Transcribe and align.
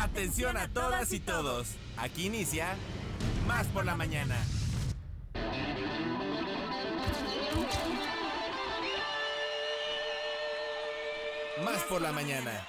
Atención 0.00 0.56
a 0.56 0.66
todas 0.66 1.12
y 1.12 1.20
todos. 1.20 1.76
Aquí 1.98 2.26
inicia 2.26 2.74
Más 3.46 3.66
por 3.66 3.84
la 3.84 3.94
mañana. 3.94 4.34
Más 11.62 11.82
por 11.82 12.00
la 12.00 12.12
mañana. 12.12 12.66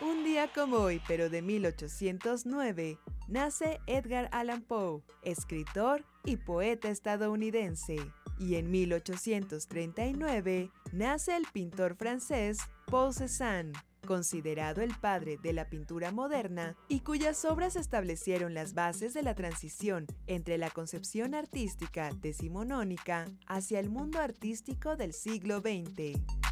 Un 0.00 0.24
día 0.24 0.50
como 0.52 0.78
hoy, 0.78 1.00
pero 1.06 1.30
de 1.30 1.40
1809, 1.40 2.98
nace 3.28 3.78
Edgar 3.86 4.28
Allan 4.32 4.62
Poe, 4.62 5.02
escritor 5.22 6.04
y 6.24 6.36
poeta 6.36 6.90
estadounidense. 6.90 7.94
Y 8.40 8.56
en 8.56 8.72
1839 8.72 10.72
nace 10.90 11.36
el 11.36 11.46
pintor 11.52 11.94
francés 11.94 12.58
Paul 12.86 13.14
Cézanne, 13.14 13.72
considerado 14.00 14.82
el 14.82 14.94
padre 14.94 15.38
de 15.42 15.52
la 15.52 15.68
pintura 15.68 16.12
moderna 16.12 16.76
y 16.88 17.00
cuyas 17.00 17.44
obras 17.44 17.76
establecieron 17.76 18.54
las 18.54 18.74
bases 18.74 19.14
de 19.14 19.22
la 19.22 19.34
transición 19.34 20.06
entre 20.26 20.58
la 20.58 20.70
concepción 20.70 21.34
artística 21.34 22.10
decimonónica 22.20 23.26
hacia 23.46 23.80
el 23.80 23.90
mundo 23.90 24.20
artístico 24.20 24.96
del 24.96 25.12
siglo 25.12 25.60
XX. 25.60 26.49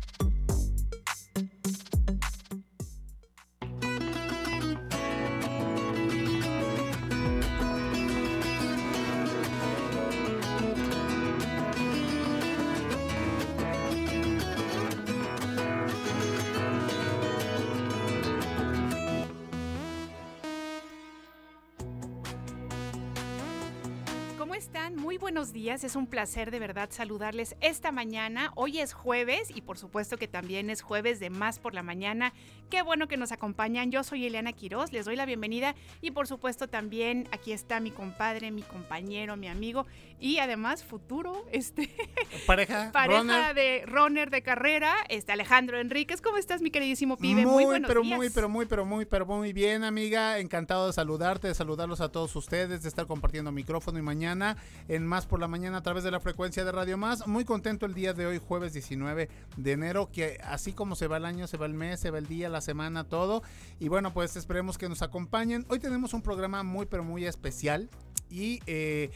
Días, 25.79 25.84
es 25.84 25.96
un 25.96 26.07
placer 26.07 26.51
de 26.51 26.59
verdad 26.59 26.88
saludarles 26.90 27.54
esta 27.60 27.93
mañana. 27.93 28.52
Hoy 28.57 28.80
es 28.80 28.93
jueves 28.93 29.51
y 29.54 29.60
por 29.60 29.79
supuesto 29.79 30.16
que 30.16 30.26
también 30.26 30.70
es 30.70 30.82
jueves 30.82 31.20
de 31.20 31.30
Más 31.30 31.59
por 31.59 31.74
la 31.74 31.82
Mañana. 31.82 32.32
Qué 32.70 32.82
bueno 32.82 33.07
que 33.07 33.16
nos 33.16 33.32
acompañan. 33.32 33.90
Yo 33.90 34.02
soy 34.02 34.26
Eliana 34.26 34.52
Quiroz, 34.52 34.93
les 34.93 35.04
doy 35.04 35.15
la 35.15 35.24
bienvenida 35.24 35.74
y 36.01 36.10
por 36.10 36.26
supuesto 36.26 36.68
también 36.68 37.29
aquí 37.32 37.52
está 37.52 37.80
mi 37.80 37.90
compadre, 37.90 38.51
mi 38.51 38.62
compañero, 38.62 39.37
mi 39.37 39.48
amigo 39.48 39.87
y 40.20 40.38
además 40.38 40.82
futuro, 40.85 41.46
este 41.52 41.88
pareja, 42.46 42.90
pareja 42.92 43.54
de 43.54 43.85
runner 43.87 44.30
de 44.30 44.42
carrera, 44.42 44.95
este 45.09 45.32
Alejandro 45.32 45.79
Enríquez. 45.79 46.20
¿Cómo 46.20 46.38
estás, 46.38 46.60
mi 46.60 46.70
queridísimo 46.70 47.16
pibe? 47.16 47.46
Muy, 47.46 47.66
muy 47.66 47.80
pero 47.80 48.02
muy, 48.02 48.30
pero 48.30 48.48
muy, 48.48 48.66
pero 48.66 48.85
muy, 48.85 49.04
pero 49.04 49.26
muy 49.26 49.52
bien, 49.52 49.85
amiga. 49.85 50.38
Encantado 50.38 50.88
de 50.88 50.92
saludarte, 50.92 51.46
de 51.46 51.54
saludarlos 51.54 52.01
a 52.01 52.10
todos 52.10 52.35
ustedes, 52.35 52.82
de 52.82 52.88
estar 52.88 53.07
compartiendo 53.07 53.52
micrófono 53.52 53.98
y 53.98 54.02
mañana 54.02 54.57
en 54.88 55.07
Más 55.07 55.26
por 55.26 55.38
la 55.38 55.46
mañana 55.46 55.68
a 55.74 55.83
través 55.83 56.05
de 56.05 56.11
la 56.11 56.21
frecuencia 56.21 56.65
de 56.65 56.73
Radio 56.73 56.97
Más. 56.97 57.27
Muy 57.27 57.45
contento 57.45 57.87
el 57.87 57.95
día 57.95 58.13
de 58.15 58.27
hoy, 58.27 58.38
jueves 58.38 58.73
19 58.73 59.29
de 59.57 59.73
enero, 59.73 60.10
que 60.10 60.38
así 60.43 60.73
como 60.73 60.97
se 60.97 61.07
va 61.07 61.19
el 61.19 61.25
año, 61.25 61.47
se 61.47 61.57
va 61.57 61.66
el 61.66 61.75
mes, 61.75 62.01
se 62.01 62.10
va 62.10 62.19
el 62.19 62.27
día, 62.27 62.49
la 62.49 62.60
semana, 62.60 63.05
todo. 63.05 63.43
Y 63.80 63.88
bueno, 63.88 64.12
pues 64.12 64.37
esperemos 64.37 64.78
que 64.78 64.88
nos 64.88 65.03
acompañen. 65.03 65.65
Hoy 65.69 65.78
tenemos 65.78 66.15
un 66.15 66.22
programa 66.22 66.62
muy, 66.62 66.87
pero 66.87 67.05
muy 67.05 67.27
especial. 67.27 67.88
Y 68.31 68.60
eh, 68.66 69.10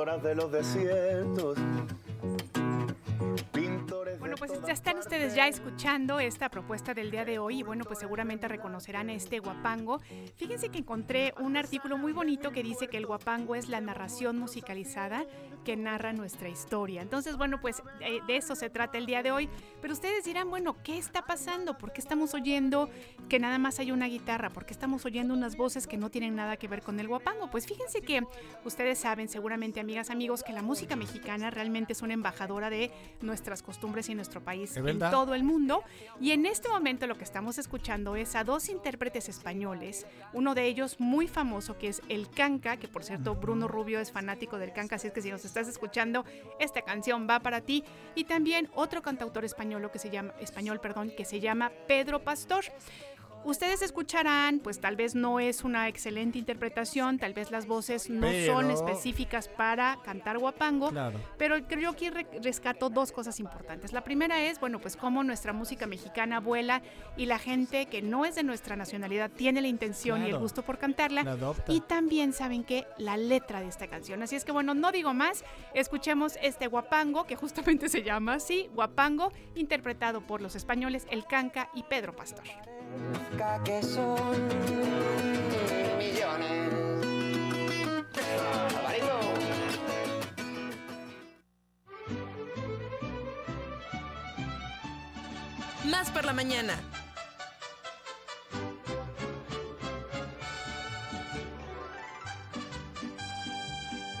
Cantoras 0.00 0.22
de 0.22 0.34
los 0.34 0.50
desiertos, 0.50 1.58
pues 4.40 4.52
ya 4.66 4.72
están 4.72 4.96
ustedes 4.96 5.34
ya 5.34 5.46
escuchando 5.48 6.18
esta 6.18 6.48
propuesta 6.48 6.94
del 6.94 7.10
día 7.10 7.26
de 7.26 7.38
hoy 7.38 7.58
y 7.58 7.62
bueno, 7.62 7.84
pues 7.84 7.98
seguramente 7.98 8.48
reconocerán 8.48 9.10
este 9.10 9.38
guapango. 9.38 10.00
Fíjense 10.36 10.70
que 10.70 10.78
encontré 10.78 11.34
un 11.38 11.58
artículo 11.58 11.98
muy 11.98 12.14
bonito 12.14 12.50
que 12.50 12.62
dice 12.62 12.88
que 12.88 12.96
el 12.96 13.04
guapango 13.04 13.54
es 13.54 13.68
la 13.68 13.82
narración 13.82 14.38
musicalizada 14.38 15.26
que 15.64 15.76
narra 15.76 16.14
nuestra 16.14 16.48
historia. 16.48 17.02
Entonces, 17.02 17.36
bueno, 17.36 17.60
pues 17.60 17.82
eh, 18.00 18.20
de 18.26 18.36
eso 18.36 18.54
se 18.54 18.70
trata 18.70 18.96
el 18.96 19.04
día 19.04 19.22
de 19.22 19.30
hoy. 19.30 19.48
Pero 19.82 19.92
ustedes 19.92 20.24
dirán, 20.24 20.48
bueno, 20.48 20.76
¿qué 20.82 20.96
está 20.96 21.26
pasando? 21.26 21.76
¿Por 21.76 21.92
qué 21.92 22.00
estamos 22.00 22.32
oyendo 22.32 22.88
que 23.28 23.38
nada 23.38 23.58
más 23.58 23.78
hay 23.78 23.92
una 23.92 24.06
guitarra? 24.06 24.48
¿Por 24.48 24.64
qué 24.64 24.72
estamos 24.72 25.04
oyendo 25.04 25.34
unas 25.34 25.56
voces 25.56 25.86
que 25.86 25.98
no 25.98 26.10
tienen 26.10 26.34
nada 26.34 26.56
que 26.56 26.66
ver 26.66 26.82
con 26.82 26.98
el 26.98 27.08
guapango? 27.08 27.50
Pues 27.50 27.66
fíjense 27.66 28.00
que 28.00 28.22
ustedes 28.64 28.98
saben, 28.98 29.28
seguramente 29.28 29.80
amigas, 29.80 30.08
amigos, 30.08 30.42
que 30.42 30.54
la 30.54 30.62
música 30.62 30.96
mexicana 30.96 31.50
realmente 31.50 31.92
es 31.92 32.02
una 32.02 32.14
embajadora 32.14 32.70
de 32.70 32.90
nuestras 33.20 33.62
costumbres 33.62 34.08
y 34.08 34.14
nuestro 34.30 34.44
país 34.44 34.76
en 34.76 34.98
todo 34.98 35.34
el 35.34 35.42
mundo. 35.42 35.82
Y 36.20 36.30
en 36.30 36.46
este 36.46 36.68
momento 36.68 37.08
lo 37.08 37.18
que 37.18 37.24
estamos 37.24 37.58
escuchando 37.58 38.14
es 38.14 38.36
a 38.36 38.44
dos 38.44 38.68
intérpretes 38.68 39.28
españoles, 39.28 40.06
uno 40.32 40.54
de 40.54 40.66
ellos 40.66 41.00
muy 41.00 41.26
famoso 41.26 41.76
que 41.78 41.88
es 41.88 42.00
el 42.08 42.30
Canca, 42.30 42.76
que 42.76 42.86
por 42.86 43.02
cierto 43.02 43.34
Bruno 43.34 43.66
Rubio 43.66 43.98
es 43.98 44.12
fanático 44.12 44.58
del 44.58 44.72
Canca, 44.72 44.96
así 44.96 45.08
es 45.08 45.12
que 45.12 45.22
si 45.22 45.30
nos 45.30 45.44
estás 45.44 45.66
escuchando, 45.66 46.24
esta 46.60 46.82
canción 46.82 47.26
va 47.28 47.40
para 47.40 47.60
ti. 47.60 47.82
Y 48.14 48.24
también 48.24 48.70
otro 48.74 49.02
cantautor 49.02 49.44
español 49.44 49.90
que 49.90 49.98
se 49.98 50.10
llama, 50.10 50.34
español, 50.40 50.78
perdón, 50.80 51.10
que 51.16 51.24
se 51.24 51.40
llama 51.40 51.72
Pedro 51.88 52.22
Pastor. 52.22 52.64
Ustedes 53.44 53.80
escucharán, 53.80 54.58
pues 54.58 54.80
tal 54.80 54.96
vez 54.96 55.14
no 55.14 55.40
es 55.40 55.64
una 55.64 55.88
excelente 55.88 56.38
interpretación, 56.38 57.18
tal 57.18 57.32
vez 57.32 57.50
las 57.50 57.66
voces 57.66 58.10
no 58.10 58.28
son 58.46 58.70
específicas 58.70 59.48
para 59.48 59.98
cantar 60.04 60.38
guapango, 60.38 60.90
Claro. 60.90 61.18
pero 61.38 61.56
aquí 61.88 62.10
re- 62.10 62.26
rescato 62.42 62.90
dos 62.90 63.12
cosas 63.12 63.40
importantes. 63.40 63.92
La 63.94 64.04
primera 64.04 64.42
es, 64.42 64.60
bueno, 64.60 64.78
pues 64.78 64.96
cómo 64.96 65.24
nuestra 65.24 65.52
música 65.54 65.86
mexicana 65.86 66.38
vuela 66.40 66.82
y 67.16 67.26
la 67.26 67.38
gente 67.38 67.86
que 67.86 68.02
no 68.02 68.24
es 68.26 68.34
de 68.34 68.42
nuestra 68.42 68.76
nacionalidad 68.76 69.30
tiene 69.30 69.62
la 69.62 69.68
intención 69.68 70.22
y 70.26 70.30
el 70.30 70.38
gusto 70.38 70.62
por 70.62 70.78
cantarla. 70.78 71.24
Y 71.66 71.80
también 71.80 72.32
saben 72.34 72.62
que 72.62 72.86
la 72.98 73.16
letra 73.16 73.60
de 73.60 73.68
esta 73.68 73.86
canción. 73.88 74.22
Así 74.22 74.36
es 74.36 74.44
que 74.44 74.52
bueno, 74.52 74.74
no 74.74 74.92
digo 74.92 75.14
más, 75.14 75.44
escuchemos 75.74 76.38
este 76.42 76.66
guapango 76.66 77.24
que 77.24 77.36
justamente 77.36 77.88
se 77.88 78.02
llama 78.02 78.34
así, 78.34 78.68
guapango, 78.74 79.32
interpretado 79.54 80.20
por 80.20 80.42
los 80.42 80.54
españoles 80.56 81.06
El 81.10 81.24
Canca 81.24 81.70
y 81.74 81.82
Pedro 81.84 82.14
Pastor. 82.14 82.44
Que 83.64 83.82
son 83.82 84.48
millones. 85.98 86.72
Alvarito. 88.76 89.20
Más 95.90 96.10
por 96.10 96.24
la 96.24 96.32
mañana. 96.32 96.74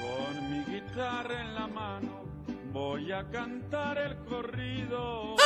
Con 0.00 0.50
mi 0.50 0.64
guitarra 0.64 1.40
en 1.40 1.54
la 1.54 1.66
mano 1.66 2.24
voy 2.72 3.12
a 3.12 3.28
cantar 3.30 3.98
el 3.98 4.16
corrido. 4.24 5.36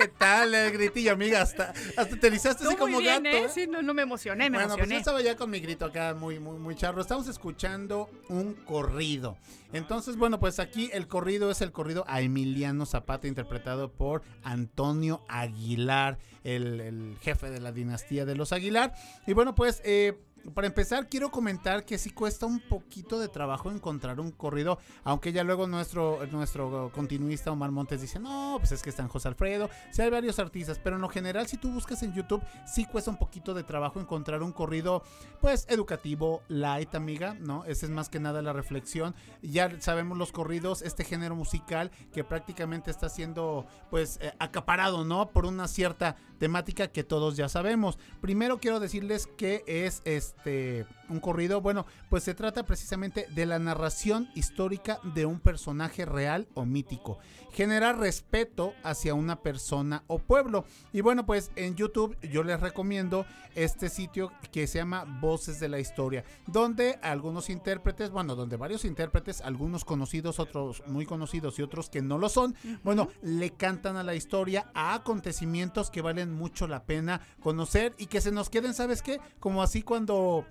¿Qué 0.00 0.08
tal 0.08 0.54
el 0.54 0.72
gritillo, 0.72 1.12
amiga? 1.12 1.42
Hasta, 1.42 1.74
hasta 1.96 2.16
te 2.16 2.26
erizaste 2.28 2.64
así 2.64 2.74
Tú 2.74 2.82
muy 2.82 2.92
como 2.92 2.98
bien, 3.00 3.22
gato. 3.22 3.36
¿eh? 3.36 3.44
¿eh? 3.44 3.48
Sí, 3.52 3.66
no, 3.66 3.82
no 3.82 3.92
me 3.92 4.00
emocioné, 4.02 4.48
me 4.48 4.56
bueno, 4.56 4.76
pues 4.78 4.88
yo 4.88 4.96
estaba 4.96 5.20
ya 5.20 5.36
con 5.36 5.50
mi 5.50 5.60
grito 5.60 5.84
acá 5.84 6.14
muy, 6.14 6.38
muy, 6.38 6.58
muy 6.58 6.74
charro. 6.74 7.02
Estamos 7.02 7.28
escuchando 7.28 8.08
un 8.30 8.54
corrido. 8.54 9.36
Entonces, 9.74 10.16
bueno, 10.16 10.40
pues 10.40 10.58
aquí 10.58 10.90
el 10.94 11.06
corrido 11.06 11.50
es 11.50 11.60
el 11.60 11.70
corrido 11.70 12.04
a 12.08 12.22
Emiliano 12.22 12.86
Zapata, 12.86 13.28
interpretado 13.28 13.92
por 13.92 14.22
Antonio 14.42 15.22
Aguilar, 15.28 16.18
el, 16.44 16.80
el 16.80 17.16
jefe 17.20 17.50
de 17.50 17.60
la 17.60 17.70
dinastía 17.70 18.24
de 18.24 18.34
los 18.34 18.52
Aguilar. 18.52 18.94
Y 19.26 19.34
bueno, 19.34 19.54
pues 19.54 19.82
eh, 19.84 20.18
para 20.54 20.66
empezar, 20.66 21.08
quiero 21.08 21.30
comentar 21.30 21.84
que 21.84 21.98
sí 21.98 22.10
cuesta 22.10 22.46
un 22.46 22.60
poquito 22.60 23.18
de 23.18 23.28
trabajo 23.28 23.70
encontrar 23.70 24.20
un 24.20 24.30
corrido, 24.30 24.78
aunque 25.04 25.32
ya 25.32 25.44
luego 25.44 25.66
nuestro, 25.66 26.26
nuestro 26.30 26.90
continuista 26.94 27.50
Omar 27.50 27.70
Montes 27.70 28.00
dice, 28.00 28.18
no, 28.18 28.56
pues 28.58 28.72
es 28.72 28.82
que 28.82 28.90
están 28.90 29.08
José 29.08 29.28
Alfredo, 29.28 29.70
sí 29.90 30.02
hay 30.02 30.10
varios 30.10 30.38
artistas, 30.38 30.78
pero 30.78 30.96
en 30.96 31.02
lo 31.02 31.08
general 31.08 31.46
si 31.46 31.56
tú 31.56 31.70
buscas 31.70 32.02
en 32.02 32.14
YouTube, 32.14 32.42
sí 32.66 32.84
cuesta 32.84 33.10
un 33.10 33.18
poquito 33.18 33.54
de 33.54 33.64
trabajo 33.64 34.00
encontrar 34.00 34.42
un 34.42 34.52
corrido, 34.52 35.02
pues 35.40 35.66
educativo, 35.68 36.42
light, 36.48 36.94
amiga, 36.94 37.34
¿no? 37.38 37.64
Esa 37.64 37.86
es 37.86 37.90
más 37.90 38.08
que 38.08 38.20
nada 38.20 38.42
la 38.42 38.52
reflexión. 38.52 39.14
Ya 39.42 39.80
sabemos 39.80 40.18
los 40.18 40.32
corridos, 40.32 40.82
este 40.82 41.04
género 41.04 41.34
musical 41.34 41.90
que 42.12 42.24
prácticamente 42.24 42.90
está 42.90 43.08
siendo, 43.08 43.66
pues, 43.90 44.18
eh, 44.20 44.32
acaparado, 44.38 45.04
¿no? 45.04 45.30
Por 45.30 45.46
una 45.46 45.68
cierta 45.68 46.16
temática 46.40 46.88
que 46.88 47.04
todos 47.04 47.36
ya 47.36 47.48
sabemos. 47.48 47.98
Primero 48.20 48.58
quiero 48.58 48.80
decirles 48.80 49.28
que 49.36 49.62
es 49.66 50.02
este 50.04 50.86
un 51.10 51.20
corrido, 51.20 51.60
bueno, 51.60 51.86
pues 52.08 52.22
se 52.22 52.34
trata 52.34 52.64
precisamente 52.64 53.26
de 53.34 53.44
la 53.44 53.58
narración 53.58 54.28
histórica 54.34 55.00
de 55.02 55.26
un 55.26 55.40
personaje 55.40 56.04
real 56.06 56.48
o 56.54 56.64
mítico. 56.64 57.18
Generar 57.52 57.98
respeto 57.98 58.74
hacia 58.84 59.14
una 59.14 59.42
persona 59.42 60.04
o 60.06 60.18
pueblo. 60.20 60.64
Y 60.92 61.00
bueno, 61.00 61.26
pues 61.26 61.50
en 61.56 61.74
YouTube 61.74 62.16
yo 62.22 62.44
les 62.44 62.60
recomiendo 62.60 63.26
este 63.56 63.88
sitio 63.88 64.32
que 64.52 64.68
se 64.68 64.78
llama 64.78 65.04
Voces 65.20 65.58
de 65.58 65.68
la 65.68 65.80
Historia, 65.80 66.24
donde 66.46 67.00
algunos 67.02 67.50
intérpretes, 67.50 68.10
bueno, 68.10 68.36
donde 68.36 68.56
varios 68.56 68.84
intérpretes, 68.84 69.40
algunos 69.40 69.84
conocidos, 69.84 70.38
otros 70.38 70.84
muy 70.86 71.06
conocidos 71.06 71.58
y 71.58 71.62
otros 71.62 71.90
que 71.90 72.02
no 72.02 72.18
lo 72.18 72.28
son, 72.28 72.54
bueno, 72.84 73.08
le 73.22 73.50
cantan 73.50 73.96
a 73.96 74.04
la 74.04 74.14
historia, 74.14 74.70
a 74.74 74.94
acontecimientos 74.94 75.90
que 75.90 76.02
valen 76.02 76.29
mucho 76.30 76.66
la 76.66 76.84
pena 76.84 77.20
conocer 77.42 77.94
y 77.98 78.06
que 78.06 78.20
se 78.20 78.32
nos 78.32 78.50
queden, 78.50 78.74
¿sabes 78.74 79.02
qué? 79.02 79.20
Como 79.38 79.62
así 79.62 79.82
cuando... 79.82 80.44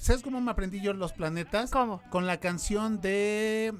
¿Sabes 0.00 0.22
cómo 0.22 0.40
me 0.40 0.50
aprendí 0.50 0.80
yo 0.80 0.94
los 0.94 1.12
planetas? 1.12 1.70
¿Cómo? 1.70 2.00
Con 2.10 2.26
la 2.26 2.40
canción 2.40 3.00
de 3.00 3.74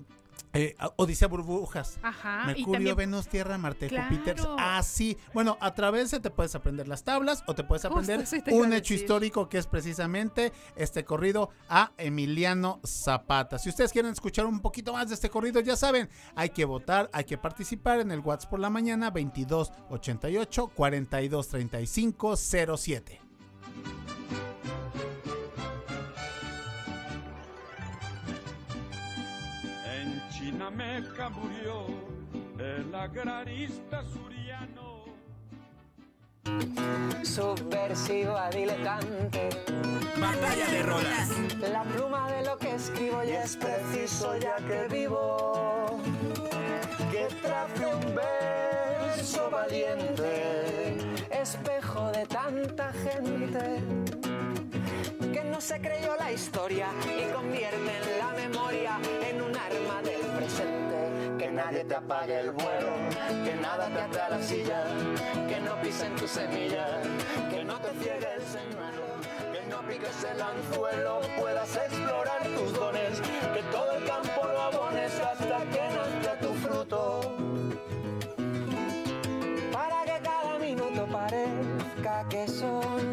eh, 0.54 0.74
Odisea 0.96 1.28
Burbujas. 1.28 1.98
Ajá. 2.02 2.44
Mercurio, 2.46 2.72
también- 2.72 2.96
Venus, 2.96 3.28
Tierra, 3.28 3.58
Marte, 3.58 3.88
Claro. 3.88 4.08
Júpiter. 4.08 4.36
Así. 4.58 5.18
Bueno, 5.34 5.58
a 5.60 5.74
través 5.74 6.10
de 6.12 6.20
te 6.20 6.30
puedes 6.30 6.54
aprender 6.54 6.88
las 6.88 7.02
tablas 7.04 7.42
o 7.46 7.54
te 7.54 7.64
puedes 7.64 7.82
Justo 7.82 7.98
aprender 7.98 8.24
te 8.44 8.54
un 8.54 8.72
hecho 8.72 8.94
decir. 8.94 9.00
histórico 9.00 9.48
que 9.48 9.58
es 9.58 9.66
precisamente 9.66 10.52
este 10.76 11.04
corrido 11.04 11.50
a 11.68 11.92
Emiliano 11.98 12.80
Zapata. 12.86 13.58
Si 13.58 13.68
ustedes 13.68 13.92
quieren 13.92 14.12
escuchar 14.12 14.46
un 14.46 14.60
poquito 14.60 14.92
más 14.92 15.08
de 15.08 15.14
este 15.14 15.28
corrido, 15.28 15.60
ya 15.60 15.76
saben, 15.76 16.08
hay 16.36 16.50
que 16.50 16.64
votar, 16.64 17.10
hay 17.12 17.24
que 17.24 17.36
participar 17.36 18.00
en 18.00 18.10
el 18.12 18.20
WhatsApp 18.20 18.50
por 18.50 18.60
la 18.60 18.70
mañana 18.70 19.10
22 19.10 19.72
88 19.90 20.68
42 20.68 21.48
35 21.48 22.36
07. 22.36 23.20
En 30.64 30.70
Chinameca 30.70 31.28
murió 31.28 31.86
el 32.58 32.94
agrarista 32.94 34.02
suriano. 34.04 35.04
Subversiva, 37.22 38.48
diletante. 38.48 39.50
Batalla 40.18 40.66
de 40.66 40.82
rolas. 40.82 41.30
La 41.70 41.82
pluma 41.82 42.30
de 42.30 42.46
lo 42.46 42.56
que 42.56 42.74
escribo 42.74 43.22
ya 43.24 43.44
es 43.44 43.56
preciso 43.58 44.38
ya 44.38 44.56
que 44.56 44.88
vivo. 44.88 46.00
Que 47.10 47.26
trace 47.42 47.86
un 47.86 48.14
verso 48.14 49.50
valiente, 49.50 50.96
espejo 51.30 52.10
de 52.12 52.24
tanta 52.26 52.90
gente. 52.92 53.82
Que 55.30 55.44
no 55.44 55.60
se 55.60 55.78
creyó 55.80 56.16
la 56.18 56.32
historia 56.32 56.88
y 57.04 57.30
convierte 57.34 57.76
en 57.76 58.18
la 58.18 58.32
memoria 58.32 58.98
en 59.28 59.42
un 59.42 59.52
presente. 59.52 59.83
Que 61.44 61.50
nadie 61.50 61.84
te 61.84 61.94
apague 61.94 62.40
el 62.40 62.52
vuelo, 62.52 62.88
que 63.44 63.54
nada 63.56 63.86
te 63.88 64.00
ate 64.00 64.18
a 64.18 64.30
la 64.30 64.42
silla, 64.42 64.82
que 65.46 65.60
no 65.60 65.78
pisen 65.82 66.16
tu 66.16 66.26
semilla, 66.26 67.02
que 67.50 67.62
no 67.62 67.78
te 67.80 67.90
ciegue 68.02 68.28
el 68.36 68.42
señuelo, 68.42 69.04
que 69.52 69.66
no 69.68 69.82
piques 69.86 70.24
el 70.24 70.40
anzuelo, 70.40 71.20
puedas 71.38 71.76
explorar 71.76 72.44
tus 72.44 72.72
dones, 72.72 73.20
que 73.52 73.62
todo 73.70 73.92
el 73.92 74.04
campo 74.06 74.40
lo 74.42 74.58
abones 74.58 75.20
hasta 75.20 75.58
que 75.64 75.82
nazca 75.94 76.38
tu 76.40 76.54
fruto. 76.54 77.20
Para 79.70 80.04
que 80.06 80.22
cada 80.22 80.58
minuto 80.58 81.06
parezca 81.12 82.26
que 82.30 82.48
son 82.48 83.03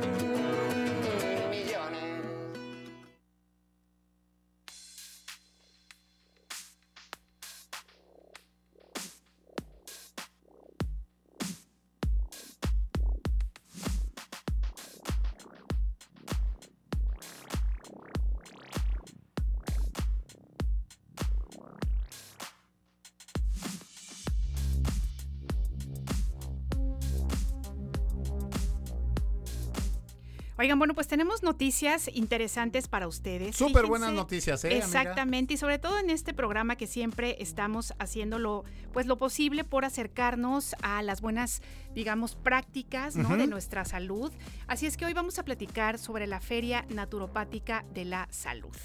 Oigan, 30.62 30.78
bueno, 30.78 30.94
pues 30.94 31.08
tenemos 31.08 31.42
noticias 31.42 32.08
interesantes 32.14 32.88
para 32.88 33.08
ustedes. 33.08 33.56
Súper 33.56 33.88
buenas 33.88 34.14
noticias, 34.14 34.64
¿eh? 34.64 34.68
amiga? 34.68 34.86
Exactamente, 34.86 35.56
y 35.56 35.58
sobre 35.58 35.80
todo 35.80 35.98
en 35.98 36.12
este 36.12 36.36
programa 36.36 36.76
que 36.76 36.86
siempre 36.86 37.36
estamos 37.40 37.96
haciendo 37.98 38.38
lo, 38.38 38.64
pues 38.94 39.08
lo 39.08 39.18
posible 39.18 39.64
por 39.64 39.86
acercarnos 39.86 40.76
a 40.84 41.02
las 41.02 41.20
buenas, 41.20 41.64
digamos, 41.96 42.36
prácticas 42.36 43.16
de 43.16 43.48
nuestra 43.48 43.86
salud. 43.86 44.32
Así 44.68 44.86
es 44.86 44.98
que 44.98 45.06
hoy 45.06 45.14
vamos 45.14 45.40
a 45.40 45.46
platicar 45.46 45.98
sobre 45.98 46.28
la 46.28 46.40
Feria 46.40 46.86
Naturopática 46.90 47.84
de 47.96 48.06
la 48.06 48.28
Salud. 48.30 48.78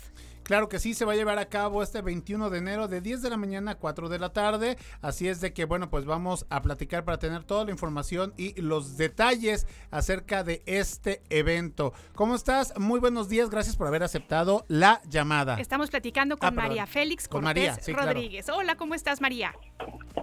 Claro 0.46 0.68
que 0.68 0.78
sí, 0.78 0.94
se 0.94 1.04
va 1.04 1.12
a 1.14 1.16
llevar 1.16 1.40
a 1.40 1.46
cabo 1.46 1.82
este 1.82 2.02
21 2.02 2.50
de 2.50 2.58
enero 2.58 2.86
de 2.86 3.00
10 3.00 3.20
de 3.20 3.30
la 3.30 3.36
mañana 3.36 3.72
a 3.72 3.74
4 3.74 4.08
de 4.08 4.20
la 4.20 4.32
tarde. 4.32 4.76
Así 5.02 5.26
es 5.26 5.40
de 5.40 5.52
que, 5.52 5.64
bueno, 5.64 5.90
pues 5.90 6.04
vamos 6.04 6.46
a 6.50 6.62
platicar 6.62 7.04
para 7.04 7.18
tener 7.18 7.42
toda 7.42 7.64
la 7.64 7.72
información 7.72 8.32
y 8.36 8.54
los 8.60 8.96
detalles 8.96 9.66
acerca 9.90 10.44
de 10.44 10.62
este 10.66 11.20
evento. 11.30 11.92
¿Cómo 12.14 12.36
estás? 12.36 12.78
Muy 12.78 13.00
buenos 13.00 13.28
días, 13.28 13.50
gracias 13.50 13.74
por 13.76 13.88
haber 13.88 14.04
aceptado 14.04 14.64
la 14.68 15.00
llamada. 15.08 15.56
Estamos 15.58 15.90
platicando 15.90 16.36
con 16.36 16.46
Ah. 16.46 16.52
María 16.52 16.86
Félix 16.86 17.26
Con 17.26 17.42
Cortés 17.42 17.66
María, 17.70 17.82
sí, 17.82 17.92
claro. 17.92 18.12
Rodríguez. 18.12 18.48
Hola, 18.48 18.76
¿cómo 18.76 18.94
estás, 18.94 19.20
María? 19.20 19.52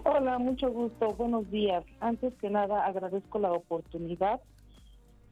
Hola, 0.06 0.38
mucho 0.40 0.70
gusto. 0.70 1.08
Buenos 1.16 1.52
días. 1.52 1.84
Antes 2.00 2.34
que 2.40 2.50
nada, 2.50 2.86
agradezco 2.86 3.40
la 3.40 3.52
oportunidad 3.52 4.40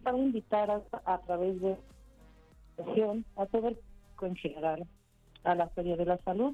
para 0.04 0.18
invitar 0.18 0.70
a, 0.70 0.82
a 1.06 1.22
través 1.22 1.62
de 1.62 1.78
la 2.78 2.86
sesión 2.86 3.26
a 3.38 3.46
todo 3.46 3.70
el 3.70 3.80
público 4.22 4.26
en 4.26 4.36
general 4.36 4.88
a 5.44 5.56
la 5.56 5.68
Feria 5.70 5.98
de 5.98 6.06
la 6.06 6.18
Salud, 6.20 6.54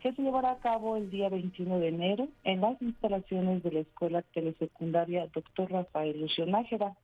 que 0.00 0.12
se 0.12 0.22
llevará 0.22 0.52
a 0.52 0.58
cabo 0.58 0.96
el 0.96 1.10
día 1.10 1.28
21 1.28 1.80
de 1.80 1.88
enero 1.88 2.28
en 2.44 2.60
las 2.60 2.80
instalaciones 2.80 3.62
de 3.62 3.72
la 3.72 3.80
Escuela 3.80 4.22
Telesecundaria 4.22 5.28
Dr. 5.34 5.70
Rafael 5.70 6.20
Lucio 6.20 6.46
Nájera, 6.46 6.96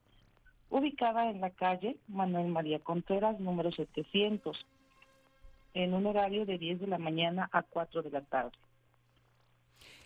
ubicada 0.70 1.30
en 1.30 1.40
la 1.40 1.50
calle 1.50 1.96
Manuel 2.08 2.48
María 2.48 2.78
Contreras, 2.78 3.40
número 3.40 3.72
700, 3.72 4.56
en 5.74 5.94
un 5.94 6.06
horario 6.06 6.46
de 6.46 6.58
10 6.58 6.80
de 6.80 6.86
la 6.86 6.98
mañana 6.98 7.48
a 7.52 7.62
4 7.62 8.02
de 8.02 8.10
la 8.10 8.20
tarde. 8.22 8.52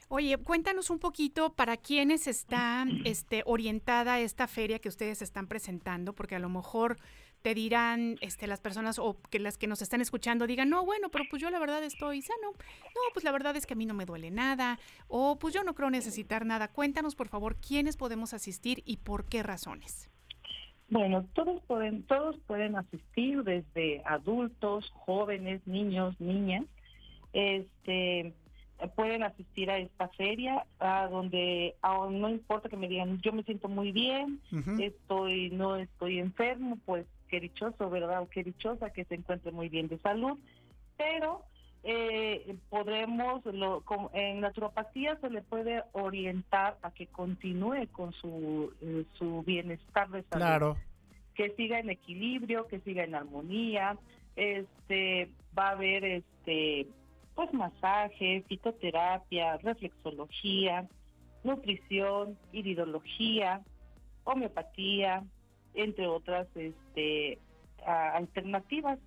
Oye, 0.08 0.38
cuéntanos 0.38 0.90
un 0.90 1.00
poquito 1.00 1.52
para 1.52 1.76
quiénes 1.76 2.28
está 2.28 2.86
este, 3.04 3.42
orientada 3.44 4.20
esta 4.20 4.46
feria 4.46 4.78
que 4.78 4.88
ustedes 4.88 5.20
están 5.20 5.48
presentando, 5.48 6.12
porque 6.12 6.36
a 6.36 6.38
lo 6.38 6.48
mejor 6.48 6.98
te 7.46 7.54
dirán 7.54 8.16
este, 8.22 8.48
las 8.48 8.60
personas 8.60 8.98
o 8.98 9.18
que 9.30 9.38
las 9.38 9.56
que 9.56 9.68
nos 9.68 9.80
están 9.80 10.00
escuchando 10.00 10.48
digan, 10.48 10.68
no, 10.68 10.84
bueno, 10.84 11.10
pero 11.10 11.26
pues 11.30 11.40
yo 11.40 11.48
la 11.48 11.60
verdad 11.60 11.80
estoy 11.84 12.20
sano. 12.20 12.50
No, 12.50 13.00
pues 13.12 13.22
la 13.24 13.30
verdad 13.30 13.54
es 13.54 13.66
que 13.66 13.74
a 13.74 13.76
mí 13.76 13.86
no 13.86 13.94
me 13.94 14.04
duele 14.04 14.32
nada. 14.32 14.80
O 15.06 15.38
pues 15.38 15.54
yo 15.54 15.62
no 15.62 15.72
creo 15.76 15.88
necesitar 15.88 16.44
nada. 16.44 16.66
Cuéntanos, 16.66 17.14
por 17.14 17.28
favor, 17.28 17.54
quiénes 17.54 17.96
podemos 17.96 18.34
asistir 18.34 18.82
y 18.84 18.96
por 18.96 19.26
qué 19.26 19.44
razones. 19.44 20.10
Bueno, 20.88 21.24
todos 21.34 21.62
pueden, 21.68 22.02
todos 22.02 22.36
pueden 22.48 22.74
asistir, 22.74 23.44
desde 23.44 24.02
adultos, 24.06 24.90
jóvenes, 24.92 25.64
niños, 25.68 26.20
niñas. 26.20 26.64
Este, 27.32 28.34
pueden 28.96 29.22
asistir 29.22 29.70
a 29.70 29.78
esta 29.78 30.08
feria, 30.08 30.66
a 30.80 31.06
donde 31.06 31.76
a- 31.80 32.08
no 32.10 32.28
importa 32.28 32.68
que 32.68 32.76
me 32.76 32.88
digan, 32.88 33.20
yo 33.20 33.32
me 33.32 33.44
siento 33.44 33.68
muy 33.68 33.92
bien, 33.92 34.40
estoy, 34.80 35.50
no 35.50 35.76
estoy 35.76 36.18
enfermo, 36.18 36.76
pues 36.84 37.06
qué 37.28 37.40
dichoso, 37.40 37.90
¿verdad? 37.90 38.22
O 38.22 38.28
qué 38.28 38.42
dichosa 38.42 38.90
que 38.90 39.04
se 39.04 39.14
encuentre 39.14 39.52
muy 39.52 39.68
bien 39.68 39.88
de 39.88 39.98
salud, 39.98 40.38
pero 40.96 41.44
eh, 41.82 42.56
podremos, 42.68 43.44
lo, 43.46 43.82
como 43.82 44.10
en 44.12 44.40
naturopatía 44.40 45.16
se 45.20 45.30
le 45.30 45.42
puede 45.42 45.84
orientar 45.92 46.78
a 46.82 46.90
que 46.90 47.06
continúe 47.06 47.86
con 47.92 48.12
su, 48.12 48.72
eh, 48.80 49.04
su 49.18 49.42
bienestar 49.42 50.08
de 50.10 50.22
salud. 50.24 50.44
Claro. 50.44 50.76
que 51.34 51.50
siga 51.50 51.78
en 51.78 51.90
equilibrio, 51.90 52.66
que 52.66 52.80
siga 52.80 53.04
en 53.04 53.14
armonía. 53.14 53.98
Este 54.34 55.30
va 55.56 55.68
a 55.68 55.72
haber 55.72 56.04
este 56.04 56.88
pues 57.36 57.52
masaje, 57.52 58.42
fitoterapia, 58.48 59.58
reflexología, 59.58 60.88
nutrición, 61.44 62.36
iridología, 62.50 63.60
homeopatía, 64.24 65.22
entre 65.76 66.06
otras 66.06 66.48
este 66.56 67.38
alternativas. 67.86 68.98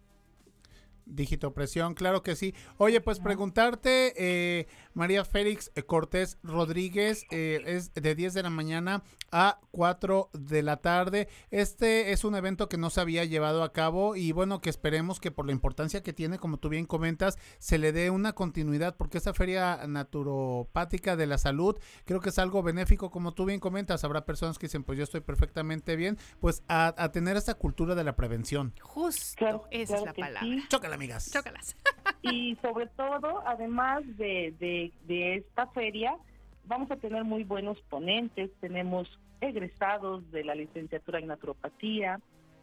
Digitopresión, 1.05 1.95
claro 1.95 2.21
que 2.21 2.35
sí. 2.35 2.53
Oye, 2.77 3.01
pues 3.01 3.19
preguntarte, 3.19 4.13
eh, 4.15 4.67
María 4.93 5.23
Félix 5.25 5.71
eh, 5.75 5.83
Cortés 5.83 6.37
Rodríguez, 6.43 7.25
eh, 7.31 7.61
es 7.65 7.93
de 7.93 8.15
10 8.15 8.33
de 8.33 8.43
la 8.43 8.49
mañana 8.49 9.03
a 9.31 9.59
4 9.71 10.29
de 10.33 10.63
la 10.63 10.77
tarde. 10.77 11.27
Este 11.51 12.11
es 12.11 12.23
un 12.23 12.35
evento 12.35 12.67
que 12.67 12.77
no 12.77 12.89
se 12.89 12.99
había 13.01 13.23
llevado 13.25 13.63
a 13.63 13.71
cabo 13.73 14.15
y 14.15 14.31
bueno, 14.31 14.59
que 14.61 14.69
esperemos 14.69 15.19
que 15.19 15.31
por 15.31 15.45
la 15.45 15.51
importancia 15.51 16.01
que 16.01 16.13
tiene, 16.13 16.39
como 16.39 16.57
tú 16.57 16.69
bien 16.69 16.85
comentas, 16.85 17.37
se 17.59 17.77
le 17.77 17.91
dé 17.91 18.09
una 18.09 18.33
continuidad, 18.33 18.95
porque 18.97 19.17
esta 19.19 19.33
feria 19.33 19.81
naturopática 19.87 21.15
de 21.15 21.27
la 21.27 21.37
salud 21.37 21.77
creo 22.05 22.19
que 22.21 22.29
es 22.29 22.39
algo 22.39 22.63
benéfico, 22.63 23.11
como 23.11 23.33
tú 23.33 23.45
bien 23.45 23.59
comentas. 23.59 24.03
Habrá 24.03 24.25
personas 24.25 24.57
que 24.57 24.67
dicen, 24.67 24.83
pues 24.83 24.97
yo 24.97 25.03
estoy 25.03 25.21
perfectamente 25.21 25.95
bien, 25.95 26.17
pues 26.39 26.63
a, 26.67 26.93
a 26.97 27.11
tener 27.11 27.37
esta 27.37 27.53
cultura 27.53 27.95
de 27.95 28.03
la 28.03 28.15
prevención. 28.15 28.73
Justo, 28.81 29.35
Claro, 29.37 29.67
esa 29.71 29.97
claro 29.97 30.01
es 30.01 30.05
la 30.05 30.13
palabra. 30.13 30.41
sí. 30.41 30.63
Chócala, 30.69 30.95
amigas. 30.95 31.31
Chócalas. 31.31 31.75
Y 32.21 32.57
sobre 32.61 32.87
todo, 32.87 33.41
además 33.45 34.03
de, 34.17 34.53
de, 34.59 34.91
de 35.07 35.35
esta 35.35 35.67
feria, 35.67 36.17
vamos 36.65 36.91
a 36.91 36.97
tener 36.97 37.23
muy 37.23 37.43
buenos 37.43 37.79
ponentes. 37.83 38.51
Tenemos 38.59 39.09
egresados 39.41 40.29
de 40.31 40.43
la 40.43 40.55
licenciatura 40.55 41.19
en 41.19 41.27
naturopatía. 41.27 42.19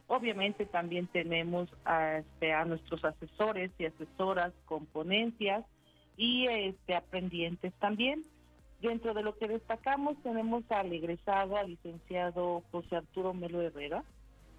Obviamente 0.09 0.67
también 0.67 1.07
tenemos 1.09 1.69
a, 1.85 2.19
este, 2.19 2.53
a 2.53 2.65
nuestros 2.65 3.05
asesores 3.05 3.71
y 3.79 3.87
asesoras 3.87 4.53
con 4.67 4.87
ponencias 4.87 5.65
y 6.17 6.47
este, 6.47 6.95
aprendientes 6.95 7.73
también. 7.75 8.25
Dentro 8.81 9.15
de 9.15 9.23
lo 9.23 9.37
que 9.37 9.49
destacamos 9.49 10.23
tenemos 10.23 10.71
al 10.71 10.93
egresado, 10.93 11.57
al 11.57 11.71
licenciado 11.71 12.63
José 12.71 12.97
Arturo 12.97 13.33
Melo 13.33 13.63
Herrera. 13.63 14.05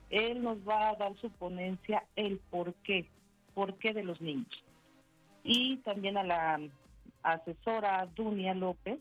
Él 0.10 0.42
nos 0.42 0.58
va 0.68 0.90
a 0.90 0.96
dar 0.96 1.16
su 1.18 1.30
ponencia 1.30 2.04
El 2.16 2.40
por 2.50 2.74
qué, 2.76 3.06
por 3.54 3.76
qué 3.76 3.94
de 3.94 4.04
los 4.04 4.20
niños 4.22 4.67
y 5.48 5.78
también 5.78 6.18
a 6.18 6.24
la 6.24 6.60
asesora 7.24 8.06
Dunia 8.14 8.54
López. 8.54 9.00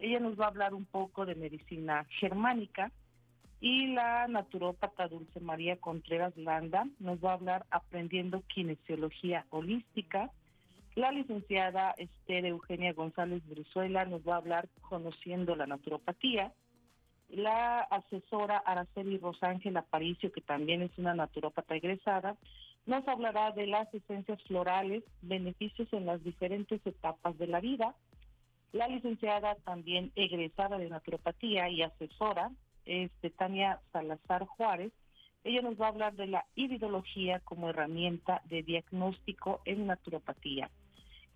Ella 0.00 0.18
nos 0.18 0.38
va 0.38 0.46
a 0.46 0.48
hablar 0.48 0.74
un 0.74 0.84
poco 0.84 1.24
de 1.24 1.36
medicina 1.36 2.04
germánica 2.18 2.90
y 3.60 3.86
la 3.94 4.26
naturópata 4.26 5.06
Dulce 5.06 5.38
María 5.38 5.76
Contreras 5.76 6.36
Landa 6.36 6.86
nos 6.98 7.24
va 7.24 7.30
a 7.30 7.34
hablar 7.34 7.64
aprendiendo 7.70 8.42
kinesiología 8.48 9.46
holística. 9.50 10.32
La 10.96 11.12
licenciada 11.12 11.94
Esther 11.96 12.44
Eugenia 12.44 12.92
González 12.92 13.46
Brizuela 13.48 14.04
nos 14.04 14.26
va 14.26 14.34
a 14.34 14.38
hablar 14.38 14.68
conociendo 14.82 15.54
la 15.54 15.66
naturopatía. 15.66 16.52
La 17.28 17.80
asesora 17.82 18.58
Araceli 18.58 19.18
Rosángel 19.18 19.76
Aparicio, 19.76 20.32
que 20.32 20.40
también 20.40 20.82
es 20.82 20.90
una 20.98 21.14
naturópata 21.14 21.76
egresada, 21.76 22.36
nos 22.86 23.06
hablará 23.08 23.52
de 23.52 23.66
las 23.66 23.92
esencias 23.94 24.42
florales, 24.42 25.04
beneficios 25.22 25.88
en 25.92 26.06
las 26.06 26.22
diferentes 26.22 26.84
etapas 26.86 27.36
de 27.38 27.46
la 27.46 27.60
vida. 27.60 27.94
La 28.72 28.88
licenciada 28.88 29.54
también 29.64 30.12
egresada 30.16 30.78
de 30.78 30.88
naturopatía 30.88 31.68
y 31.70 31.82
asesora, 31.82 32.50
este, 32.84 33.30
Tania 33.30 33.80
Salazar 33.92 34.44
Juárez, 34.46 34.92
ella 35.44 35.62
nos 35.62 35.80
va 35.80 35.86
a 35.86 35.90
hablar 35.90 36.14
de 36.14 36.26
la 36.26 36.46
iridología 36.54 37.40
como 37.40 37.68
herramienta 37.68 38.42
de 38.46 38.62
diagnóstico 38.62 39.60
en 39.64 39.86
naturopatía. 39.86 40.70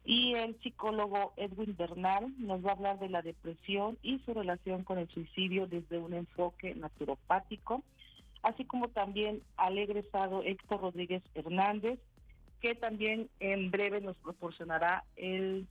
Y 0.05 0.33
el 0.35 0.59
psicólogo 0.61 1.35
Edwin 1.37 1.77
Bernal 1.77 2.33
nos 2.39 2.65
va 2.65 2.71
a 2.71 2.75
hablar 2.75 2.99
de 2.99 3.11
la 3.11 3.21
depresión 3.21 3.99
y 4.03 4.19
su 4.21 4.33
relación 4.33 4.83
con 4.83 4.99
el 4.99 5.09
suicidio 5.09 5.67
desde 5.67 5.99
un 5.99 6.15
enfoque 6.15 6.75
naturopático 6.75 7.83
así 8.43 8.65
como 8.65 8.89
también 8.89 9.43
al 9.57 9.79
egresado 9.79 10.43
Héctor 10.43 10.81
Rodríguez 10.81 11.23
Hernández, 11.35 11.99
que 12.61 12.75
también 12.75 13.29
en 13.41 13.71
breve 13.71 14.01
nos 14.01 14.17
proporcionará 14.17 15.05
el 15.17 15.67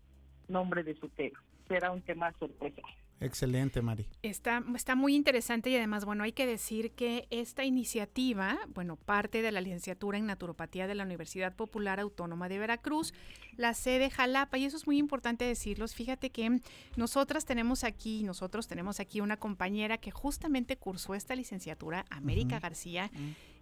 nombre 0.48 0.84
de 0.84 0.96
su 0.96 1.10
tema. 1.10 1.42
Será 1.68 1.92
un 1.92 2.02
tema 2.02 2.34
sorpresa. 2.40 2.82
Excelente, 3.20 3.82
Mari. 3.82 4.08
Está, 4.22 4.64
está 4.76 4.96
muy 4.96 5.16
interesante 5.16 5.70
y 5.70 5.76
además, 5.76 6.06
bueno, 6.06 6.24
hay 6.24 6.34
que 6.34 6.46
decir 6.46 6.92
que 6.92 7.28
esta 7.32 7.64
iniciativa, 7.66 8.60
bueno, 8.74 8.96
parte 8.96 9.42
de 9.42 9.52
la 9.52 9.62
licenciatura 9.62 10.18
en 10.18 10.28
naturopatía 10.28 10.88
de 10.88 10.96
la 10.96 11.04
Universidad 11.04 11.56
Popular 11.56 12.00
Autónoma 12.00 12.48
de 12.50 12.60
Veracruz, 12.60 13.14
la 13.56 13.74
sede 13.74 14.10
Jalapa, 14.10 14.58
y 14.58 14.66
eso 14.66 14.78
es 14.78 14.86
muy 14.86 14.98
importante 14.98 15.46
decirlos. 15.46 15.96
Fíjate 15.96 16.30
que 16.30 16.62
nosotras 16.96 17.46
tenemos 17.46 17.84
aquí, 17.84 18.24
nosotros 18.24 18.68
tenemos 18.68 19.00
aquí 19.00 19.22
una 19.22 19.38
compañera 19.38 19.98
que 19.98 20.12
justamente 20.12 20.78
cursó 20.78 21.16
esta 21.16 21.36
licenciatura, 21.36 22.06
América. 22.10 22.58
García, 22.60 23.12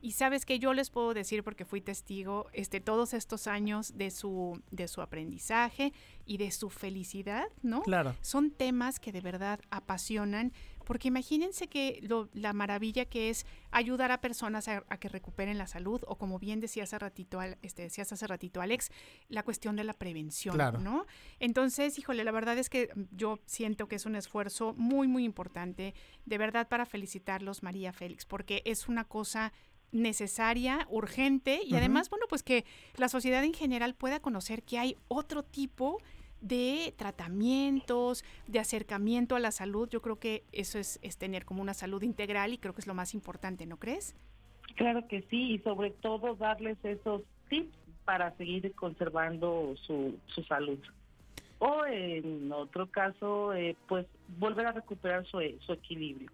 y 0.01 0.12
sabes 0.12 0.45
que 0.45 0.60
yo 0.60 0.73
les 0.73 0.89
puedo 0.89 1.13
decir 1.13 1.43
porque 1.43 1.65
fui 1.65 1.82
testigo 1.82 2.47
este 2.53 2.80
todos 2.80 3.13
estos 3.13 3.47
años 3.47 3.97
de 3.97 4.12
su 4.12 4.62
de 4.71 4.88
su 4.88 5.01
aprendizaje 5.01 5.93
y 6.25 6.38
de 6.38 6.51
su 6.51 6.69
felicidad, 6.69 7.47
¿no? 7.61 7.81
Claro. 7.83 8.15
Son 8.21 8.51
temas 8.51 8.99
que 8.99 9.11
de 9.11 9.21
verdad 9.21 9.59
apasionan 9.69 10.51
porque 10.85 11.07
imagínense 11.07 11.67
que 11.67 11.99
lo- 12.03 12.29
la 12.33 12.53
maravilla 12.53 13.05
que 13.05 13.31
es 13.31 13.47
ayudar 13.71 14.11
a 14.11 14.21
personas 14.21 14.67
a, 14.67 14.83
a 14.88 14.97
que 14.99 15.09
recuperen 15.09 15.57
la 15.57 15.65
salud 15.65 16.01
o 16.07 16.15
como 16.17 16.38
bien 16.38 16.59
decía 16.59 16.83
hace 16.83 16.99
ratito, 16.99 17.39
Al- 17.39 17.57
este, 17.63 17.81
decías 17.83 18.11
hace 18.11 18.27
ratito 18.27 18.61
Alex, 18.61 18.91
la 19.27 19.41
cuestión 19.41 19.75
de 19.75 19.83
la 19.83 19.93
prevención, 19.93 20.53
Claro. 20.55 20.79
¿no? 20.79 21.07
Entonces, 21.39 21.97
híjole, 21.97 22.23
la 22.23 22.31
verdad 22.31 22.57
es 22.59 22.69
que 22.69 22.89
yo 23.11 23.39
siento 23.47 23.88
que 23.88 23.95
es 23.95 24.05
un 24.05 24.15
esfuerzo 24.15 24.73
muy, 24.77 25.07
muy 25.07 25.23
importante, 25.25 25.95
de 26.25 26.38
verdad 26.38 26.67
para 26.67 26.85
felicitarlos, 26.85 27.63
María 27.63 27.91
Félix, 27.91 28.25
porque 28.25 28.61
es 28.65 28.88
una 28.88 29.05
cosa 29.05 29.53
necesaria, 29.91 30.85
urgente 30.89 31.61
y 31.65 31.75
además, 31.75 32.09
bueno, 32.09 32.25
pues 32.29 32.43
que 32.43 32.65
la 32.97 33.07
sociedad 33.09 33.43
en 33.43 33.53
general 33.53 33.95
pueda 33.95 34.19
conocer 34.19 34.61
que 34.63 34.77
hay 34.77 34.97
otro 35.07 35.43
tipo 35.43 35.97
de 35.97 36.05
tratamientos, 36.97 38.23
de 38.47 38.60
acercamiento 38.60 39.36
a 39.36 39.39
la 39.39 39.51
salud. 39.51 39.89
Yo 39.89 40.01
creo 40.01 40.19
que 40.19 40.43
eso 40.51 40.79
es, 40.79 40.99
es 41.01 41.17
tener 41.17 41.45
como 41.45 41.62
una 41.62 41.73
salud 41.73 42.01
integral 42.03 42.53
y 42.53 42.58
creo 42.58 42.73
que 42.73 42.81
es 42.81 42.88
lo 42.88 42.93
más 42.93 43.13
importante, 43.13 43.65
¿no 43.65 43.77
crees? 43.77 44.15
Claro 44.75 45.08
que 45.08 45.21
sí, 45.29 45.53
y 45.53 45.60
sobre 45.60 45.91
todo 45.91 46.36
darles 46.36 46.77
esos 46.84 47.21
tips 47.49 47.75
para 48.03 48.36
seguir 48.38 48.71
conservando 48.73 49.73
su, 49.86 50.15
su 50.27 50.43
salud. 50.43 50.79
O 51.60 51.86
en 51.86 52.51
otro 52.51 52.91
caso, 52.91 53.53
eh, 53.53 53.75
pues 53.88 54.05
volver 54.38 54.67
a 54.67 54.71
recuperar 54.73 55.25
su, 55.25 55.39
su 55.65 55.73
equilibrio. 55.73 56.29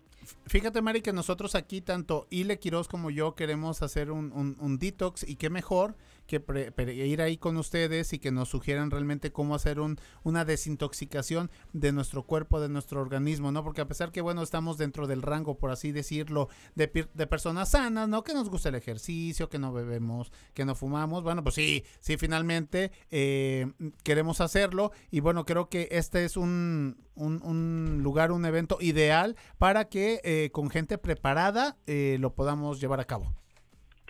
Fíjate, 0.48 0.82
Mari, 0.82 1.02
que 1.02 1.14
nosotros 1.14 1.56
aquí, 1.56 1.82
tanto 1.82 2.28
Ile 2.30 2.60
Quiroz 2.60 2.88
como 2.88 3.10
yo, 3.10 3.36
queremos 3.36 3.82
hacer 3.82 4.12
un, 4.12 4.32
un- 4.34 4.56
un 4.60 4.78
detox 4.78 5.28
y 5.28 5.36
qué 5.36 5.50
mejor 5.50 5.96
que 6.32 6.40
pre- 6.40 6.72
ir 6.94 7.22
ahí 7.22 7.36
con 7.36 7.58
ustedes 7.58 8.14
y 8.14 8.20
que 8.20 8.32
nos 8.32 8.48
sugieran 8.48 8.90
realmente 8.90 9.34
cómo 9.34 9.54
hacer 9.54 9.82
un, 9.82 9.98
una 10.24 10.46
desintoxicación 10.46 11.52
de 11.74 11.92
nuestro 11.92 12.24
cuerpo, 12.24 12.62
de 12.62 12.70
nuestro 12.70 13.02
organismo, 13.02 13.52
¿no? 13.52 13.66
Porque 13.66 13.82
a 13.82 13.88
pesar 13.90 14.14
que, 14.14 14.22
bueno, 14.22 14.42
estamos 14.42 14.78
dentro 14.78 15.08
del 15.08 15.24
rango, 15.24 15.58
por 15.58 15.72
así 15.72 15.92
decirlo, 15.92 16.48
de, 16.76 16.88
personas 17.28 17.72
sanas, 17.72 18.08
¿no? 18.08 18.24
Que 18.24 18.34
nos 18.34 18.50
gusta 18.50 18.70
el 18.70 18.76
ejercicio, 18.76 19.50
que 19.50 19.60
no 19.60 19.74
bebemos, 19.74 20.32
que 20.54 20.64
no 20.64 20.74
fumamos, 20.74 21.22
bueno, 21.22 21.44
pues 21.44 21.56
sí, 21.56 21.84
sí, 22.00 22.16
finalmente 22.16 22.94
eh, 23.10 23.68
queremos 24.04 24.40
hacerlo 24.40 24.92
y 25.12 25.20
bueno, 25.20 25.46
creo 25.46 25.68
que 25.68 25.90
este 25.92 26.24
es 26.24 26.38
un, 26.38 26.96
un- 27.16 27.42
un 27.44 28.00
lugar, 28.04 28.32
un 28.32 28.46
evento 28.46 28.78
ideal 28.80 29.36
para 29.58 29.90
que 29.90 30.22
eh, 30.24 30.50
con 30.54 30.70
gente 30.70 30.98
preparada 30.98 31.76
eh, 31.88 32.16
lo 32.22 32.36
podamos 32.36 32.80
llevar 32.80 33.02
a 33.02 33.06
cabo. 33.06 33.34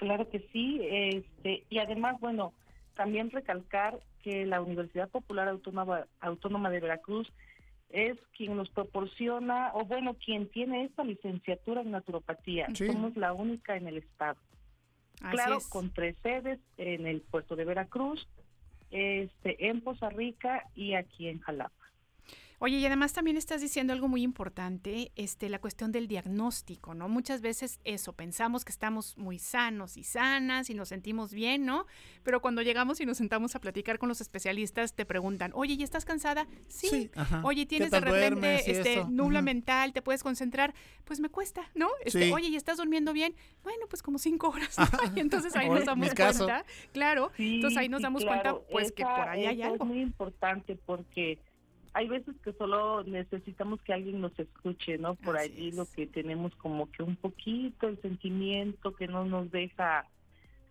Claro 0.02 0.28
que 0.28 0.40
sí, 0.52 0.80
este, 0.82 1.64
y 1.70 1.78
además, 1.78 2.20
bueno, 2.20 2.56
también 2.96 3.30
recalcar 3.30 4.00
que 4.24 4.48
la 4.48 4.60
Universidad 4.60 5.08
Popular 5.10 5.48
Autónoma, 5.48 6.08
Autónoma 6.22 6.72
de 6.72 6.80
Veracruz 6.80 7.32
es 7.90 8.18
quien 8.36 8.58
nos 8.58 8.72
proporciona, 8.72 9.70
o 9.76 9.86
bueno, 9.86 10.16
quien 10.16 10.50
tiene 10.50 10.86
esta 10.86 11.04
licenciatura 11.04 11.82
en 11.82 11.92
naturopatía. 11.92 12.66
Sí. 12.74 12.88
Somos 12.88 13.16
la 13.16 13.32
única 13.34 13.78
en 13.78 13.88
el 13.88 13.98
estado. 13.98 14.40
Así 15.22 15.36
claro, 15.38 15.58
es. 15.58 15.68
con 15.68 15.92
tres 15.92 16.16
sedes 16.24 16.60
en 16.78 17.06
el 17.06 17.22
puerto 17.22 17.56
de 17.56 17.66
Veracruz, 17.66 18.28
este, 18.90 19.68
en 19.68 19.82
Poza 19.82 20.10
Rica 20.10 20.64
y 20.74 20.96
aquí 20.96 21.28
en 21.28 21.42
Jalapa. 21.42 21.81
Oye, 22.64 22.78
y 22.78 22.86
además 22.86 23.12
también 23.12 23.38
estás 23.38 23.60
diciendo 23.60 23.92
algo 23.92 24.08
muy 24.08 24.22
importante, 24.22 25.12
este, 25.16 25.50
la 25.50 25.58
cuestión 25.58 25.92
del 25.92 26.08
diagnóstico, 26.08 26.94
¿no? 26.94 27.10
Muchas 27.10 27.42
veces 27.42 27.80
eso, 27.86 28.14
pensamos 28.14 28.64
que 28.66 28.72
estamos 28.72 29.18
muy 29.18 29.40
sanos 29.40 29.98
y 29.98 30.04
sanas 30.04 30.70
y 30.70 30.76
nos 30.76 30.90
sentimos 30.90 31.34
bien, 31.34 31.66
¿no? 31.66 31.88
Pero 32.22 32.40
cuando 32.40 32.62
llegamos 32.62 33.02
y 33.02 33.08
nos 33.08 33.18
sentamos 33.18 33.56
a 33.56 33.62
platicar 33.62 33.98
con 33.98 34.10
los 34.10 34.22
especialistas, 34.22 34.94
te 34.94 35.08
preguntan, 35.08 35.50
oye, 35.56 35.74
¿y 35.74 35.82
estás 35.82 36.06
cansada? 36.06 36.46
Sí. 36.68 36.88
Sí, 36.88 37.12
ajá. 37.16 37.42
Oye, 37.44 37.64
¿Qué 37.64 37.78
tienes 37.78 37.90
de 37.90 38.00
repente 38.00 38.72
este, 38.72 39.06
nubla 39.10 39.42
mental, 39.42 39.92
te 39.92 40.04
puedes 40.04 40.22
concentrar. 40.22 40.76
Pues 41.04 41.20
me 41.20 41.30
cuesta, 41.30 41.64
¿no? 41.74 41.90
Este, 42.06 42.26
Sí. 42.26 42.32
Oye, 42.32 42.50
¿y 42.50 42.56
estás 42.58 42.78
durmiendo 42.78 43.12
bien? 43.12 43.34
Bueno, 43.64 43.88
pues 43.90 44.04
como 44.04 44.20
cinco 44.20 44.50
horas. 44.50 44.78
¿no? 44.78 44.86
Y 45.18 45.20
entonces 45.20 45.56
ahí 45.56 45.68
nos 45.68 45.86
damos 45.86 46.14
cuenta. 46.14 46.64
Claro. 46.94 47.32
Sí, 47.38 47.56
entonces 47.56 47.80
ahí 47.80 47.90
nos 47.90 48.02
sí, 48.02 48.04
damos 48.04 48.24
claro. 48.24 48.60
cuenta, 48.60 48.72
pues, 48.72 48.92
que 48.92 49.02
por 49.02 49.30
ahí 49.30 49.48
hay 49.48 49.64
algo. 49.64 49.84
Es 49.84 49.90
muy 49.90 50.02
importante 50.02 50.76
porque 50.76 51.40
hay 51.94 52.08
veces 52.08 52.36
que 52.44 52.54
solo 52.54 53.04
necesitamos 53.04 53.82
que 53.82 53.94
alguien 53.94 54.22
nos 54.22 54.38
escuche, 54.40 54.98
¿no? 54.98 55.16
Por 55.16 55.38
Así 55.38 55.52
allí 55.52 55.70
es. 55.70 55.74
lo 55.74 55.86
que 55.86 56.08
tenemos 56.08 56.56
como 56.56 56.90
que 56.92 57.04
un 57.04 57.16
poquito 57.16 57.88
el 57.88 58.02
sentimiento 58.02 58.96
que 58.96 59.08
no 59.08 59.26
nos 59.26 59.52
deja 59.52 60.06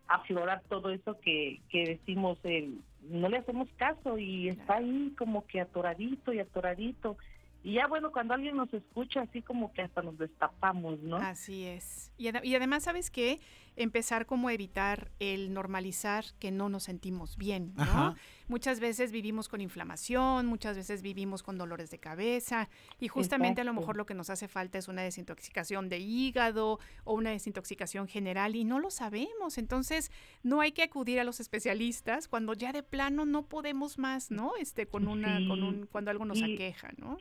aflorar 0.09 0.63
todo 0.69 0.91
eso 0.91 1.19
que, 1.21 1.61
que 1.69 1.85
decimos, 1.85 2.39
el, 2.43 2.81
no 3.03 3.29
le 3.29 3.39
hacemos 3.39 3.69
caso 3.77 4.19
y 4.19 4.49
está 4.49 4.77
ahí 4.77 5.15
como 5.17 5.47
que 5.47 5.61
atoradito 5.61 6.33
y 6.33 6.41
atoradito. 6.41 7.17
Y 7.63 7.75
ya 7.75 7.87
bueno, 7.87 8.11
cuando 8.11 8.33
alguien 8.35 8.57
nos 8.57 8.73
escucha, 8.73 9.21
así 9.23 9.43
como 9.43 9.73
que 9.73 9.83
hasta 9.83 10.01
nos 10.03 10.17
destapamos, 10.17 10.99
¿no? 11.01 11.17
Así 11.17 11.65
es. 11.65 12.11
Y, 12.17 12.27
ade- 12.29 12.45
y 12.45 12.55
además, 12.55 12.85
¿sabes 12.85 13.11
qué? 13.11 13.39
Empezar 13.77 14.27
como 14.27 14.49
a 14.49 14.53
evitar 14.55 15.11
el 15.21 15.53
normalizar 15.53 16.25
que 16.39 16.51
no 16.51 16.69
nos 16.69 16.85
sentimos 16.85 17.37
bien, 17.37 17.73
¿no? 17.77 17.83
Ajá. 17.83 18.15
Muchas 18.49 18.81
veces 18.81 19.13
vivimos 19.13 19.49
con 19.49 19.61
inflamación, 19.61 20.47
muchas 20.47 20.77
veces 20.77 21.03
vivimos 21.03 21.43
con 21.43 21.57
dolores 21.59 21.91
de 21.91 21.99
cabeza 21.99 22.69
y 22.99 23.09
justamente 23.09 23.61
a 23.61 23.65
lo 23.65 23.73
mejor 23.75 23.97
lo 23.97 24.07
que 24.07 24.15
nos 24.15 24.29
hace 24.31 24.49
falta 24.49 24.77
es 24.79 24.89
una 24.89 25.03
desintoxicación 25.03 25.89
de 25.89 25.99
hígado 25.99 26.81
o 27.05 27.15
una 27.15 27.31
desintoxicación 27.31 28.09
general 28.09 28.57
y 28.57 28.65
no 28.65 28.81
lo 28.81 28.91
sabemos. 28.91 29.57
Entonces, 29.59 30.11
no 30.43 30.61
hay 30.63 30.73
que 30.73 30.83
acudir 30.83 31.21
a 31.21 31.25
los 31.25 31.41
especialistas 31.41 32.27
cuando 32.27 32.55
ya 32.55 32.73
de 32.73 32.83
plano 32.83 33.25
no 33.27 33.45
podemos 33.47 33.99
más, 33.99 34.31
¿no? 34.31 34.57
Este 34.59 34.87
con 34.87 35.07
una 35.09 35.47
con 35.47 35.63
un 35.63 35.87
cuando 35.87 36.11
algo 36.11 36.25
nos 36.25 36.41
y- 36.41 36.55
aqueja, 36.55 36.91
¿no? 36.97 37.19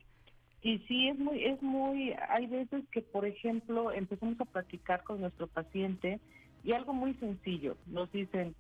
Y 0.62 0.80
sí, 0.80 1.08
es 1.08 1.18
muy, 1.18 1.44
es 1.46 1.62
muy, 1.62 2.14
hay 2.30 2.48
veces 2.48 2.84
que, 2.92 3.02
por 3.02 3.26
ejemplo, 3.26 3.92
empezamos 3.92 4.40
a 4.42 4.46
platicar 4.46 5.04
con 5.04 5.22
nuestro 5.22 5.48
paciente 5.48 6.20
y 6.64 6.74
algo 6.74 6.94
muy 6.94 7.14
sencillo, 7.16 7.78
nos 7.88 8.12
dicen, 8.12 8.54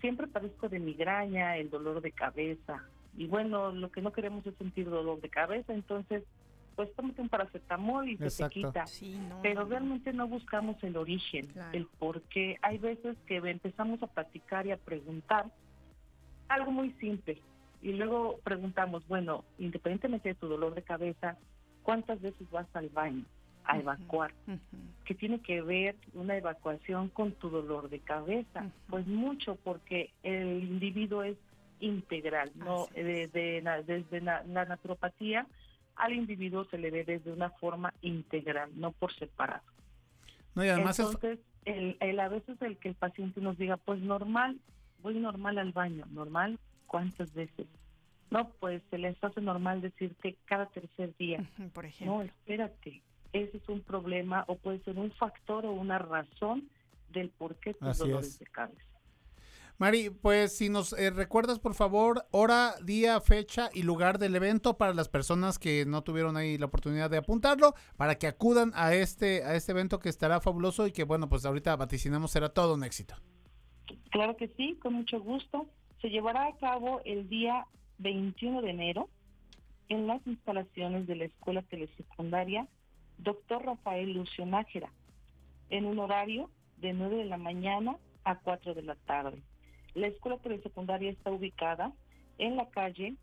siempre 0.00 0.26
padezco 0.26 0.68
de 0.68 0.80
migraña, 0.80 1.56
el 1.56 1.70
dolor 1.70 2.00
de 2.00 2.10
cabeza, 2.10 2.82
y 3.16 3.26
bueno, 3.28 3.70
lo 3.70 3.92
que 3.92 4.02
no 4.02 4.12
queremos 4.12 4.44
es 4.46 4.56
sentir 4.56 4.90
dolor 4.90 5.20
de 5.20 5.28
cabeza, 5.28 5.72
entonces, 5.72 6.24
pues 6.74 6.92
tómate 6.96 7.22
un 7.22 7.28
paracetamol 7.28 8.08
y 8.08 8.16
se 8.16 8.24
Exacto. 8.24 8.54
te 8.54 8.66
quita. 8.66 8.86
Sí, 8.88 9.16
no. 9.28 9.38
Pero 9.40 9.60
no, 9.60 9.64
no. 9.66 9.70
realmente 9.70 10.12
no 10.12 10.26
buscamos 10.26 10.82
el 10.82 10.96
origen, 10.96 11.46
Claro. 11.46 11.70
el 11.78 11.86
por 11.86 12.22
qué. 12.22 12.58
Hay 12.62 12.78
veces 12.78 13.16
que 13.28 13.36
empezamos 13.36 14.02
a 14.02 14.08
platicar 14.08 14.66
y 14.66 14.72
a 14.72 14.76
preguntar 14.76 15.46
algo 16.48 16.72
muy 16.72 16.90
simple. 16.94 17.40
Y 17.84 17.92
luego 17.92 18.40
preguntamos, 18.42 19.06
bueno, 19.08 19.44
independientemente 19.58 20.30
de 20.30 20.34
tu 20.34 20.48
dolor 20.48 20.74
de 20.74 20.82
cabeza, 20.82 21.36
¿cuántas 21.82 22.18
veces 22.20 22.50
vas 22.50 22.66
al 22.74 22.88
baño 22.88 23.24
a 23.64 23.78
evacuar? 23.78 24.32
Ujú. 24.48 24.58
¿Qué 25.04 25.14
tiene 25.14 25.38
que 25.40 25.60
ver 25.60 25.94
una 26.14 26.34
evacuación 26.34 27.10
con 27.10 27.32
tu 27.32 27.50
dolor 27.50 27.90
de 27.90 28.00
cabeza? 28.00 28.70
Pues 28.88 29.06
mucho, 29.06 29.56
porque 29.56 30.10
el 30.22 30.62
individuo 30.64 31.24
es 31.24 31.36
integral, 31.80 32.52
no 32.54 32.88
desde, 32.94 33.60
la, 33.60 33.82
desde 33.82 34.22
la, 34.22 34.42
la 34.44 34.64
naturopatía 34.64 35.46
al 35.96 36.14
individuo 36.14 36.64
se 36.64 36.78
le 36.78 36.90
ve 36.90 37.04
desde 37.04 37.30
una 37.32 37.50
forma 37.50 37.92
integral, 38.00 38.70
no 38.76 38.92
por 38.92 39.12
separado. 39.12 39.62
No, 40.54 40.64
y 40.64 40.68
además 40.70 40.98
es, 40.98 41.04
Entonces, 41.06 41.38
el, 41.66 41.96
el- 42.00 42.18
a 42.20 42.28
veces 42.28 42.60
el 42.62 42.78
que 42.78 42.88
el 42.88 42.94
paciente 42.94 43.40
nos 43.42 43.58
diga, 43.58 43.76
pues 43.76 44.00
normal, 44.00 44.58
voy 45.02 45.18
normal 45.20 45.58
al 45.58 45.72
baño, 45.72 46.06
normal, 46.10 46.58
¿cuántas 46.94 47.34
veces? 47.34 47.66
No, 48.30 48.50
pues 48.60 48.80
se 48.90 48.98
les 48.98 49.16
hace 49.24 49.40
normal 49.40 49.80
decirte 49.80 50.36
cada 50.44 50.66
tercer 50.66 51.12
día. 51.16 51.38
Por 51.72 51.82
No, 51.84 51.88
ejemplo. 51.90 52.22
espérate, 52.22 53.02
ese 53.32 53.56
es 53.56 53.68
un 53.68 53.80
problema 53.80 54.44
o 54.46 54.56
puede 54.56 54.78
ser 54.84 54.96
un 54.96 55.10
factor 55.10 55.66
o 55.66 55.72
una 55.72 55.98
razón 55.98 56.68
del 57.10 57.30
por 57.30 57.56
qué 57.56 57.74
tus 57.74 57.88
Así 57.88 57.98
dolores 58.00 58.28
es. 58.28 58.38
de 58.38 58.46
cabeza. 58.46 58.80
Mari, 59.78 60.10
pues 60.10 60.56
si 60.56 60.68
nos 60.68 60.92
eh, 60.92 61.10
recuerdas 61.10 61.58
por 61.58 61.74
favor 61.74 62.26
hora, 62.30 62.74
día, 62.84 63.20
fecha 63.20 63.70
y 63.74 63.82
lugar 63.82 64.20
del 64.20 64.36
evento 64.36 64.78
para 64.78 64.94
las 64.94 65.08
personas 65.08 65.58
que 65.58 65.84
no 65.84 66.02
tuvieron 66.04 66.36
ahí 66.36 66.56
la 66.58 66.66
oportunidad 66.66 67.10
de 67.10 67.16
apuntarlo, 67.16 67.74
para 67.96 68.14
que 68.14 68.28
acudan 68.28 68.70
a 68.76 68.94
este 68.94 69.42
a 69.42 69.56
este 69.56 69.72
evento 69.72 69.98
que 69.98 70.08
estará 70.10 70.40
fabuloso 70.40 70.86
y 70.86 70.92
que 70.92 71.02
bueno, 71.02 71.28
pues 71.28 71.44
ahorita 71.44 71.74
vaticinamos 71.74 72.30
será 72.30 72.50
todo 72.50 72.74
un 72.74 72.84
éxito. 72.84 73.16
Claro 74.12 74.36
que 74.36 74.46
sí, 74.56 74.78
con 74.80 74.92
mucho 74.94 75.20
gusto. 75.20 75.66
Se 76.00 76.10
llevará 76.10 76.46
a 76.46 76.56
cabo 76.56 77.00
el 77.04 77.28
día 77.28 77.66
21 77.98 78.62
de 78.62 78.70
enero 78.70 79.08
en 79.88 80.06
las 80.06 80.26
instalaciones 80.26 81.06
de 81.06 81.16
la 81.16 81.24
Escuela 81.24 81.62
Telesecundaria 81.62 82.66
Dr. 83.18 83.64
Rafael 83.64 84.12
Lucio 84.12 84.44
Nájera, 84.46 84.90
en 85.70 85.86
un 85.86 85.98
horario 85.98 86.50
de 86.78 86.92
9 86.92 87.16
de 87.16 87.24
la 87.24 87.36
mañana 87.36 87.96
a 88.24 88.38
4 88.38 88.74
de 88.74 88.82
la 88.82 88.96
tarde. 88.96 89.42
La 89.94 90.08
Escuela 90.08 90.38
Telesecundaria 90.38 91.10
está 91.10 91.30
ubicada 91.30 91.92
en 92.38 92.56
la 92.56 92.68
calle 92.70 93.14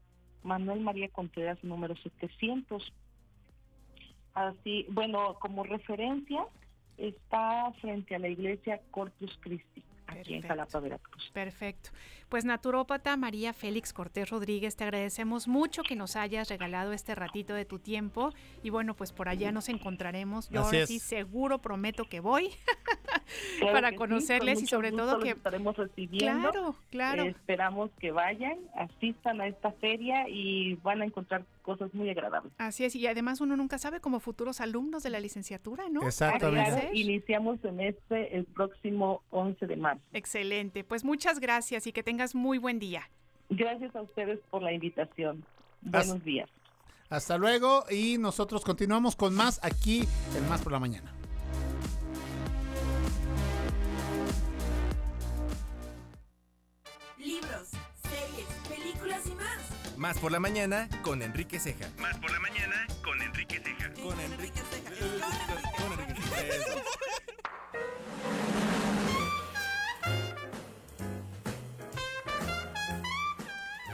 Manuel 0.44 0.80
María 0.80 1.10
Contreras, 1.10 1.64
número 1.64 1.96
700. 1.98 2.94
Así, 4.34 4.86
bueno, 4.90 5.36
como 5.40 5.64
referencia, 5.64 6.46
está 6.98 7.72
frente 7.82 8.16
a 8.16 8.20
la 8.20 8.30
iglesia 8.30 8.82
Corpus 8.92 9.38
Christi, 9.42 9.84
aquí 10.12 10.36
en. 10.36 10.41
Jalapa, 10.41 10.80
Veracruz. 10.80 11.30
Perfecto. 11.34 11.91
Pues 12.30 12.45
naturópata 12.45 13.17
María 13.17 13.52
Félix 13.52 13.91
Cortés 13.91 14.30
Rodríguez, 14.30 14.78
te 14.78 14.86
agradecemos 14.86 15.50
mucho 15.50 15.84
que 15.84 15.97
nos 15.97 16.15
hayas 16.15 16.47
regalado 16.47 16.93
este 16.93 17.13
ratito 17.13 17.54
de 17.54 17.65
tu 17.65 17.78
tiempo 17.78 18.32
y 18.63 18.69
bueno, 18.69 18.95
pues 18.95 19.12
por 19.12 19.28
allá 19.28 19.52
nos 19.52 19.67
encontraremos. 19.67 20.50
Yo 20.50 20.62
ahora 20.62 20.88
sí 20.88 21.00
seguro 21.00 21.60
prometo 21.60 22.06
que 22.06 22.21
voy 22.21 22.50
Claro 23.60 23.74
para 23.74 23.89
que 23.89 23.95
sí, 23.95 24.00
conocerles 24.00 24.56
con 24.56 24.63
y 24.63 24.67
sobre 24.67 24.91
todo 24.91 25.19
que 25.19 25.32
estaremos 25.32 25.76
recibiendo. 25.76 26.52
Claro, 26.52 26.76
claro. 26.89 27.24
Eh, 27.24 27.30
esperamos 27.30 27.91
que 28.00 28.12
vayan, 28.12 28.60
asistan 28.76 29.41
a 29.41 29.47
esta 29.47 29.71
feria 29.74 30.28
y 30.30 30.76
van 30.76 31.02
a 31.02 31.06
encontrar 31.06 31.45
cosas 31.62 31.93
muy 31.93 32.10
agradables. 32.10 32.52
Así 32.58 32.84
es, 32.84 32.95
y 32.95 33.08
además 33.08 33.41
uno 33.41 33.56
nunca 33.56 33.78
sabe 33.78 34.00
como 34.00 34.19
futuros 34.19 34.62
alumnos 34.62 35.04
de 35.04 35.10
la 35.10 35.19
licenciatura, 35.19 35.89
¿no? 35.89 36.02
Exactamente. 36.06 36.71
Claro, 36.71 36.89
iniciamos 36.93 37.60
semestre 37.62 38.36
el 38.36 38.45
próximo 38.45 39.24
11 39.30 39.67
de 39.67 39.76
marzo. 39.76 40.04
Excelente. 40.13 40.84
Pues 40.84 41.04
muchas 41.04 41.39
gracias 41.39 41.88
y 41.88 41.91
que 41.91 42.04
tengas 42.04 42.36
muy 42.36 42.58
buen 42.58 42.80
día. 42.80 43.10
Gracias 43.50 43.95
a 43.95 44.02
ustedes 44.02 44.39
por 44.50 44.62
la 44.62 44.71
invitación. 44.71 45.45
Buenos 45.82 46.24
días. 46.24 46.50
Hasta 47.10 47.38
luego 47.38 47.84
y 47.91 48.17
nosotros 48.17 48.63
continuamos 48.63 49.17
con 49.17 49.36
más 49.36 49.60
aquí 49.63 50.08
en 50.36 50.47
Más 50.47 50.62
por 50.62 50.71
la 50.71 50.80
Mañana. 50.80 51.13
Libros, 57.17 57.71
más. 60.02 60.18
Por 60.18 60.32
la 60.32 60.40
mañana 60.40 60.90
con 61.04 61.22
Enrique 61.22 61.60
Ceja. 61.60 61.88
Más 62.00 62.18
por 62.18 62.32
la 62.32 62.40
mañana 62.40 62.88
con 63.04 63.22
Enrique 63.22 63.62
Ceja. 63.64 63.94
Con 63.94 64.20
Enrique 64.20 64.61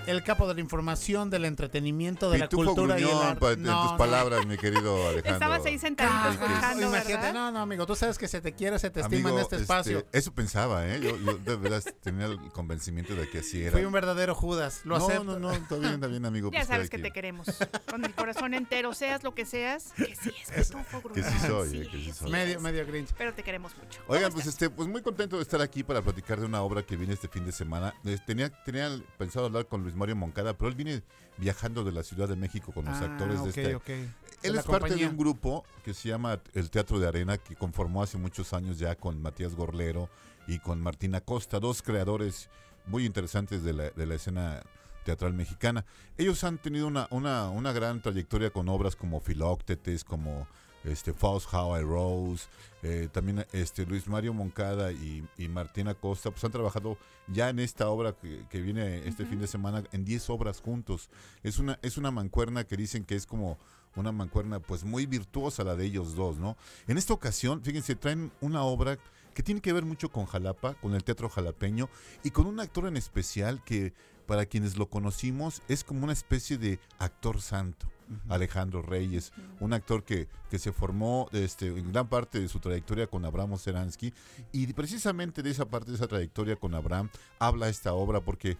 El 0.07 0.23
capo 0.23 0.47
de 0.47 0.53
la 0.55 0.61
información, 0.61 1.29
del 1.29 1.45
entretenimiento, 1.45 2.29
de 2.31 2.39
la 2.39 2.45
Pitufo 2.49 2.73
cultura 2.73 2.99
y 2.99 3.03
el 3.03 3.09
gruñón, 3.09 3.27
arte. 3.27 3.51
en 3.51 3.63
No, 3.63 3.81
tus 3.83 3.91
no. 3.91 3.97
palabras, 3.97 4.45
mi 4.45 4.57
querido 4.57 4.95
Alejandro. 5.09 5.33
Estabas 5.33 5.65
ahí 5.65 5.77
sentadito 5.77 6.15
Ah, 6.17 6.29
escuchando, 6.31 6.87
imagínate, 6.87 7.13
¿verdad? 7.13 7.33
no, 7.33 7.51
no, 7.51 7.59
amigo, 7.59 7.85
tú 7.85 7.95
sabes 7.95 8.17
que 8.17 8.27
se 8.27 8.41
te 8.41 8.53
quiere, 8.53 8.79
se 8.79 8.89
te 8.89 9.01
estima 9.01 9.29
en 9.31 9.39
este 9.39 9.57
espacio. 9.57 10.05
eso 10.11 10.33
pensaba, 10.33 10.87
¿eh? 10.87 10.99
Yo, 11.01 11.17
yo 11.17 11.37
de 11.37 11.55
verdad 11.57 11.83
tenía 12.01 12.25
el 12.25 12.39
convencimiento 12.53 13.15
de 13.15 13.29
que 13.29 13.39
así 13.39 13.61
era. 13.61 13.71
Fui 13.73 13.83
un 13.85 13.91
verdadero 13.91 14.33
Judas, 14.33 14.81
lo 14.85 14.97
no, 14.97 15.05
acepto. 15.05 15.23
no, 15.25 15.39
no, 15.39 15.51
está 15.51 15.75
bien, 15.75 15.93
está 15.95 16.07
bien, 16.07 16.25
amigo. 16.25 16.51
Ya 16.51 16.59
pues, 16.59 16.67
sabes 16.67 16.89
que 16.89 16.99
te 16.99 17.11
queremos. 17.11 17.47
Con 17.89 18.05
el 18.05 18.13
corazón 18.13 18.53
entero, 18.53 18.93
seas 18.93 19.23
lo 19.23 19.35
que 19.35 19.45
seas, 19.45 19.91
que 19.95 20.15
sí 20.15 20.31
es 20.55 20.69
pitufo, 20.71 21.01
Que 21.11 21.21
sí 21.23 21.29
Gruñón, 21.43 21.67
soy, 21.69 21.77
eh, 21.81 21.87
que 21.91 21.97
sí 21.97 22.13
soy. 22.13 22.31
Medio, 22.31 22.59
medio 22.61 22.85
Grinch. 22.87 23.09
Pero 23.17 23.33
te 23.33 23.43
queremos 23.43 23.75
mucho. 23.77 23.99
Oigan, 24.07 24.31
¿Cómo 24.31 24.35
pues 24.35 24.47
este, 24.47 24.69
pues 24.69 24.87
muy 24.87 25.01
contento 25.01 25.35
de 25.35 25.41
estar 25.41 25.61
aquí 25.61 25.83
para 25.83 26.01
platicar 26.01 26.39
de 26.39 26.45
una 26.45 26.61
obra 26.61 26.83
que 26.83 26.95
viene 26.95 27.13
este 27.13 27.27
fin 27.27 27.45
de 27.45 27.51
semana. 27.51 27.93
Eh, 28.05 28.17
Tenía, 28.25 28.49
tenía 28.63 28.89
pensado 29.17 29.45
hablar 29.47 29.67
con 29.67 29.83
Luis 29.83 29.95
Mario 29.97 30.15
Moncada, 30.15 30.55
pero 30.57 30.69
él 30.69 30.75
viene 30.75 31.03
viajando 31.37 31.83
de 31.83 31.91
la 31.91 32.03
Ciudad 32.03 32.27
de 32.27 32.35
México 32.35 32.71
con 32.71 32.85
los 32.85 32.95
Ah, 32.95 33.05
actores 33.05 33.43
de 33.43 33.49
este. 33.49 33.79
Él 34.43 34.55
es 34.55 34.65
parte 34.65 34.95
de 34.95 35.07
un 35.07 35.17
grupo 35.17 35.65
que 35.83 35.93
se 35.93 36.09
llama 36.09 36.39
el 36.53 36.69
Teatro 36.69 36.99
de 36.99 37.07
Arena, 37.07 37.37
que 37.37 37.55
conformó 37.55 38.03
hace 38.03 38.17
muchos 38.17 38.53
años 38.53 38.77
ya 38.79 38.95
con 38.95 39.21
Matías 39.21 39.55
Gorlero 39.55 40.09
y 40.47 40.59
con 40.59 40.81
Martina 40.81 41.21
Costa, 41.21 41.59
dos 41.59 41.81
creadores 41.81 42.49
muy 42.85 43.05
interesantes 43.05 43.63
de 43.63 43.73
la, 43.73 43.89
de 43.89 44.05
la 44.05 44.15
escena 44.15 44.61
teatral 45.03 45.33
mexicana. 45.33 45.85
Ellos 46.17 46.43
han 46.43 46.57
tenido 46.57 46.87
una, 46.87 47.07
una, 47.11 47.49
una 47.49 47.71
gran 47.71 48.01
trayectoria 48.01 48.49
con 48.51 48.69
obras 48.69 48.95
como 48.95 49.19
Filóctetes, 49.21 50.03
como 50.03 50.47
este 50.87 51.13
Faust 51.13 51.53
How 51.53 51.79
I 51.79 51.81
Rose, 51.81 52.45
eh, 52.83 53.09
también 53.11 53.45
este 53.51 53.85
Luis 53.85 54.07
Mario 54.07 54.33
Moncada 54.33 54.91
y, 54.91 55.27
y 55.37 55.47
Martina 55.47 55.93
Costa, 55.93 56.31
pues 56.31 56.43
han 56.43 56.51
trabajado 56.51 56.97
ya 57.27 57.49
en 57.49 57.59
esta 57.59 57.89
obra 57.89 58.13
que, 58.13 58.45
que 58.49 58.61
viene 58.61 59.07
este 59.07 59.25
fin 59.25 59.39
de 59.39 59.47
semana 59.47 59.83
en 59.91 60.05
10 60.05 60.29
obras 60.29 60.61
juntos. 60.61 61.09
Es 61.43 61.59
una, 61.59 61.79
es 61.81 61.97
una 61.97 62.11
mancuerna 62.11 62.63
que 62.63 62.77
dicen 62.77 63.03
que 63.03 63.15
es 63.15 63.25
como 63.25 63.57
una 63.95 64.11
mancuerna 64.11 64.59
pues 64.59 64.83
muy 64.83 65.05
virtuosa 65.05 65.63
la 65.63 65.75
de 65.75 65.85
ellos 65.85 66.15
dos, 66.15 66.37
¿no? 66.37 66.55
En 66.87 66.97
esta 66.97 67.13
ocasión, 67.13 67.63
fíjense, 67.63 67.95
traen 67.95 68.31
una 68.41 68.63
obra 68.63 68.97
que 69.33 69.43
tiene 69.43 69.61
que 69.61 69.73
ver 69.73 69.85
mucho 69.85 70.09
con 70.09 70.25
Jalapa, 70.25 70.75
con 70.75 70.95
el 70.95 71.03
teatro 71.03 71.29
jalapeño 71.29 71.89
y 72.23 72.31
con 72.31 72.47
un 72.47 72.59
actor 72.59 72.87
en 72.87 72.97
especial 72.97 73.63
que 73.63 73.93
para 74.25 74.45
quienes 74.45 74.77
lo 74.77 74.89
conocimos 74.89 75.61
es 75.67 75.83
como 75.83 76.03
una 76.03 76.13
especie 76.13 76.57
de 76.57 76.79
actor 76.99 77.41
santo. 77.41 77.87
Alejandro 78.29 78.81
Reyes, 78.81 79.33
un 79.59 79.73
actor 79.73 80.03
que, 80.03 80.27
que 80.49 80.59
se 80.59 80.71
formó 80.71 81.29
este, 81.31 81.67
en 81.67 81.91
gran 81.91 82.07
parte 82.07 82.39
de 82.39 82.47
su 82.47 82.59
trayectoria 82.59 83.07
con 83.07 83.25
Abraham 83.25 83.57
Seransky 83.57 84.13
y 84.51 84.71
precisamente 84.73 85.43
de 85.43 85.51
esa 85.51 85.65
parte 85.65 85.91
de 85.91 85.97
esa 85.97 86.07
trayectoria 86.07 86.55
con 86.55 86.73
Abraham 86.75 87.09
habla 87.39 87.69
esta 87.69 87.93
obra 87.93 88.21
porque 88.21 88.57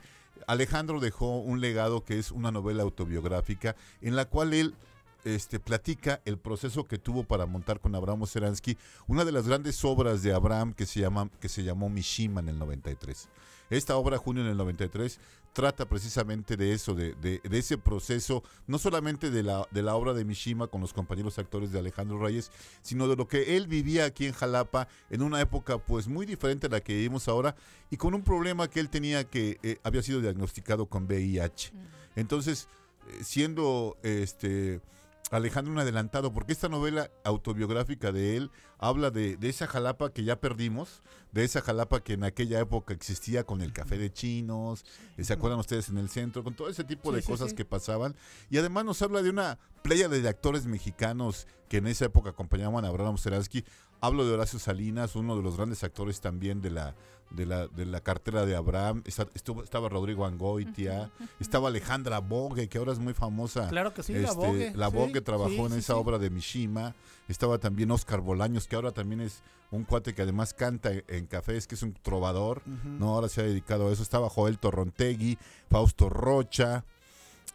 Alejandro 0.47 0.99
dejó 0.99 1.39
un 1.39 1.61
legado 1.61 2.03
que 2.03 2.19
es 2.19 2.31
una 2.31 2.51
novela 2.51 2.83
autobiográfica 2.83 3.75
en 4.01 4.15
la 4.15 4.25
cual 4.25 4.53
él 4.53 4.75
este, 5.23 5.59
platica 5.59 6.21
el 6.25 6.37
proceso 6.37 6.85
que 6.85 6.97
tuvo 6.97 7.23
para 7.23 7.45
montar 7.45 7.79
con 7.79 7.95
Abraham 7.95 8.25
Seransky 8.25 8.77
una 9.07 9.25
de 9.25 9.31
las 9.31 9.47
grandes 9.47 9.83
obras 9.83 10.23
de 10.23 10.33
Abraham 10.33 10.73
que 10.73 10.85
se, 10.85 11.01
llama, 11.01 11.29
que 11.39 11.49
se 11.49 11.63
llamó 11.63 11.89
Mishima 11.89 12.39
en 12.39 12.49
el 12.49 12.59
93. 12.59 13.29
Esta 13.69 13.97
obra, 13.97 14.17
junio 14.17 14.43
en 14.43 14.49
el 14.49 14.57
93, 14.57 15.19
trata 15.53 15.89
precisamente 15.89 16.55
de 16.55 16.73
eso, 16.73 16.93
de, 16.93 17.15
de, 17.15 17.41
de, 17.43 17.57
ese 17.57 17.77
proceso, 17.77 18.43
no 18.67 18.77
solamente 18.77 19.31
de 19.31 19.43
la, 19.43 19.67
de 19.71 19.81
la 19.81 19.95
obra 19.95 20.13
de 20.13 20.23
Mishima 20.23 20.67
con 20.67 20.81
los 20.81 20.93
compañeros 20.93 21.39
actores 21.39 21.71
de 21.71 21.79
Alejandro 21.79 22.19
Reyes, 22.19 22.51
sino 22.81 23.07
de 23.07 23.15
lo 23.15 23.27
que 23.27 23.57
él 23.57 23.67
vivía 23.67 24.05
aquí 24.05 24.25
en 24.25 24.33
Jalapa 24.33 24.87
en 25.09 25.21
una 25.21 25.41
época 25.41 25.79
pues 25.79 26.07
muy 26.07 26.25
diferente 26.25 26.67
a 26.67 26.69
la 26.69 26.81
que 26.81 26.93
vivimos 26.93 27.27
ahora 27.27 27.55
y 27.89 27.97
con 27.97 28.13
un 28.13 28.23
problema 28.23 28.69
que 28.69 28.79
él 28.79 28.89
tenía 28.89 29.23
que 29.23 29.57
eh, 29.63 29.79
había 29.83 30.03
sido 30.03 30.21
diagnosticado 30.21 30.85
con 30.85 31.05
VIH. 31.05 31.73
Entonces, 32.15 32.67
eh, 33.07 33.23
siendo 33.23 33.97
este 34.03 34.81
Alejandro 35.29 35.73
un 35.73 35.79
adelantado, 35.79 36.31
porque 36.31 36.53
esta 36.53 36.69
novela 36.69 37.11
autobiográfica 37.25 38.11
de 38.11 38.37
él 38.37 38.51
habla 38.79 39.11
de, 39.11 39.35
de, 39.35 39.49
esa 39.49 39.67
Jalapa 39.67 40.11
que 40.13 40.23
ya 40.23 40.39
perdimos, 40.39 41.03
de 41.33 41.43
esa 41.43 41.61
Jalapa 41.61 42.01
que 42.01 42.13
en 42.13 42.23
aquella 42.23 42.59
época 42.59 42.93
existía 42.93 43.43
con 43.43 43.61
el 43.61 43.73
café 43.73 43.97
de 43.97 44.11
chinos, 44.11 44.85
¿se 45.21 45.33
acuerdan 45.33 45.59
ustedes 45.59 45.89
en 45.89 45.97
el 45.97 46.09
centro? 46.09 46.43
Con 46.43 46.55
todo 46.55 46.69
ese 46.69 46.83
tipo 46.85 47.11
de 47.11 47.21
Sí, 47.21 47.27
cosas 47.27 47.49
sí. 47.49 47.55
que 47.55 47.65
pasaban. 47.65 48.15
Y 48.49 48.57
además 48.57 48.85
nos 48.85 49.01
habla 49.01 49.21
de 49.21 49.29
una 49.29 49.59
playa 49.83 50.07
de 50.07 50.27
actores 50.27 50.65
mexicanos 50.65 51.47
que 51.67 51.77
en 51.77 51.87
esa 51.87 52.05
época 52.05 52.29
acompañaban 52.29 52.85
a 52.85 52.87
Abraham 52.87 53.17
Seransky. 53.17 53.65
Hablo 54.01 54.25
de 54.25 54.33
Horacio 54.33 54.59
Salinas, 54.59 55.15
uno 55.15 55.35
de 55.35 55.41
los 55.43 55.57
grandes 55.57 55.83
actores 55.83 56.21
también 56.21 56.61
de 56.61 56.69
la, 56.69 56.95
de 57.31 57.45
la, 57.47 57.67
de 57.67 57.85
la 57.85 57.99
cartera 58.01 58.45
de 58.45 58.55
Abraham. 58.55 59.01
Está- 59.05 59.27
estuvo- 59.33 59.63
estaba 59.63 59.89
Rodrigo 59.89 60.25
Angoitia, 60.25 61.09
estaba 61.39 61.69
Alejandra 61.69 62.19
Bogue, 62.19 62.69
que 62.69 62.77
ahora 62.77 62.91
es 62.93 62.99
muy 62.99 63.13
famosa. 63.13 63.67
Claro 63.69 63.93
que 63.93 64.03
sí, 64.03 64.13
la 64.13 64.29
Este, 64.29 64.35
Bogue, 64.35 64.73
La 64.75 64.89
sí, 64.91 64.95
Bogue 64.95 65.21
trabajó 65.21 65.49
sí, 65.49 65.59
en 65.61 65.71
sí, 65.71 65.77
esa 65.79 65.95
obra 65.95 66.19
de 66.19 66.29
Mishima. 66.29 66.93
Estaba 67.27 67.57
también 67.57 67.89
Oscar 67.91 68.21
Bolaños, 68.21 68.67
que 68.67 68.75
ahora 68.75 68.91
también 68.91 69.19
es 69.21 69.41
un 69.71 69.83
cuate 69.83 70.13
que 70.13 70.21
además 70.21 70.53
canta 70.53 70.91
en 71.07 71.25
cafés, 71.25 71.65
que 71.67 71.75
es 71.75 71.81
un 71.83 71.93
trovador. 71.93 72.61
No, 72.85 73.15
ahora 73.15 73.27
se 73.29 73.41
ha 73.41 73.43
dedicado 73.45 73.89
a 73.89 73.91
eso. 73.91 74.03
Estaba 74.03 74.29
Joel 74.29 74.59
Torrontegui, 74.59 75.37
Fausto 75.69 76.07
Rocha 76.07 76.85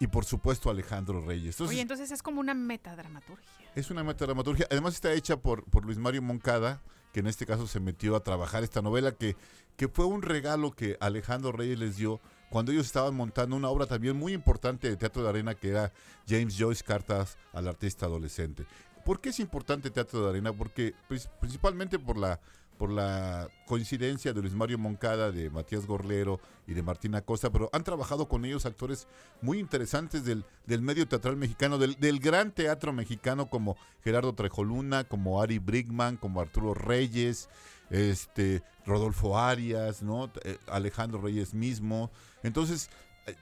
y 0.00 0.08
por 0.08 0.24
supuesto 0.24 0.68
Alejandro 0.70 1.24
Reyes. 1.24 1.54
Entonces, 1.54 1.74
Oye, 1.74 1.80
entonces 1.82 2.10
es 2.10 2.20
como 2.22 2.40
una 2.40 2.52
metadramaturgia. 2.54 3.61
Es 3.74 3.90
una 3.90 4.04
metadramaturgia. 4.04 4.66
Además 4.70 4.94
está 4.94 5.12
hecha 5.12 5.36
por, 5.36 5.64
por 5.64 5.84
Luis 5.84 5.98
Mario 5.98 6.22
Moncada, 6.22 6.82
que 7.12 7.20
en 7.20 7.26
este 7.26 7.46
caso 7.46 7.66
se 7.66 7.80
metió 7.80 8.16
a 8.16 8.22
trabajar 8.22 8.62
esta 8.62 8.82
novela, 8.82 9.12
que, 9.12 9.36
que 9.76 9.88
fue 9.88 10.06
un 10.06 10.22
regalo 10.22 10.72
que 10.72 10.96
Alejandro 11.00 11.52
Reyes 11.52 11.78
les 11.78 11.96
dio 11.96 12.20
cuando 12.50 12.72
ellos 12.72 12.86
estaban 12.86 13.14
montando 13.14 13.56
una 13.56 13.68
obra 13.68 13.86
también 13.86 14.16
muy 14.16 14.32
importante 14.32 14.88
de 14.88 14.96
teatro 14.96 15.22
de 15.22 15.28
arena, 15.28 15.54
que 15.54 15.70
era 15.70 15.92
James 16.28 16.56
Joyce 16.58 16.84
Cartas 16.84 17.38
al 17.52 17.68
artista 17.68 18.06
adolescente. 18.06 18.66
¿Por 19.04 19.20
qué 19.20 19.30
es 19.30 19.40
importante 19.40 19.90
Teatro 19.90 20.22
de 20.22 20.30
Arena? 20.30 20.52
Porque 20.52 20.94
pues, 21.08 21.28
principalmente 21.40 21.98
por 21.98 22.16
la 22.16 22.40
por 22.78 22.90
la 22.90 23.48
coincidencia 23.66 24.32
de 24.32 24.40
Luis 24.40 24.54
Mario 24.54 24.78
Moncada, 24.78 25.30
de 25.30 25.50
Matías 25.50 25.86
Gorlero 25.86 26.40
y 26.66 26.74
de 26.74 26.82
Martina 26.82 27.20
Costa, 27.22 27.50
pero 27.50 27.70
han 27.72 27.84
trabajado 27.84 28.28
con 28.28 28.44
ellos 28.44 28.66
actores 28.66 29.06
muy 29.40 29.58
interesantes 29.58 30.24
del, 30.24 30.44
del 30.66 30.82
medio 30.82 31.06
teatral 31.06 31.36
mexicano, 31.36 31.78
del, 31.78 31.96
del 32.00 32.18
gran 32.18 32.52
teatro 32.52 32.92
mexicano 32.92 33.48
como 33.48 33.76
Gerardo 34.02 34.34
Trejoluna, 34.34 35.04
como 35.04 35.40
Ari 35.40 35.58
Brigman, 35.58 36.16
como 36.16 36.40
Arturo 36.40 36.74
Reyes, 36.74 37.48
este 37.90 38.62
Rodolfo 38.86 39.38
Arias, 39.38 40.02
¿no? 40.02 40.32
Eh, 40.44 40.58
Alejandro 40.66 41.20
Reyes 41.20 41.54
mismo. 41.54 42.10
Entonces, 42.42 42.90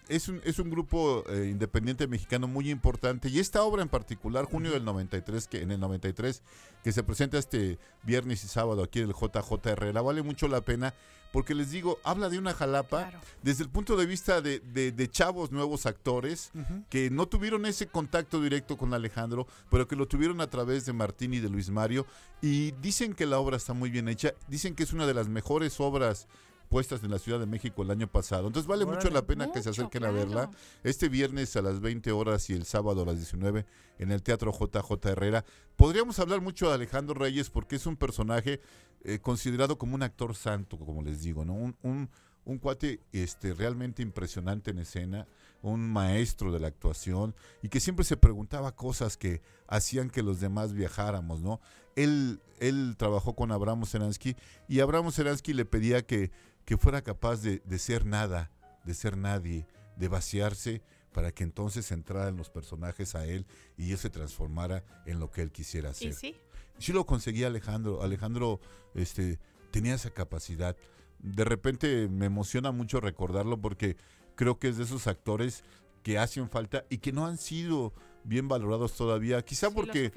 es 0.09 0.29
un, 0.29 0.41
es 0.45 0.59
un 0.59 0.71
grupo 0.71 1.25
eh, 1.29 1.49
independiente 1.51 2.07
mexicano 2.07 2.47
muy 2.47 2.71
importante. 2.71 3.29
Y 3.29 3.39
esta 3.39 3.63
obra 3.63 3.83
en 3.83 3.89
particular, 3.89 4.45
junio 4.45 4.71
del 4.73 4.85
93, 4.85 5.49
que 5.49 5.63
en 5.63 5.71
el 5.71 5.81
93, 5.81 6.43
que 6.85 6.93
se 6.93 7.03
presenta 7.03 7.39
este 7.39 7.79
viernes 8.03 8.45
y 8.45 8.49
sábado 8.49 8.83
aquí 8.83 9.01
en 9.01 9.09
el 9.09 9.15
JJ 9.15 9.67
Herrera, 9.71 10.03
vale 10.03 10.23
mucho 10.23 10.49
la 10.49 10.61
pena 10.61 10.95
porque 11.33 11.55
les 11.55 11.71
digo, 11.71 12.01
habla 12.03 12.29
de 12.29 12.39
una 12.41 12.53
Jalapa 12.55 13.13
desde 13.45 13.63
el 13.63 13.71
punto 13.71 13.97
de 13.97 14.05
vista 14.05 14.41
de, 14.41 14.59
de- 14.59 14.91
de 14.91 15.09
chavos 15.09 15.53
nuevos 15.53 15.87
actores 15.87 16.51
que 16.91 17.09
no 17.09 17.27
tuvieron 17.29 17.67
ese 17.67 17.87
contacto 17.87 18.43
directo 18.43 18.77
con 18.77 18.93
Alejandro, 18.95 19.47
pero 19.71 19.87
que 19.87 19.95
lo 19.95 20.09
tuvieron 20.09 20.41
a 20.41 20.51
través 20.51 20.87
de 20.87 20.93
Martín 20.93 21.33
y 21.33 21.39
de 21.39 21.49
Luis 21.49 21.71
Mario. 21.71 22.05
Y 22.43 22.73
dicen 22.83 23.15
que 23.15 23.27
la 23.27 23.39
obra 23.39 23.57
está 23.59 23.75
muy 23.75 23.91
bien 23.91 24.09
hecha, 24.09 24.35
dicen 24.49 24.75
que 24.75 24.83
es 24.83 24.93
una 24.93 25.07
de 25.07 25.15
las 25.15 25.29
mejores 25.29 25.79
obras 25.79 26.27
puestas 26.71 27.03
en 27.03 27.11
la 27.11 27.19
Ciudad 27.19 27.41
de 27.41 27.47
México 27.47 27.83
el 27.83 27.91
año 27.91 28.07
pasado. 28.07 28.47
Entonces 28.47 28.69
vale 28.69 28.87
mucho 28.87 29.11
la 29.11 29.27
pena 29.27 29.53
que 29.53 29.61
se 29.61 29.71
acerquen 29.71 30.05
a 30.05 30.11
verla. 30.11 30.51
Este 30.85 31.09
viernes 31.09 31.55
a 31.57 31.63
las 31.63 31.81
20 31.81 32.13
horas 32.13 32.49
y 32.49 32.55
el 32.55 32.65
sábado 32.65 33.03
a 33.03 33.07
las 33.07 33.17
19 33.17 33.67
en 33.99 34.13
el 34.13 34.23
Teatro 34.23 34.53
JJ 34.53 35.09
Herrera. 35.09 35.45
Podríamos 35.77 36.19
hablar 36.21 36.41
mucho 36.41 36.69
de 36.69 36.75
Alejandro 36.75 37.15
Reyes 37.15 37.51
porque 37.51 37.77
es 37.77 37.87
un 37.87 37.97
personaje 37.97 38.61
eh, 39.03 39.19
considerado 39.19 39.77
como 39.77 39.97
un 39.97 40.03
actor 40.05 40.35
santo, 40.37 40.79
como 40.79 41.03
les 41.03 41.23
digo, 41.23 41.45
¿no? 41.45 41.55
Un, 41.55 41.77
un, 41.83 42.09
un 42.45 42.59
cuate 42.59 43.01
este, 43.13 43.53
realmente 43.53 44.03
impresionante 44.03 44.71
en 44.71 44.79
escena, 44.79 45.27
un 45.63 45.91
maestro 45.93 46.53
de 46.53 46.61
la 46.61 46.69
actuación 46.69 47.35
y 47.63 47.69
que 47.69 47.81
siempre 47.81 48.05
se 48.05 48.17
preguntaba 48.17 48.77
cosas 48.77 49.17
que 49.17 49.43
hacían 49.67 50.09
que 50.09 50.23
los 50.23 50.41
demás 50.41 50.73
viajáramos, 50.73 51.41
¿no? 51.41 51.61
Él, 51.97 52.41
él 52.61 52.95
trabajó 52.97 53.35
con 53.35 53.51
Abraham 53.51 53.85
Seransky 53.85 54.37
y 54.69 54.81
Abraham 54.81 55.11
Seransky 55.11 55.53
le 55.53 55.65
pedía 55.65 56.07
que, 56.07 56.31
que 56.71 56.77
fuera 56.77 57.03
capaz 57.03 57.43
de, 57.43 57.59
de 57.65 57.79
ser 57.81 58.07
nada, 58.07 58.49
de 58.85 58.95
ser 58.95 59.17
nadie, 59.17 59.67
de 59.97 60.07
vaciarse 60.07 60.83
para 61.13 61.33
que 61.33 61.43
entonces 61.43 61.91
entraran 61.91 62.37
los 62.37 62.49
personajes 62.49 63.17
a 63.17 63.27
él 63.27 63.45
y 63.77 63.91
él 63.91 63.99
se 63.99 64.09
transformara 64.09 64.85
en 65.05 65.19
lo 65.19 65.33
que 65.33 65.43
él 65.43 65.51
quisiera 65.51 65.91
hacer. 65.91 66.11
Y 66.11 66.13
sí, 66.13 66.37
Sí 66.79 66.93
lo 66.93 67.07
conseguía 67.07 67.49
Alejandro. 67.49 68.05
Alejandro 68.05 68.61
este, 68.95 69.41
tenía 69.73 69.97
esa 69.97 70.11
capacidad. 70.11 70.77
De 71.19 71.45
repente 71.45 72.07
me 72.09 72.27
emociona 72.27 72.71
mucho 72.71 73.01
recordarlo 73.01 73.61
porque 73.61 73.97
creo 74.37 74.61
que 74.61 74.69
es 74.69 74.77
de 74.77 74.85
esos 74.85 75.09
actores 75.09 75.65
que 76.05 76.19
hacen 76.19 76.49
falta 76.49 76.85
y 76.89 76.99
que 76.99 77.11
no 77.11 77.27
han 77.27 77.39
sido 77.39 77.93
bien 78.23 78.47
valorados 78.47 78.93
todavía. 78.93 79.45
Quizá 79.45 79.71
sí, 79.71 79.75
porque, 79.75 80.13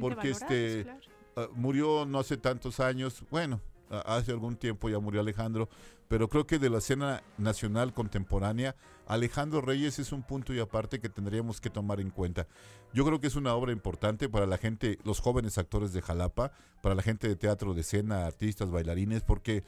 porque 0.00 0.28
este, 0.28 0.82
claro. 0.82 1.00
ah, 1.36 1.48
murió 1.54 2.04
no 2.04 2.18
hace 2.18 2.36
tantos 2.36 2.78
años. 2.78 3.24
Bueno, 3.30 3.62
hace 4.00 4.32
algún 4.32 4.56
tiempo 4.56 4.88
ya 4.88 4.98
murió 4.98 5.20
Alejandro. 5.20 5.68
Pero 6.08 6.28
creo 6.28 6.46
que 6.46 6.58
de 6.58 6.70
la 6.70 6.78
escena 6.78 7.22
nacional 7.38 7.94
contemporánea, 7.94 8.76
Alejandro 9.06 9.60
Reyes 9.60 9.98
es 9.98 10.12
un 10.12 10.22
punto 10.22 10.52
y 10.52 10.60
aparte 10.60 11.00
que 11.00 11.08
tendríamos 11.08 11.60
que 11.60 11.70
tomar 11.70 12.00
en 12.00 12.10
cuenta. 12.10 12.46
Yo 12.92 13.04
creo 13.04 13.20
que 13.20 13.26
es 13.26 13.36
una 13.36 13.54
obra 13.54 13.72
importante 13.72 14.28
para 14.28 14.46
la 14.46 14.58
gente, 14.58 14.98
los 15.04 15.20
jóvenes 15.20 15.56
actores 15.56 15.92
de 15.92 16.02
Jalapa, 16.02 16.52
para 16.82 16.94
la 16.94 17.02
gente 17.02 17.26
de 17.26 17.36
teatro 17.36 17.74
de 17.74 17.80
escena, 17.80 18.26
artistas, 18.26 18.70
bailarines, 18.70 19.22
porque 19.22 19.64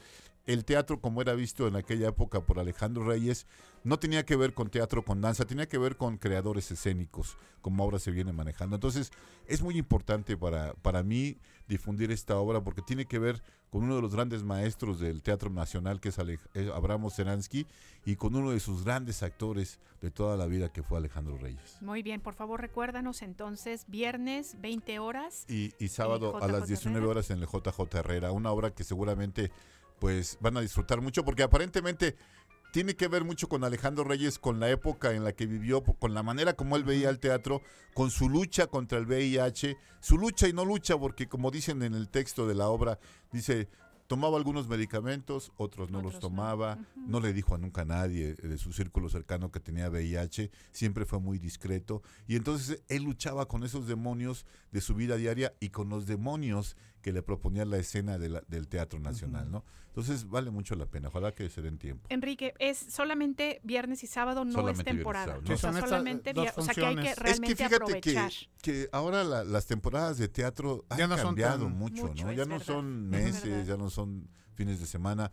el 0.47 0.65
teatro 0.65 0.99
como 0.99 1.21
era 1.21 1.33
visto 1.35 1.67
en 1.67 1.75
aquella 1.75 2.07
época 2.09 2.41
por 2.41 2.57
Alejandro 2.59 3.05
Reyes 3.05 3.45
no 3.83 3.99
tenía 3.99 4.25
que 4.25 4.35
ver 4.35 4.53
con 4.53 4.69
teatro 4.69 5.03
con 5.05 5.21
danza, 5.21 5.45
tenía 5.45 5.67
que 5.67 5.77
ver 5.77 5.95
con 5.97 6.17
creadores 6.17 6.71
escénicos, 6.71 7.37
como 7.61 7.83
ahora 7.83 7.99
se 7.99 8.11
viene 8.11 8.33
manejando. 8.33 8.75
Entonces 8.75 9.11
es 9.45 9.61
muy 9.61 9.77
importante 9.77 10.35
para, 10.35 10.73
para 10.73 11.03
mí 11.03 11.37
difundir 11.67 12.11
esta 12.11 12.37
obra 12.37 12.61
porque 12.61 12.81
tiene 12.81 13.05
que 13.05 13.19
ver 13.19 13.41
con 13.69 13.83
uno 13.83 13.97
de 13.97 14.01
los 14.01 14.15
grandes 14.15 14.43
maestros 14.43 14.99
del 14.99 15.21
teatro 15.21 15.49
nacional 15.49 15.99
que 15.99 16.09
es 16.09 16.19
Ale- 16.19 16.39
eh, 16.53 16.71
Abraham 16.73 17.09
Seransky 17.09 17.67
y 18.05 18.15
con 18.15 18.33
uno 18.35 18.51
de 18.51 18.61
sus 18.61 18.85
grandes 18.85 19.21
actores 19.23 19.79
de 20.01 20.09
toda 20.11 20.37
la 20.37 20.45
vida 20.47 20.71
que 20.71 20.83
fue 20.83 20.97
Alejandro 20.97 21.37
Reyes. 21.37 21.77
Muy 21.81 22.01
bien, 22.03 22.21
por 22.21 22.33
favor 22.35 22.61
recuérdanos 22.61 23.21
entonces, 23.21 23.83
viernes, 23.89 24.55
20 24.61 24.99
horas. 24.99 25.43
Y, 25.49 25.73
y 25.79 25.89
sábado 25.89 26.37
a 26.41 26.47
las 26.47 26.67
19 26.67 26.97
Herrera. 26.99 27.11
horas 27.11 27.29
en 27.31 27.39
el 27.39 27.47
JJ 27.47 27.93
Herrera, 27.97 28.31
una 28.31 28.51
obra 28.51 28.71
que 28.71 28.85
seguramente 28.85 29.51
pues 29.99 30.37
van 30.41 30.57
a 30.57 30.61
disfrutar 30.61 31.01
mucho 31.01 31.23
porque 31.23 31.43
aparentemente 31.43 32.15
tiene 32.71 32.95
que 32.95 33.07
ver 33.07 33.23
mucho 33.23 33.47
con 33.47 33.63
Alejandro 33.63 34.03
Reyes, 34.03 34.39
con 34.39 34.59
la 34.59 34.69
época 34.69 35.13
en 35.13 35.23
la 35.23 35.33
que 35.33 35.45
vivió, 35.45 35.83
con 35.83 36.13
la 36.13 36.23
manera 36.23 36.53
como 36.53 36.75
él 36.75 36.83
veía 36.83 37.09
el 37.09 37.19
teatro, 37.19 37.61
con 37.93 38.11
su 38.11 38.29
lucha 38.29 38.67
contra 38.67 38.97
el 38.97 39.05
VIH, 39.05 39.77
su 39.99 40.17
lucha 40.17 40.47
y 40.47 40.53
no 40.53 40.65
lucha, 40.65 40.97
porque 40.97 41.27
como 41.27 41.49
dicen 41.49 41.81
en 41.81 41.95
el 41.95 42.09
texto 42.09 42.47
de 42.47 42.55
la 42.55 42.67
obra, 42.67 42.99
dice, 43.31 43.69
tomaba 44.07 44.37
algunos 44.37 44.67
medicamentos, 44.67 45.51
otros 45.57 45.91
no 45.91 46.01
los 46.01 46.19
tomaba, 46.19 46.77
no 46.95 47.19
le 47.19 47.33
dijo 47.33 47.55
a 47.55 47.57
nunca 47.57 47.81
a 47.81 47.85
nadie 47.85 48.35
de 48.35 48.57
su 48.57 48.73
círculo 48.73 49.09
cercano 49.09 49.51
que 49.51 49.59
tenía 49.59 49.89
VIH, 49.89 50.51
siempre 50.71 51.05
fue 51.05 51.19
muy 51.19 51.39
discreto, 51.39 52.01
y 52.27 52.35
entonces 52.35 52.81
él 52.89 53.03
luchaba 53.03 53.47
con 53.47 53.63
esos 53.63 53.87
demonios 53.87 54.45
de 54.71 54.81
su 54.81 54.95
vida 54.95 55.15
diaria 55.17 55.53
y 55.59 55.69
con 55.69 55.89
los 55.89 56.05
demonios 56.05 56.75
que 57.07 57.13
le 57.13 57.23
proponía 57.23 57.63
la 57.63 57.77
escena 57.77 58.17
de 58.17 58.27
la- 58.27 58.43
del 58.49 58.67
Teatro 58.67 58.99
Nacional, 58.99 59.49
¿no? 59.49 59.63
Entonces 59.87 60.27
vale 60.27 60.51
mucho 60.51 60.75
la 60.75 60.87
pena, 60.87 61.07
ojalá 61.07 61.31
que 61.33 61.49
se 61.49 61.61
den 61.61 61.77
tiempo. 61.77 62.05
Enrique, 62.09 62.53
es 62.59 62.77
solamente 62.77 63.61
viernes 63.63 64.03
y 64.03 64.07
sábado, 64.07 64.43
no 64.43 64.51
Solamente 64.51 64.81
es 64.81 64.85
viernes 64.87 64.93
y 64.93 64.97
temporada. 64.97 65.25
sábado, 65.27 65.39
O 65.39 65.41
¿no? 65.43 65.47
sea, 65.47 65.55
Sí, 65.55 65.61
son 65.61 65.75
estas 65.77 65.89
solamente 65.89 66.33
dos 66.33 66.45
vier- 66.47 66.53
O 66.57 66.61
sea, 66.63 66.73
que 66.73 66.85
hay 66.85 66.95
que 66.95 67.01
funciones. 67.15 67.17
realmente 67.19 67.51
es 67.53 67.57
que 67.57 67.63
fíjate 67.75 68.01
que, 68.01 68.09
aprovechar. 68.19 68.31
que 68.61 68.89
ahora 68.91 69.23
la- 69.23 69.43
las 69.45 69.65
temporadas 69.67 70.17
de 70.17 70.27
teatro 70.27 70.83
han 70.89 70.97
Ya 70.97 71.07
no 71.07 71.15
son 71.15 71.25
cambiado 71.27 71.63
tan- 71.67 71.77
mucho, 71.77 72.07
Mucho, 72.07 72.25
¿no? 72.25 72.33
Ya 72.33 72.43
no 72.43 72.49
verdad, 72.57 72.65
son 72.65 73.13
es 73.13 73.23
meses, 73.23 73.67
ya 73.67 73.77
no 73.77 73.89
son 73.89 74.27
fines 74.55 74.81
de 74.81 74.85
semana. 74.85 75.31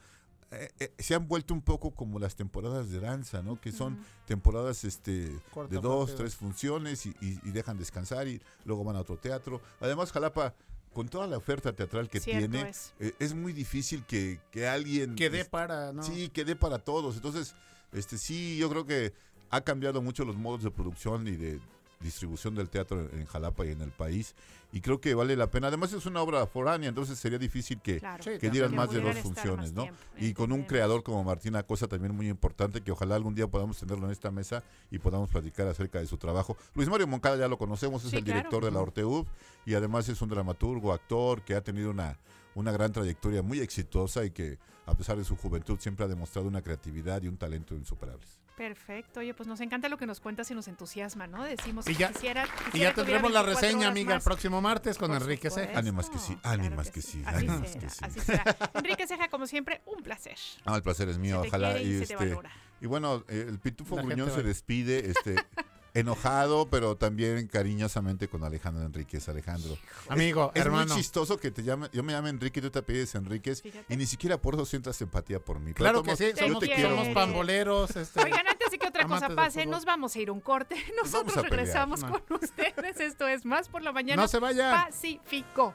Eh, 0.52 0.70
eh, 0.78 0.94
se 1.00 1.16
han 1.16 1.26
vuelto 1.26 1.52
un 1.54 1.62
poco 1.62 1.90
como 1.90 2.20
las 2.20 2.36
temporadas 2.36 2.88
de 2.88 3.00
danza, 3.00 3.42
¿no? 3.42 3.60
Que 3.60 3.72
son 3.72 3.98
temporadas 4.26 4.84
este 4.84 5.36
Corta, 5.52 5.74
de 5.74 5.80
dos, 5.80 6.10
rápido. 6.10 6.16
tres 6.18 6.36
funciones 6.36 7.06
y, 7.06 7.08
y- 7.20 7.40
y 7.42 7.50
dejan 7.50 7.76
descansar 7.76 8.28
y 8.28 8.40
luego 8.64 8.84
van 8.84 8.94
a 8.94 9.00
otro 9.00 9.16
teatro. 9.16 9.60
Además, 9.80 10.12
Jalapa, 10.12 10.54
con 10.94 11.08
toda 11.08 11.26
la 11.26 11.36
oferta 11.36 11.72
teatral 11.74 12.08
que 12.08 12.20
Cierto 12.20 12.50
tiene, 12.50 12.70
es. 12.70 12.94
eh, 12.98 13.12
es 13.18 13.34
muy 13.34 13.52
difícil 13.52 14.04
que, 14.06 14.40
que 14.50 14.66
alguien... 14.66 15.14
Que 15.14 15.28
dé 15.28 15.40
este, 15.40 15.50
para, 15.50 15.92
¿no? 15.92 16.02
Sí, 16.02 16.30
que 16.30 16.44
dé 16.46 16.56
para 16.56 16.78
todos. 16.78 17.16
Entonces, 17.16 17.54
este 17.92 18.16
sí, 18.16 18.56
yo 18.56 18.70
creo 18.70 18.86
que 18.86 19.12
ha 19.50 19.60
cambiado 19.60 20.00
mucho 20.00 20.24
los 20.24 20.36
modos 20.36 20.62
de 20.62 20.70
producción 20.70 21.28
y 21.28 21.32
de 21.36 21.60
distribución 22.00 22.54
del 22.54 22.70
teatro 22.70 23.00
en, 23.00 23.20
en 23.20 23.26
Jalapa 23.26 23.66
y 23.66 23.72
en 23.72 23.82
el 23.82 23.90
país. 23.90 24.34
Y 24.76 24.80
creo 24.80 25.00
que 25.00 25.14
vale 25.14 25.36
la 25.36 25.48
pena. 25.52 25.68
Además, 25.68 25.92
es 25.92 26.04
una 26.04 26.20
obra 26.20 26.44
foránea, 26.48 26.88
entonces 26.88 27.16
sería 27.16 27.38
difícil 27.38 27.80
que, 27.80 28.00
Claro. 28.00 28.24
Sí, 28.24 28.30
que 28.40 28.50
dieran 28.50 28.74
más 28.74 28.90
de 28.90 29.00
dos 29.00 29.16
funciones, 29.18 29.72
¿no? 29.72 29.82
tiempo, 29.82 30.00
Y 30.18 30.34
con 30.34 30.50
un 30.50 30.64
creador 30.64 31.04
como 31.04 31.22
Martín 31.22 31.54
Acosta 31.54 31.86
también 31.86 32.12
muy 32.12 32.28
importante, 32.28 32.80
que 32.80 32.90
ojalá 32.90 33.14
algún 33.14 33.36
día 33.36 33.46
podamos 33.46 33.78
tenerlo 33.78 34.06
en 34.06 34.10
esta 34.10 34.32
mesa 34.32 34.64
y 34.90 34.98
podamos 34.98 35.30
platicar 35.30 35.68
acerca 35.68 36.00
de 36.00 36.06
su 36.06 36.16
trabajo. 36.18 36.56
Luis 36.74 36.88
Mario 36.88 37.06
Moncada 37.06 37.36
ya 37.36 37.46
lo 37.46 37.56
conocemos, 37.56 38.02
es 38.04 38.10
Sí, 38.10 38.16
el 38.16 38.24
claro. 38.24 38.38
director 38.40 38.64
de 38.64 38.72
la 38.72 38.80
Orteub 38.80 39.26
y 39.64 39.74
además 39.74 40.08
es 40.08 40.20
un 40.20 40.28
dramaturgo, 40.28 40.92
actor 40.92 41.42
que 41.42 41.54
ha 41.54 41.60
tenido 41.62 41.92
una, 41.92 42.18
una 42.56 42.72
gran 42.72 42.90
trayectoria 42.92 43.42
muy 43.42 43.60
exitosa 43.60 44.24
y 44.24 44.32
que 44.32 44.58
a 44.86 44.96
pesar 44.96 45.16
de 45.16 45.22
su 45.24 45.36
juventud 45.36 45.78
siempre 45.78 46.04
ha 46.04 46.08
demostrado 46.08 46.48
una 46.48 46.62
creatividad 46.62 47.22
y 47.22 47.28
un 47.28 47.36
talento 47.36 47.76
insuperables. 47.76 48.40
Perfecto. 48.56 49.20
Oye, 49.20 49.34
pues 49.34 49.48
nos 49.48 49.60
encanta 49.60 49.88
lo 49.88 49.96
que 49.98 50.06
nos 50.06 50.20
cuentas 50.20 50.48
y 50.50 50.54
nos 50.54 50.68
entusiasma, 50.68 51.26
¿no? 51.26 51.42
Decimos 51.42 51.86
Y 51.88 51.92
que 51.94 51.98
ya- 51.98 52.12
quisiera, 52.12 52.44
Y 52.72 52.78
ya 52.78 52.94
tendremos 52.94 53.32
la 53.32 53.42
24 53.42 53.68
reseña, 53.68 53.88
amiga, 53.88 54.14
el 54.14 54.20
próximo 54.20 54.60
martes 54.60 54.96
con 54.96 55.08
Por 55.10 55.22
Enrique. 55.22 55.50
Ceja. 55.50 55.76
Ánimas 55.78 56.08
que 56.08 56.18
sí, 56.18 56.36
Claro 56.36 56.58
ánimas 56.60 56.90
que 56.90 57.02
sí, 57.02 57.22
Así 57.26 57.36
ánimas 57.46 57.68
será, 57.68 57.80
que 57.80 57.90
sí. 57.90 57.98
así 58.04 58.20
será. 58.20 58.56
Enrique 58.74 59.06
Ceja, 59.08 59.28
como 59.28 59.46
siempre, 59.48 59.82
un 59.86 60.02
placer. 60.04 60.36
Ah, 60.64 60.76
el 60.76 60.82
placer 60.82 61.08
es 61.08 61.18
mío, 61.18 61.36
se 61.36 61.42
te 61.42 61.48
ojalá. 61.48 61.74
quiere 61.74 61.84
y, 61.84 61.88
y, 61.88 61.92
se 61.92 62.06
te 62.06 62.12
este, 62.14 62.26
valora. 62.28 62.50
y 62.80 62.86
bueno, 62.86 63.24
eh, 63.28 63.46
el 63.48 63.58
Pitufo 63.58 63.96
La 63.96 64.02
Gruñón 64.02 64.30
se 64.30 64.42
despide, 64.44 65.10
este, 65.10 65.34
enojado, 65.94 66.68
pero 66.68 66.96
también 66.96 67.46
cariñosamente 67.46 68.28
con 68.28 68.44
Alejandro 68.44 68.84
Enríquez. 68.84 69.28
Alejandro. 69.28 69.76
Amigo, 70.08 70.50
Es 70.54 70.60
hermano. 70.62 70.86
muy 70.92 70.96
chistoso 71.02 71.38
que 71.38 71.50
te 71.50 71.62
llame, 71.62 71.88
yo 71.92 72.02
me 72.02 72.12
llame 72.12 72.30
Enrique 72.30 72.58
y 72.58 72.62
tú 72.62 72.70
te 72.70 72.80
apellides 72.80 73.14
Enríquez 73.14 73.62
Fíjate. 73.62 73.94
y 73.94 73.96
ni 73.96 74.04
siquiera 74.06 74.36
por 74.40 74.54
eso 74.54 74.66
sientas 74.66 75.00
empatía 75.00 75.38
por 75.40 75.60
mí. 75.60 75.72
Claro 75.72 76.02
que 76.02 76.16
sí, 76.16 76.32
Te 76.34 76.46
somos, 76.46 76.60
te 76.60 76.82
somos 76.82 77.08
pamboleros. 77.08 77.94
Este, 77.96 78.20
Oigan, 78.22 78.46
antes 78.46 78.70
de 78.70 78.78
que 78.78 78.86
otra 78.88 79.06
cosa 79.06 79.28
pase, 79.30 79.66
nos 79.66 79.84
vamos 79.84 80.14
a 80.16 80.18
ir 80.18 80.30
un 80.30 80.40
corte. 80.40 80.76
Nosotros 81.02 81.32
pelear. 81.34 81.50
regresamos 81.50 82.00
No. 82.02 82.20
con 82.26 82.38
ustedes. 82.42 82.98
Esto 83.00 83.28
es 83.28 83.44
Más 83.44 83.68
por 83.68 83.82
la 83.82 83.92
Mañana. 83.92 84.22
no 84.22 84.28
se 84.28 84.38
vayan. 84.40 84.86
Pacífico. 84.86 85.74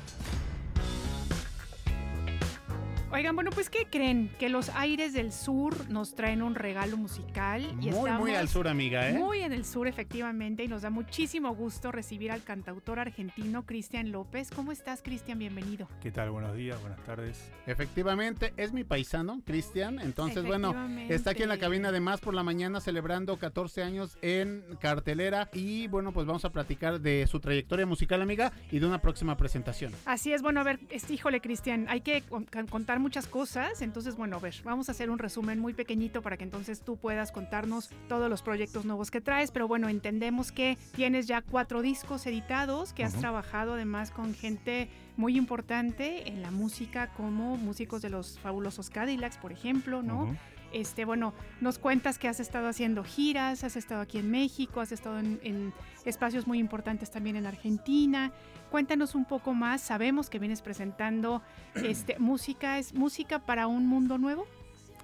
Oigan, 3.13 3.35
bueno, 3.35 3.51
pues 3.51 3.69
¿qué 3.69 3.87
creen? 3.91 4.31
Que 4.39 4.47
los 4.47 4.69
aires 4.69 5.11
del 5.11 5.33
sur 5.33 5.89
nos 5.89 6.15
traen 6.15 6.41
un 6.41 6.55
regalo 6.55 6.95
musical. 6.95 7.61
y 7.61 7.73
Muy, 7.75 7.87
estamos 7.89 8.19
muy 8.21 8.35
al 8.35 8.47
sur, 8.47 8.69
amiga, 8.69 9.09
¿eh? 9.09 9.13
Muy 9.13 9.41
en 9.41 9.51
el 9.51 9.65
sur, 9.65 9.85
efectivamente, 9.89 10.63
y 10.63 10.69
nos 10.69 10.83
da 10.83 10.89
muchísimo 10.89 11.53
gusto 11.53 11.91
recibir 11.91 12.31
al 12.31 12.41
cantautor 12.43 12.99
argentino 12.99 13.65
Cristian 13.65 14.13
López. 14.13 14.49
¿Cómo 14.55 14.71
estás, 14.71 15.01
Cristian? 15.01 15.39
Bienvenido. 15.39 15.89
¿Qué 16.01 16.09
tal? 16.09 16.31
Buenos 16.31 16.55
días, 16.55 16.79
buenas 16.79 17.01
tardes. 17.03 17.51
Efectivamente, 17.67 18.53
es 18.55 18.71
mi 18.71 18.85
paisano, 18.85 19.41
Cristian. 19.45 19.99
Entonces, 19.99 20.45
bueno, 20.45 20.73
está 21.09 21.31
aquí 21.31 21.43
en 21.43 21.49
la 21.49 21.57
cabina 21.57 21.91
de 21.91 21.99
Más 21.99 22.21
por 22.21 22.33
la 22.33 22.43
Mañana 22.43 22.79
celebrando 22.79 23.35
14 23.37 23.83
años 23.83 24.17
en 24.21 24.63
cartelera. 24.79 25.49
Y 25.51 25.87
bueno, 25.87 26.13
pues 26.13 26.25
vamos 26.27 26.45
a 26.45 26.49
platicar 26.51 27.01
de 27.01 27.27
su 27.27 27.41
trayectoria 27.41 27.85
musical, 27.85 28.21
amiga, 28.21 28.53
y 28.71 28.79
de 28.79 28.85
una 28.85 29.01
próxima 29.01 29.35
presentación. 29.35 29.91
Así 30.05 30.31
es, 30.31 30.41
bueno, 30.41 30.61
a 30.61 30.63
ver, 30.63 30.79
este, 30.89 31.13
híjole, 31.13 31.41
Cristian, 31.41 31.87
hay 31.89 31.99
que 31.99 32.21
con- 32.21 32.45
con- 32.45 32.67
contar 32.67 33.00
muchas 33.01 33.27
cosas, 33.27 33.81
entonces, 33.81 34.15
bueno, 34.15 34.37
a 34.37 34.39
ver, 34.39 34.55
vamos 34.63 34.89
a 34.89 34.93
hacer 34.93 35.09
un 35.09 35.19
resumen 35.19 35.59
muy 35.59 35.73
pequeñito 35.73 36.21
para 36.21 36.37
que 36.37 36.43
entonces 36.43 36.81
tú 36.81 36.97
puedas 36.97 37.31
contarnos 37.31 37.89
todos 38.07 38.29
los 38.29 38.41
proyectos 38.41 38.85
nuevos 38.85 39.11
que 39.11 39.21
traes, 39.21 39.51
pero 39.51 39.67
bueno, 39.67 39.89
entendemos 39.89 40.51
que 40.51 40.77
tienes 40.95 41.27
ya 41.27 41.41
cuatro 41.41 41.81
discos 41.81 42.25
editados, 42.25 42.93
que 42.93 43.03
has 43.03 43.13
trabajado 43.15 43.73
además 43.73 44.11
con 44.11 44.33
gente 44.33 44.89
muy 45.17 45.37
importante 45.37 46.29
en 46.29 46.41
la 46.41 46.51
música, 46.51 47.07
como 47.17 47.57
músicos 47.57 48.01
de 48.01 48.09
los 48.09 48.39
fabulosos 48.39 48.89
Cadillacs, 48.89 49.37
por 49.37 49.51
ejemplo, 49.51 50.01
¿no? 50.01 50.35
Este, 50.73 51.05
bueno, 51.05 51.33
nos 51.59 51.77
cuentas 51.79 52.17
que 52.17 52.27
has 52.27 52.39
estado 52.39 52.67
haciendo 52.67 53.03
giras, 53.03 53.63
has 53.63 53.75
estado 53.75 54.01
aquí 54.01 54.17
en 54.17 54.31
México, 54.31 54.79
has 54.79 54.91
estado 54.91 55.19
en, 55.19 55.39
en 55.43 55.73
espacios 56.05 56.47
muy 56.47 56.59
importantes 56.59 57.11
también 57.11 57.35
en 57.35 57.45
Argentina. 57.45 58.31
Cuéntanos 58.69 59.15
un 59.15 59.25
poco 59.25 59.53
más. 59.53 59.81
Sabemos 59.81 60.29
que 60.29 60.39
vienes 60.39 60.61
presentando 60.61 61.41
este, 61.75 62.17
música, 62.19 62.77
es 62.77 62.93
música 62.93 63.39
para 63.39 63.67
un 63.67 63.85
mundo 63.87 64.17
nuevo. 64.17 64.47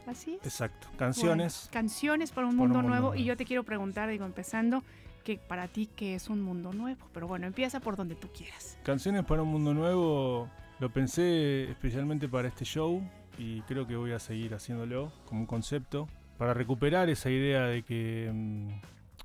Así 0.08 0.36
es. 0.36 0.46
Exacto. 0.46 0.88
Canciones. 0.98 1.64
Bueno, 1.64 1.74
canciones 1.74 2.32
para 2.32 2.48
un 2.48 2.54
Para 2.56 2.64
un 2.64 2.72
mundo 2.74 2.88
nuevo. 2.88 3.08
nuevo. 3.08 3.16
Y 3.22 3.26
yo 3.26 3.36
te 3.36 3.44
quiero 3.46 3.64
preguntar, 3.64 4.10
digo, 4.10 4.26
empezando, 4.26 4.84
que 5.26 5.38
para 5.38 5.68
ti, 5.68 5.90
¿qué 5.94 6.16
es 6.16 6.30
un 6.30 6.42
mundo 6.42 6.72
nuevo? 6.72 7.06
Pero 7.14 7.28
bueno, 7.28 7.46
empieza 7.46 7.82
por 7.82 7.98
donde 7.98 8.16
tú 8.16 8.30
quieras. 8.30 8.78
Canciones 8.84 9.26
para 9.26 9.42
un 9.42 9.50
mundo 9.50 9.74
nuevo. 9.74 10.50
Lo 10.80 10.90
pensé 10.90 11.70
especialmente 11.72 12.30
para 12.30 12.48
este 12.48 12.64
show 12.64 13.02
y 13.38 13.62
creo 13.62 13.86
que 13.88 13.96
voy 13.96 14.12
a 14.12 14.20
seguir 14.20 14.54
haciéndolo 14.54 15.12
como 15.26 15.42
un 15.42 15.48
concepto 15.48 16.08
para 16.38 16.54
recuperar 16.54 17.10
esa 17.10 17.30
idea 17.30 17.64
de 17.66 17.84
que 17.84 18.30
mm, 18.34 18.70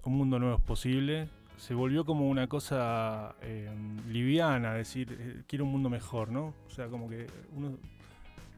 un 0.04 0.16
mundo 0.16 0.38
nuevo 0.38 0.56
es 0.56 0.62
posible. 0.62 1.28
Se 1.58 1.74
volvió 1.74 2.04
como 2.04 2.28
una 2.28 2.48
cosa 2.48 3.36
eh, 3.42 3.70
liviana, 4.08 4.74
decir, 4.74 5.16
eh, 5.18 5.42
quiero 5.46 5.64
un 5.64 5.70
mundo 5.72 5.88
mejor, 5.90 6.30
¿no? 6.30 6.54
O 6.66 6.70
sea, 6.70 6.88
como 6.88 7.08
que 7.08 7.26
uno, 7.52 7.78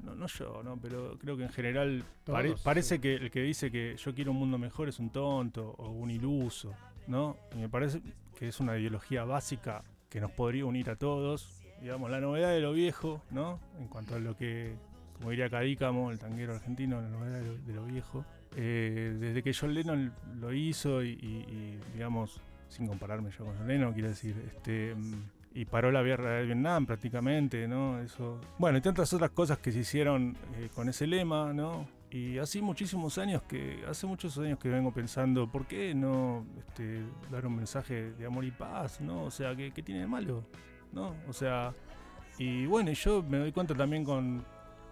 no, 0.02 0.14
no 0.14 0.26
yo, 0.26 0.62
¿no? 0.64 0.78
Pero 0.80 1.18
creo 1.18 1.36
que 1.36 1.42
en 1.42 1.50
general 1.50 2.02
pare- 2.24 2.54
parece 2.64 2.96
sí. 2.96 3.00
que 3.02 3.14
el 3.16 3.30
que 3.30 3.42
dice 3.42 3.70
que 3.70 3.96
yo 3.98 4.14
quiero 4.14 4.30
un 4.30 4.38
mundo 4.38 4.56
mejor 4.56 4.88
es 4.88 4.98
un 5.00 5.10
tonto 5.10 5.74
o 5.76 5.90
un 5.90 6.10
iluso, 6.10 6.72
¿no? 7.06 7.36
Y 7.54 7.58
me 7.58 7.68
parece 7.68 8.00
que 8.38 8.48
es 8.48 8.58
una 8.60 8.78
ideología 8.78 9.24
básica 9.24 9.82
que 10.08 10.20
nos 10.20 10.30
podría 10.30 10.64
unir 10.64 10.88
a 10.88 10.96
todos. 10.96 11.60
Digamos, 11.82 12.10
la 12.10 12.20
novedad 12.20 12.52
de 12.52 12.60
lo 12.60 12.72
viejo, 12.72 13.20
¿no? 13.30 13.60
En 13.78 13.88
cuanto 13.88 14.14
a 14.14 14.18
lo 14.18 14.34
que, 14.34 14.74
como 15.24 15.30
diría 15.30 15.48
Cadícamo, 15.48 16.10
el 16.10 16.18
tanguero 16.18 16.52
argentino, 16.52 17.00
la 17.00 17.08
novedad 17.08 17.40
de 17.40 17.72
lo, 17.72 17.86
viejo. 17.86 18.26
Eh, 18.56 19.16
desde 19.18 19.42
que 19.42 19.54
John 19.58 19.72
Lennon 19.72 20.12
lo 20.38 20.52
hizo 20.52 21.02
y, 21.02 21.80
digamos, 21.94 22.42
sin 22.68 22.86
compararme 22.86 23.30
yo 23.30 23.46
con 23.46 23.56
John 23.56 23.66
Lennon, 23.66 23.94
quiero 23.94 24.10
decir, 24.10 24.36
este... 24.46 24.94
y 25.54 25.64
paró 25.64 25.90
la 25.90 26.02
guerra 26.02 26.32
de 26.32 26.44
Vietnam 26.44 26.84
prácticamente, 26.84 27.66
¿no? 27.66 28.00
Eso. 28.00 28.38
Bueno, 28.58 28.76
y 28.76 28.82
tantas 28.82 29.14
otras 29.14 29.30
cosas 29.30 29.56
que 29.56 29.72
se 29.72 29.78
hicieron 29.78 30.36
eh, 30.58 30.68
con 30.74 30.90
ese 30.90 31.06
lema, 31.06 31.54
¿no? 31.54 31.88
Y 32.10 32.36
así 32.36 32.60
muchísimos 32.60 33.16
años 33.16 33.40
que, 33.44 33.82
hace 33.88 34.06
muchos 34.06 34.36
años 34.36 34.58
que 34.58 34.68
vengo 34.68 34.92
pensando, 34.92 35.50
¿por 35.50 35.64
qué 35.66 35.94
no 35.94 36.44
este, 36.58 37.00
dar 37.30 37.46
un 37.46 37.56
mensaje 37.56 38.12
de 38.12 38.26
amor 38.26 38.44
y 38.44 38.50
paz, 38.50 39.00
¿no? 39.00 39.22
O 39.22 39.30
sea, 39.30 39.56
¿qué, 39.56 39.70
tiene 39.70 40.02
de 40.02 40.06
malo? 40.06 40.44
¿No? 40.92 41.14
O 41.26 41.32
sea, 41.32 41.72
y 42.36 42.66
bueno, 42.66 42.92
yo 42.92 43.22
me 43.22 43.38
doy 43.38 43.52
cuenta 43.52 43.74
también 43.74 44.04
con, 44.04 44.44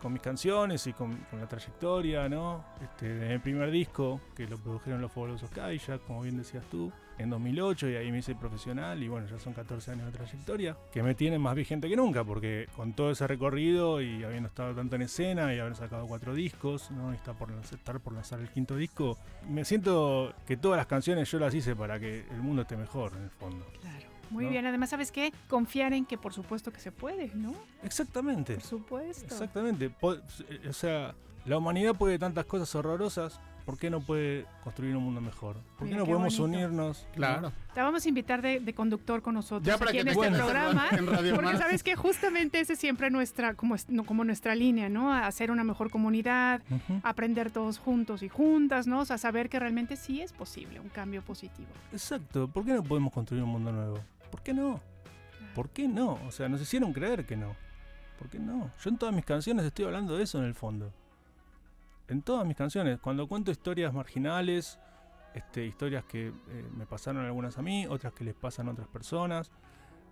con 0.02 0.12
mis 0.12 0.20
canciones 0.20 0.86
y 0.88 0.92
con, 0.92 1.16
con 1.30 1.40
la 1.40 1.48
trayectoria, 1.48 2.28
¿no? 2.28 2.64
Este, 2.82 3.08
de 3.08 3.32
mi 3.34 3.38
primer 3.38 3.70
disco, 3.70 4.20
que 4.34 4.46
lo 4.46 4.58
produjeron 4.58 5.00
los 5.00 5.12
fabulosos 5.12 5.48
Kayak, 5.50 6.02
como 6.04 6.22
bien 6.22 6.36
decías 6.36 6.64
tú, 6.70 6.92
en 7.18 7.30
2008 7.30 7.90
y 7.90 7.96
ahí 7.96 8.10
me 8.10 8.18
hice 8.18 8.34
profesional 8.34 9.02
y 9.02 9.08
bueno, 9.08 9.26
ya 9.28 9.38
son 9.38 9.52
14 9.52 9.92
años 9.92 10.06
de 10.06 10.12
trayectoria 10.12 10.76
que 10.90 11.02
me 11.02 11.14
tienen 11.14 11.40
más 11.40 11.54
vigente 11.54 11.88
que 11.88 11.94
nunca 11.94 12.24
porque 12.24 12.68
con 12.74 12.94
todo 12.94 13.10
ese 13.10 13.26
recorrido 13.26 14.00
y 14.00 14.24
habiendo 14.24 14.48
estado 14.48 14.74
tanto 14.74 14.96
en 14.96 15.02
escena 15.02 15.54
y 15.54 15.58
haber 15.58 15.76
sacado 15.76 16.06
cuatro 16.06 16.34
discos, 16.34 16.90
¿no? 16.90 17.12
Y 17.12 17.16
está 17.16 17.34
por 17.34 17.52
estar 17.52 18.00
por 18.00 18.14
lanzar 18.14 18.40
el 18.40 18.48
quinto 18.48 18.76
disco, 18.76 19.18
me 19.48 19.64
siento 19.64 20.34
que 20.46 20.56
todas 20.56 20.78
las 20.78 20.86
canciones 20.86 21.30
yo 21.30 21.38
las 21.38 21.54
hice 21.54 21.76
para 21.76 22.00
que 22.00 22.26
el 22.30 22.42
mundo 22.42 22.62
esté 22.62 22.76
mejor 22.76 23.12
en 23.16 23.24
el 23.24 23.30
fondo. 23.30 23.66
Claro. 23.80 24.11
Muy 24.32 24.44
¿no? 24.46 24.50
bien, 24.50 24.66
además, 24.66 24.90
¿sabes 24.90 25.12
qué? 25.12 25.32
Confiar 25.48 25.92
en 25.92 26.04
que 26.06 26.18
por 26.18 26.32
supuesto 26.32 26.72
que 26.72 26.80
se 26.80 26.90
puede, 26.92 27.30
¿no? 27.34 27.52
Exactamente. 27.82 28.54
Por 28.54 28.62
supuesto. 28.64 29.24
Exactamente. 29.26 29.86
Eh, 30.48 30.68
O 30.68 30.72
sea, 30.72 31.14
la 31.44 31.58
humanidad 31.58 31.94
puede 31.94 32.18
tantas 32.18 32.44
cosas 32.46 32.74
horrorosas. 32.74 33.40
¿Por 33.64 33.78
qué 33.78 33.90
no 33.90 34.00
puede 34.00 34.44
construir 34.64 34.96
un 34.96 35.04
mundo 35.04 35.20
mejor? 35.20 35.54
¿Por 35.78 35.86
Mira, 35.86 35.94
qué 35.94 35.98
no 36.00 36.04
qué 36.04 36.10
podemos 36.10 36.36
bonito. 36.36 36.58
unirnos? 36.58 37.06
Claro. 37.14 37.52
Te 37.72 37.80
vamos 37.80 38.04
a 38.04 38.08
invitar 38.08 38.42
de, 38.42 38.58
de 38.58 38.74
conductor 38.74 39.22
con 39.22 39.34
nosotros 39.34 39.64
Ya 39.64 39.78
para 39.78 39.90
aquí 39.92 39.98
que 39.98 40.00
en 40.00 40.06
te 40.06 40.12
este 40.14 40.26
en 40.26 40.34
programa. 40.34 40.88
ra- 40.90 40.98
en 40.98 41.06
Radio 41.06 41.34
porque 41.36 41.52
Más. 41.52 41.60
sabes 41.60 41.84
que 41.84 41.94
justamente 41.94 42.58
ese 42.58 42.74
siempre 42.74 43.06
es 43.06 43.12
nuestra, 43.12 43.54
como, 43.54 43.76
como 44.04 44.24
nuestra 44.24 44.56
línea, 44.56 44.88
¿no? 44.88 45.12
A 45.12 45.28
hacer 45.28 45.52
una 45.52 45.62
mejor 45.62 45.90
comunidad, 45.90 46.60
aprender 47.04 47.52
todos 47.52 47.78
juntos 47.78 48.24
y 48.24 48.28
juntas, 48.28 48.88
¿no? 48.88 48.98
O 48.98 49.04
sea, 49.04 49.16
saber 49.16 49.48
que 49.48 49.60
realmente 49.60 49.94
sí 49.94 50.20
es 50.20 50.32
posible 50.32 50.80
un 50.80 50.88
cambio 50.88 51.22
positivo. 51.22 51.68
Exacto. 51.92 52.48
¿Por 52.48 52.64
qué 52.64 52.72
no 52.72 52.82
podemos 52.82 53.12
construir 53.12 53.44
un 53.44 53.50
mundo 53.50 53.70
nuevo? 53.70 54.00
¿Por 54.32 54.42
qué 54.42 54.54
no? 54.54 54.80
¿Por 55.54 55.68
qué 55.68 55.86
no? 55.86 56.18
O 56.26 56.32
sea, 56.32 56.48
nos 56.48 56.62
hicieron 56.62 56.94
creer 56.94 57.26
que 57.26 57.36
no. 57.36 57.54
¿Por 58.18 58.30
qué 58.30 58.38
no? 58.38 58.70
Yo 58.82 58.90
en 58.90 58.96
todas 58.96 59.14
mis 59.14 59.26
canciones 59.26 59.66
estoy 59.66 59.84
hablando 59.84 60.16
de 60.16 60.24
eso 60.24 60.38
en 60.38 60.44
el 60.44 60.54
fondo. 60.54 60.90
En 62.08 62.22
todas 62.22 62.46
mis 62.46 62.56
canciones. 62.56 62.98
Cuando 62.98 63.28
cuento 63.28 63.50
historias 63.50 63.92
marginales, 63.92 64.78
este, 65.34 65.66
historias 65.66 66.04
que 66.04 66.28
eh, 66.28 66.32
me 66.74 66.86
pasaron 66.86 67.24
algunas 67.26 67.58
a 67.58 67.62
mí, 67.62 67.86
otras 67.86 68.14
que 68.14 68.24
les 68.24 68.34
pasan 68.34 68.68
a 68.68 68.72
otras 68.72 68.88
personas, 68.88 69.50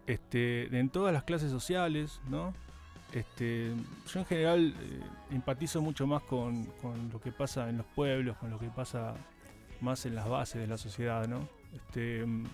este, 0.07 0.67
en 0.79 0.91
todas 0.91 1.15
las 1.15 1.25
clases 1.25 1.51
sociales, 1.51 2.21
¿no? 2.29 2.53
Este, 3.13 3.75
yo 4.07 4.21
en 4.21 4.27
general 4.27 4.75
eh, 4.79 5.01
empatizo 5.31 5.81
mucho 5.81 6.07
más 6.07 6.23
con, 6.25 6.67
con 6.83 7.11
lo 7.11 7.21
que 7.23 7.33
pasa 7.33 7.71
en 7.71 7.79
los 7.79 7.87
pueblos, 7.87 8.37
con 8.37 8.51
lo 8.51 8.59
que 8.59 8.69
pasa 8.69 9.15
más 9.81 10.05
en 10.05 10.15
las 10.15 10.29
bases 10.29 10.61
de 10.61 10.67
la 10.67 10.77
sociedad, 10.77 11.27
¿no? 11.27 11.49
Este, 11.73 12.27
mm, 12.27 12.45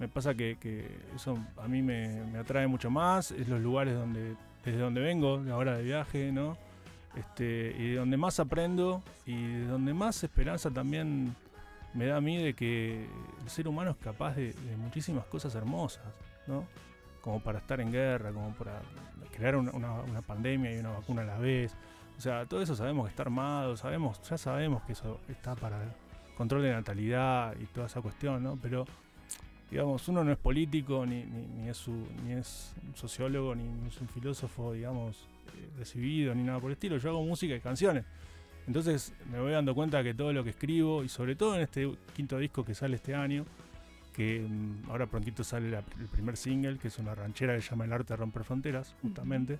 me 0.00 0.08
pasa 0.08 0.34
que, 0.34 0.56
eso 1.14 1.38
a 1.58 1.68
mí 1.68 1.82
me, 1.82 2.22
atrae 2.38 2.66
mucho 2.66 2.90
más, 2.90 3.30
es 3.32 3.46
los 3.48 3.60
lugares 3.60 3.94
donde, 3.94 4.34
desde 4.64 4.78
donde 4.78 5.00
vengo, 5.02 5.42
ahora 5.52 5.76
de 5.76 5.84
viaje, 5.84 6.32
¿no? 6.32 6.56
Este, 7.14 7.74
y 7.78 7.90
de 7.90 7.96
donde 7.96 8.16
más 8.16 8.40
aprendo 8.40 9.02
y 9.26 9.34
de 9.34 9.66
donde 9.66 9.92
más 9.92 10.24
esperanza 10.24 10.70
también 10.70 11.36
me 11.92 12.06
da 12.06 12.16
a 12.16 12.20
mí 12.20 12.38
de 12.38 12.54
que 12.54 13.06
el 13.42 13.50
ser 13.50 13.68
humano 13.68 13.90
es 13.90 13.96
capaz 13.98 14.36
de, 14.36 14.54
muchísimas 14.78 15.26
cosas 15.26 15.54
hermosas, 15.54 16.06
¿no? 16.46 16.64
Como 17.20 17.40
para 17.40 17.58
estar 17.58 17.78
en 17.80 17.92
guerra, 17.92 18.32
como 18.32 18.54
para 18.54 18.80
crear 19.36 19.56
una, 19.56 19.72
una- 19.72 20.22
pandemia 20.22 20.74
y 20.74 20.78
una 20.78 20.90
vacuna 20.90 21.22
a 21.22 21.26
la 21.26 21.38
vez. 21.38 21.76
O 22.16 22.20
sea, 22.22 22.46
todo 22.46 22.62
eso 22.62 22.74
sabemos 22.74 23.04
que 23.04 23.10
está 23.10 23.24
armado, 23.24 23.76
sabemos, 23.76 24.18
ya 24.22 24.38
sabemos 24.38 24.82
que 24.84 24.92
eso 24.92 25.20
está 25.28 25.54
para 25.56 25.78
control 26.38 26.62
de 26.62 26.72
natalidad 26.72 27.54
y 27.60 27.66
toda 27.66 27.86
esa 27.86 28.00
cuestión, 28.00 28.42
¿no? 28.42 28.56
Pero 28.62 28.86
digamos, 29.70 30.06
uno 30.08 30.24
no 30.24 30.32
es 30.32 30.38
político, 30.38 31.06
ni, 31.06 31.22
ni, 31.24 31.46
ni 31.62 31.68
es, 31.68 31.76
su- 31.76 32.06
ni 32.24 32.32
es 32.32 32.72
un 32.86 32.96
sociólogo, 32.96 33.54
ni, 33.54 33.62
ni 33.64 33.88
es 33.88 34.00
un 34.00 34.08
filósofo, 34.08 34.72
digamos, 34.72 35.16
eh, 35.56 35.68
recibido, 35.78 36.34
ni 36.34 36.42
nada 36.42 36.58
por 36.58 36.70
el 36.70 36.74
estilo. 36.74 36.96
Yo 36.98 37.10
hago 37.10 37.22
música 37.24 37.54
y 37.54 37.60
canciones. 37.60 38.04
Entonces 38.66 39.12
me 39.30 39.40
voy 39.40 39.52
dando 39.52 39.74
cuenta 39.74 40.02
que 40.02 40.12
todo 40.14 40.32
lo 40.32 40.44
que 40.44 40.50
escribo, 40.50 41.02
y 41.04 41.08
sobre 41.08 41.34
todo 41.36 41.54
en 41.56 41.62
este 41.62 41.90
quinto 42.14 42.38
disco 42.38 42.64
que 42.64 42.74
sale 42.74 42.96
este 42.96 43.14
año, 43.14 43.44
que 44.14 44.40
mm, 44.48 44.90
ahora 44.90 45.06
prontito 45.06 45.44
sale 45.44 45.70
la- 45.70 45.84
el 46.00 46.06
primer 46.10 46.36
single, 46.36 46.78
que 46.78 46.88
es 46.88 46.98
una 46.98 47.14
ranchera 47.14 47.54
que 47.54 47.62
se 47.62 47.70
llama 47.70 47.84
El 47.84 47.92
arte 47.92 48.12
de 48.12 48.16
romper 48.16 48.44
fronteras, 48.44 48.94
justamente, 49.02 49.58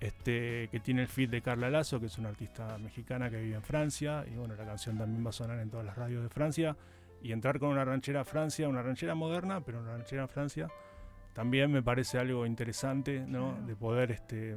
este, 0.00 0.68
que 0.72 0.80
tiene 0.80 1.02
el 1.02 1.08
feed 1.08 1.28
de 1.30 1.42
Carla 1.42 1.70
Lazo, 1.70 2.00
que 2.00 2.06
es 2.06 2.18
una 2.18 2.30
artista 2.30 2.78
mexicana 2.78 3.30
que 3.30 3.40
vive 3.40 3.56
en 3.56 3.62
Francia, 3.62 4.24
y 4.32 4.34
bueno, 4.36 4.54
la 4.56 4.64
canción 4.64 4.96
también 4.98 5.24
va 5.24 5.30
a 5.30 5.32
sonar 5.32 5.58
en 5.60 5.70
todas 5.70 5.84
las 5.86 5.96
radios 5.96 6.22
de 6.22 6.28
Francia, 6.30 6.76
y 7.22 7.32
entrar 7.32 7.58
con 7.58 7.68
una 7.70 7.84
ranchera 7.84 8.22
a 8.22 8.24
Francia, 8.24 8.68
una 8.68 8.82
ranchera 8.82 9.14
moderna, 9.14 9.60
pero 9.60 9.80
una 9.80 9.92
ranchera 9.92 10.24
a 10.24 10.28
Francia, 10.28 10.68
también 11.34 11.70
me 11.70 11.82
parece 11.82 12.18
algo 12.18 12.46
interesante, 12.46 13.20
¿no? 13.26 13.56
De 13.66 13.76
poder 13.76 14.10
este, 14.10 14.56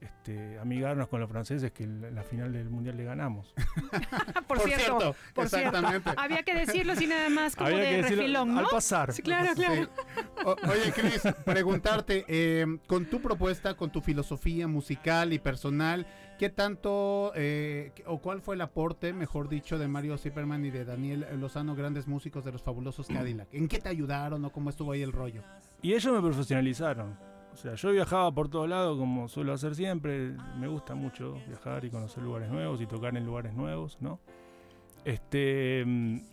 este, 0.00 0.58
amigarnos 0.58 1.08
con 1.08 1.20
los 1.20 1.28
franceses 1.30 1.72
que 1.72 1.84
en 1.84 2.14
la 2.14 2.22
final 2.22 2.52
del 2.52 2.68
mundial 2.70 2.96
le 2.96 3.04
ganamos. 3.04 3.52
por, 4.46 4.58
Por 4.58 4.60
cierto, 4.60 4.84
cierto, 4.84 5.16
por 5.34 5.48
cierto, 5.48 5.68
exactamente. 5.78 6.10
había 6.16 6.42
que 6.42 6.54
decirlo 6.54 6.92
así 6.92 7.06
nada 7.06 7.28
más 7.28 7.56
como 7.56 7.68
Había 7.68 7.80
que 7.82 7.90
de 7.90 7.96
decirlo 8.02 8.22
refilón, 8.22 8.54
¿no? 8.54 8.60
al 8.60 8.66
pasar. 8.70 9.12
Sí, 9.12 9.22
claro, 9.22 9.54
claro. 9.54 9.74
Sí. 9.84 10.22
O- 10.44 10.56
oye, 10.70 10.92
Cris, 10.92 11.22
preguntarte, 11.44 12.24
eh, 12.28 12.66
con 12.86 13.06
tu 13.06 13.20
propuesta, 13.20 13.74
con 13.74 13.90
tu 13.90 14.00
filosofía 14.00 14.68
musical 14.68 15.32
y 15.32 15.38
personal, 15.38 16.06
¿qué 16.38 16.48
tanto 16.48 17.32
eh, 17.34 17.92
o 18.06 18.18
cuál 18.18 18.40
fue 18.40 18.54
el 18.54 18.60
aporte, 18.60 19.12
mejor 19.12 19.48
dicho, 19.48 19.78
de 19.78 19.88
Mario 19.88 20.16
Zipperman 20.16 20.64
y 20.64 20.70
de 20.70 20.84
Daniel 20.84 21.26
Lozano, 21.38 21.74
grandes 21.74 22.06
músicos 22.06 22.44
de 22.44 22.52
los 22.52 22.62
fabulosos 22.62 23.08
Cadillac? 23.12 23.52
¿En 23.52 23.68
qué 23.68 23.78
te 23.78 23.88
ayudaron 23.88 24.44
o 24.44 24.50
cómo 24.50 24.70
estuvo 24.70 24.92
ahí 24.92 25.02
el 25.02 25.12
rollo? 25.12 25.42
Y 25.82 25.92
ellos 25.92 26.12
me 26.12 26.20
profesionalizaron. 26.20 27.18
O 27.52 27.56
sea, 27.56 27.74
yo 27.74 27.90
viajaba 27.90 28.32
por 28.32 28.48
todos 28.48 28.68
lados 28.68 28.96
como 28.96 29.28
suelo 29.28 29.52
hacer 29.52 29.74
siempre. 29.74 30.32
Me 30.58 30.68
gusta 30.68 30.94
mucho 30.94 31.34
viajar 31.48 31.84
y 31.84 31.90
conocer 31.90 32.22
lugares 32.22 32.50
nuevos 32.50 32.80
y 32.80 32.86
tocar 32.86 33.16
en 33.16 33.26
lugares 33.26 33.52
nuevos, 33.54 33.98
¿no? 34.00 34.20
Este, 35.04 35.84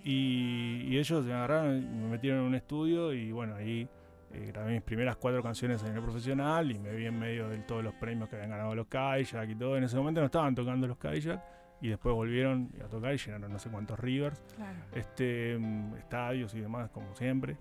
y, 0.04 0.84
y 0.88 0.98
ellos 0.98 1.26
me 1.26 1.34
agarraron, 1.34 2.02
me 2.02 2.10
metieron 2.10 2.42
en 2.42 2.46
un 2.46 2.56
estudio 2.56 3.14
y 3.14 3.32
bueno, 3.32 3.56
ahí 3.56 3.88
eh, 4.36 4.48
grabé 4.48 4.74
mis 4.74 4.82
primeras 4.82 5.16
cuatro 5.18 5.42
canciones 5.42 5.82
a 5.84 5.88
nivel 5.88 6.04
profesional 6.04 6.72
y 6.72 6.80
me 6.80 6.94
vi 6.94 7.06
en 7.06 7.18
medio 7.20 7.50
de 7.50 7.58
todos 7.60 7.84
los 7.84 7.94
premios 7.96 8.30
que 8.30 8.36
habían 8.36 8.52
ganado 8.52 8.76
los 8.76 8.88
Kayak 8.88 9.50
y 9.50 9.56
todo. 9.56 9.78
En 9.78 9.84
ese 9.84 9.96
momento 9.98 10.20
no 10.22 10.26
estaban 10.28 10.54
tocando 10.56 10.88
los 10.88 10.98
Kayak 10.98 11.42
y 11.82 11.90
después 11.90 12.14
volvieron 12.16 12.72
a 12.84 12.88
tocar 12.88 13.14
y 13.14 13.18
llenaron 13.18 13.52
no 13.52 13.60
sé 13.60 13.70
cuántos 13.70 14.00
rivers 14.00 14.42
Claro. 14.56 14.78
este, 14.94 15.58
mm, 15.60 15.96
estadios 15.98 16.54
y 16.56 16.62
demás, 16.62 16.90
como 16.92 17.14
siempre. 17.16 17.58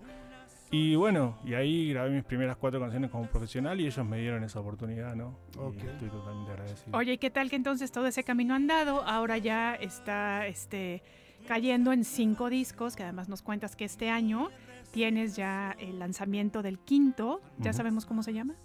Y 0.71 0.95
bueno, 0.95 1.37
y 1.45 1.53
ahí 1.53 1.91
grabé 1.93 2.09
mis 2.09 2.23
primeras 2.23 2.57
cuatro 2.57 2.79
canciones 2.79 3.11
como 3.11 3.27
profesional 3.27 3.79
y 3.79 3.85
ellos 3.85 4.05
me 4.05 4.19
dieron 4.19 4.43
esa 4.43 4.59
oportunidad, 4.59 5.15
¿no? 5.15 5.37
Ok. 5.57 5.75
Y 5.75 5.87
estoy 5.87 6.09
totalmente 6.09 6.51
agradecido. 6.51 6.97
Oye, 6.97 7.13
¿y 7.13 7.17
qué 7.17 7.29
tal 7.29 7.49
que 7.49 7.55
entonces 7.55 7.91
todo 7.91 8.07
ese 8.07 8.23
camino 8.23 8.55
andado 8.55 9.03
ahora 9.03 9.37
ya 9.37 9.75
está 9.75 10.47
este, 10.47 11.03
cayendo 11.47 11.93
en 11.93 12.03
cinco 12.03 12.49
discos, 12.49 12.95
que 12.95 13.03
además 13.03 13.29
nos 13.29 13.41
cuentas 13.43 13.75
que 13.75 13.85
este 13.85 14.09
año 14.09 14.49
tienes 14.95 15.35
ya 15.35 15.75
el 15.77 15.99
lanzamiento 15.99 16.61
del 16.61 16.79
quinto, 16.79 17.41
¿ya 17.59 17.73
sabemos 17.73 18.05
cómo 18.05 18.23
se 18.23 18.31
llama? 18.31 18.55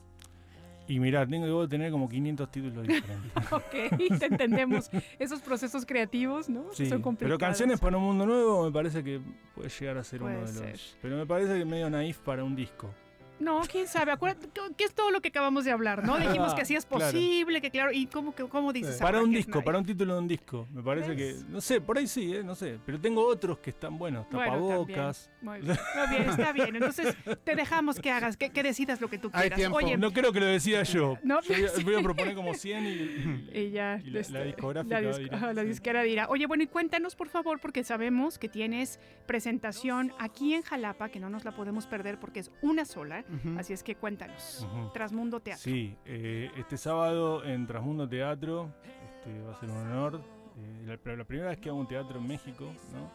Y 0.86 1.00
mirá, 1.00 1.26
tengo 1.26 1.44
debo 1.44 1.68
tener 1.68 1.90
como 1.90 2.08
500 2.08 2.50
títulos 2.52 2.86
diferentes. 2.86 3.32
ok, 3.52 4.16
te 4.16 4.26
entendemos. 4.26 4.90
Esos 5.18 5.40
procesos 5.40 5.84
creativos, 5.84 6.48
¿no? 6.48 6.72
Sí, 6.72 6.86
Son 6.86 7.02
complicados. 7.02 7.36
pero 7.36 7.48
canciones 7.48 7.80
para 7.80 7.96
un 7.96 8.04
mundo 8.04 8.26
nuevo 8.26 8.64
me 8.64 8.70
parece 8.70 9.02
que 9.02 9.20
puede 9.56 9.68
llegar 9.70 9.98
a 9.98 10.04
ser 10.04 10.22
uno 10.22 10.38
de 10.40 10.46
ser. 10.46 10.70
los. 10.70 10.96
Pero 11.02 11.16
me 11.16 11.26
parece 11.26 11.58
que 11.58 11.64
medio 11.64 11.90
naif 11.90 12.18
para 12.18 12.44
un 12.44 12.54
disco. 12.54 12.94
No, 13.40 13.62
quién 13.70 13.88
sabe. 13.88 14.12
Acuérdate 14.12 14.48
que- 14.48 14.74
que 14.76 14.84
es 14.84 14.94
todo 14.94 15.10
lo 15.10 15.20
que 15.20 15.28
acabamos 15.28 15.64
de 15.64 15.72
hablar, 15.72 16.04
¿no? 16.04 16.18
Dijimos 16.18 16.54
que 16.54 16.64
sí 16.64 16.76
es 16.76 16.84
Claro. 16.90 17.04
posible, 17.06 17.60
que 17.60 17.70
claro. 17.70 17.90
¿Y 17.92 18.06
cómo, 18.06 18.34
que- 18.34 18.44
cómo 18.46 18.72
dices 18.72 18.98
Para 18.98 19.22
un 19.22 19.30
disco, 19.30 19.62
para 19.64 19.78
un 19.78 19.84
título 19.84 20.14
de 20.14 20.20
un 20.20 20.28
disco. 20.28 20.66
Me 20.72 20.82
parece 20.82 21.16
que. 21.16 21.36
No 21.48 21.60
sé, 21.60 21.80
por 21.80 21.98
ahí 21.98 22.06
sí, 22.06 22.34
¿eh? 22.36 22.44
No 22.44 22.54
sé. 22.54 22.78
Pero 22.84 23.00
tengo 23.00 23.26
otros 23.26 23.58
que 23.58 23.70
están 23.70 23.98
buenos. 23.98 24.26
Bueno, 24.30 24.44
Tapabocas. 24.52 25.30
también. 25.42 25.66
Muy 25.66 25.74
bien. 25.74 25.78
Muy 25.96 26.16
bien, 26.18 26.30
está 26.30 26.52
bien. 26.52 26.76
Entonces, 26.76 27.16
te 27.44 27.54
dejamos 27.56 27.98
que 27.98 28.10
hagas, 28.10 28.36
que, 28.36 28.50
que 28.50 28.62
decidas 28.62 29.00
lo 29.00 29.08
que 29.08 29.18
tú 29.18 29.30
Hay 29.32 29.42
quieras. 29.42 29.56
tiempo. 29.58 29.76
Oye, 29.78 29.96
No 29.96 30.12
creo 30.12 30.32
que 30.32 30.40
lo 30.40 30.46
decida 30.46 30.82
yo. 30.84 31.16
No, 31.22 31.40
yo 31.40 31.54
voy, 31.54 31.64
a, 31.64 31.68
sí. 31.68 31.82
voy 31.84 31.94
a 31.94 32.02
proponer 32.02 32.34
como 32.34 32.52
100 32.54 32.84
y, 32.84 32.88
y- 32.88 33.50
y 33.54 33.70
ya. 33.70 34.00
y 34.04 34.10
la, 34.10 34.20
este, 34.20 34.32
la 34.34 34.42
discográfica 34.44 35.00
la, 35.00 35.10
dis- 35.10 35.18
dirá. 35.18 35.36
ajá, 35.36 35.52
la 35.54 35.62
Sí. 35.62 35.68
disquera 35.68 36.02
dirá. 36.02 36.28
Oye, 36.28 36.46
bueno, 36.46 36.62
y 36.62 36.66
cuéntanos, 36.66 37.16
por 37.16 37.28
favor, 37.28 37.58
porque 37.60 37.84
sabemos 37.84 38.38
que 38.38 38.48
tienes 38.48 39.00
presentación 39.26 40.12
aquí 40.18 40.54
en 40.54 40.62
Jalapa, 40.62 41.08
que 41.08 41.20
no 41.20 41.30
nos 41.30 41.44
la 41.44 41.52
podemos 41.52 41.86
perder 41.86 42.18
porque 42.18 42.40
es 42.40 42.50
una 42.60 42.84
sola. 42.84 43.24
Ujú. 43.34 43.58
Así 43.58 43.72
es 43.72 43.82
que 43.82 43.94
cuéntanos. 43.94 44.66
Ujú. 44.68 44.90
Trasmundo 44.92 45.40
Teatro. 45.40 45.62
Sí, 45.62 45.96
eh, 46.04 46.50
este 46.56 46.76
sábado 46.76 47.44
en 47.44 47.66
Transmundo 47.66 48.08
Teatro 48.08 48.70
este, 49.08 49.40
va 49.42 49.52
a 49.52 49.54
ser 49.60 49.70
un 49.70 49.76
honor. 49.76 50.20
eh, 50.58 50.82
la, 51.04 51.16
la 51.16 51.24
primera 51.24 51.50
vez 51.50 51.58
que 51.58 51.68
hago 51.68 51.78
un 51.78 51.88
teatro 51.88 52.18
en 52.18 52.26
México, 52.26 52.64
¿no? 52.92 53.10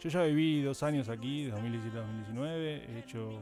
Yo 0.00 0.10
ya 0.10 0.22
viví 0.22 0.62
dos 0.62 0.82
años 0.82 1.08
aquí, 1.08 1.44
de 1.44 1.50
2017 1.52 1.98
a 1.98 2.02
2019. 2.02 2.84
He 2.92 2.98
hecho 3.00 3.40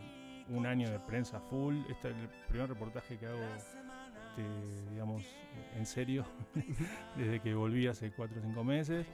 un 0.49 0.67
año 0.67 0.89
de 0.89 0.99
prensa 1.01 1.41
full. 1.41 1.77
Este 1.91 2.11
es 2.11 2.17
el 2.17 2.29
primer 2.49 2.69
reportaje 2.69 3.19
que 3.19 3.27
hago, 3.27 3.41
este, 3.57 4.91
digamos, 4.93 5.25
en 5.77 5.85
serio, 5.85 6.25
desde 7.17 7.41
que 7.41 7.55
volví 7.55 7.87
hace 7.89 8.13
cuatro 8.13 8.39
o 8.39 8.43
cinco 8.43 8.63
meses. 8.65 9.07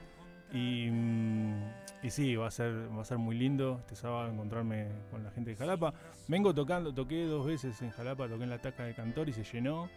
Y, 0.51 0.89
mm, 0.91 1.63
y 2.03 2.09
sí, 2.09 2.35
va 2.35 2.47
a 2.47 2.51
ser 2.51 2.73
va 2.95 3.01
a 3.01 3.05
ser 3.05 3.17
muy 3.17 3.37
lindo 3.37 3.77
este 3.79 3.95
sábado 3.95 4.29
encontrarme 4.29 4.87
con 5.09 5.23
la 5.23 5.31
gente 5.31 5.51
de 5.51 5.55
Jalapa. 5.55 5.93
Vengo 6.27 6.53
tocando, 6.53 6.93
toqué 6.93 7.25
dos 7.25 7.45
veces 7.45 7.81
en 7.81 7.91
Jalapa, 7.91 8.27
toqué 8.27 8.43
en 8.43 8.49
la 8.49 8.59
Taca 8.59 8.83
de 8.83 8.93
Cantor 8.93 9.29
y 9.29 9.33
se 9.33 9.43
llenó. 9.43 9.89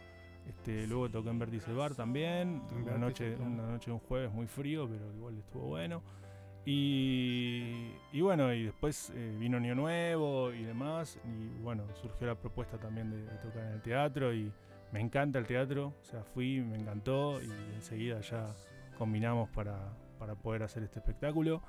Este, 0.49 0.87
luego 0.87 1.09
toqué 1.09 1.31
en 1.31 1.39
Vértice 1.39 1.73
Bar 1.73 1.95
también, 1.95 2.63
una 2.83 2.99
noche, 2.99 3.35
una 3.37 3.67
noche 3.67 3.87
de 3.87 3.93
un 3.93 4.01
jueves 4.01 4.31
muy 4.31 4.47
frío, 4.47 4.87
pero 4.87 5.11
igual 5.15 5.39
estuvo 5.39 5.69
bueno. 5.69 6.03
Y, 6.67 7.93
y 8.13 8.21
bueno, 8.21 8.53
y 8.53 8.65
después 8.65 9.11
eh, 9.15 9.37
vino 9.39 9.59
Año 9.59 9.75
Nuevo 9.75 10.53
y 10.53 10.63
demás. 10.65 11.19
Y 11.25 11.63
bueno, 11.63 11.85
surgió 11.95 12.27
la 12.27 12.35
propuesta 12.35 12.79
también 12.79 13.11
de, 13.11 13.23
de 13.23 13.39
tocar 13.39 13.65
en 13.65 13.73
el 13.73 13.83
teatro. 13.83 14.35
Y 14.35 14.51
me 14.93 15.01
encanta 15.01 15.39
el 15.39 15.47
teatro. 15.47 15.95
O 16.01 16.05
sea, 16.05 16.23
fui, 16.23 16.61
me 16.61 16.77
encantó. 16.77 17.41
Y 17.43 17.51
enseguida 17.75 18.21
ya 18.21 18.55
combinamos 18.97 19.51
para, 19.51 19.79
para 20.25 20.37
poder 20.37 20.63
hacer 20.63 20.83
este 20.83 21.01
espectáculo. 21.01 21.61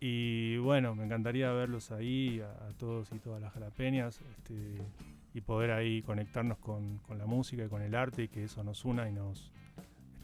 Y 0.00 0.56
bueno, 0.56 0.96
me 0.96 1.04
encantaría 1.04 1.52
verlos 1.52 1.92
ahí, 1.92 2.40
a, 2.40 2.72
todos 2.76 3.12
y 3.12 3.20
todas 3.20 3.40
las 3.40 3.52
jalapeñas. 3.52 4.20
Este, 4.30 4.78
y 5.32 5.40
poder 5.40 5.70
ahí 5.70 6.02
conectarnos 6.02 6.58
con, 6.58 6.98
con 6.98 7.18
la 7.18 7.26
música 7.26 7.64
y 7.64 7.68
con 7.68 7.82
el 7.82 7.94
arte 7.94 8.24
y 8.24 8.28
que 8.28 8.44
eso 8.44 8.64
nos 8.64 8.84
una 8.84 9.08
y 9.08 9.12
nos 9.12 9.52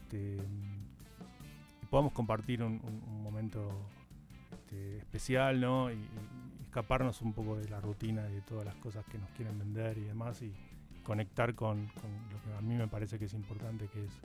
este, 0.03 0.37
y 1.81 1.85
podamos 1.85 2.11
compartir 2.11 2.61
un, 2.61 2.81
momento 3.23 3.69
este, 4.51 4.97
especial, 4.97 5.61
¿no? 5.61 5.91
Y, 5.91 6.09
escaparnos 6.65 7.21
un 7.21 7.33
poco 7.33 7.57
de 7.57 7.67
la 7.67 7.81
rutina 7.81 8.29
y 8.29 8.35
de 8.35 8.41
todas 8.41 8.65
las 8.65 8.75
cosas 8.75 9.03
que 9.05 9.17
nos 9.17 9.29
quieren 9.31 9.59
vender 9.59 9.97
y 9.97 10.03
demás 10.03 10.41
y 10.41 10.53
conectar 11.03 11.53
con, 11.53 11.87
lo 11.87 12.41
que 12.41 12.57
a 12.57 12.61
mí 12.61 12.75
me 12.75 12.87
parece 12.87 13.19
que 13.19 13.25
es 13.25 13.33
importante, 13.33 13.89
que 13.89 14.05
es 14.05 14.21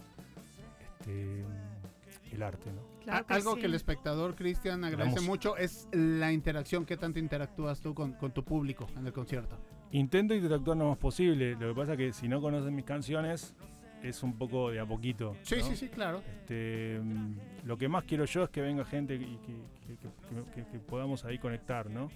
el 2.37 2.43
arte, 2.43 2.71
¿no? 2.73 2.83
Claro 3.03 3.21
A- 3.21 3.27
que 3.27 3.35
algo 3.35 3.55
sí. 3.55 3.61
que 3.61 3.67
el 3.67 3.75
espectador, 3.75 4.35
Cristian, 4.35 4.85
agradece 4.85 5.21
mucho 5.21 5.57
es 5.57 5.89
la 5.93 6.33
interacción. 6.33 6.85
¿Qué 6.87 6.97
tanto 6.97 7.19
interactúas 7.19 7.81
tú 7.81 7.95
con, 7.95 8.13
con 8.15 8.33
tu 8.33 8.45
público 8.45 8.87
en 8.97 9.07
el 9.07 9.13
concierto? 9.13 9.57
Intento 9.93 10.35
interactuar 10.35 10.77
lo 10.77 10.89
más 10.89 10.99
posible. 10.99 11.53
Lo 11.55 11.69
que 11.69 11.75
pasa 11.75 11.93
es 11.93 11.99
que 11.99 12.13
si 12.13 12.29
no 12.29 12.41
conocen 12.41 12.75
mis 12.75 12.85
canciones, 12.85 13.55
es 14.03 14.23
un 14.23 14.37
poco 14.37 14.71
de 14.71 14.81
a 14.81 14.87
poquito. 14.87 15.35
Sí, 15.43 15.57
¿no? 15.59 15.65
sí, 15.65 15.77
sí, 15.77 15.89
claro. 15.89 16.23
Este, 16.41 17.01
mm, 17.03 17.35
lo 17.65 17.77
que 17.79 17.89
más 17.89 18.05
quiero 18.05 18.25
yo 18.25 18.45
es 18.45 18.51
que 18.51 18.61
venga 18.61 18.85
gente 18.85 19.15
y 19.15 19.19
que, 19.39 19.55
que- 19.87 19.97
que- 19.97 20.51
que- 20.65 20.71
que 20.71 20.79
podamos 20.81 21.25
ahí 21.25 21.39
conectar, 21.39 21.89
¿no? 21.91 22.11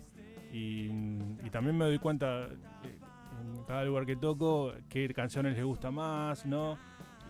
Y, 0.53 0.89
mm, 0.91 1.47
y 1.47 1.51
también 1.51 1.77
me 1.79 1.85
doy 1.85 1.99
cuenta 1.99 2.47
eh, 2.47 2.99
en 3.41 3.65
cada 3.65 3.85
lugar 3.85 4.05
que 4.05 4.17
toco 4.17 4.73
qué 4.89 5.09
canciones 5.15 5.55
les 5.57 5.65
gusta 5.65 5.91
más, 5.91 6.45
¿no? 6.45 6.77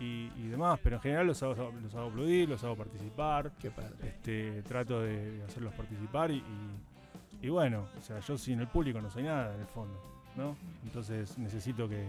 Y, 0.01 0.31
y 0.35 0.47
demás, 0.47 0.79
pero 0.83 0.95
en 0.95 1.01
general 1.03 1.27
los 1.27 1.43
hago, 1.43 1.71
los 1.81 1.93
hago 1.93 2.09
aplaudir, 2.09 2.49
los 2.49 2.63
hago 2.63 2.75
participar. 2.75 3.51
Qué 3.59 3.69
padre. 3.69 3.93
Este, 4.03 4.63
trato 4.63 4.99
de, 5.01 5.31
de 5.37 5.43
hacerlos 5.43 5.73
participar 5.75 6.31
y, 6.31 6.37
y- 6.37 7.45
y 7.45 7.49
bueno, 7.49 7.85
o 7.97 8.01
sea, 8.01 8.19
yo 8.19 8.37
sin 8.37 8.59
el 8.59 8.67
público 8.67 8.99
no 9.01 9.09
soy 9.09 9.23
nada 9.23 9.53
en 9.55 9.61
el 9.61 9.67
fondo, 9.67 9.99
¿no? 10.35 10.55
Entonces 10.83 11.37
necesito 11.39 11.87
que, 11.89 12.05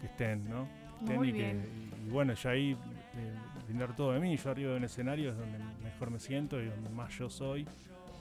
que 0.00 0.06
estén, 0.06 0.48
¿no? 0.48 0.66
Que 0.98 1.04
estén 1.04 1.16
Muy 1.16 1.28
y, 1.28 1.32
que- 1.32 1.38
bien. 1.38 1.90
y 2.06 2.10
bueno, 2.10 2.32
ya 2.34 2.50
ahí 2.50 2.72
eh, 2.72 3.34
brindar 3.66 3.94
todo 3.96 4.12
de 4.12 4.20
mí. 4.20 4.36
Yo 4.36 4.50
arriba 4.50 4.70
de 4.72 4.76
un 4.78 4.84
escenario 4.84 5.30
es 5.30 5.36
donde 5.38 5.58
mejor 5.82 6.10
me 6.10 6.18
siento 6.18 6.60
y 6.60 6.66
donde 6.66 6.88
más 6.90 7.12
yo 7.18 7.28
soy 7.30 7.66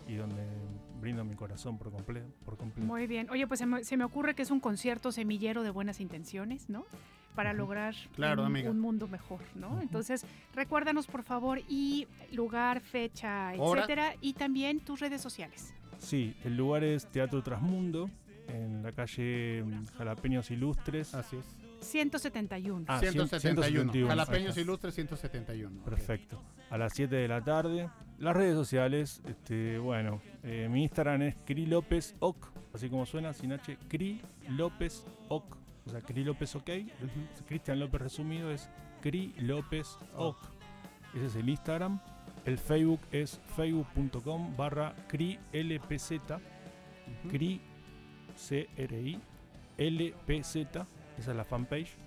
y 0.07 0.15
donde 0.15 0.41
brindo 1.01 1.23
mi 1.23 1.35
corazón 1.35 1.77
por 1.77 1.91
completo. 1.91 2.27
Por 2.45 2.57
completo. 2.57 2.85
Muy 2.87 3.07
bien. 3.07 3.29
Oye, 3.29 3.47
pues 3.47 3.59
se 3.59 3.65
me, 3.65 3.83
se 3.83 3.95
me 3.97 4.03
ocurre 4.03 4.35
que 4.35 4.41
es 4.41 4.51
un 4.51 4.59
concierto 4.59 5.11
semillero 5.11 5.63
de 5.63 5.69
buenas 5.69 5.99
intenciones, 6.01 6.69
¿no? 6.69 6.85
Para 7.35 7.53
lograr 7.53 7.95
Claro, 8.15 8.45
un, 8.45 8.55
un 8.67 8.79
mundo 8.79 9.07
mejor, 9.07 9.39
¿no? 9.55 9.81
Entonces, 9.81 10.25
recuérdanos 10.53 11.07
por 11.07 11.23
favor 11.23 11.59
y 11.69 12.07
lugar, 12.31 12.81
fecha, 12.81 13.53
Hora. 13.57 13.81
etcétera, 13.81 14.15
y 14.21 14.33
también 14.33 14.79
tus 14.81 14.99
redes 14.99 15.21
sociales. 15.21 15.73
Sí, 15.97 16.35
el 16.43 16.57
lugar 16.57 16.83
es 16.83 17.07
Teatro 17.07 17.41
Trasmundo, 17.41 18.09
en 18.47 18.83
la 18.83 18.91
calle 18.91 19.63
mm, 19.63 19.85
Jalapeños 19.97 20.51
Ilustres. 20.51 21.13
Así 21.13 21.37
es. 21.37 21.45
171. 21.81 22.85
Ah, 22.87 22.99
171. 22.99 23.61
171, 23.91 24.07
Jalapeños. 24.07 24.57
Ilustres 24.57 24.95
171. 24.95 25.79
ok. 25.79 25.85
Perfecto. 25.85 26.41
A 26.69 26.77
las 26.77 26.93
7 26.93 27.15
de 27.15 27.27
la 27.27 27.41
tarde. 27.43 27.89
Las 28.19 28.35
redes 28.35 28.53
sociales, 28.55 29.21
este, 29.27 29.79
bueno, 29.79 30.21
eh, 30.43 30.67
mi 30.69 30.83
Instagram 30.83 31.23
es 31.23 31.35
Cri 31.43 31.65
López 31.65 32.15
Oc, 32.19 32.51
así 32.73 32.87
como 32.87 33.05
suena, 33.07 33.33
sin 33.33 33.51
H, 33.51 33.77
Cri 33.87 34.21
López 34.49 35.03
Oc. 35.29 35.57
O 35.91 35.93
sea, 35.93 36.01
Cri 36.01 36.23
López 36.23 36.55
OK. 36.55 36.69
Cristian 37.47 37.81
López 37.81 38.01
resumido 38.01 38.49
es 38.49 38.69
Cri 39.01 39.33
López 39.39 39.97
Oc. 40.15 40.37
Ese 41.13 41.25
es 41.25 41.35
el 41.35 41.49
Instagram. 41.49 41.99
El 42.45 42.57
Facebook 42.57 43.01
es 43.11 43.41
facebook.com 43.57 44.55
barra 44.55 44.95
Cri 45.09 45.37
LPZ. 45.51 46.13
Cri 47.29 47.59
C-R-I 48.37 49.19
LPZ. 49.77 50.55
Esa 50.55 51.31
es 51.31 51.35
la 51.35 51.43
fanpage. 51.43 51.97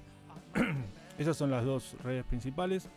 Esas 1.18 1.36
son 1.36 1.50
las 1.50 1.66
dos 1.66 1.94
redes 2.02 2.24
principales. 2.24 2.88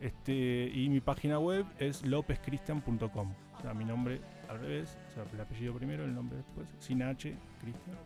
Este, 0.00 0.70
y 0.72 0.88
mi 0.88 1.00
página 1.00 1.40
web 1.40 1.66
es 1.80 2.06
lopezcristian.com. 2.06 3.34
O 3.58 3.62
sea, 3.62 3.74
mi 3.74 3.84
nombre 3.84 4.20
al 4.48 4.60
revés, 4.60 4.96
o 5.10 5.14
sea, 5.14 5.24
el 5.32 5.40
apellido 5.40 5.74
primero, 5.74 6.04
el 6.04 6.14
nombre 6.14 6.36
después, 6.36 6.68
sin 6.78 7.02
H, 7.02 7.34
Cristian, 7.60 7.96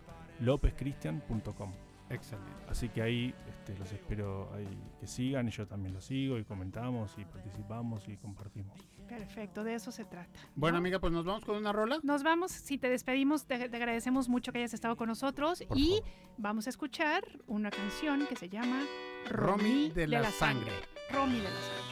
lopezcristian.com. 0.41 1.89
Excelente. 2.11 2.50
Así 2.68 2.88
que 2.88 3.02
ahí 3.02 3.34
este, 3.48 3.78
los 3.78 3.90
espero 3.92 4.52
ahí 4.52 4.66
que 4.98 5.06
sigan 5.06 5.48
y 5.48 5.50
yo 5.50 5.66
también 5.66 5.94
los 5.94 6.04
sigo 6.04 6.38
y 6.38 6.44
comentamos 6.44 7.16
y 7.18 7.24
participamos 7.24 8.08
y 8.08 8.16
compartimos. 8.16 8.78
Perfecto, 9.08 9.64
de 9.64 9.74
eso 9.74 9.90
se 9.90 10.04
trata. 10.04 10.40
Bueno, 10.54 10.78
amiga, 10.78 10.98
pues 10.98 11.12
nos 11.12 11.24
vamos 11.24 11.44
con 11.44 11.56
una 11.56 11.72
rola. 11.72 11.98
Nos 12.02 12.22
vamos, 12.22 12.52
si 12.52 12.78
te 12.78 12.88
despedimos, 12.88 13.46
te, 13.46 13.68
te 13.68 13.76
agradecemos 13.76 14.28
mucho 14.28 14.52
que 14.52 14.58
hayas 14.58 14.74
estado 14.74 14.96
con 14.96 15.08
nosotros 15.08 15.64
Por 15.66 15.78
y 15.78 16.00
vamos 16.36 16.66
a 16.66 16.70
escuchar 16.70 17.24
una 17.46 17.70
canción 17.70 18.26
que 18.28 18.36
se 18.36 18.48
llama 18.48 18.82
Romy 19.28 19.90
de 19.90 20.06
la 20.06 20.30
Sangre. 20.30 20.72
Romy 21.12 21.38
de 21.38 21.44
la 21.44 21.50
Sangre. 21.50 21.89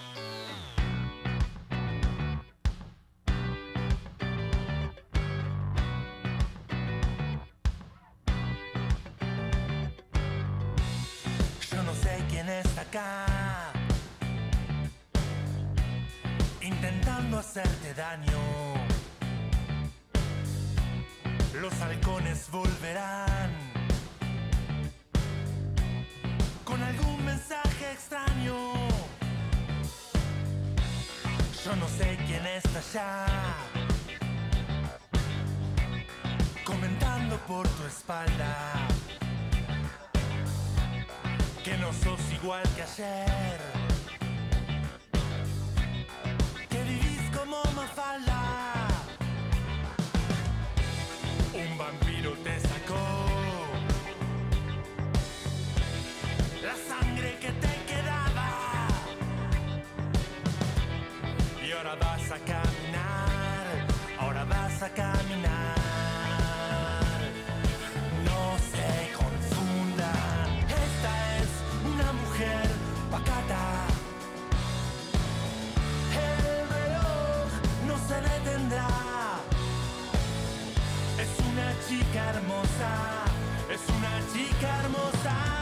Daño. 17.95 18.39
Los 21.61 21.73
halcones 21.81 22.51
volverán 22.51 23.51
con 26.65 26.83
algún 26.83 27.25
mensaje 27.25 27.93
extraño. 27.93 28.73
Yo 31.65 31.77
no 31.77 31.89
sé 31.89 32.19
quién 32.27 32.47
está 32.47 32.79
allá 32.79 33.27
comentando 36.65 37.37
por 37.47 37.67
tu 37.69 37.85
espalda 37.85 38.89
que 41.65 41.77
no 41.79 41.93
sos 41.93 42.21
igual 42.33 42.63
que 42.75 42.83
ayer. 42.83 43.88
Un 51.59 51.77
vampiro 51.77 52.33
te 52.45 52.61
sacó 52.61 53.03
la 56.63 56.75
sangre 56.89 57.37
que 57.41 57.51
te 57.51 57.75
quedaba. 57.91 58.49
Y 61.67 61.73
ahora 61.73 61.97
vas 61.97 62.31
a 62.31 62.39
caminar, 62.39 63.67
ahora 64.21 64.45
vas 64.45 64.83
a 64.83 64.89
caminar. 64.91 65.75
No 68.25 68.57
se 68.73 69.13
confundan, 69.17 70.59
esta 70.85 71.13
es 71.39 71.51
una 71.93 72.13
mujer 72.13 72.67
pacata. 73.11 73.87
El 76.15 76.69
reloj 76.77 77.49
no 77.89 77.99
se 78.07 78.21
detendrá. 78.21 78.98
Chica 82.09 82.31
hermosa, 82.31 83.25
es 83.71 83.81
una 83.91 84.33
chica 84.33 84.81
hermosa. 84.81 85.58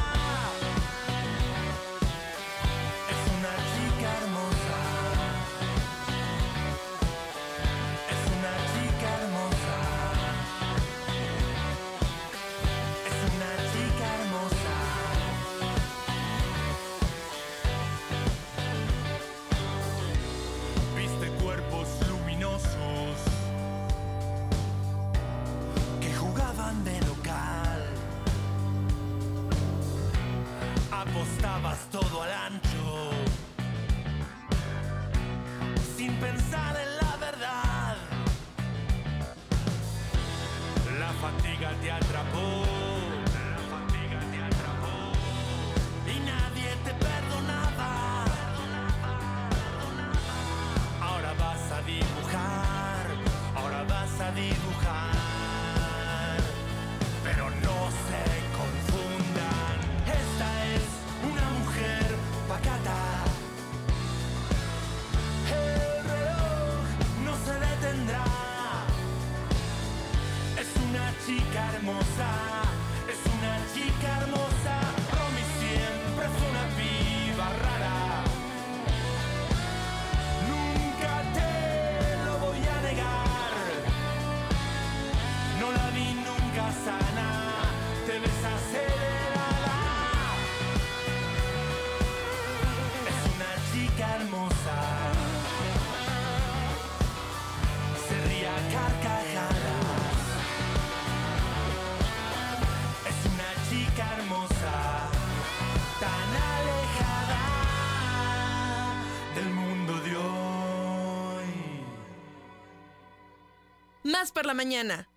Por 114.36 114.44
la 114.44 114.52
mañana. 114.52 115.08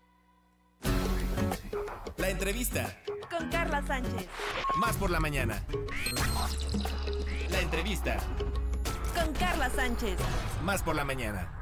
La 2.16 2.30
entrevista. 2.30 3.04
Con 3.30 3.50
Carla 3.50 3.86
Sánchez. 3.86 4.30
Más 4.78 4.96
por 4.96 5.10
la 5.10 5.20
mañana. 5.20 5.62
La 7.50 7.60
entrevista. 7.60 8.16
Con 9.14 9.34
Carla 9.34 9.70
Sánchez. 9.72 10.18
Más 10.64 10.84
por 10.84 10.96
la 10.96 11.04
mañana. 11.04 11.59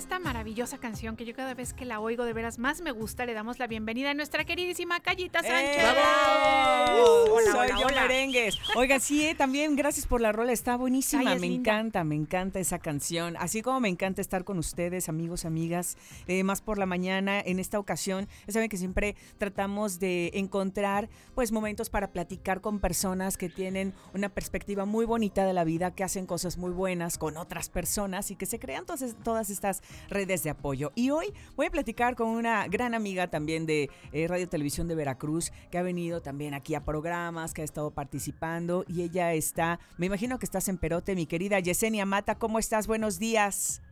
Esta 0.00 0.18
maravillosa 0.18 0.78
canción 0.78 1.14
que 1.14 1.26
yo 1.26 1.34
cada 1.34 1.52
vez 1.52 1.74
que 1.74 1.84
la 1.84 2.00
oigo 2.00 2.24
de 2.24 2.32
veras 2.32 2.58
más 2.58 2.80
me 2.80 2.90
gusta, 2.90 3.26
le 3.26 3.34
damos 3.34 3.58
la 3.58 3.66
bienvenida 3.66 4.12
a 4.12 4.14
nuestra 4.14 4.46
queridísima 4.46 4.98
Callita 5.00 5.42
Sánchez. 5.42 5.76
¡Eh! 5.76 5.92
¡Bravo! 5.92 7.34
Hola, 7.34 7.52
Soy 7.52 7.68
hola, 7.68 7.80
yo 7.80 7.86
hola. 7.86 8.02
merengues. 8.04 8.58
Oiga, 8.76 8.98
sí, 8.98 9.26
eh, 9.26 9.34
también 9.34 9.76
gracias 9.76 10.06
por 10.06 10.22
la 10.22 10.32
rola, 10.32 10.52
está 10.52 10.76
buenísima, 10.76 11.32
Ay, 11.32 11.38
me 11.38 11.48
linda. 11.48 11.72
encanta, 11.72 12.04
me 12.04 12.14
encanta 12.14 12.60
esa 12.60 12.78
canción. 12.78 13.36
Así 13.36 13.60
como 13.60 13.78
me 13.80 13.90
encanta 13.90 14.22
estar 14.22 14.42
con 14.44 14.58
ustedes, 14.58 15.10
amigos, 15.10 15.44
amigas, 15.44 15.98
eh, 16.26 16.44
más 16.44 16.62
por 16.62 16.78
la 16.78 16.86
mañana. 16.86 17.38
En 17.38 17.58
esta 17.58 17.78
ocasión, 17.78 18.26
ya 18.46 18.54
saben 18.54 18.70
que 18.70 18.78
siempre 18.78 19.16
tratamos 19.36 20.00
de 20.00 20.30
encontrar 20.32 21.10
pues 21.34 21.52
momentos 21.52 21.90
para 21.90 22.10
platicar 22.10 22.62
con 22.62 22.80
personas 22.80 23.36
que 23.36 23.50
tienen 23.50 23.92
una 24.14 24.30
perspectiva 24.30 24.86
muy 24.86 25.04
bonita 25.04 25.44
de 25.44 25.52
la 25.52 25.64
vida, 25.64 25.94
que 25.94 26.04
hacen 26.04 26.24
cosas 26.24 26.56
muy 26.56 26.70
buenas 26.70 27.18
con 27.18 27.36
otras 27.36 27.68
personas 27.68 28.30
y 28.30 28.36
que 28.36 28.46
se 28.46 28.58
crean 28.58 28.86
todas, 28.86 29.14
todas 29.22 29.50
estas 29.50 29.82
redes 30.08 30.42
de 30.42 30.50
apoyo. 30.50 30.92
Y 30.94 31.10
hoy 31.10 31.32
voy 31.56 31.66
a 31.66 31.70
platicar 31.70 32.16
con 32.16 32.28
una 32.28 32.66
gran 32.68 32.94
amiga 32.94 33.28
también 33.28 33.66
de 33.66 33.90
eh, 34.12 34.28
Radio 34.28 34.48
Televisión 34.48 34.88
de 34.88 34.94
Veracruz, 34.94 35.52
que 35.70 35.78
ha 35.78 35.82
venido 35.82 36.22
también 36.22 36.54
aquí 36.54 36.74
a 36.74 36.84
programas, 36.84 37.54
que 37.54 37.62
ha 37.62 37.64
estado 37.64 37.90
participando 37.90 38.84
y 38.88 39.02
ella 39.02 39.32
está, 39.34 39.80
me 39.98 40.06
imagino 40.06 40.38
que 40.38 40.46
estás 40.46 40.68
en 40.68 40.78
Perote, 40.78 41.14
mi 41.14 41.26
querida 41.26 41.60
Yesenia 41.60 42.06
Mata, 42.06 42.36
¿cómo 42.36 42.58
estás? 42.58 42.86
Buenos 42.86 43.18
días. 43.18 43.82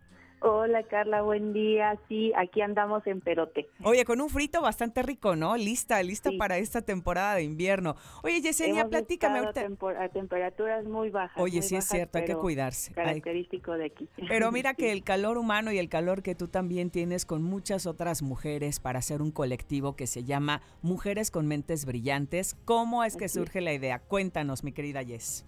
Hola 0.41 0.85
Carla, 0.85 1.23
buen 1.23 1.53
día. 1.53 1.99
Sí, 2.09 2.33
aquí 2.37 2.61
andamos 2.61 3.05
en 3.09 3.21
Perote. 3.21 3.69
Oye, 3.83 4.05
con 4.05 4.21
un 4.21 4.29
frito 4.31 4.63
bastante 4.63 5.03
rico, 5.03 5.35
¿no? 5.35 5.57
Lista, 5.57 6.01
lista 6.03 6.31
para 6.39 6.59
esta 6.59 6.81
temporada 6.81 7.35
de 7.35 7.43
invierno. 7.43 7.97
Oye, 8.23 8.41
Yesenia, 8.41 8.83
Hemos 8.83 8.91
platícame 8.91 9.41
ahorita. 9.41 9.67
tempor- 9.67 9.97
a 9.97 10.09
temperaturas 10.11 10.85
muy 10.85 11.11
bajas. 11.11 11.37
Oye, 11.43 11.59
muy 11.59 11.63
sí 11.69 11.75
es 11.75 11.87
cierto, 11.87 12.19
hay 12.19 12.25
que 12.25 12.37
cuidarse. 12.37 12.91
Hay- 12.91 13.05
Característico 13.07 13.73
de 13.73 13.87
aquí. 13.87 14.09
Pero 14.29 14.53
mira 14.53 14.75
que 14.75 14.93
el 14.93 15.03
calor 15.03 15.39
humano 15.39 15.73
y 15.73 15.79
el 15.79 15.89
calor 15.89 16.23
que 16.23 16.37
tú 16.37 16.47
también 16.47 16.91
tienes 16.91 17.27
con 17.27 17.43
muchas 17.43 17.87
otras 17.87 18.23
mujeres 18.23 18.79
para 18.79 19.01
hacer 19.01 19.23
un 19.23 19.33
colectivo 19.33 19.97
que 19.97 20.07
se 20.07 20.23
llama 20.23 20.63
Mujeres 20.83 21.33
con 21.33 21.49
Mentes 21.49 21.85
Brillantes, 21.85 22.57
¿cómo 22.65 23.03
es 23.03 23.17
que 23.17 23.29
surge 23.29 23.61
la 23.61 23.73
idea? 23.73 23.99
Cuéntanos, 23.99 24.63
mi 24.63 24.71
querida 24.73 25.03
Yes. 25.03 25.45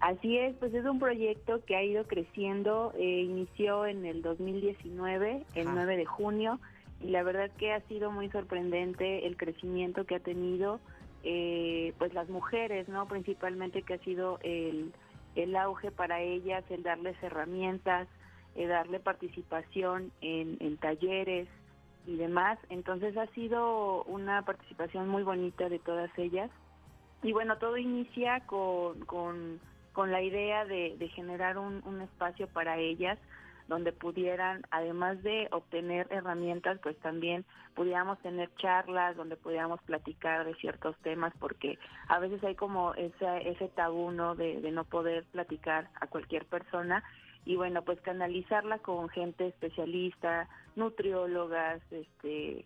Así 0.00 0.38
es, 0.38 0.54
pues 0.56 0.72
es 0.74 0.84
un 0.84 1.00
proyecto 1.00 1.64
que 1.64 1.74
ha 1.74 1.82
ido 1.82 2.04
creciendo, 2.04 2.92
eh, 2.96 3.22
inició 3.22 3.84
en 3.86 4.04
el 4.04 4.22
2019, 4.22 5.44
el 5.54 5.66
Ajá. 5.66 5.74
9 5.74 5.96
de 5.96 6.06
junio, 6.06 6.60
y 7.00 7.08
la 7.08 7.22
verdad 7.22 7.50
que 7.58 7.72
ha 7.72 7.80
sido 7.88 8.10
muy 8.10 8.28
sorprendente 8.30 9.26
el 9.26 9.36
crecimiento 9.36 10.04
que 10.04 10.16
ha 10.16 10.20
tenido, 10.20 10.80
eh, 11.24 11.94
pues 11.98 12.14
las 12.14 12.28
mujeres, 12.28 12.88
¿no? 12.88 13.06
Principalmente 13.08 13.82
que 13.82 13.94
ha 13.94 13.98
sido 13.98 14.38
el, 14.42 14.92
el 15.34 15.56
auge 15.56 15.90
para 15.90 16.20
ellas, 16.20 16.64
el 16.70 16.82
darles 16.82 17.20
herramientas, 17.22 18.08
eh, 18.54 18.66
darle 18.66 19.00
participación 19.00 20.12
en, 20.20 20.56
en 20.60 20.76
talleres 20.76 21.48
y 22.06 22.16
demás. 22.16 22.58
Entonces 22.70 23.16
ha 23.16 23.26
sido 23.28 24.04
una 24.04 24.42
participación 24.42 25.08
muy 25.08 25.22
bonita 25.22 25.68
de 25.68 25.78
todas 25.78 26.10
ellas. 26.18 26.50
Y 27.22 27.32
bueno, 27.32 27.58
todo 27.58 27.76
inicia 27.76 28.40
con, 28.46 29.00
con, 29.00 29.60
con 29.98 30.12
la 30.12 30.22
idea 30.22 30.64
de, 30.64 30.94
de 30.96 31.08
generar 31.08 31.58
un, 31.58 31.82
un 31.84 32.00
espacio 32.02 32.46
para 32.46 32.78
ellas 32.78 33.18
donde 33.66 33.92
pudieran, 33.92 34.62
además 34.70 35.20
de 35.24 35.48
obtener 35.50 36.06
herramientas, 36.10 36.78
pues 36.84 36.96
también 36.98 37.44
pudiéramos 37.74 38.16
tener 38.20 38.48
charlas, 38.58 39.16
donde 39.16 39.34
pudiéramos 39.34 39.82
platicar 39.82 40.46
de 40.46 40.54
ciertos 40.54 40.96
temas, 40.98 41.32
porque 41.40 41.80
a 42.06 42.20
veces 42.20 42.44
hay 42.44 42.54
como 42.54 42.94
ese, 42.94 43.48
ese 43.50 43.66
tabú, 43.70 44.12
¿no? 44.12 44.36
De, 44.36 44.60
de 44.60 44.70
no 44.70 44.84
poder 44.84 45.24
platicar 45.32 45.88
a 46.00 46.06
cualquier 46.06 46.44
persona. 46.44 47.02
Y 47.44 47.56
bueno, 47.56 47.82
pues 47.82 48.00
canalizarla 48.00 48.78
con 48.78 49.08
gente 49.08 49.48
especialista, 49.48 50.48
nutriólogas, 50.76 51.82
este 51.90 52.64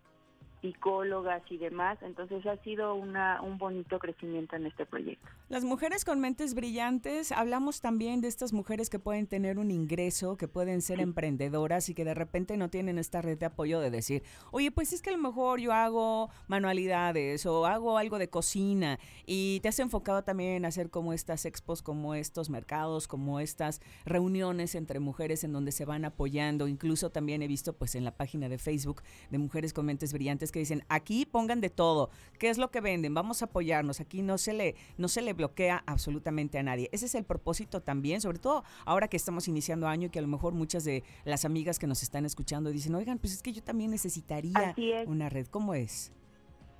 psicólogas 0.62 1.42
y 1.50 1.58
demás. 1.58 1.98
Entonces 2.00 2.46
ha 2.46 2.56
sido 2.62 2.94
una, 2.94 3.42
un 3.42 3.58
bonito 3.58 3.98
crecimiento 3.98 4.56
en 4.56 4.66
este 4.66 4.86
proyecto. 4.86 5.28
Las 5.48 5.64
mujeres 5.64 6.04
con 6.04 6.20
mentes 6.20 6.54
brillantes, 6.54 7.32
hablamos 7.32 7.80
también 7.80 8.22
de 8.22 8.28
estas 8.28 8.52
mujeres 8.52 8.88
que 8.88 8.98
pueden 8.98 9.26
tener 9.26 9.58
un 9.58 9.70
ingreso, 9.70 10.36
que 10.36 10.48
pueden 10.48 10.80
ser 10.80 11.00
emprendedoras 11.00 11.88
y 11.88 11.94
que 11.94 12.04
de 12.04 12.14
repente 12.14 12.56
no 12.56 12.70
tienen 12.70 12.98
esta 12.98 13.20
red 13.20 13.36
de 13.36 13.46
apoyo 13.46 13.80
de 13.80 13.90
decir, 13.90 14.22
oye, 14.52 14.70
pues 14.70 14.92
es 14.92 15.02
que 15.02 15.10
a 15.10 15.12
lo 15.12 15.18
mejor 15.18 15.60
yo 15.60 15.72
hago 15.72 16.30
manualidades 16.46 17.44
o 17.44 17.66
hago 17.66 17.98
algo 17.98 18.18
de 18.18 18.30
cocina 18.30 18.98
y 19.26 19.60
te 19.60 19.68
has 19.68 19.78
enfocado 19.80 20.22
también 20.22 20.52
en 20.52 20.64
hacer 20.64 20.90
como 20.90 21.12
estas 21.12 21.44
expos, 21.44 21.82
como 21.82 22.14
estos 22.14 22.48
mercados, 22.48 23.08
como 23.08 23.40
estas 23.40 23.80
reuniones 24.04 24.74
entre 24.76 25.00
mujeres 25.00 25.42
en 25.42 25.52
donde 25.52 25.72
se 25.72 25.84
van 25.84 26.04
apoyando. 26.04 26.68
Incluso 26.68 27.10
también 27.10 27.42
he 27.42 27.48
visto 27.48 27.72
pues 27.72 27.96
en 27.96 28.04
la 28.04 28.16
página 28.16 28.48
de 28.48 28.58
Facebook 28.58 29.02
de 29.30 29.38
Mujeres 29.38 29.72
con 29.72 29.86
Mentes 29.86 30.12
Brillantes 30.12 30.51
que 30.52 30.60
dicen, 30.60 30.84
aquí 30.88 31.26
pongan 31.26 31.60
de 31.60 31.70
todo, 31.70 32.10
¿qué 32.38 32.50
es 32.50 32.58
lo 32.58 32.70
que 32.70 32.80
venden? 32.80 33.14
Vamos 33.14 33.42
a 33.42 33.46
apoyarnos, 33.46 34.00
aquí 34.00 34.22
no 34.22 34.38
se 34.38 34.52
le, 34.52 34.76
no 34.98 35.08
se 35.08 35.22
le 35.22 35.32
bloquea 35.32 35.82
absolutamente 35.86 36.58
a 36.58 36.62
nadie. 36.62 36.88
Ese 36.92 37.06
es 37.06 37.14
el 37.16 37.24
propósito 37.24 37.80
también, 37.80 38.20
sobre 38.20 38.38
todo 38.38 38.62
ahora 38.84 39.08
que 39.08 39.16
estamos 39.16 39.48
iniciando 39.48 39.88
año 39.88 40.06
y 40.06 40.10
que 40.10 40.20
a 40.20 40.22
lo 40.22 40.28
mejor 40.28 40.52
muchas 40.52 40.84
de 40.84 41.02
las 41.24 41.44
amigas 41.44 41.78
que 41.78 41.86
nos 41.86 42.02
están 42.02 42.24
escuchando 42.24 42.70
dicen, 42.70 42.94
oigan, 42.94 43.18
pues 43.18 43.32
es 43.32 43.42
que 43.42 43.52
yo 43.52 43.62
también 43.62 43.90
necesitaría 43.90 44.74
una 45.06 45.28
red. 45.28 45.46
¿Cómo 45.46 45.74
es? 45.74 46.12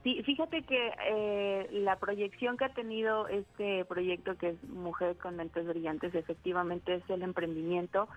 Sí, 0.02 0.20
fíjate 0.24 0.62
que 0.62 0.92
eh, 1.08 1.68
la 1.70 1.96
proyección 1.96 2.56
que 2.56 2.64
ha 2.64 2.74
tenido 2.74 3.28
este 3.28 3.84
proyecto 3.84 4.36
que 4.36 4.50
es 4.50 4.64
Mujeres 4.64 5.16
con 5.18 5.36
Mentes 5.36 5.64
Brillantes 5.64 6.12
efectivamente 6.14 6.94
es 6.96 7.08
el 7.08 7.22
emprendimiento 7.22 8.08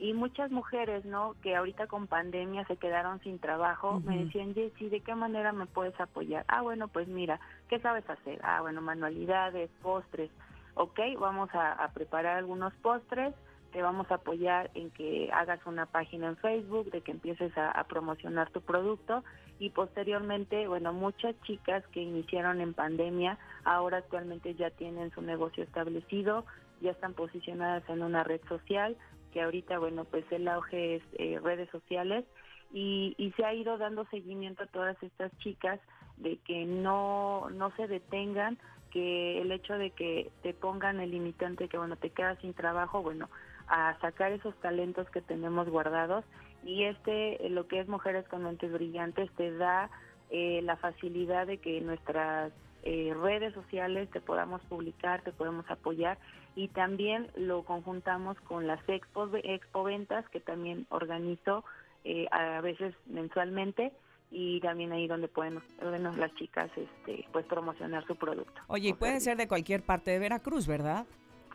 y 0.00 0.14
muchas 0.14 0.50
mujeres, 0.50 1.04
¿no? 1.04 1.34
Que 1.42 1.54
ahorita 1.54 1.86
con 1.86 2.06
pandemia 2.06 2.64
se 2.64 2.78
quedaron 2.78 3.20
sin 3.20 3.38
trabajo, 3.38 4.00
me 4.00 4.24
decían, 4.24 4.54
Jessy, 4.54 4.88
¿de 4.88 5.00
qué 5.00 5.14
manera 5.14 5.52
me 5.52 5.66
puedes 5.66 5.98
apoyar? 6.00 6.44
Ah, 6.48 6.62
bueno, 6.62 6.88
pues 6.88 7.06
mira, 7.06 7.38
¿qué 7.68 7.78
sabes 7.80 8.08
hacer? 8.08 8.40
Ah, 8.42 8.62
bueno, 8.62 8.80
manualidades, 8.80 9.70
postres. 9.82 10.30
Ok, 10.74 10.98
vamos 11.18 11.54
a, 11.54 11.72
a 11.72 11.92
preparar 11.92 12.38
algunos 12.38 12.72
postres, 12.76 13.34
te 13.72 13.82
vamos 13.82 14.10
a 14.10 14.14
apoyar 14.14 14.70
en 14.74 14.90
que 14.90 15.30
hagas 15.32 15.60
una 15.66 15.84
página 15.84 16.28
en 16.28 16.36
Facebook, 16.38 16.90
de 16.90 17.02
que 17.02 17.12
empieces 17.12 17.56
a, 17.58 17.70
a 17.70 17.84
promocionar 17.84 18.50
tu 18.50 18.62
producto 18.62 19.22
y 19.58 19.68
posteriormente, 19.68 20.66
bueno, 20.66 20.94
muchas 20.94 21.38
chicas 21.42 21.86
que 21.88 22.00
iniciaron 22.00 22.62
en 22.62 22.72
pandemia 22.72 23.38
ahora 23.64 23.98
actualmente 23.98 24.54
ya 24.54 24.70
tienen 24.70 25.10
su 25.10 25.20
negocio 25.20 25.62
establecido, 25.62 26.46
ya 26.80 26.92
están 26.92 27.12
posicionadas 27.12 27.86
en 27.90 28.02
una 28.02 28.24
red 28.24 28.40
social, 28.48 28.96
que 29.30 29.42
ahorita, 29.42 29.78
bueno, 29.78 30.04
pues 30.04 30.24
el 30.30 30.48
auge 30.48 30.96
es 30.96 31.02
eh, 31.18 31.38
redes 31.42 31.68
sociales 31.70 32.24
y, 32.72 33.14
y 33.18 33.32
se 33.32 33.44
ha 33.44 33.54
ido 33.54 33.78
dando 33.78 34.04
seguimiento 34.06 34.64
a 34.64 34.68
todas 34.68 35.00
estas 35.02 35.36
chicas 35.38 35.80
de 36.16 36.36
que 36.38 36.64
no, 36.64 37.48
no 37.50 37.74
se 37.76 37.88
detengan, 37.88 38.58
que 38.90 39.40
el 39.40 39.52
hecho 39.52 39.74
de 39.74 39.90
que 39.90 40.30
te 40.42 40.52
pongan 40.52 41.00
el 41.00 41.12
limitante 41.12 41.68
que, 41.68 41.78
bueno, 41.78 41.96
te 41.96 42.10
quedas 42.10 42.38
sin 42.40 42.54
trabajo, 42.54 43.02
bueno, 43.02 43.28
a 43.68 43.96
sacar 44.00 44.32
esos 44.32 44.54
talentos 44.60 45.08
que 45.10 45.22
tenemos 45.22 45.68
guardados 45.68 46.24
y 46.64 46.84
este, 46.84 47.46
eh, 47.46 47.50
lo 47.50 47.66
que 47.68 47.80
es 47.80 47.88
Mujeres 47.88 48.26
con 48.28 48.42
Mentes 48.44 48.72
Brillantes, 48.72 49.30
te 49.36 49.56
da 49.56 49.90
eh, 50.30 50.60
la 50.62 50.76
facilidad 50.76 51.46
de 51.46 51.58
que 51.58 51.80
nuestras 51.80 52.52
eh, 52.82 53.14
redes 53.20 53.54
sociales 53.54 54.10
te 54.10 54.20
podamos 54.20 54.60
publicar, 54.62 55.22
te 55.22 55.32
podemos 55.32 55.68
apoyar 55.70 56.18
y 56.54 56.68
también 56.68 57.28
lo 57.36 57.62
conjuntamos 57.64 58.38
con 58.40 58.66
las 58.66 58.80
expos, 58.88 59.30
expo 59.42 59.84
ventas 59.84 60.28
que 60.30 60.40
también 60.40 60.86
organizo 60.90 61.64
eh, 62.04 62.26
a 62.30 62.60
veces 62.60 62.94
mensualmente 63.06 63.92
y 64.30 64.60
también 64.60 64.92
ahí 64.92 65.08
donde 65.08 65.28
pueden 65.28 65.60
las 65.80 66.34
chicas 66.36 66.70
este 66.76 67.26
pues 67.32 67.44
promocionar 67.46 68.06
su 68.06 68.16
producto. 68.16 68.60
Oye, 68.68 68.90
y 68.90 68.94
puede 68.94 69.20
ser 69.20 69.36
de 69.36 69.48
cualquier 69.48 69.82
parte 69.82 70.12
de 70.12 70.18
Veracruz, 70.18 70.66
¿verdad? 70.66 71.06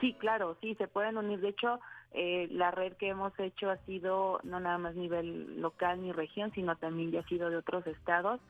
Sí, 0.02 0.14
claro, 0.20 0.58
sí, 0.62 0.76
se 0.76 0.88
pueden 0.88 1.18
unir. 1.18 1.40
De 1.40 1.50
hecho, 1.50 1.80
eh, 2.12 2.48
la 2.52 2.72
red 2.72 2.94
que 2.94 3.10
hemos 3.10 3.38
hecho 3.40 3.70
ha 3.70 3.78
sido 3.86 4.40
no 4.44 4.60
nada 4.60 4.78
más 4.78 4.96
nivel 4.96 5.62
local 5.62 6.02
ni 6.02 6.12
región, 6.12 6.52
sino 6.54 6.76
también 6.76 7.12
ya 7.12 7.22
ha 7.22 7.28
sido 7.28 7.50
de 7.50 7.58
otros 7.58 7.88
estados, 7.88 8.42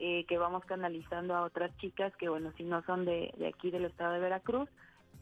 eh, 0.00 0.24
que 0.26 0.38
vamos 0.38 0.64
canalizando 0.64 1.36
a 1.36 1.42
otras 1.42 1.76
chicas 1.76 2.12
que, 2.16 2.28
bueno, 2.28 2.52
si 2.56 2.64
no 2.64 2.82
son 2.84 3.04
de, 3.04 3.32
de 3.36 3.46
aquí 3.48 3.70
del 3.70 3.84
estado 3.84 4.14
de 4.14 4.20
Veracruz, 4.20 4.68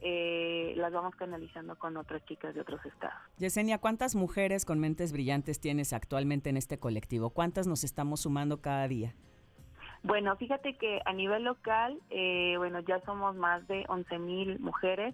eh, 0.01 0.73
las 0.77 0.93
vamos 0.93 1.13
canalizando 1.15 1.77
con 1.77 1.97
otras 1.97 2.23
chicas 2.25 2.55
de 2.55 2.61
otros 2.61 2.83
estados. 2.85 3.17
Yesenia, 3.37 3.79
¿cuántas 3.79 4.15
mujeres 4.15 4.63
con 4.63 4.79
mentes 4.79 5.11
brillantes 5.11 5.59
tienes 5.59 5.91
actualmente 5.91 6.49
en 6.49 6.55
este 6.57 6.79
colectivo? 6.79 7.31
¿Cuántas 7.31 7.67
nos 7.67 7.83
estamos 7.83 8.21
sumando 8.21 8.61
cada 8.61 8.87
día? 8.87 9.13
Bueno, 10.01 10.33
fíjate 10.37 10.77
que 10.77 11.01
a 11.03 11.11
nivel 11.11 11.43
local, 11.43 11.99
eh, 12.09 12.53
bueno, 12.57 12.79
ya 12.79 13.01
somos 13.01 13.35
más 13.35 13.67
de 13.67 13.83
11 13.89 14.17
mil 14.19 14.57
mujeres. 14.59 15.13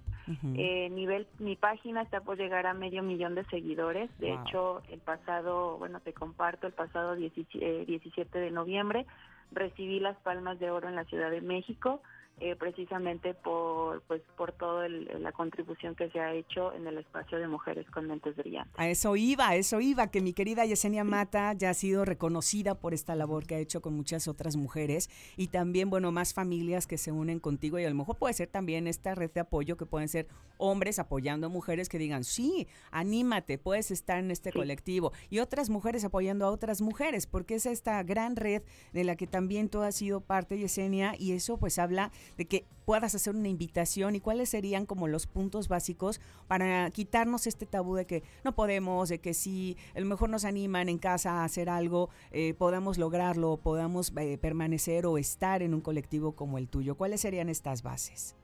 Eh, 0.55 0.89
nivel, 0.91 1.26
mi 1.39 1.55
página 1.55 2.03
está 2.03 2.22
por 2.22 2.38
llegar 2.38 2.68
a 2.68 2.76
medio 2.76 3.01
millón 3.01 3.34
de 3.34 3.43
seguidores. 3.45 4.16
De 4.20 4.32
Wow. 4.36 4.41
hecho, 4.45 4.82
el 4.91 4.99
pasado, 4.99 5.80
bueno, 5.80 6.01
te 6.01 6.13
comparto, 6.13 6.68
el 6.68 6.74
pasado 6.74 7.16
17, 7.16 7.82
eh, 7.82 7.86
17 7.88 8.38
de 8.38 8.51
noviembre 8.51 9.07
recibí 9.52 10.00
las 10.00 10.18
palmas 10.18 10.60
de 10.60 10.72
oro 10.72 10.88
en 10.88 10.96
la 10.96 11.06
Ciudad 11.06 11.32
de 11.32 11.41
México. 11.41 12.02
Eh, 12.40 12.56
precisamente 12.58 13.34
por 13.34 14.02
pues 14.04 14.22
por 14.36 14.52
toda 14.52 14.90
la 14.90 15.32
contribución 15.32 15.96
que 15.96 16.10
se 16.10 16.20
ha 16.20 16.34
hecho 16.34 16.74
en 16.74 16.86
el 16.86 16.98
espacio 16.98 17.40
de 17.40 17.48
mujeres 17.48 17.90
con 17.92 18.08
mentes 18.08 18.36
brillantes. 18.36 18.74
A 18.78 18.90
eso 18.90 19.16
iba, 19.16 19.50
a 19.50 19.56
eso 19.56 19.80
iba, 19.80 20.08
que 20.08 20.22
mi 20.22 20.34
querida 20.34 20.66
Yesenia 20.66 21.04
Mata 21.04 21.54
ya 21.54 21.70
ha 21.70 21.74
sido 21.74 22.04
reconocida 22.04 22.76
por 22.76 22.94
esta 22.94 23.16
labor 23.16 23.46
que 23.46 23.56
ha 23.56 23.60
hecho 23.60 23.82
con 23.82 23.94
muchas 23.94 24.28
otras 24.28 24.58
mujeres 24.58 25.10
y 25.38 25.48
también, 25.48 25.90
bueno, 25.90 26.12
más 26.12 26.34
familias 26.34 26.88
que 26.88 26.98
se 26.98 27.12
unen 27.12 27.40
contigo 27.40 27.80
y 27.80 27.86
a 27.86 27.90
lo 27.90 27.96
mejor 27.96 28.18
puede 28.18 28.34
ser 28.34 28.48
también 28.48 28.88
esta 28.88 29.16
red 29.16 29.32
de 29.32 29.40
apoyo 29.40 29.78
que 29.78 29.86
pueden 29.86 30.10
ser 30.10 30.28
hombres 30.58 31.00
apoyando 31.00 31.48
a 31.48 31.50
mujeres 31.50 31.90
que 31.90 31.98
digan, 31.98 32.24
sí, 32.24 32.68
anímate, 32.92 33.58
puedes 33.58 33.92
estar 33.92 34.20
en 34.20 34.32
este 34.32 34.52
colectivo 34.52 35.12
y 35.30 35.40
otras 35.40 35.70
mujeres 35.70 36.04
apoyando 36.04 36.46
a 36.46 36.52
otras 36.52 36.82
mujeres, 36.82 37.28
porque 37.28 37.56
es 37.56 37.66
esta 37.66 38.02
gran 38.04 38.36
red 38.36 38.64
de 38.94 39.04
la 39.04 39.16
que 39.16 39.28
también 39.28 39.70
tú 39.70 39.82
has 39.82 39.96
sido 39.96 40.22
parte, 40.22 40.58
Yesenia, 40.58 41.16
y 41.18 41.34
eso 41.34 41.58
pues 41.58 41.80
habla 41.80 42.12
de 42.38 42.45
que 42.45 42.65
puedas 42.86 43.15
hacer 43.15 43.36
una 43.36 43.47
invitación 43.47 44.15
y 44.15 44.19
cuáles 44.19 44.49
serían 44.49 44.86
como 44.86 45.07
los 45.07 45.28
puntos 45.28 45.67
básicos 45.67 46.21
para 46.47 46.89
quitarnos 46.91 47.47
este 47.47 47.65
tabú 47.65 47.95
de 47.95 48.05
que 48.05 48.23
no 48.43 48.53
podemos, 48.53 49.09
de 49.09 49.19
que 49.19 49.34
si 49.34 49.78
a 49.95 49.99
lo 49.99 50.05
mejor 50.05 50.30
nos 50.30 50.45
animan 50.45 50.89
en 50.89 50.97
casa 50.97 51.41
a 51.41 51.43
hacer 51.43 51.69
algo, 51.69 52.09
eh, 52.32 52.53
podamos 52.53 52.97
lograrlo, 52.97 53.57
podamos 53.57 54.13
eh, 54.17 54.38
permanecer 54.38 55.05
o 55.05 55.17
estar 55.17 55.61
en 55.61 55.73
un 55.73 55.82
colectivo 55.82 56.34
como 56.34 56.57
el 56.57 56.67
tuyo. 56.67 56.95
¿Cuáles 56.95 57.21
serían 57.21 57.49
estas 57.49 57.84
bases? 57.84 58.36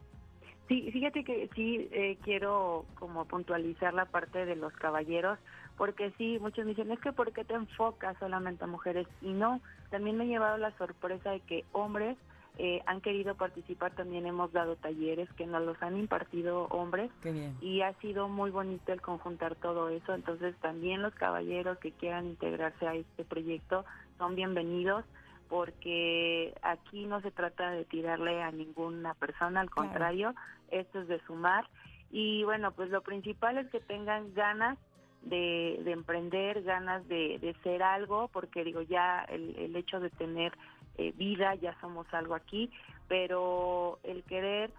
Sí, 0.68 0.90
fíjate 0.92 1.26
que 1.26 1.50
sí 1.54 1.90
eh, 1.92 2.18
quiero 2.24 2.86
como 2.96 3.26
puntualizar 3.26 3.94
la 3.94 4.06
parte 4.06 4.46
de 4.46 4.56
los 4.56 4.72
caballeros, 4.74 5.38
porque 5.78 6.14
sí, 6.18 6.38
muchos 6.40 6.64
me 6.64 6.72
dicen, 6.72 6.90
es 6.92 7.00
que 7.00 7.12
¿por 7.12 7.34
qué 7.34 7.44
te 7.44 7.56
enfocas 7.56 8.18
solamente 8.20 8.64
a 8.64 8.68
mujeres? 8.68 9.06
Y 9.22 9.34
no, 9.34 9.60
también 9.90 10.18
me 10.18 10.24
he 10.24 10.28
llevado 10.28 10.58
la 10.58 10.72
sorpresa 10.78 11.32
de 11.32 11.42
que 11.42 11.66
hombres 11.74 12.18
eh, 12.58 12.82
han 12.86 13.02
querido 13.02 13.36
participar, 13.36 13.94
también 13.94 14.26
hemos 14.26 14.52
dado 14.52 14.76
talleres 14.76 15.32
que 15.34 15.46
nos 15.46 15.64
los 15.64 15.82
han 15.82 15.98
impartido 15.98 16.66
hombres. 16.66 17.10
Qué 17.22 17.32
bien. 17.32 17.58
y 17.62 17.82
ha 17.82 17.94
sido 18.00 18.28
muy 18.28 18.52
bonito 18.52 18.92
el 18.92 19.02
conjuntar 19.02 19.56
todo 19.56 19.90
eso, 19.90 20.14
entonces 20.14 20.56
también 20.58 21.02
los 21.02 21.14
caballeros 21.16 21.78
que 21.80 21.92
quieran 21.92 22.28
integrarse 22.28 22.88
a 22.88 22.96
este 22.96 23.24
proyecto 23.24 23.86
son 24.18 24.36
bienvenidos 24.36 25.06
porque 25.52 26.54
aquí 26.62 27.06
no 27.06 27.20
se 27.22 27.30
trata 27.30 27.72
de 27.72 27.84
tirarle 27.84 28.42
a 28.42 28.52
ninguna 28.52 29.14
persona, 29.16 29.60
al 29.60 29.70
contrario, 29.70 30.34
esto 30.70 31.02
es 31.02 31.10
de 31.10 31.20
sumar. 31.28 31.68
Y 32.10 32.46
bueno, 32.46 32.72
pues 32.72 32.90
lo 32.90 33.02
principal 33.02 33.58
es 33.58 33.68
que 33.70 33.82
tengan 33.82 34.34
ganas 34.34 34.78
de, 35.24 35.82
de 35.84 35.92
emprender, 35.92 36.64
ganas 36.64 37.06
de, 37.10 37.38
de 37.40 37.54
ser 37.64 37.84
algo, 37.84 38.30
porque 38.30 38.64
digo, 38.64 38.82
ya 38.82 39.26
el, 39.28 39.56
el 39.58 39.76
hecho 39.76 40.00
de 40.00 40.10
tener 40.10 40.54
eh, 40.98 41.14
vida, 41.16 41.56
ya 41.56 41.76
somos 41.82 42.06
algo 42.14 42.36
aquí, 42.36 42.72
pero 43.08 44.00
el 44.04 44.24
querer 44.24 44.72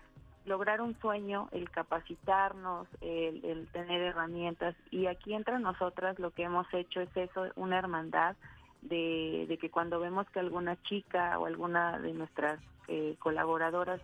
lograr 0.45 0.81
un 0.81 0.99
sueño, 1.01 1.49
el 1.53 1.71
capacitarnos, 1.71 2.89
el, 3.01 3.45
el 3.45 3.69
tener 3.69 4.01
herramientas, 4.03 4.75
y 4.91 5.07
aquí 5.07 5.35
entre 5.35 5.59
nosotras 5.59 6.19
lo 6.19 6.33
que 6.33 6.43
hemos 6.43 6.67
hecho 6.75 7.01
es 7.01 7.17
eso, 7.17 7.47
una 7.57 7.79
hermandad 7.79 8.37
de, 8.83 9.47
de 9.49 9.59
que 9.59 9.71
cuando 9.71 10.01
vemos 10.01 10.29
que 10.31 10.41
alguna 10.41 10.81
chica 10.83 11.39
o 11.39 11.47
alguna 11.47 11.99
de 11.99 12.13
nuestras 12.13 12.61
eh, 12.89 13.15
colaboradoras 13.21 14.01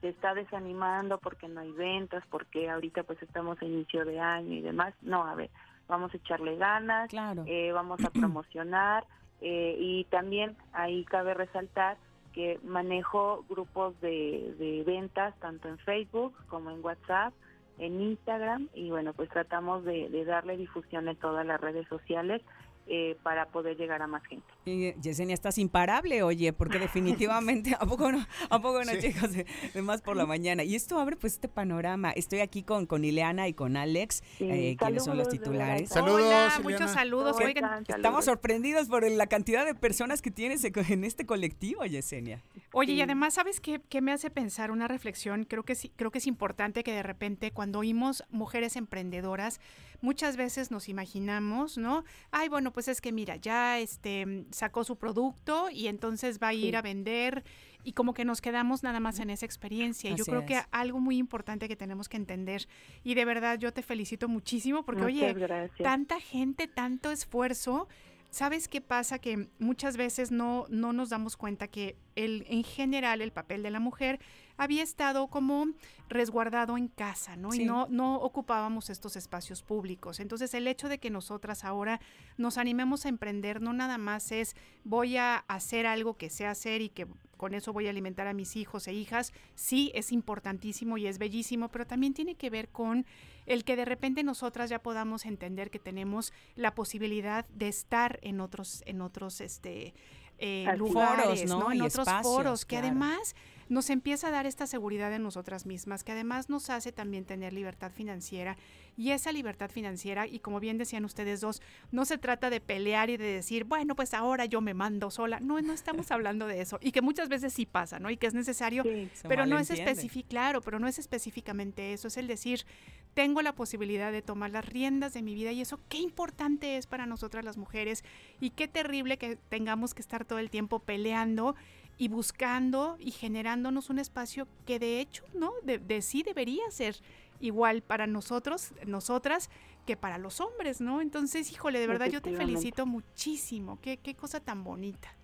se 0.00 0.08
está 0.08 0.34
desanimando 0.34 1.18
porque 1.18 1.48
no 1.48 1.60
hay 1.60 1.70
ventas, 1.70 2.24
porque 2.28 2.68
ahorita 2.68 3.04
pues 3.04 3.22
estamos 3.22 3.60
a 3.62 3.64
inicio 3.64 4.04
de 4.04 4.20
año 4.20 4.52
y 4.54 4.60
demás. 4.60 4.94
No, 5.00 5.24
a 5.24 5.34
ver, 5.36 5.50
vamos 5.86 6.12
a 6.12 6.16
echarle 6.16 6.56
ganas, 6.56 7.08
eh, 7.46 7.70
vamos 7.72 8.04
a 8.04 8.10
promocionar 8.10 9.04
eh, 9.42 9.76
y 9.78 10.04
también 10.04 10.56
ahí 10.72 11.04
cabe 11.04 11.34
resaltar 11.34 11.96
que 12.32 12.58
manejo 12.62 13.44
grupos 13.48 14.00
de, 14.00 14.54
de 14.58 14.82
ventas 14.84 15.38
tanto 15.40 15.68
en 15.68 15.78
Facebook 15.78 16.34
como 16.48 16.70
en 16.70 16.82
WhatsApp, 16.82 17.34
en 17.78 18.00
Instagram 18.00 18.68
y 18.74 18.90
bueno, 18.90 19.12
pues 19.12 19.28
tratamos 19.30 19.84
de, 19.84 20.24
darle 20.24 20.56
difusión 20.56 21.08
en 21.08 21.16
todas 21.16 21.44
las 21.44 21.60
redes 21.60 21.86
sociales 21.88 22.42
eh, 22.86 23.16
para 23.22 23.46
poder 23.46 23.76
llegar 23.76 24.02
a 24.02 24.06
más 24.06 24.24
gente. 24.24 24.46
Y, 24.64 24.92
Yesenia, 25.00 25.34
estás 25.34 25.58
imparable, 25.58 26.22
oye, 26.22 26.52
porque 26.52 26.78
definitivamente, 27.26 27.74
¿a 27.78 27.86
poco 27.86 28.12
no, 28.12 28.24
a 28.50 28.60
poco 28.60 28.84
no 28.84 28.92
Sí. 28.92 28.98
chicos? 29.00 29.32
De, 29.32 29.46
de 29.74 29.82
más 29.82 30.02
por 30.02 30.16
la 30.16 30.26
mañana. 30.26 30.62
Y 30.64 30.74
esto 30.74 30.98
abre 30.98 31.16
pues 31.16 31.34
este 31.34 31.48
panorama. 31.48 32.10
Estoy 32.12 32.40
aquí 32.40 32.62
con, 32.62 32.86
con 32.86 33.04
Ileana 33.04 33.48
y 33.48 33.54
con 33.54 33.76
Alex, 33.76 34.22
eh, 34.40 34.76
quienes 34.78 35.04
son 35.04 35.16
los 35.16 35.28
titulares. 35.28 35.88
Saludos, 35.88 36.20
Hola, 36.20 36.26
Ileana. 36.26 36.58
muchos 36.62 36.90
saludos. 36.92 37.36
Oigan, 37.42 37.84
estamos 37.88 38.24
sorprendidos 38.24 38.88
por 38.88 39.08
la 39.10 39.26
cantidad 39.26 39.64
de 39.64 39.74
personas 39.74 40.22
que 40.22 40.30
tienes 40.30 40.64
en 40.64 41.04
este 41.04 41.26
colectivo, 41.26 41.84
Yesenia. 41.84 42.42
Oye, 42.72 42.92
y 42.92 43.00
además, 43.02 43.34
¿sabes 43.34 43.60
qué, 43.60 43.80
qué 43.88 44.00
me 44.00 44.12
hace 44.12 44.30
pensar 44.30 44.70
una 44.70 44.88
reflexión? 44.88 45.44
Creo 45.44 45.64
que, 45.64 45.74
sí, 45.74 45.90
creo 45.96 46.10
que 46.10 46.18
es 46.18 46.26
importante 46.26 46.84
que 46.84 46.92
de 46.92 47.02
repente 47.02 47.50
cuando 47.50 47.80
oímos 47.80 48.24
mujeres 48.30 48.76
emprendedoras, 48.76 49.60
muchas 50.00 50.36
veces 50.36 50.70
nos 50.70 50.88
imaginamos, 50.88 51.78
¿no? 51.78 52.04
Ay, 52.30 52.48
bueno, 52.48 52.72
pues 52.72 52.88
es 52.88 53.00
que 53.00 53.12
mira, 53.12 53.36
ya 53.36 53.78
este 53.78 54.44
sacó 54.52 54.84
su 54.84 54.96
producto 54.96 55.68
y 55.70 55.86
entonces 55.88 56.38
va 56.42 56.48
a 56.48 56.54
ir 56.54 56.70
Sí. 56.70 56.76
a 56.76 56.82
vender 56.82 57.44
y 57.84 57.92
como 57.92 58.14
que 58.14 58.24
nos 58.24 58.40
quedamos 58.40 58.82
nada 58.82 59.00
más 59.00 59.18
en 59.18 59.30
esa 59.30 59.44
experiencia. 59.46 60.10
Yo 60.10 60.22
Así 60.22 60.30
creo 60.30 60.46
que 60.46 60.60
algo 60.70 61.00
muy 61.00 61.16
importante 61.18 61.66
que 61.68 61.76
tenemos 61.76 62.08
que 62.08 62.16
entender 62.16 62.68
y 63.02 63.14
de 63.14 63.24
verdad 63.24 63.58
yo 63.58 63.72
te 63.72 63.82
felicito 63.82 64.28
muchísimo 64.28 64.84
porque 64.84 65.02
Muchas 65.02 65.14
oye, 65.16 65.32
gracias. 65.34 65.78
tanta 65.82 66.20
gente, 66.20 66.68
tanto 66.68 67.10
esfuerzo. 67.10 67.88
¿Sabes 68.30 68.66
qué 68.68 68.80
pasa? 68.80 69.18
Que 69.18 69.48
muchas 69.58 69.96
veces 69.98 70.30
no, 70.30 70.64
no 70.70 70.92
nos 70.94 71.10
damos 71.10 71.36
cuenta 71.36 71.68
que 71.68 71.96
el, 72.14 72.46
en 72.48 72.64
general 72.64 73.20
el 73.20 73.30
papel 73.30 73.62
de 73.62 73.70
la 73.70 73.78
mujer 73.80 74.20
había 74.62 74.82
estado 74.82 75.26
como 75.28 75.66
resguardado 76.08 76.76
en 76.76 76.88
casa, 76.88 77.36
¿no? 77.36 77.52
Sí. 77.52 77.62
Y 77.62 77.64
no, 77.64 77.86
no 77.90 78.16
ocupábamos 78.16 78.90
estos 78.90 79.16
espacios 79.16 79.62
públicos. 79.62 80.20
Entonces 80.20 80.54
el 80.54 80.66
hecho 80.66 80.88
de 80.88 80.98
que 80.98 81.10
nosotras 81.10 81.64
ahora 81.64 82.00
nos 82.36 82.58
animemos 82.58 83.06
a 83.06 83.08
emprender 83.08 83.60
no 83.60 83.72
nada 83.72 83.98
más 83.98 84.32
es 84.32 84.54
voy 84.84 85.16
a 85.16 85.36
hacer 85.48 85.86
algo 85.86 86.16
que 86.16 86.30
sé 86.30 86.46
hacer 86.46 86.80
y 86.82 86.88
que 86.88 87.06
con 87.42 87.54
eso 87.54 87.72
voy 87.72 87.88
a 87.88 87.90
alimentar 87.90 88.28
a 88.28 88.34
mis 88.34 88.54
hijos 88.54 88.86
e 88.86 88.92
hijas, 88.92 89.32
sí 89.56 89.90
es 89.96 90.12
importantísimo 90.12 90.96
y 90.96 91.08
es 91.08 91.18
bellísimo, 91.18 91.70
pero 91.70 91.84
también 91.84 92.14
tiene 92.14 92.36
que 92.36 92.50
ver 92.50 92.68
con 92.68 93.04
el 93.46 93.64
que 93.64 93.74
de 93.74 93.84
repente 93.84 94.22
nosotras 94.22 94.70
ya 94.70 94.80
podamos 94.80 95.26
entender 95.26 95.68
que 95.68 95.80
tenemos 95.80 96.32
la 96.54 96.76
posibilidad 96.76 97.44
de 97.48 97.66
estar 97.66 98.20
en 98.22 98.40
otros, 98.40 98.84
en 98.86 99.00
otros 99.00 99.40
este, 99.40 99.92
eh, 100.38 100.72
lugares, 100.76 101.40
Foros, 101.40 101.44
¿no? 101.46 101.72
En 101.72 101.82
otros 101.82 102.06
espacios, 102.06 102.32
foros, 102.32 102.64
que 102.64 102.76
claro. 102.76 102.86
además 102.86 103.34
nos 103.72 103.88
empieza 103.88 104.28
a 104.28 104.30
dar 104.30 104.44
esta 104.44 104.66
seguridad 104.66 105.14
en 105.14 105.22
nosotras 105.22 105.64
mismas, 105.64 106.04
que 106.04 106.12
además 106.12 106.50
nos 106.50 106.68
hace 106.68 106.92
también 106.92 107.24
tener 107.24 107.54
libertad 107.54 107.90
financiera. 107.90 108.58
Y 108.98 109.12
esa 109.12 109.32
libertad 109.32 109.70
financiera, 109.70 110.26
y 110.26 110.40
como 110.40 110.60
bien 110.60 110.76
decían 110.76 111.06
ustedes 111.06 111.40
dos, 111.40 111.62
no 111.90 112.04
se 112.04 112.18
trata 112.18 112.50
de 112.50 112.60
pelear 112.60 113.08
y 113.08 113.16
de 113.16 113.24
decir, 113.24 113.64
bueno, 113.64 113.96
pues 113.96 114.12
ahora 114.12 114.44
yo 114.44 114.60
me 114.60 114.74
mando 114.74 115.10
sola. 115.10 115.40
No, 115.40 115.58
no 115.62 115.72
estamos 115.72 116.10
hablando 116.10 116.46
de 116.46 116.60
eso. 116.60 116.78
Y 116.82 116.92
que 116.92 117.00
muchas 117.00 117.30
veces 117.30 117.54
sí 117.54 117.64
pasa, 117.64 117.98
¿no? 117.98 118.10
Y 118.10 118.18
que 118.18 118.26
es 118.26 118.34
necesario, 118.34 118.84
pero 119.26 119.46
no 119.46 119.58
es 119.58 119.70
específico, 119.70 120.28
claro, 120.28 120.60
pero 120.60 120.78
no 120.78 120.86
es 120.86 120.98
específicamente 120.98 121.94
eso. 121.94 122.08
Es 122.08 122.18
el 122.18 122.26
decir, 122.26 122.66
tengo 123.14 123.40
la 123.40 123.54
posibilidad 123.54 124.12
de 124.12 124.20
tomar 124.20 124.50
las 124.50 124.66
riendas 124.66 125.14
de 125.14 125.22
mi 125.22 125.34
vida 125.34 125.50
y 125.52 125.62
eso 125.62 125.80
qué 125.88 125.96
importante 125.96 126.76
es 126.76 126.86
para 126.86 127.06
nosotras 127.06 127.42
las 127.42 127.56
mujeres 127.56 128.04
y 128.38 128.50
qué 128.50 128.68
terrible 128.68 129.16
que 129.16 129.36
tengamos 129.36 129.94
que 129.94 130.02
estar 130.02 130.26
todo 130.26 130.38
el 130.40 130.50
tiempo 130.50 130.78
peleando 130.78 131.54
y 132.02 132.08
buscando 132.08 132.96
y 132.98 133.12
generándonos 133.12 133.88
un 133.88 134.00
espacio 134.00 134.48
que 134.66 134.80
de 134.80 134.98
hecho, 134.98 135.24
¿no? 135.34 135.52
De, 135.62 135.78
de 135.78 136.02
sí 136.02 136.24
debería 136.24 136.68
ser 136.72 136.96
igual 137.38 137.80
para 137.80 138.08
nosotros, 138.08 138.72
nosotras, 138.84 139.50
que 139.86 139.96
para 139.96 140.18
los 140.18 140.40
hombres, 140.40 140.80
¿no? 140.80 141.00
Entonces, 141.00 141.52
híjole, 141.52 141.78
de 141.78 141.86
verdad 141.86 142.06
yo 142.06 142.20
te 142.20 142.32
felicito 142.32 142.86
muchísimo. 142.86 143.78
Qué, 143.80 143.98
qué 143.98 144.16
cosa 144.16 144.40
tan 144.40 144.64
bonita. 144.64 145.14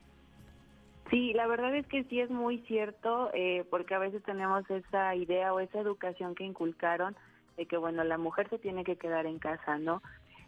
Sí, 1.11 1.33
la 1.33 1.49
verdad 1.49 1.75
es 1.75 1.85
que 1.89 2.05
sí 2.05 2.21
es 2.21 2.31
muy 2.31 2.59
cierto, 2.69 3.31
eh, 3.35 3.65
porque 3.71 3.97
a 3.97 3.99
veces 3.99 4.23
tenemos 4.23 4.63
esa 4.71 5.17
idea 5.17 5.53
o 5.53 5.59
esa 5.59 5.81
educación 5.81 6.37
que 6.37 6.45
inculcaron 6.45 7.17
de 7.57 7.67
que, 7.67 7.77
bueno, 7.77 8.05
la 8.05 8.19
mujer 8.19 8.49
se 8.51 8.61
tiene 8.61 8.85
que 8.85 8.95
quedar 8.95 9.27
en 9.27 9.41
casa, 9.41 9.79
¿no? 9.79 10.01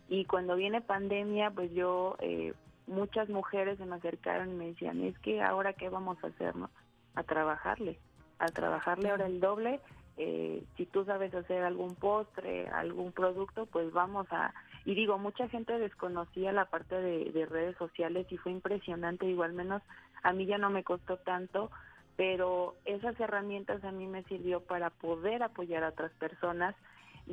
Y 0.09 0.27
cuando 0.27 0.55
viene 0.55 0.81
pandemia, 0.81 1.51
pues 1.51 1.73
yo, 1.73 2.15
eh, 2.21 2.53
muchas 2.91 3.29
mujeres 3.29 3.79
se 3.79 3.87
me 3.87 3.97
acercaron 3.97 4.51
y 4.51 4.55
me 4.55 4.67
decían, 4.67 5.03
es 5.03 5.19
que 5.21 5.41
ahora 5.41 5.73
qué 5.73 5.89
vamos 5.89 6.23
a 6.23 6.27
hacer, 6.27 6.55
¿no? 6.57 6.69
A 7.15 7.23
trabajarle, 7.23 7.99
a 8.39 8.47
trabajarle 8.47 9.11
ahora 9.11 9.27
el 9.27 9.41
doble. 9.41 9.81
eh, 10.17 10.63
si 10.77 10.85
tú 10.87 11.05
sabes 11.05 11.35
hacer 11.35 11.63
algún 11.65 11.95
postre, 11.95 12.69
algún 12.69 13.13
producto, 13.13 13.65
pues 13.67 13.91
vamos 13.93 14.27
a... 14.31 14.53
y 14.85 14.95
digo, 14.95 15.17
mucha 15.19 15.49
gente 15.49 15.79
desconocía 15.79 16.53
la 16.53 16.67
parte 16.67 16.95
de, 17.01 17.33
de 17.33 17.47
redes 17.47 17.77
sociales 17.79 18.27
y 18.31 18.37
fue 18.37 18.53
impresionante, 18.53 19.25
digo, 19.25 19.45
al 19.45 19.55
menos 19.55 19.83
a 20.23 20.33
mí 20.33 20.45
ya 20.45 20.59
no 20.59 20.69
me 20.69 20.85
costó 20.85 21.17
tanto, 21.17 21.71
pero 22.17 22.75
esas 22.85 23.19
herramientas 23.19 23.83
a 23.83 23.93
mí 23.93 24.07
me 24.07 24.23
sirvió 24.25 24.61
para 24.61 24.91
poder 24.91 25.43
apoyar 25.43 25.85
a 25.85 25.89
otras 25.89 26.13
personas, 26.19 26.75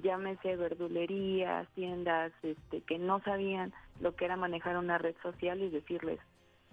llámese 0.01 0.55
verdulerías, 0.55 1.67
tiendas, 1.75 2.31
este, 2.43 2.81
que 2.81 2.97
no 2.99 3.21
sabían 3.21 3.73
lo 3.99 4.15
que 4.15 4.25
era 4.25 4.35
manejar 4.35 4.77
una 4.77 4.97
red 4.97 5.15
social 5.23 5.61
y 5.61 5.69
decirles, 5.69 6.19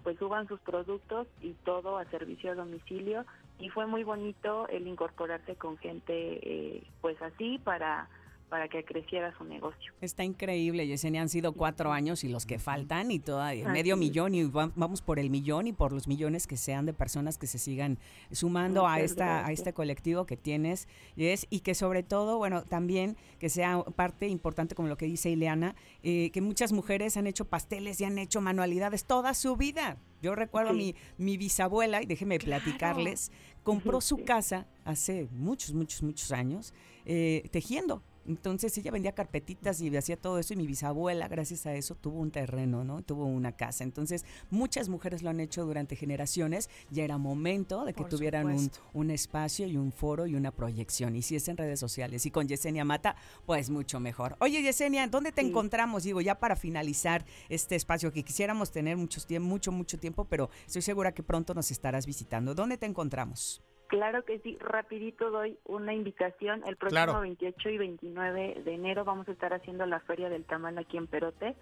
pues 0.03 0.17
suban 0.19 0.47
sus 0.47 0.59
productos 0.59 1.27
y 1.41 1.53
todo 1.63 1.97
a 1.97 2.05
servicio 2.05 2.51
a 2.51 2.55
domicilio. 2.55 3.25
Y 3.57 3.69
fue 3.69 3.87
muy 3.87 4.03
bonito 4.03 4.67
el 4.67 4.87
incorporarse 4.87 5.55
con 5.55 5.77
gente 5.77 6.13
eh, 6.13 6.83
pues 7.01 7.19
así 7.21 7.57
para 7.59 8.07
para 8.49 8.67
que 8.69 8.85
creciera 8.85 9.35
su 9.37 9.43
negocio. 9.43 9.91
Está 10.01 10.23
increíble, 10.23 10.85
Yesenia. 10.87 11.21
Han 11.21 11.29
sido 11.29 11.53
cuatro 11.53 11.91
años 11.91 12.23
y 12.23 12.29
los 12.29 12.45
que 12.45 12.59
faltan 12.59 13.09
y 13.11 13.19
toda 13.19 13.49
Así 13.49 13.63
medio 13.63 13.97
millón 13.97 14.35
y 14.35 14.43
va- 14.43 14.71
vamos 14.75 15.01
por 15.01 15.17
el 15.19 15.29
millón 15.29 15.67
y 15.67 15.73
por 15.73 15.91
los 15.91 16.07
millones 16.07 16.45
que 16.47 16.55
sean 16.55 16.85
de 16.85 16.93
personas 16.93 17.37
que 17.37 17.47
se 17.47 17.57
sigan 17.57 17.97
sumando 18.31 18.87
a 18.87 18.99
esta 18.99 19.45
a 19.45 19.51
este 19.51 19.73
colectivo 19.73 20.25
que 20.25 20.37
tienes 20.37 20.87
Yes, 21.15 21.47
y 21.49 21.61
que 21.61 21.73
sobre 21.75 22.03
todo, 22.03 22.37
bueno, 22.37 22.63
también 22.63 23.17
que 23.39 23.49
sea 23.49 23.83
parte 23.83 24.27
importante 24.27 24.75
como 24.75 24.87
lo 24.89 24.97
que 24.97 25.05
dice 25.05 25.29
Ileana, 25.31 25.75
eh, 26.03 26.29
que 26.31 26.41
muchas 26.41 26.71
mujeres 26.71 27.17
han 27.17 27.27
hecho 27.27 27.45
pasteles 27.45 27.99
y 27.99 28.05
han 28.05 28.17
hecho 28.19 28.41
manualidades 28.41 29.05
toda 29.05 29.33
su 29.33 29.55
vida. 29.55 29.97
Yo 30.21 30.35
recuerdo 30.35 30.71
Sí. 30.71 30.77
mi, 30.77 30.95
mi 31.17 31.37
bisabuela, 31.37 32.01
y 32.01 32.05
déjenme 32.05 32.39
platicarles, 32.39 33.31
compró 33.63 34.01
su 34.01 34.23
casa 34.23 34.67
hace 34.83 35.27
muchos, 35.31 35.73
muchos, 35.73 36.03
muchos 36.03 36.31
años 36.31 36.73
eh, 37.05 37.47
tejiendo. 37.51 38.01
Entonces 38.25 38.77
ella 38.77 38.91
vendía 38.91 39.13
carpetitas 39.13 39.81
y 39.81 39.95
hacía 39.95 40.17
todo 40.17 40.39
eso 40.39 40.53
y 40.53 40.57
mi 40.57 40.67
bisabuela, 40.67 41.27
gracias 41.27 41.65
a 41.65 41.73
eso, 41.73 41.95
tuvo 41.95 42.19
un 42.19 42.31
terreno, 42.31 42.83
¿no? 42.83 43.01
Tuvo 43.01 43.25
una 43.25 43.51
casa. 43.53 43.83
Entonces 43.83 44.25
muchas 44.49 44.89
mujeres 44.89 45.23
lo 45.23 45.29
han 45.29 45.39
hecho 45.39 45.65
durante 45.65 45.95
generaciones. 45.95 46.69
Ya 46.89 47.03
era 47.03 47.17
momento 47.17 47.85
de 47.85 47.93
que 47.93 48.01
Por 48.01 48.09
tuvieran 48.09 48.55
un, 48.93 49.11
espacio 49.11 49.67
y 49.67 49.77
un 49.77 49.91
foro 49.91 50.25
y 50.27 50.35
una 50.35 50.51
proyección. 50.51 51.15
Y 51.15 51.21
si 51.21 51.35
es 51.35 51.47
en 51.47 51.57
redes 51.57 51.79
sociales 51.79 52.25
y 52.25 52.31
con 52.31 52.47
Yesenia 52.47 52.83
Mata, 52.83 53.15
pues 53.45 53.69
mucho 53.69 53.99
mejor. 53.99 54.35
Oye 54.39 54.61
Yesenia, 54.61 55.07
¿dónde 55.07 55.31
te 55.31 55.41
Sí. 55.41 55.47
encontramos? 55.47 56.03
Digo, 56.03 56.21
ya 56.21 56.39
para 56.39 56.55
finalizar 56.55 57.25
este 57.49 57.75
espacio 57.75 58.11
que 58.11 58.23
quisiéramos 58.23 58.71
tener 58.71 58.97
tiempo, 59.27 59.47
mucho, 59.47 59.71
mucho 59.71 59.97
tiempo, 59.97 60.25
pero 60.25 60.49
estoy 60.65 60.81
segura 60.81 61.13
que 61.13 61.23
pronto 61.23 61.53
nos 61.53 61.71
estarás 61.71 62.05
visitando. 62.05 62.55
¿Dónde 62.55 62.77
te 62.77 62.85
encontramos? 62.85 63.61
Claro 63.95 64.25
que 64.25 64.39
sí, 64.39 64.57
rapidito 64.59 65.31
doy 65.31 65.57
una 65.65 65.93
invitación. 65.93 66.63
El 66.67 66.75
próximo 66.75 67.03
Claro. 67.05 67.21
28 67.21 67.69
y 67.69 67.77
29 67.77 68.61
de 68.65 68.73
enero 68.73 69.05
vamos 69.05 69.27
a 69.29 69.31
estar 69.31 69.53
haciendo 69.53 69.85
la 69.85 70.01
Feria 70.01 70.27
del 70.27 70.43
Tamal 70.43 70.77
aquí 70.77 70.97
en 70.97 71.07
Perote. 71.07 71.55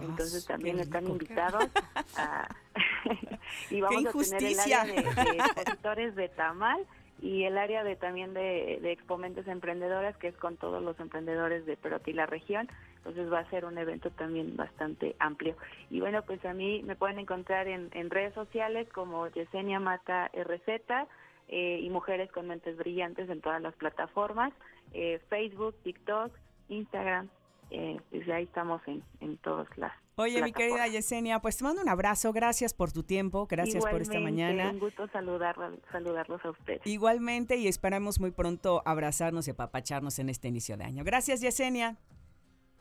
Entonces 0.00 0.44
Ah, 0.48 0.54
también 0.54 0.76
qué 0.76 0.82
están 0.82 1.02
rico. 1.04 1.12
invitados. 1.12 1.68
a- 2.16 2.48
y 3.70 3.80
vamos 3.82 4.06
a 4.06 4.12
tener 4.12 4.44
el 4.52 4.60
área 4.60 4.84
de, 4.84 4.92
de 4.92 5.36
expositores 5.36 6.14
de 6.16 6.28
tamal 6.30 6.84
y 7.20 7.44
el 7.44 7.56
área 7.58 7.84
de 7.84 7.96
también 7.96 8.32
de, 8.34 8.78
de 8.82 8.92
exponentes 8.92 9.46
emprendedoras, 9.46 10.16
que 10.16 10.28
es 10.28 10.36
con 10.36 10.56
todos 10.56 10.82
los 10.82 10.98
emprendedores 11.00 11.64
de 11.66 11.76
Perote 11.76 12.10
y 12.10 12.14
la 12.14 12.26
región. 12.26 12.68
Entonces 12.96 13.30
va 13.32 13.40
a 13.40 13.50
ser 13.50 13.66
un 13.66 13.76
evento 13.76 14.10
también 14.10 14.56
bastante 14.56 15.14
amplio. 15.18 15.54
Y 15.90 16.00
bueno, 16.00 16.22
pues 16.22 16.42
a 16.46 16.54
mí 16.54 16.82
me 16.82 16.96
pueden 16.96 17.18
encontrar 17.18 17.68
en, 17.68 17.90
en 17.92 18.08
redes 18.10 18.32
sociales 18.34 18.88
como 18.92 19.28
Yesenia 19.28 19.78
Mata 19.80 20.30
RZ 20.34 21.06
eh, 21.48 21.80
y 21.82 21.90
Mujeres 21.90 22.30
con 22.32 22.48
Mentes 22.48 22.76
Brillantes 22.76 23.28
en 23.28 23.40
todas 23.40 23.60
las 23.60 23.74
plataformas, 23.74 24.52
eh, 24.92 25.20
Facebook, 25.28 25.74
TikTok, 25.82 26.32
Instagram, 26.68 27.28
eh, 27.70 28.00
desde 28.10 28.32
ahí 28.32 28.44
estamos 28.44 28.80
en, 28.86 29.02
en 29.20 29.36
todas 29.38 29.66
las 29.76 29.92
Oye, 30.16 30.40
mi 30.42 30.52
querida. 30.52 30.86
Yesenia, 30.86 31.40
pues 31.40 31.56
te 31.56 31.64
mando 31.64 31.82
un 31.82 31.88
abrazo, 31.88 32.32
gracias 32.32 32.72
por 32.72 32.92
tu 32.92 33.02
tiempo, 33.02 33.46
gracias 33.48 33.84
por 33.84 34.00
esta 34.00 34.20
mañana. 34.20 34.70
Un 34.70 34.78
gusto 34.78 35.08
saludar, 35.08 35.56
saludarlos 35.90 36.44
a 36.44 36.50
ustedes. 36.50 36.86
Igualmente 36.86 37.56
y 37.56 37.66
esperamos 37.66 38.20
muy 38.20 38.30
pronto 38.30 38.82
abrazarnos 38.84 39.48
y 39.48 39.50
apapacharnos 39.50 40.20
en 40.20 40.28
este 40.28 40.46
inicio 40.46 40.76
de 40.76 40.84
año. 40.84 41.02
Gracias, 41.02 41.40
Yesenia. 41.40 41.96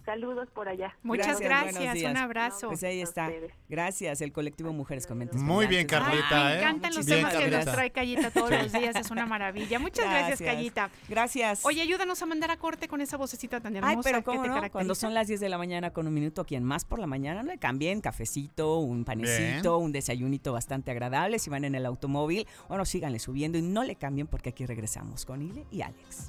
Saludos 0.06 0.50
por 0.54 0.68
allá. 0.68 0.96
Muchas 1.02 1.40
Gracias, 1.40 2.04
un 2.04 2.18
abrazo. 2.18 2.68
Pues 2.68 2.84
ahí 2.84 3.02
está. 3.02 3.32
Gracias, 3.70 4.22
el 4.22 4.32
colectivo 4.34 4.74
Mujeres 4.74 5.08
con 5.08 5.18
Mentes 5.18 5.42
Muy 5.42 5.66
bien. 5.68 5.82
Ay, 5.82 5.86
Carlita, 5.88 6.44
me 6.44 6.54
¿eh? 6.54 6.58
encantan 6.60 6.94
los 6.94 7.06
Bien, 7.06 7.20
temas 7.20 7.34
que 7.36 7.42
nos 7.44 7.52
Carlita. 7.52 7.72
trae 7.72 7.92
Callita 7.92 8.32
todos 8.32 8.52
los 8.52 8.72
días, 8.74 8.96
es 8.96 9.12
una 9.12 9.26
maravilla. 9.26 9.80
Muchas 9.80 10.06
gracias, 10.06 10.40
Gracias. 10.40 10.56
Callita. 10.56 10.90
Gracias. 11.08 11.66
Oye, 11.66 11.82
ayúdanos 11.82 12.22
a 12.22 12.26
mandar 12.26 12.52
a 12.52 12.58
corte 12.58 12.88
con 12.88 13.02
esa 13.02 13.18
vocecita 13.18 13.62
tan 13.62 13.76
hermosa 13.76 13.96
Ay, 13.96 14.02
pero 14.04 14.18
que 14.20 14.24
cómo 14.26 14.42
te 14.42 14.48
no, 14.50 14.56
caracteriza. 14.56 14.74
cuando 14.74 14.96
son 14.96 15.14
las 15.14 15.28
10 15.28 15.40
de 15.40 15.50
la 15.50 15.58
mañana 15.58 15.92
con 15.92 16.06
un 16.08 16.14
minuto, 16.14 16.46
quien 16.46 16.64
más 16.64 16.84
por 16.86 17.00
la 17.00 17.08
mañana, 17.08 17.42
no 17.44 17.52
le 17.52 17.58
cambien, 17.58 18.02
cafecito, 18.02 18.80
un 18.80 19.06
panecito, 19.06 19.78
un 19.78 19.92
desayunito 19.92 20.52
bastante 20.54 20.92
agradable, 20.92 21.40
si 21.40 21.50
van 21.50 21.64
en 21.64 21.76
el 21.76 21.86
automóvil, 21.86 22.46
bueno, 22.68 22.86
síganle 22.86 23.20
subiendo 23.20 23.58
y 23.58 23.62
no 23.62 23.84
le 23.84 23.96
cambien 23.96 24.28
porque 24.28 24.50
aquí 24.50 24.66
regresamos 24.66 25.26
con 25.26 25.42
Ile 25.42 25.66
y 25.72 25.82
Alex. 25.82 26.28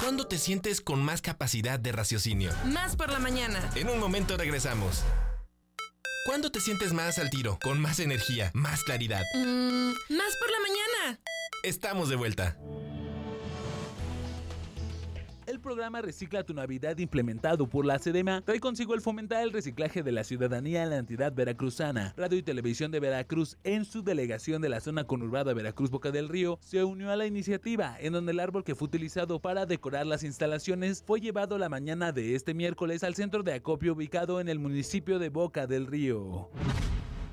¿Cuándo 0.00 0.26
te 0.26 0.38
sientes 0.38 0.80
con 0.80 1.02
más 1.02 1.22
capacidad 1.22 1.78
de 1.78 1.92
raciocinio? 1.92 2.50
Más 2.64 2.96
por 2.96 3.10
la 3.10 3.18
mañana. 3.18 3.70
En 3.74 3.88
un 3.88 3.98
momento 3.98 4.36
regresamos. 4.36 5.02
¿Cuándo 6.26 6.52
te 6.52 6.60
sientes 6.60 6.92
más 6.92 7.18
al 7.18 7.30
tiro, 7.30 7.58
con 7.62 7.80
más 7.80 7.98
energía, 7.98 8.50
más 8.54 8.84
claridad? 8.84 9.22
Mm, 9.34 9.90
más 10.14 10.36
por 10.36 10.50
la 10.50 10.58
mañana. 10.60 11.20
Estamos 11.64 12.08
de 12.08 12.16
vuelta. 12.16 12.56
Programa 15.62 16.02
Recicla 16.02 16.42
tu 16.42 16.52
Navidad 16.52 16.98
implementado 16.98 17.68
por 17.68 17.86
la 17.86 17.98
SEDEMA 17.98 18.42
trae 18.42 18.60
consigo 18.60 18.94
el 18.94 19.00
fomentar 19.00 19.42
el 19.42 19.52
reciclaje 19.52 20.02
de 20.02 20.12
la 20.12 20.24
ciudadanía 20.24 20.82
en 20.82 20.90
la 20.90 20.98
entidad 20.98 21.32
veracruzana. 21.32 22.12
Radio 22.16 22.38
y 22.38 22.42
Televisión 22.42 22.90
de 22.90 23.00
Veracruz, 23.00 23.56
en 23.64 23.84
su 23.84 24.02
delegación 24.02 24.60
de 24.60 24.68
la 24.68 24.80
zona 24.80 25.04
conurbada 25.04 25.54
Veracruz 25.54 25.90
Boca 25.90 26.10
del 26.10 26.28
Río, 26.28 26.58
se 26.60 26.84
unió 26.84 27.10
a 27.10 27.16
la 27.16 27.26
iniciativa, 27.26 27.96
en 28.00 28.12
donde 28.12 28.32
el 28.32 28.40
árbol 28.40 28.64
que 28.64 28.74
fue 28.74 28.86
utilizado 28.86 29.40
para 29.40 29.64
decorar 29.64 30.06
las 30.06 30.24
instalaciones 30.24 31.04
fue 31.06 31.20
llevado 31.20 31.56
la 31.56 31.68
mañana 31.68 32.12
de 32.12 32.34
este 32.34 32.52
miércoles 32.52 33.04
al 33.04 33.14
centro 33.14 33.42
de 33.42 33.54
acopio 33.54 33.94
ubicado 33.94 34.40
en 34.40 34.48
el 34.48 34.58
municipio 34.58 35.18
de 35.18 35.28
Boca 35.28 35.66
del 35.66 35.86
Río. 35.86 36.50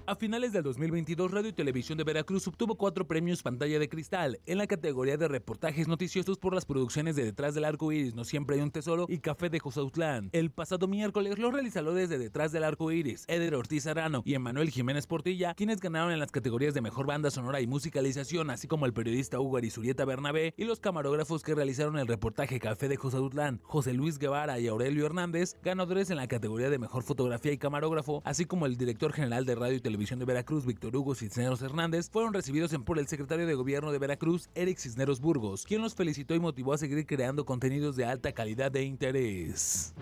A 0.09 0.15
finales 0.15 0.51
del 0.51 0.63
2022, 0.63 1.29
Radio 1.29 1.49
y 1.49 1.53
Televisión 1.53 1.95
de 1.99 2.03
Veracruz 2.03 2.47
obtuvo 2.47 2.73
cuatro 2.73 3.05
premios 3.05 3.43
Pantalla 3.43 3.77
de 3.77 3.89
Cristal 3.89 4.39
en 4.47 4.57
la 4.57 4.65
categoría 4.65 5.17
de 5.17 5.27
reportajes 5.27 5.87
noticiosos 5.87 6.39
por 6.39 6.55
las 6.55 6.65
producciones 6.65 7.15
de 7.15 7.25
Detrás 7.25 7.53
del 7.53 7.63
Arco 7.63 7.91
Iris, 7.91 8.15
No 8.15 8.23
Siempre 8.23 8.55
hay 8.55 8.63
un 8.63 8.71
Tesoro 8.71 9.05
y 9.07 9.19
Café 9.19 9.51
de 9.51 9.59
Josautlán. 9.59 10.31
El 10.31 10.49
pasado 10.49 10.87
miércoles, 10.87 11.37
los 11.37 11.53
realizadores 11.53 12.09
de 12.09 12.17
Detrás 12.17 12.51
del 12.51 12.63
Arco 12.63 12.91
Iris, 12.91 13.25
Eder 13.27 13.53
Ortiz 13.53 13.85
Arano 13.85 14.23
y 14.25 14.33
Emanuel 14.33 14.71
Jiménez 14.71 15.05
Portilla, 15.05 15.53
quienes 15.53 15.79
ganaron 15.79 16.11
en 16.11 16.17
las 16.17 16.31
categorías 16.31 16.73
de 16.73 16.81
Mejor 16.81 17.05
Banda 17.05 17.29
Sonora 17.29 17.61
y 17.61 17.67
Musicalización, 17.67 18.49
así 18.49 18.67
como 18.67 18.87
el 18.87 18.93
periodista 18.93 19.39
Hugo 19.39 19.57
Arizurieta 19.57 20.05
Bernabé 20.05 20.55
y 20.57 20.63
los 20.63 20.79
camarógrafos 20.79 21.43
que 21.43 21.53
realizaron 21.53 21.99
el 21.99 22.07
reportaje 22.07 22.59
Café 22.59 22.87
de 22.87 22.97
Josautlán, 22.97 23.59
José 23.61 23.93
Luis 23.93 24.17
Guevara 24.17 24.59
y 24.59 24.69
Aurelio 24.69 25.05
Hernández, 25.05 25.55
ganadores 25.61 26.09
en 26.09 26.17
la 26.17 26.27
categoría 26.27 26.71
de 26.71 26.79
Mejor 26.79 27.03
Fotografía 27.03 27.51
y 27.51 27.59
Camarógrafo, 27.59 28.23
así 28.25 28.45
como 28.45 28.65
el 28.65 28.75
director 28.75 29.13
general 29.13 29.45
de 29.45 29.53
Radio 29.53 29.77
y 29.77 29.81
Televisión 29.81 29.98
de 29.99 30.25
Veracruz, 30.25 30.65
Víctor 30.65 30.95
Hugo 30.95 31.13
Cisneros 31.13 31.61
Hernández, 31.61 32.09
fueron 32.09 32.33
recibidos 32.33 32.71
en 32.71 32.83
por 32.83 32.99
el 32.99 33.07
secretario 33.07 33.45
de 33.45 33.53
Gobierno 33.53 33.91
de 33.91 33.99
Veracruz, 33.99 34.49
Eric 34.55 34.77
Cisneros 34.77 35.19
Burgos, 35.19 35.65
quien 35.65 35.81
los 35.81 35.93
felicitó 35.93 36.33
y 36.33 36.39
motivó 36.39 36.71
a 36.71 36.77
seguir 36.77 37.05
creando 37.05 37.45
contenidos 37.45 37.97
de 37.97 38.05
alta 38.05 38.31
calidad 38.31 38.73
e 38.77 38.83
interés. 38.83 39.93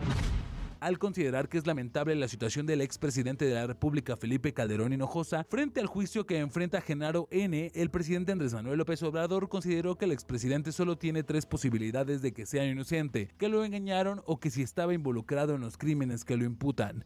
Al 0.79 0.99
considerar 0.99 1.49
que 1.49 1.57
es 1.57 1.65
lamentable 1.65 2.15
la 2.15 2.27
situación 2.27 2.67
del 2.67 2.81
expresidente 2.81 3.45
de 3.45 3.55
la 3.55 3.65
República 3.65 4.15
Felipe 4.15 4.53
Calderón 4.53 4.93
Hinojosa 4.93 5.43
frente 5.49 5.79
al 5.79 5.87
juicio 5.87 6.27
que 6.27 6.37
enfrenta 6.37 6.79
Genaro 6.79 7.27
N., 7.31 7.71
el 7.73 7.89
presidente 7.89 8.33
Andrés 8.33 8.53
Manuel 8.53 8.77
López 8.77 9.01
Obrador 9.01 9.49
consideró 9.49 9.95
que 9.95 10.05
el 10.05 10.11
expresidente 10.11 10.71
solo 10.71 10.95
tiene 10.95 11.23
tres 11.23 11.47
posibilidades 11.47 12.21
de 12.21 12.33
que 12.33 12.45
sea 12.45 12.65
inocente, 12.65 13.29
que 13.39 13.49
lo 13.49 13.65
engañaron 13.65 14.21
o 14.27 14.39
que 14.39 14.51
si 14.51 14.61
estaba 14.61 14.93
involucrado 14.93 15.55
en 15.55 15.61
los 15.61 15.75
crímenes 15.75 16.23
que 16.23 16.37
lo 16.37 16.45
imputan. 16.45 17.03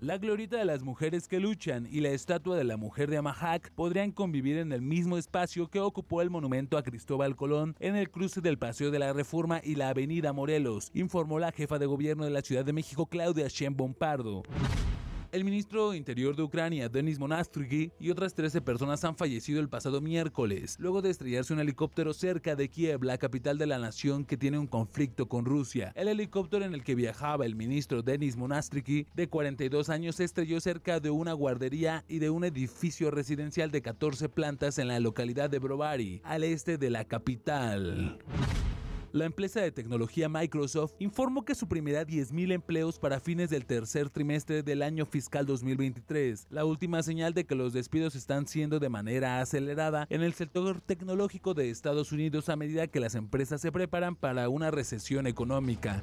La 0.00 0.16
glorieta 0.16 0.58
de 0.58 0.64
las 0.64 0.84
mujeres 0.84 1.26
que 1.26 1.40
luchan 1.40 1.88
y 1.90 2.00
la 2.00 2.10
estatua 2.10 2.56
de 2.56 2.62
la 2.62 2.76
mujer 2.76 3.10
de 3.10 3.16
Amahac 3.16 3.72
podrían 3.72 4.12
convivir 4.12 4.56
en 4.58 4.70
el 4.70 4.80
mismo 4.80 5.18
espacio 5.18 5.66
que 5.66 5.80
ocupó 5.80 6.22
el 6.22 6.30
monumento 6.30 6.78
a 6.78 6.84
Cristóbal 6.84 7.34
Colón 7.34 7.74
en 7.80 7.96
el 7.96 8.08
cruce 8.08 8.40
del 8.40 8.58
Paseo 8.58 8.92
de 8.92 9.00
la 9.00 9.12
Reforma 9.12 9.60
y 9.60 9.74
la 9.74 9.88
Avenida 9.88 10.32
Morelos, 10.32 10.92
informó 10.94 11.40
la 11.40 11.50
jefa 11.50 11.80
de 11.80 11.86
gobierno 11.86 12.24
de 12.24 12.30
la 12.30 12.42
Ciudad 12.42 12.64
de 12.64 12.72
México 12.72 13.06
Claudia 13.06 13.48
Sheinbaum 13.48 13.92
Pardo. 13.92 14.44
El 15.30 15.44
ministro 15.44 15.92
Interior 15.92 16.34
de 16.34 16.42
Ucrania, 16.42 16.88
Denis 16.88 17.18
Monastryky, 17.18 17.92
y 18.00 18.10
otras 18.10 18.32
13 18.32 18.62
personas 18.62 19.04
han 19.04 19.14
fallecido 19.14 19.60
el 19.60 19.68
pasado 19.68 20.00
miércoles, 20.00 20.76
luego 20.78 21.02
de 21.02 21.10
estrellarse 21.10 21.52
un 21.52 21.60
helicóptero 21.60 22.14
cerca 22.14 22.56
de 22.56 22.70
Kiev, 22.70 23.04
la 23.04 23.18
capital 23.18 23.58
de 23.58 23.66
la 23.66 23.78
nación 23.78 24.24
que 24.24 24.38
tiene 24.38 24.58
un 24.58 24.66
conflicto 24.66 25.28
con 25.28 25.44
Rusia. 25.44 25.92
El 25.96 26.08
helicóptero 26.08 26.64
en 26.64 26.72
el 26.72 26.82
que 26.82 26.94
viajaba 26.94 27.44
el 27.44 27.56
ministro 27.56 28.02
Denis 28.02 28.38
Monastryky, 28.38 29.06
de 29.12 29.28
42 29.28 29.90
años, 29.90 30.16
se 30.16 30.24
estrelló 30.24 30.62
cerca 30.62 30.98
de 30.98 31.10
una 31.10 31.34
guardería 31.34 32.06
y 32.08 32.20
de 32.20 32.30
un 32.30 32.44
edificio 32.44 33.10
residencial 33.10 33.70
de 33.70 33.82
14 33.82 34.30
plantas 34.30 34.78
en 34.78 34.88
la 34.88 34.98
localidad 34.98 35.50
de 35.50 35.58
Brovary, 35.58 36.22
al 36.24 36.42
este 36.42 36.78
de 36.78 36.88
la 36.88 37.04
capital. 37.04 38.18
La 39.12 39.24
empresa 39.24 39.62
de 39.62 39.72
tecnología 39.72 40.28
Microsoft 40.28 40.92
informó 40.98 41.42
que 41.42 41.54
suprimirá 41.54 42.06
10.000 42.06 42.52
empleos 42.52 42.98
para 42.98 43.20
fines 43.20 43.48
del 43.48 43.64
tercer 43.64 44.10
trimestre 44.10 44.62
del 44.62 44.82
año 44.82 45.06
fiscal 45.06 45.46
2023, 45.46 46.48
la 46.50 46.66
última 46.66 47.02
señal 47.02 47.32
de 47.32 47.46
que 47.46 47.54
los 47.54 47.72
despidos 47.72 48.14
están 48.14 48.46
siendo 48.46 48.78
de 48.78 48.90
manera 48.90 49.40
acelerada 49.40 50.06
en 50.10 50.22
el 50.22 50.34
sector 50.34 50.82
tecnológico 50.82 51.54
de 51.54 51.70
Estados 51.70 52.12
Unidos 52.12 52.50
a 52.50 52.56
medida 52.56 52.86
que 52.86 53.00
las 53.00 53.14
empresas 53.14 53.62
se 53.62 53.72
preparan 53.72 54.14
para 54.14 54.50
una 54.50 54.70
recesión 54.70 55.26
económica. 55.26 56.02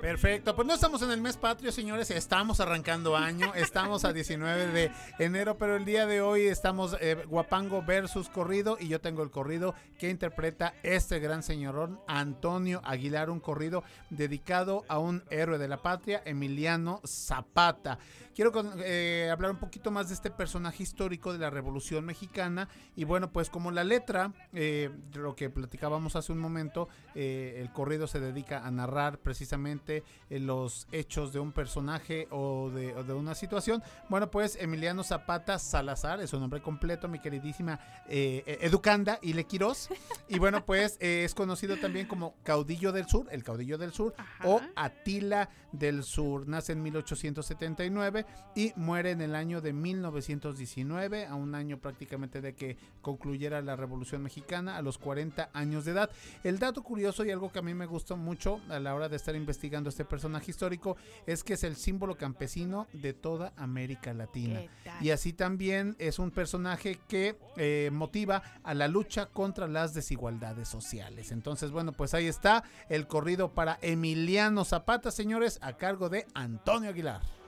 Perfecto, 0.00 0.54
pues 0.54 0.66
no 0.66 0.74
estamos 0.74 1.00
en 1.02 1.10
el 1.10 1.20
mes 1.20 1.36
patrio, 1.36 1.72
señores, 1.72 2.10
estamos 2.10 2.60
arrancando 2.60 3.16
año, 3.16 3.54
estamos 3.54 4.04
a 4.04 4.12
19 4.12 4.66
de 4.68 4.90
enero, 5.18 5.56
pero 5.58 5.76
el 5.76 5.84
día 5.84 6.06
de 6.06 6.20
hoy 6.20 6.42
estamos 6.42 6.96
eh, 7.00 7.24
Guapango 7.26 7.82
versus 7.82 8.28
corrido 8.28 8.76
y 8.80 8.88
yo 8.88 9.00
tengo 9.00 9.22
el 9.22 9.30
corrido 9.30 9.74
que 9.98 10.10
interpreta 10.10 10.74
este 10.82 11.20
gran 11.20 11.42
señorón 11.42 12.00
Antonio 12.06 12.80
Aguilar, 12.84 13.30
un 13.30 13.40
corrido 13.40 13.84
dedicado 14.10 14.84
a 14.88 14.98
un 14.98 15.22
héroe 15.30 15.58
de 15.58 15.68
la 15.68 15.82
patria, 15.82 16.22
Emiliano 16.24 17.00
Zapata. 17.06 17.98
Quiero 18.34 18.50
con- 18.50 18.72
eh, 18.78 19.28
hablar 19.30 19.50
un 19.50 19.58
poquito 19.58 19.90
más 19.90 20.08
de 20.08 20.14
este 20.14 20.30
personaje 20.30 20.82
histórico 20.82 21.32
de 21.34 21.38
la 21.38 21.50
Revolución 21.50 22.04
Mexicana 22.06 22.66
y 22.96 23.04
bueno, 23.04 23.30
pues 23.30 23.50
como 23.50 23.70
la 23.70 23.84
letra, 23.84 24.32
eh, 24.54 24.90
de 25.12 25.18
lo 25.20 25.36
que 25.36 25.50
platicábamos 25.50 26.16
hace 26.16 26.32
un 26.32 26.38
momento, 26.38 26.88
eh, 27.14 27.58
el 27.60 27.70
corrido 27.72 28.06
se 28.06 28.20
dedica 28.20 28.66
a 28.66 28.70
narrar 28.70 29.18
precisamente 29.18 30.02
eh, 30.30 30.38
los 30.40 30.86
hechos 30.92 31.34
de 31.34 31.40
un 31.40 31.52
personaje 31.52 32.26
o 32.30 32.70
de, 32.70 32.94
o 32.94 33.04
de 33.04 33.12
una 33.12 33.34
situación. 33.34 33.82
Bueno, 34.08 34.30
pues 34.30 34.56
Emiliano 34.58 35.04
Zapata 35.04 35.58
Salazar 35.58 36.20
es 36.22 36.30
su 36.30 36.40
nombre 36.40 36.62
completo, 36.62 37.08
mi 37.08 37.18
queridísima 37.18 37.78
eh, 38.08 38.42
eh, 38.46 38.58
Educanda 38.62 39.18
Ile 39.20 39.44
Quirós. 39.44 39.88
Y 40.28 40.38
bueno, 40.38 40.64
pues 40.64 40.96
es 41.00 41.34
conocido 41.34 41.76
también 41.76 42.06
como 42.06 42.34
Caudillo 42.44 42.92
del 42.92 43.06
Sur, 43.06 43.26
el 43.30 43.44
Caudillo 43.44 43.76
del 43.76 43.92
Sur, 43.92 44.14
o 44.44 44.62
Atila 44.74 45.50
del 45.72 46.02
Sur. 46.02 46.48
Nace 46.48 46.72
en 46.72 46.82
1879 46.82 48.21
y 48.54 48.72
muere 48.76 49.10
en 49.10 49.20
el 49.20 49.34
año 49.34 49.60
de 49.60 49.72
1919, 49.72 51.26
a 51.26 51.34
un 51.34 51.54
año 51.54 51.78
prácticamente 51.78 52.40
de 52.40 52.54
que 52.54 52.76
concluyera 53.00 53.62
la 53.62 53.76
Revolución 53.76 54.22
Mexicana, 54.22 54.76
a 54.76 54.82
los 54.82 54.98
40 54.98 55.50
años 55.52 55.84
de 55.84 55.92
edad. 55.92 56.10
El 56.44 56.58
dato 56.58 56.82
curioso 56.82 57.24
y 57.24 57.30
algo 57.30 57.50
que 57.50 57.58
a 57.58 57.62
mí 57.62 57.74
me 57.74 57.86
gustó 57.86 58.16
mucho 58.16 58.60
a 58.68 58.78
la 58.78 58.94
hora 58.94 59.08
de 59.08 59.16
estar 59.16 59.34
investigando 59.34 59.88
este 59.88 60.04
personaje 60.04 60.50
histórico 60.50 60.96
es 61.26 61.44
que 61.44 61.54
es 61.54 61.64
el 61.64 61.76
símbolo 61.76 62.16
campesino 62.16 62.86
de 62.92 63.12
toda 63.12 63.52
América 63.56 64.12
Latina. 64.12 64.60
Y 65.00 65.10
así 65.10 65.32
también 65.32 65.96
es 65.98 66.18
un 66.18 66.30
personaje 66.30 66.98
que 67.08 67.36
eh, 67.56 67.90
motiva 67.92 68.42
a 68.62 68.74
la 68.74 68.88
lucha 68.88 69.26
contra 69.26 69.66
las 69.66 69.94
desigualdades 69.94 70.68
sociales. 70.68 71.32
Entonces, 71.32 71.70
bueno, 71.70 71.92
pues 71.92 72.14
ahí 72.14 72.26
está 72.26 72.64
el 72.88 73.06
corrido 73.06 73.52
para 73.52 73.78
Emiliano 73.82 74.64
Zapata, 74.64 75.10
señores, 75.10 75.58
a 75.62 75.76
cargo 75.76 76.08
de 76.08 76.26
Antonio 76.34 76.90
Aguilar. 76.90 77.41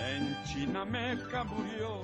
En 0.00 0.36
Chinameca 0.44 1.44
murió. 1.44 2.00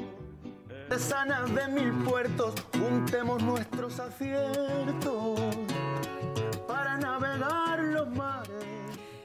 Artesanas 0.85 1.55
de 1.55 1.69
mil 1.69 1.93
puertos, 2.05 2.55
juntemos 2.73 3.43
nuestros 3.43 3.99
aciertos 3.99 5.41
para 6.69 6.99
navegar 6.99 7.79
los 7.81 8.09
mares. 8.11 8.72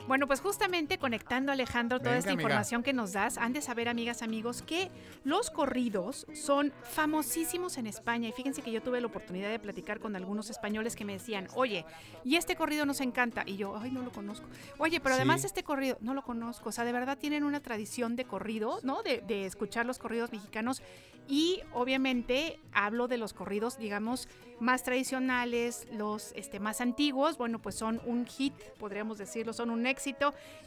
Bueno, 0.07 0.25
pues 0.25 0.39
justamente 0.39 0.97
conectando 0.97 1.51
Alejandro 1.51 1.99
toda 1.99 2.11
Venga, 2.11 2.19
esta 2.19 2.31
amiga. 2.31 2.43
información 2.43 2.81
que 2.81 2.93
nos 2.93 3.11
das, 3.11 3.37
han 3.37 3.51
de 3.51 3.61
saber, 3.61 3.89
amigas, 3.89 4.21
amigos, 4.21 4.61
que 4.61 4.89
los 5.25 5.49
corridos 5.51 6.25
son 6.33 6.71
famosísimos 6.83 7.77
en 7.77 7.87
España. 7.87 8.29
Y 8.29 8.31
fíjense 8.31 8.61
que 8.61 8.71
yo 8.71 8.81
tuve 8.81 9.01
la 9.01 9.07
oportunidad 9.07 9.49
de 9.49 9.59
platicar 9.59 9.99
con 9.99 10.15
algunos 10.15 10.49
españoles 10.49 10.95
que 10.95 11.03
me 11.03 11.11
decían, 11.13 11.47
oye, 11.55 11.85
y 12.23 12.37
este 12.37 12.55
corrido 12.55 12.85
nos 12.85 13.01
encanta. 13.01 13.43
Y 13.45 13.57
yo, 13.57 13.75
ay, 13.77 13.91
no 13.91 14.01
lo 14.01 14.11
conozco. 14.11 14.47
Oye, 14.77 15.01
pero 15.01 15.15
Sí. 15.15 15.19
además 15.19 15.43
este 15.43 15.63
corrido, 15.63 15.97
no 15.99 16.13
lo 16.13 16.23
conozco. 16.23 16.69
O 16.69 16.71
sea, 16.71 16.85
de 16.85 16.93
verdad 16.93 17.17
tienen 17.17 17.43
una 17.43 17.59
tradición 17.59 18.15
de 18.15 18.23
corrido, 18.23 18.79
¿no? 18.83 19.03
De, 19.03 19.21
de 19.27 19.45
escuchar 19.45 19.85
los 19.85 19.99
corridos 19.99 20.31
mexicanos. 20.31 20.81
Y 21.29 21.59
obviamente 21.73 22.57
hablo 22.71 23.09
de 23.09 23.17
los 23.17 23.33
corridos, 23.33 23.77
digamos, 23.77 24.29
más 24.61 24.83
tradicionales, 24.83 25.85
los 25.91 26.31
este, 26.37 26.61
más 26.61 26.79
antiguos. 26.79 27.37
Bueno, 27.37 27.59
pues 27.59 27.75
son 27.75 27.99
un 28.05 28.25
hit, 28.25 28.53
podríamos 28.79 29.17
decirlo, 29.17 29.51
son 29.51 29.69
un 29.69 29.85
éxito 29.85 29.96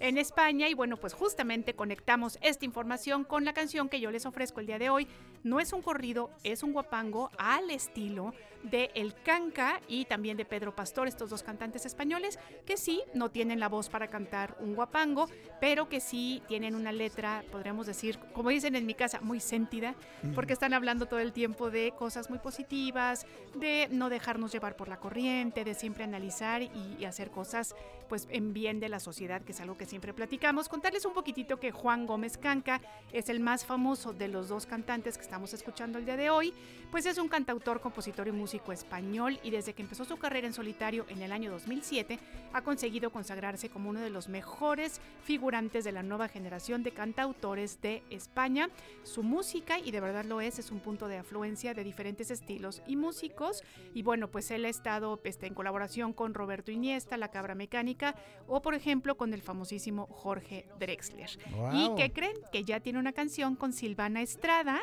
en 0.00 0.18
España. 0.18 0.68
Y 0.68 0.74
bueno, 0.74 0.96
pues 0.96 1.12
justamente 1.12 1.74
conectamos 1.74 2.38
esta 2.42 2.64
información 2.64 3.24
con 3.24 3.44
la 3.44 3.52
canción 3.52 3.88
que 3.88 4.00
yo 4.00 4.10
les 4.10 4.26
ofrezco 4.26 4.60
el 4.60 4.66
día 4.66 4.78
de 4.78 4.90
hoy. 4.90 5.06
No 5.42 5.60
es 5.60 5.72
un 5.72 5.82
corrido, 5.82 6.30
es 6.42 6.62
un 6.62 6.72
guapango 6.72 7.30
al 7.38 7.70
estilo 7.70 8.34
de 8.62 8.90
El 8.94 9.14
Canca 9.14 9.80
y 9.88 10.04
también 10.04 10.36
de 10.36 10.44
Pedro 10.44 10.74
Pastor, 10.74 11.08
estos 11.08 11.30
dos 11.30 11.42
cantantes 11.42 11.86
españoles 11.86 12.38
que 12.66 12.76
sí 12.76 13.02
no 13.14 13.30
tienen 13.30 13.60
la 13.60 13.68
voz 13.68 13.88
para 13.88 14.08
cantar 14.08 14.56
un 14.60 14.74
guapango, 14.74 15.28
pero 15.60 15.88
que 15.88 16.00
sí 16.00 16.42
tienen 16.46 16.74
una 16.74 16.92
letra, 16.92 17.42
podríamos 17.50 17.86
decir, 17.86 18.18
como 18.34 18.50
dicen 18.50 18.76
en 18.76 18.86
mi 18.86 18.94
casa, 18.94 19.20
muy 19.22 19.40
sentida, 19.40 19.94
porque 20.34 20.52
están 20.52 20.74
hablando 20.74 21.06
todo 21.06 21.20
el 21.20 21.32
tiempo 21.32 21.70
de 21.70 21.92
cosas 21.98 22.28
muy 22.28 22.38
positivas, 22.38 23.26
de 23.54 23.88
no 23.90 24.10
dejarnos 24.10 24.52
llevar 24.52 24.76
por 24.76 24.88
la 24.88 24.98
corriente, 24.98 25.64
de 25.64 25.74
siempre 25.74 26.04
analizar 26.04 26.62
y, 26.62 26.96
y 26.98 27.04
hacer 27.04 27.30
cosas 27.30 27.74
pues 28.10 28.26
en 28.32 28.52
bien 28.52 28.80
de 28.80 28.88
la 28.88 28.98
sociedad, 28.98 29.40
que 29.40 29.52
es 29.52 29.60
algo 29.60 29.78
que 29.78 29.86
siempre 29.86 30.12
platicamos. 30.12 30.68
Contarles 30.68 31.04
un 31.04 31.14
poquitito 31.14 31.60
que 31.60 31.70
Juan 31.70 32.08
Gómez 32.08 32.36
Canca 32.36 32.80
es 33.12 33.28
el 33.28 33.38
más 33.38 33.64
famoso 33.64 34.12
de 34.12 34.26
los 34.26 34.48
dos 34.48 34.66
cantantes 34.66 35.16
que 35.16 35.22
estamos 35.22 35.54
escuchando 35.54 35.96
el 35.96 36.04
día 36.04 36.16
de 36.16 36.28
hoy, 36.28 36.52
pues 36.90 37.06
es 37.06 37.18
un 37.18 37.28
cantautor, 37.28 37.80
compositor 37.80 38.26
y 38.26 38.32
músico 38.32 38.72
español 38.72 39.38
y 39.44 39.50
desde 39.50 39.74
que 39.74 39.82
empezó 39.82 40.04
su 40.04 40.16
carrera 40.16 40.48
en 40.48 40.52
solitario 40.52 41.06
en 41.08 41.22
el 41.22 41.30
año 41.30 41.52
2007 41.52 42.18
ha 42.52 42.62
conseguido 42.62 43.10
consagrarse 43.10 43.68
como 43.68 43.90
uno 43.90 44.00
de 44.00 44.10
los 44.10 44.28
mejores 44.28 45.00
figurantes 45.22 45.84
de 45.84 45.92
la 45.92 46.02
nueva 46.02 46.26
generación 46.26 46.82
de 46.82 46.90
cantautores 46.90 47.80
de 47.80 48.02
España. 48.10 48.70
Su 49.04 49.22
música, 49.22 49.78
y 49.78 49.92
de 49.92 50.00
verdad 50.00 50.24
lo 50.24 50.40
es, 50.40 50.58
es 50.58 50.72
un 50.72 50.80
punto 50.80 51.06
de 51.06 51.18
afluencia 51.18 51.74
de 51.74 51.84
diferentes 51.84 52.32
estilos 52.32 52.82
y 52.88 52.96
músicos. 52.96 53.62
Y 53.94 54.02
bueno, 54.02 54.28
pues 54.28 54.50
él 54.50 54.64
ha 54.64 54.68
estado 54.68 55.20
este, 55.22 55.46
en 55.46 55.54
colaboración 55.54 56.12
con 56.12 56.34
Roberto 56.34 56.72
Iniesta, 56.72 57.16
La 57.16 57.28
Cabra 57.28 57.54
Mecánica, 57.54 57.99
o 58.46 58.60
por 58.62 58.74
ejemplo 58.74 59.16
con 59.16 59.32
el 59.34 59.42
famosísimo 59.42 60.06
Jorge 60.06 60.66
Drexler. 60.78 61.30
¿Y 61.72 61.94
qué 61.96 62.12
creen? 62.12 62.36
Que 62.52 62.64
ya 62.64 62.80
tiene 62.80 62.98
una 62.98 63.12
canción 63.12 63.56
con 63.56 63.72
Silvana 63.72 64.22
Estrada. 64.22 64.80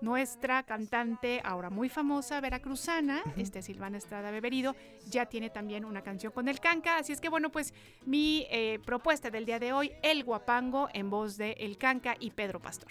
Nuestra 0.00 0.62
cantante, 0.62 1.42
ahora 1.44 1.68
muy 1.68 1.90
famosa, 1.90 2.40
veracruzana, 2.40 3.22
este 3.36 3.60
Silvana 3.60 3.98
Estrada 3.98 4.30
Beberido, 4.30 4.74
ya 5.10 5.26
tiene 5.26 5.50
también 5.50 5.84
una 5.84 6.00
canción 6.00 6.32
con 6.32 6.48
el 6.48 6.58
Canca. 6.58 6.96
Así 6.96 7.12
es 7.12 7.20
que 7.20 7.28
bueno, 7.28 7.50
pues 7.50 7.74
mi 8.06 8.46
eh, 8.50 8.78
propuesta 8.86 9.28
del 9.28 9.44
día 9.44 9.58
de 9.58 9.74
hoy, 9.74 9.92
El 10.02 10.24
Guapango, 10.24 10.88
en 10.94 11.10
voz 11.10 11.36
de 11.36 11.52
El 11.52 11.76
Canca 11.76 12.16
y 12.18 12.30
Pedro 12.30 12.60
Pastor. 12.60 12.90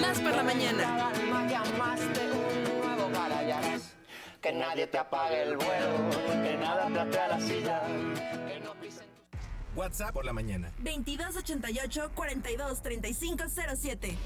Más 0.00 0.20
por 0.20 0.36
la 0.36 0.44
mañana. 0.44 1.10
Que 4.44 4.52
nadie 4.52 4.86
te 4.86 4.98
apague 4.98 5.42
el 5.42 5.56
vuelo, 5.56 6.10
que 6.42 6.56
nada 6.58 6.86
te 7.10 7.18
a 7.18 7.28
la 7.28 7.40
silla, 7.40 7.80
que 8.46 8.60
no 8.60 8.74
pisen 8.74 9.06
WhatsApp 9.74 10.12
por 10.12 10.26
la 10.26 10.34
mañana. 10.34 10.70
2288 10.80 12.10
423507. 12.14 14.18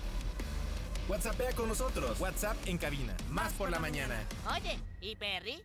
WhatsAppea 1.09 1.53
con 1.53 1.69
nosotros. 1.69 2.21
WhatsApp 2.21 2.57
en 2.66 2.79
cabina. 2.79 3.16
Más 3.31 3.53
por 3.53 3.71
la 3.71 3.79
mañana. 3.79 4.21
Oye, 4.53 4.81
¿y 5.01 5.14
Perry? 5.14 5.62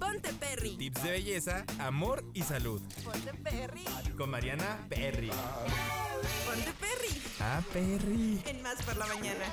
Ponte 0.00 0.32
Perry. 0.32 0.76
Tips 0.76 1.04
de 1.04 1.12
belleza, 1.12 1.64
amor 1.78 2.24
y 2.34 2.42
salud. 2.42 2.82
Ponte 3.04 3.32
Perry. 3.32 3.84
Con 4.18 4.28
Mariana 4.28 4.84
Perry. 4.88 5.30
Ponte 6.44 6.72
Perry. 6.80 7.22
Ah, 7.38 7.62
Perry. 7.72 8.42
En 8.44 8.60
Más 8.60 8.82
por 8.82 8.96
la 8.96 9.06
mañana. 9.06 9.44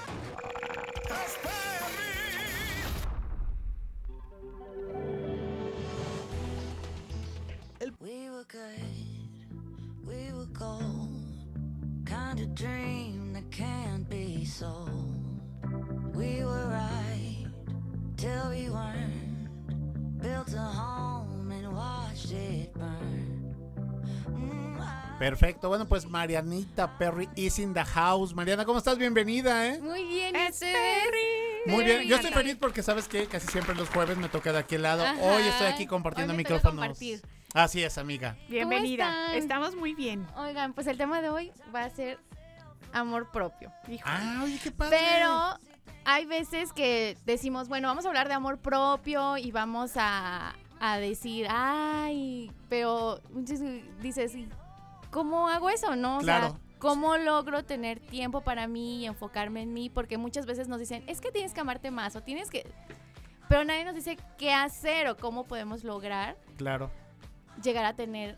We 8.02 8.30
were 8.30 8.46
good, 8.48 10.08
we 10.08 10.32
were 10.34 10.46
gold. 10.54 11.10
Kind 12.06 12.40
of 12.40 12.56
dream 12.56 13.34
that 13.34 13.50
can't 13.52 14.10
be 14.10 14.46
sold. 14.46 15.42
We 16.16 16.44
were 16.44 16.68
right 16.70 17.46
till 18.16 18.50
we 18.50 18.70
weren't. 18.70 20.20
Built 20.22 20.54
a 20.54 20.60
home 20.60 21.52
and 21.52 21.74
watched 21.74 22.32
it 22.32 22.74
burn. 22.74 23.56
Mm, 24.30 25.18
Perfecto, 25.20 25.68
bueno, 25.70 25.86
pues 25.86 26.06
Marianita 26.06 26.98
Perry 26.98 27.28
is 27.36 27.60
in 27.60 27.74
the 27.74 27.84
house. 27.84 28.34
Mariana, 28.34 28.66
¿cómo 28.66 28.80
estás? 28.80 28.98
Bienvenida, 28.98 29.68
¿eh? 29.68 29.80
Muy 29.82 30.04
bien, 30.06 30.36
¿y 30.36 30.40
Es 30.40 30.54
ustedes? 30.56 30.74
Muy 31.66 31.84
bien, 31.84 32.04
yo 32.04 32.16
estoy 32.16 32.32
feliz 32.32 32.58
porque 32.60 32.84
sabes 32.84 33.08
que 33.08 33.28
casi 33.28 33.48
siempre 33.48 33.76
los 33.76 33.90
jueves 33.90 34.18
me 34.18 34.30
toca 34.30 34.52
de 34.52 34.60
aquel 34.60 34.82
lado. 34.84 35.04
Ajá. 35.06 35.20
Hoy 35.22 35.44
estoy 35.44 35.68
aquí 35.68 35.86
compartiendo 35.86 36.32
Hoy 36.34 36.38
me 36.38 36.44
toca 36.44 36.56
micrófonos. 36.56 36.86
compartir. 36.88 37.22
Así 37.54 37.84
es, 37.84 37.98
amiga. 37.98 38.38
Bienvenida. 38.48 39.08
están? 39.28 39.36
Estamos 39.38 39.76
muy 39.76 39.94
bien. 39.96 40.26
Oigan, 40.38 40.74
pues 40.74 40.88
el 40.88 40.98
tema 40.98 41.22
de 41.22 41.30
hoy 41.30 41.52
va 41.74 41.84
a 41.86 41.90
ser 41.90 42.20
amor 42.94 43.32
propio. 43.32 43.72
Ah, 44.04 44.42
oye, 44.44 44.60
qué 44.64 44.72
padre. 44.72 44.98
Pero 45.00 45.58
hay 46.06 46.26
veces 46.26 46.72
que 46.74 47.18
decimos, 47.26 47.68
bueno, 47.68 47.88
vamos 47.88 48.06
a 48.06 48.08
hablar 48.10 48.28
de 48.28 48.34
amor 48.36 48.60
propio 48.60 49.38
y 49.38 49.52
vamos 49.52 49.92
a, 49.96 50.56
a 50.80 50.98
decir, 50.98 51.48
ay, 51.50 52.52
pero 52.70 53.22
muchas 53.32 53.60
dices, 54.02 54.34
"¿Y 54.36 54.48
¿cómo 55.12 55.50
hago 55.50 55.70
eso, 55.70 55.96
no? 55.96 56.18
O 56.18 56.22
Claro. 56.22 56.60
¿Cómo 56.80 57.18
logro 57.18 57.64
tener 57.64 58.00
tiempo 58.00 58.42
para 58.42 58.68
mí 58.68 59.02
y 59.02 59.06
enfocarme 59.06 59.62
en 59.62 59.74
mí? 59.74 59.90
Porque 59.90 60.18
muchas 60.18 60.46
veces 60.46 60.68
nos 60.68 60.80
dicen, 60.80 61.04
es 61.08 61.22
que 61.22 61.32
tienes 61.32 61.54
que 61.54 61.62
amarte 61.62 61.92
más 61.92 62.16
o 62.16 62.22
tienes 62.24 62.50
que... 62.50 62.66
Pero 63.48 63.64
nadie 63.66 63.84
nos 63.84 63.96
dice 63.96 64.18
qué 64.38 64.54
hacer 64.54 65.08
o 65.08 65.18
cómo 65.18 65.46
podemos 65.46 65.84
lograr 65.84 66.38
Claro. 66.58 66.92
llegar 67.64 67.86
a 67.86 67.96
tener, 67.96 68.38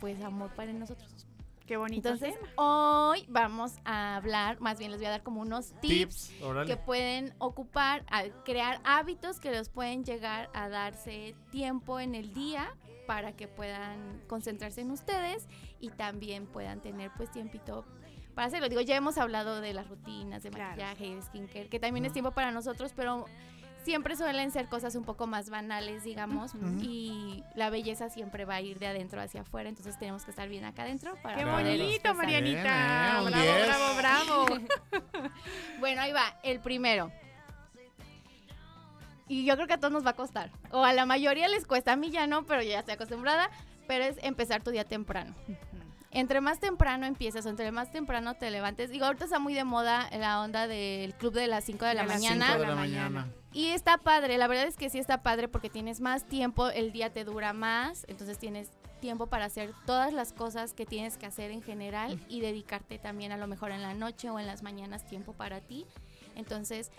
pues, 0.00 0.22
amor 0.22 0.50
para 0.54 0.72
nosotros. 0.72 1.26
Qué 1.66 1.76
bonito. 1.76 2.08
Entonces, 2.08 2.34
tema. 2.38 2.50
hoy 2.56 3.24
vamos 3.28 3.74
a 3.84 4.16
hablar, 4.16 4.60
más 4.60 4.76
bien 4.78 4.90
les 4.90 4.98
voy 5.00 5.06
a 5.06 5.10
dar 5.10 5.22
como 5.22 5.40
unos 5.40 5.72
tips, 5.80 6.28
Tips, 6.28 6.66
que 6.66 6.76
pueden 6.76 7.32
ocupar, 7.38 8.04
a 8.10 8.24
crear 8.44 8.80
hábitos 8.82 9.38
que 9.38 9.52
los 9.52 9.68
pueden 9.68 10.04
llegar 10.04 10.50
a 10.52 10.68
darse 10.68 11.36
tiempo 11.52 12.00
en 12.00 12.16
el 12.16 12.34
día 12.34 12.74
para 13.10 13.32
que 13.32 13.48
puedan 13.48 14.20
concentrarse 14.28 14.82
en 14.82 14.92
ustedes 14.92 15.48
y 15.80 15.90
también 15.90 16.46
puedan 16.46 16.78
tener 16.80 17.10
pues 17.16 17.28
tiempito 17.32 17.84
para 18.36 18.46
hacerlo. 18.46 18.68
Digo, 18.68 18.82
ya 18.82 18.94
hemos 18.94 19.18
hablado 19.18 19.60
de 19.60 19.74
las 19.74 19.88
rutinas 19.88 20.44
de 20.44 20.50
Claro. 20.50 20.70
maquillaje 20.70 21.06
y 21.06 21.14
de 21.16 21.22
skincare, 21.22 21.68
que 21.68 21.80
también 21.80 22.04
es 22.06 22.12
tiempo 22.12 22.30
para 22.30 22.52
nosotros, 22.52 22.92
pero 22.94 23.24
siempre 23.82 24.14
suelen 24.14 24.52
ser 24.52 24.68
cosas 24.68 24.94
un 24.94 25.02
poco 25.02 25.26
más 25.26 25.50
banales, 25.50 26.04
digamos, 26.04 26.52
y 26.80 27.42
la 27.56 27.68
belleza 27.68 28.10
siempre 28.10 28.44
va 28.44 28.54
a 28.54 28.60
ir 28.60 28.78
de 28.78 28.86
adentro 28.86 29.20
hacia 29.20 29.40
afuera, 29.40 29.68
entonces 29.68 29.98
tenemos 29.98 30.24
que 30.24 30.30
estar 30.30 30.48
bien 30.48 30.64
acá 30.64 30.82
adentro 30.82 31.16
para 31.20 31.36
Qué 31.36 31.44
bonito. 31.44 32.14
Marianita. 32.14 32.52
Bien, 32.52 32.58
¿eh? 32.58 32.62
Bravo, 32.62 33.28
10. 33.28 33.66
bravo, 33.66 33.96
bravo. 33.96 34.46
Bueno, 35.80 36.02
ahí 36.02 36.12
va, 36.12 36.38
el 36.44 36.60
primero. 36.60 37.10
Y 39.30 39.44
yo 39.44 39.54
creo 39.54 39.68
que 39.68 39.74
a 39.74 39.78
todos 39.78 39.92
nos 39.92 40.04
va 40.04 40.10
a 40.10 40.16
costar. 40.16 40.50
O 40.72 40.84
a 40.84 40.92
la 40.92 41.06
mayoría 41.06 41.46
les 41.46 41.64
cuesta, 41.64 41.92
a 41.92 41.96
mí 41.96 42.10
ya 42.10 42.26
no, 42.26 42.46
pero 42.46 42.62
yo 42.62 42.70
ya 42.70 42.80
estoy 42.80 42.94
acostumbrada. 42.94 43.48
Pero 43.86 44.02
es 44.02 44.16
empezar 44.22 44.60
tu 44.64 44.72
día 44.72 44.82
temprano. 44.82 45.36
Entre 46.10 46.40
más 46.40 46.58
temprano 46.58 47.06
empiezas 47.06 47.46
o 47.46 47.48
entre 47.48 47.70
más 47.70 47.92
temprano 47.92 48.34
te 48.34 48.50
levantes. 48.50 48.90
Digo, 48.90 49.04
ahorita 49.06 49.26
está 49.26 49.38
muy 49.38 49.54
de 49.54 49.62
moda 49.62 50.10
la 50.18 50.40
onda 50.40 50.66
del 50.66 51.14
club 51.14 51.32
de 51.32 51.46
las 51.46 51.62
5 51.62 51.84
de 51.84 51.94
la 51.94 52.02
De 52.02 52.08
mañana. 52.08 52.46
cinco 52.48 52.60
de 52.60 52.66
la 52.66 52.74
mañana. 52.74 53.28
Y 53.52 53.68
está 53.68 53.98
padre, 53.98 54.36
la 54.36 54.48
verdad 54.48 54.66
es 54.66 54.76
que 54.76 54.90
sí 54.90 54.98
está 54.98 55.22
padre 55.22 55.46
porque 55.46 55.70
tienes 55.70 56.00
más 56.00 56.24
tiempo, 56.24 56.68
el 56.68 56.90
día 56.90 57.12
te 57.12 57.24
dura 57.24 57.52
más, 57.52 58.04
entonces 58.08 58.38
tienes 58.38 58.70
tiempo 59.00 59.28
para 59.28 59.44
hacer 59.44 59.72
todas 59.86 60.12
las 60.12 60.32
cosas 60.32 60.72
que 60.72 60.86
tienes 60.86 61.16
que 61.16 61.26
hacer 61.26 61.50
en 61.52 61.62
general 61.62 62.20
y 62.28 62.40
dedicarte 62.40 62.98
también 62.98 63.30
a 63.32 63.36
lo 63.36 63.46
mejor 63.46 63.70
en 63.70 63.82
la 63.82 63.94
noche 63.94 64.30
o 64.30 64.38
en 64.40 64.46
las 64.46 64.62
mañanas 64.62 65.04
tiempo 65.06 65.32
para 65.32 65.60
ti. 65.60 65.86
Entonces 66.36 66.90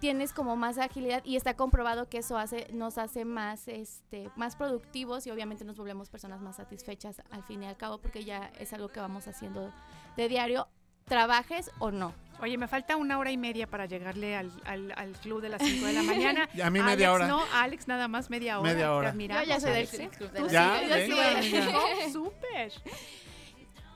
tienes 0.00 0.32
como 0.32 0.56
más 0.56 0.78
agilidad 0.78 1.22
y 1.24 1.36
está 1.36 1.54
comprobado 1.54 2.08
que 2.08 2.18
eso 2.18 2.38
hace 2.38 2.66
nos 2.72 2.98
hace 2.98 3.24
más 3.24 3.68
este 3.68 4.30
más 4.34 4.56
productivos 4.56 5.26
y 5.26 5.30
obviamente 5.30 5.64
nos 5.64 5.76
volvemos 5.76 6.08
personas 6.08 6.40
más 6.40 6.56
satisfechas 6.56 7.22
al 7.30 7.44
fin 7.44 7.62
y 7.62 7.66
al 7.66 7.76
cabo 7.76 7.98
porque 7.98 8.24
ya 8.24 8.50
es 8.58 8.72
algo 8.72 8.88
que 8.88 8.98
vamos 8.98 9.28
haciendo 9.28 9.72
de 10.16 10.28
diario 10.28 10.66
trabajes 11.04 11.70
o 11.80 11.90
no. 11.90 12.14
Oye, 12.40 12.56
me 12.56 12.68
falta 12.68 12.96
una 12.96 13.18
hora 13.18 13.32
y 13.32 13.36
media 13.36 13.66
para 13.66 13.84
llegarle 13.84 14.36
al, 14.36 14.50
al, 14.64 14.92
al 14.96 15.12
club 15.12 15.42
de 15.42 15.50
las 15.50 15.60
5 15.60 15.84
de 15.86 15.92
la 15.92 16.02
mañana. 16.02 16.48
Y 16.54 16.60
a 16.62 16.70
mí 16.70 16.80
media 16.80 17.08
Alex, 17.08 17.10
hora. 17.10 17.26
No, 17.26 17.42
Alex 17.52 17.88
nada 17.88 18.08
más 18.08 18.30
media 18.30 18.60
hora. 18.60 18.72
Media 18.72 18.94
hora. 18.94 19.12
Yo 19.12 19.48
ya 19.48 19.60
soy 19.60 19.72
del 19.72 19.88
club 19.88 20.30
de 20.30 20.40
las 20.40 20.48
sí, 20.48 20.54
Ya, 20.54 20.82
yo 20.82 20.94
sí. 20.94 21.10
venga, 21.10 21.38
amiga. 21.38 21.78
Oh, 21.78 22.12
súper. 22.12 22.72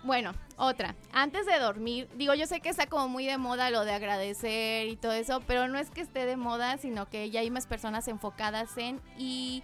Bueno, 0.05 0.35
otra. 0.59 0.95
Antes 1.13 1.47
de 1.47 1.59
dormir, 1.59 2.09
digo, 2.15 2.35
yo 2.35 2.47
sé 2.47 2.61
que 2.61 2.69
está 2.69 2.87
como 2.87 3.09
muy 3.09 3.25
de 3.25 3.39
moda 3.39 3.71
lo 3.71 3.87
de 3.87 3.93
agradecer 3.93 4.87
y 4.87 4.97
todo 4.97 5.13
eso, 5.13 5.41
pero 5.47 5.67
no 5.67 5.79
es 5.79 5.91
que 5.91 6.03
esté 6.03 6.27
de 6.27 6.37
moda, 6.37 6.77
sino 6.77 7.09
que 7.09 7.31
ya 7.31 7.41
hay 7.41 7.51
más 7.51 7.67
personas 7.67 8.07
enfocadas 8.07 8.77
en 8.77 9.01
y 9.17 9.63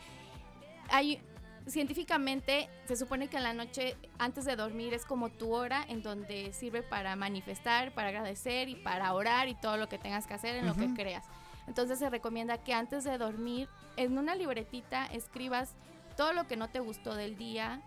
hay 0.89 1.21
científicamente 1.67 2.71
se 2.87 2.97
supone 2.97 3.29
que 3.29 3.37
en 3.37 3.43
la 3.43 3.53
noche 3.53 3.97
antes 4.19 4.47
de 4.47 4.57
dormir 4.57 4.95
es 4.95 5.05
como 5.05 5.29
tu 5.29 5.55
hora 5.55 5.85
en 5.87 6.03
donde 6.03 6.55
sirve 6.55 6.83
para 6.83 7.17
manifestar, 7.17 7.93
para 7.93 8.09
agradecer 8.09 8.71
y 8.71 8.77
para 8.77 9.13
orar 9.13 9.47
y 9.49 9.55
todo 9.55 9.77
lo 9.77 9.91
que 9.91 9.99
tengas 9.99 10.27
que 10.27 10.35
hacer 10.35 10.57
en 10.57 10.67
lo 10.67 10.75
que 10.75 10.93
creas. 10.95 11.27
Entonces 11.69 11.99
se 11.99 12.09
recomienda 12.09 12.57
que 12.57 12.73
antes 12.73 13.05
de 13.05 13.19
dormir 13.19 13.69
en 13.97 14.17
una 14.17 14.35
libretita 14.35 15.05
escribas 15.07 15.75
todo 16.17 16.33
lo 16.33 16.47
que 16.47 16.57
no 16.57 16.69
te 16.69 16.81
gustó 16.81 17.15
del 17.15 17.37
día 17.37 17.83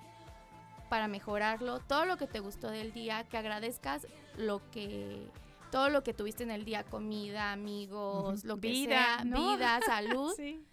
para 0.94 1.08
mejorarlo, 1.08 1.80
todo 1.80 2.06
lo 2.06 2.18
que 2.18 2.28
te 2.28 2.40
gustó 2.40 2.70
del 2.70 2.94
día, 2.94 3.24
que 3.24 3.36
agradezcas 3.36 4.06
lo 4.38 4.62
que 4.70 5.28
todo 5.72 5.90
lo 5.90 6.04
que 6.04 6.14
tuviste 6.14 6.44
en 6.44 6.52
el 6.52 6.66
día, 6.66 6.84
comida, 6.84 7.52
amigos, 7.52 8.44
lo 8.46 8.60
que 8.62 8.68
Vida, 8.70 9.16
sea, 9.18 9.24
¿no? 9.26 9.56
vida, 9.58 9.80
salud. 9.88 10.32
Sí. 10.38 10.64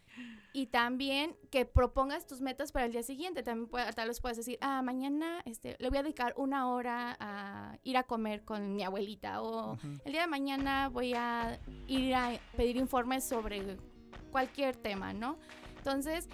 Y 0.52 0.66
también 0.66 1.34
que 1.50 1.64
propongas 1.64 2.26
tus 2.26 2.42
metas 2.42 2.70
para 2.70 2.84
el 2.84 2.92
día 2.92 3.02
siguiente. 3.02 3.42
También 3.42 3.66
puede- 3.70 3.90
tal 3.94 4.08
vez 4.08 4.20
puedes 4.20 4.36
decir, 4.36 4.58
ah, 4.60 4.82
mañana 4.82 5.40
este, 5.46 5.74
le 5.78 5.88
voy 5.88 5.96
a 5.96 6.02
dedicar 6.02 6.34
una 6.36 6.68
hora 6.68 7.16
a 7.18 7.78
ir 7.82 7.96
a 7.96 8.02
comer 8.02 8.44
con 8.44 8.74
mi 8.76 8.82
abuelita. 8.82 9.40
O 9.40 9.78
el 10.04 10.12
día 10.12 10.20
de 10.20 10.26
mañana 10.26 10.90
voy 10.90 11.14
a 11.14 11.58
ir 11.86 12.14
a 12.14 12.38
pedir 12.58 12.76
informes 12.76 13.24
sobre 13.26 13.78
cualquier 14.30 14.76
tema, 14.76 15.14
¿no? 15.14 15.38
Entonces, 15.78 16.28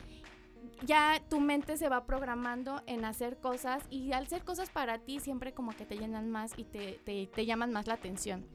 ya 0.84 1.22
tu 1.30 1.40
mente 1.40 1.76
se 1.76 1.88
va 1.88 2.04
programando 2.06 2.82
en 2.86 3.04
hacer 3.04 3.38
cosas 3.40 3.82
y 3.90 4.12
al 4.12 4.24
hacer 4.24 4.44
cosas 4.44 4.70
para 4.70 4.98
ti 4.98 5.20
siempre 5.20 5.52
como 5.54 5.72
que 5.72 5.86
te 5.86 5.96
llenan 5.98 6.30
más 6.30 6.52
y 6.56 6.64
te, 6.64 7.00
te- 7.04 7.26
te 7.26 7.46
llaman 7.46 7.72
más 7.72 7.86
la 7.86 7.94
atención. 7.94 8.46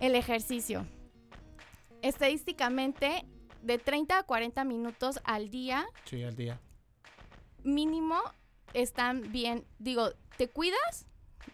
El 0.00 0.14
ejercicio. 0.14 0.86
Estadísticamente, 2.02 3.26
de 3.62 3.78
30 3.78 4.18
a 4.18 4.22
40 4.22 4.64
minutos 4.64 5.20
al 5.24 5.50
día 5.50 5.86
Sí, 6.04 6.22
al 6.22 6.34
día. 6.34 6.58
mínimo 7.62 8.16
están 8.72 9.30
bien. 9.30 9.66
Digo, 9.78 10.10
te 10.38 10.48
cuidas 10.48 11.06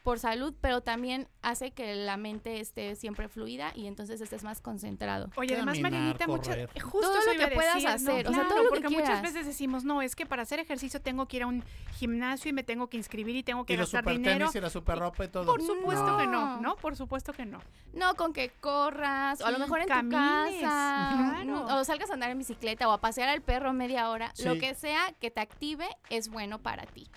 por 0.03 0.19
salud, 0.19 0.55
pero 0.61 0.81
también 0.81 1.29
hace 1.43 1.71
que 1.73 1.95
la 1.95 2.17
mente 2.17 2.61
esté 2.61 2.95
siempre 2.97 3.29
fluida 3.29 3.73
y 3.75 3.87
entonces 3.87 4.21
estés 4.21 4.45
más 4.45 4.61
concentrado. 4.61 5.31
Oye, 5.37 5.55
además, 5.55 5.79
Marianita, 5.81 6.27
muchas, 6.27 6.57
justo 6.83 7.01
Todo 7.01 7.33
lo 7.33 7.39
que 7.39 7.55
puedas 7.55 7.75
decir, 7.75 7.89
¿no? 7.89 7.95
hacer, 7.95 8.27
o 8.29 8.33
sea, 8.33 8.41
Claro, 8.43 8.49
todo 8.49 8.59
lo 8.59 8.71
que 8.71 8.81
porque 8.81 8.89
muchas 8.95 9.05
quieras. 9.07 9.23
veces 9.23 9.47
decimos, 9.47 9.85
no, 9.85 10.03
es 10.03 10.17
que 10.17 10.27
para 10.27 10.43
hacer 10.43 10.59
ejercicio 10.61 11.01
tengo 11.01 11.27
que 11.27 11.39
ir 11.39 11.43
a 11.45 11.47
un 11.47 11.65
gimnasio 11.99 12.49
y 12.51 12.53
me 12.53 12.63
tengo 12.63 12.89
que 12.89 12.97
inscribir 12.97 13.37
y 13.37 13.43
tengo 13.43 13.65
que 13.65 13.75
Y 13.75 13.77
los 13.77 13.87
gastar 13.93 14.03
super 14.05 14.17
dinero. 14.19 14.39
tenis 14.47 14.55
y 14.57 14.61
la 14.61 14.71
super 14.71 14.99
ropa 14.99 15.25
y 15.25 15.29
todo. 15.29 15.47
Por 15.47 15.63
supuesto 15.63 16.17
que 16.19 16.27
no, 16.27 16.61
No. 16.61 16.77
Por 16.77 16.97
supuesto 16.97 17.33
que 17.33 17.47
no. 17.47 17.61
No, 17.93 18.15
con 18.15 18.33
que 18.33 18.51
corras, 18.61 19.41
o 19.41 19.47
a 19.47 19.51
lo 19.51 19.59
mejor 19.59 19.81
en 19.81 19.89
camines, 19.89 20.57
tu 20.57 20.61
casa, 20.63 21.43
claro. 21.45 21.67
o 21.81 21.85
salgas 21.85 22.11
a 22.11 22.15
andar 22.15 22.31
en 22.31 22.39
bicicleta 22.39 22.89
o 22.89 22.93
a 22.93 23.01
pasear 23.01 23.29
al 23.29 23.41
perro 23.41 23.73
media 23.73 24.11
hora, 24.11 24.33
lo 24.45 24.55
que 24.59 24.75
sea 24.75 25.13
que 25.21 25.31
te 25.31 25.41
active 25.41 25.87
es 26.11 26.29
bueno 26.29 26.59
para 26.59 26.85
ti. 26.87 27.09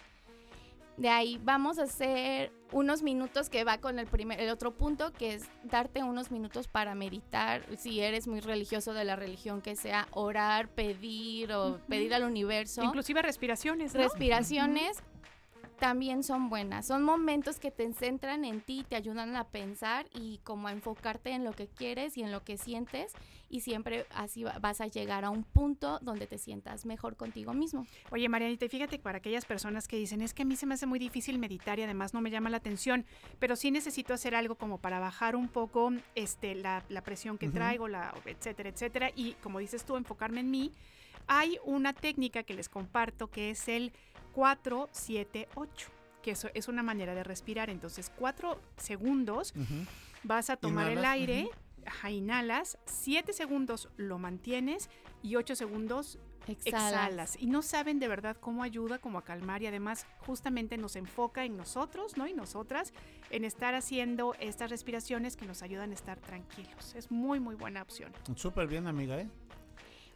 De 1.00 1.08
ahí 1.08 1.40
vamos 1.44 1.80
a 1.80 1.84
hacer 1.84 2.52
unos 2.74 3.04
minutos 3.04 3.50
que 3.50 3.64
va 3.64 3.78
con 3.78 4.00
el 4.00 4.08
primer, 4.08 4.42
el 4.42 4.50
otro 4.50 4.76
punto, 4.76 5.14
que 5.14 5.34
es 5.34 5.50
darte 5.64 6.04
unos 6.04 6.30
minutos 6.30 6.68
para 6.68 6.94
meditar, 6.94 7.64
si 7.78 8.02
eres 8.02 8.28
muy 8.28 8.42
religioso 8.42 8.94
de 8.94 9.06
la 9.06 9.16
religión 9.16 9.62
que 9.62 9.78
sea, 9.78 10.10
orar, 10.12 10.68
pedir 10.68 11.54
o 11.54 11.80
pedir 11.88 12.14
al 12.14 12.24
universo. 12.24 12.84
Inclusive 12.84 13.22
respiraciones, 13.22 13.96
¿no? 13.96 14.02
Respiraciones. 14.02 15.02
También 15.80 16.24
son 16.24 16.50
buenas. 16.50 16.86
Son 16.86 17.04
momentos 17.04 17.60
que 17.60 17.72
te 17.72 17.92
centran 17.94 18.46
en 18.46 18.62
ti, 18.62 18.86
te 18.88 18.96
ayudan 18.96 19.36
a 19.36 19.46
pensar 19.46 20.06
y 20.14 20.40
como 20.44 20.68
a 20.68 20.72
enfocarte 20.72 21.32
en 21.32 21.44
lo 21.44 21.54
que 21.54 21.68
quieres 21.68 22.18
y 22.18 22.22
en 22.24 22.32
lo 22.32 22.44
que 22.44 22.58
sientes 22.58 23.14
y 23.50 23.62
siempre 23.62 24.06
así 24.12 24.44
va- 24.44 24.60
vas 24.60 24.82
a 24.82 24.88
llegar 24.88 25.26
a 25.26 25.30
un 25.30 25.44
punto 25.44 25.98
donde 26.02 26.28
te 26.28 26.38
sientas 26.38 26.86
mejor 26.86 27.16
contigo 27.16 27.54
mismo. 27.54 27.88
Oye, 28.12 28.30
Marianita, 28.30 28.66
y 28.66 28.70
fíjate 28.70 28.98
que 28.98 29.04
para 29.04 29.18
aquellas 29.18 29.46
personas 29.46 29.88
que 29.88 29.98
dicen, 29.98 30.22
es 30.22 30.34
que 30.34 30.44
a 30.44 30.46
mí 30.46 30.56
se 30.56 30.66
me 30.66 30.76
hace 30.76 30.86
muy 30.86 31.00
difícil 31.00 31.40
meditar 31.40 31.80
y 31.80 31.84
además 31.84 32.14
no 32.14 32.22
me 32.22 32.30
llama 32.30 32.50
la 32.50 32.58
atención, 32.58 33.06
pero 33.40 33.56
sí 33.56 33.72
necesito 33.72 34.14
hacer 34.14 34.36
algo 34.36 34.56
como 34.56 34.78
para 34.80 35.00
bajar 35.00 35.36
un 35.36 35.48
poco 35.48 35.92
este, 36.16 36.54
la, 36.56 36.84
la 36.90 37.02
presión 37.02 37.38
que 37.38 37.48
traigo, 37.50 37.88
la, 37.88 38.14
etcétera, 38.26 38.70
etcétera, 38.70 39.12
y 39.16 39.34
como 39.42 39.60
dices 39.60 39.84
tú, 39.86 39.96
enfocarme 39.98 40.42
en 40.42 40.52
mí, 40.52 40.72
hay 41.32 41.58
una 41.64 41.94
técnica 41.94 42.44
que 42.44 42.54
les 42.56 42.70
comparto 42.70 43.30
que 43.30 43.52
es 43.52 43.68
el 43.68 43.92
478, 44.34 45.90
que 46.22 46.32
eso 46.32 46.50
es 46.54 46.68
una 46.68 46.84
manera 46.84 47.16
de 47.16 47.24
respirar. 47.24 47.70
Entonces, 47.70 48.12
cuatro 48.16 48.60
segundos 48.78 49.54
vas 50.24 50.50
a 50.50 50.58
tomar 50.58 50.90
el 50.90 51.06
aire, 51.06 51.50
ajá, 51.86 52.12
inhalas, 52.12 52.78
7 52.86 53.34
segundos 53.34 53.90
lo 53.98 54.20
mantienes 54.20 54.90
y 55.24 55.36
8 55.36 55.56
segundos 55.56 56.20
Exhalas. 56.48 56.92
exhalas. 56.92 57.38
Y 57.40 57.46
no 57.48 57.62
saben 57.62 58.00
de 58.00 58.08
verdad 58.08 58.36
cómo 58.40 58.64
ayuda 58.64 58.98
como 58.98 59.20
a 59.20 59.24
calmar 59.24 59.62
y 59.62 59.68
además 59.68 60.08
justamente 60.26 60.78
nos 60.78 60.96
enfoca 60.96 61.46
en 61.46 61.58
nosotros, 61.58 62.18
¿no? 62.18 62.28
Y 62.28 62.34
nosotras 62.34 62.92
en 63.30 63.46
estar 63.46 63.76
haciendo 63.76 64.34
estas 64.40 64.72
respiraciones 64.72 65.36
que 65.36 65.46
nos 65.46 65.62
ayudan 65.62 65.92
a 65.92 65.94
estar 65.94 66.20
tranquilos. 66.20 66.96
Es 66.96 67.12
muy, 67.12 67.40
muy 67.40 67.56
buena 67.56 67.82
opción. 67.82 68.12
Súper 68.36 68.68
bien, 68.68 68.88
amiga, 68.88 69.20
¿eh? 69.20 69.30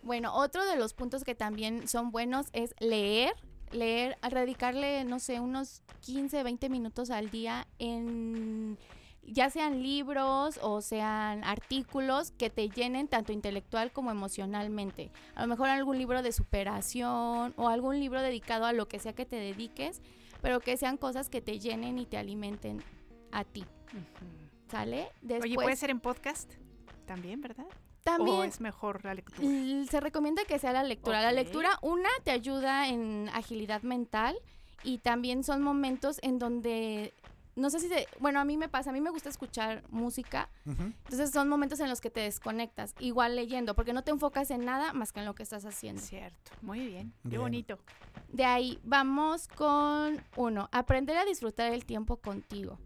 Bueno, 0.01 0.33
otro 0.33 0.65
de 0.65 0.75
los 0.75 0.93
puntos 0.93 1.23
que 1.23 1.35
también 1.35 1.87
son 1.87 2.11
buenos 2.11 2.47
es 2.53 2.73
leer. 2.79 3.33
Leer, 3.73 4.17
a 4.21 4.29
dedicarle, 4.29 5.03
no 5.03 5.19
sé, 5.19 5.39
unos 5.39 5.81
15, 6.01 6.43
20 6.43 6.69
minutos 6.69 7.09
al 7.09 7.29
día 7.29 7.67
en 7.79 8.77
ya 9.25 9.49
sean 9.49 9.81
libros 9.81 10.59
o 10.61 10.81
sean 10.81 11.43
artículos 11.43 12.31
que 12.31 12.49
te 12.49 12.69
llenen 12.69 13.07
tanto 13.07 13.31
intelectual 13.31 13.91
como 13.91 14.11
emocionalmente. 14.11 15.11
A 15.35 15.43
lo 15.43 15.47
mejor 15.47 15.69
algún 15.69 15.97
libro 15.97 16.21
de 16.21 16.31
superación 16.31 17.53
o 17.55 17.69
algún 17.69 17.99
libro 17.99 18.21
dedicado 18.21 18.65
a 18.65 18.73
lo 18.73 18.87
que 18.87 18.99
sea 18.99 19.13
que 19.13 19.25
te 19.25 19.37
dediques, 19.37 20.01
pero 20.41 20.59
que 20.59 20.77
sean 20.77 20.97
cosas 20.97 21.29
que 21.29 21.41
te 21.41 21.59
llenen 21.59 21.99
y 21.99 22.05
te 22.05 22.17
alimenten 22.17 22.83
a 23.31 23.43
ti. 23.43 23.65
¿Sale? 24.69 25.07
Oye, 25.41 25.55
puede 25.55 25.75
ser 25.75 25.89
en 25.89 25.99
podcast 25.99 26.51
también, 27.05 27.41
¿verdad? 27.41 27.67
También. 28.03 28.37
¿O 28.37 28.43
es 28.43 28.59
mejor 28.59 29.03
la 29.05 29.13
lectura? 29.13 29.47
Se 29.89 29.99
recomienda 29.99 30.43
que 30.45 30.59
sea 30.59 30.73
la 30.73 30.83
lectura. 30.83 31.21
La 31.21 31.31
lectura, 31.31 31.79
una, 31.81 32.09
te 32.23 32.31
ayuda 32.31 32.87
en 32.89 33.29
agilidad 33.33 33.81
mental 33.83 34.35
y 34.83 34.97
también 34.97 35.43
son 35.43 35.61
momentos 35.61 36.19
en 36.21 36.37
donde, 36.39 37.13
no 37.55 37.69
sé 37.69 37.79
si, 37.79 37.87
se- 37.87 38.07
bueno, 38.19 38.41
a 38.41 38.43
mí 38.45 38.57
me 38.57 38.67
pasa, 38.67 38.89
a 38.89 38.93
mí 38.93 38.99
me 38.99 39.09
gusta 39.09 39.29
escuchar 39.29 39.83
música, 39.89 40.49
entonces 40.65 41.31
son 41.31 41.47
momentos 41.47 41.79
en 41.79 41.89
los 41.89 42.01
que 42.01 42.09
te 42.09 42.19
desconectas, 42.19 42.93
igual 42.99 43.37
leyendo, 43.37 43.73
porque 43.75 43.93
no 43.93 44.03
te 44.03 44.11
enfocas 44.11 44.51
en 44.51 44.65
nada 44.65 44.91
más 44.91 45.13
que 45.13 45.21
en 45.21 45.25
lo 45.25 45.35
que 45.35 45.43
estás 45.43 45.63
haciendo. 45.65 46.01
Cierto, 46.01 46.51
muy 46.61 46.85
bien, 46.85 47.13
qué 47.23 47.29
Bien. 47.29 47.41
bonito. 47.41 47.79
De 48.27 48.43
ahí 48.43 48.79
vamos 48.83 49.47
con 49.47 50.21
uno, 50.35 50.67
aprender 50.73 51.15
a 51.17 51.23
disfrutar 51.23 51.71
el 51.71 51.85
tiempo 51.85 52.17
contigo. 52.17 52.77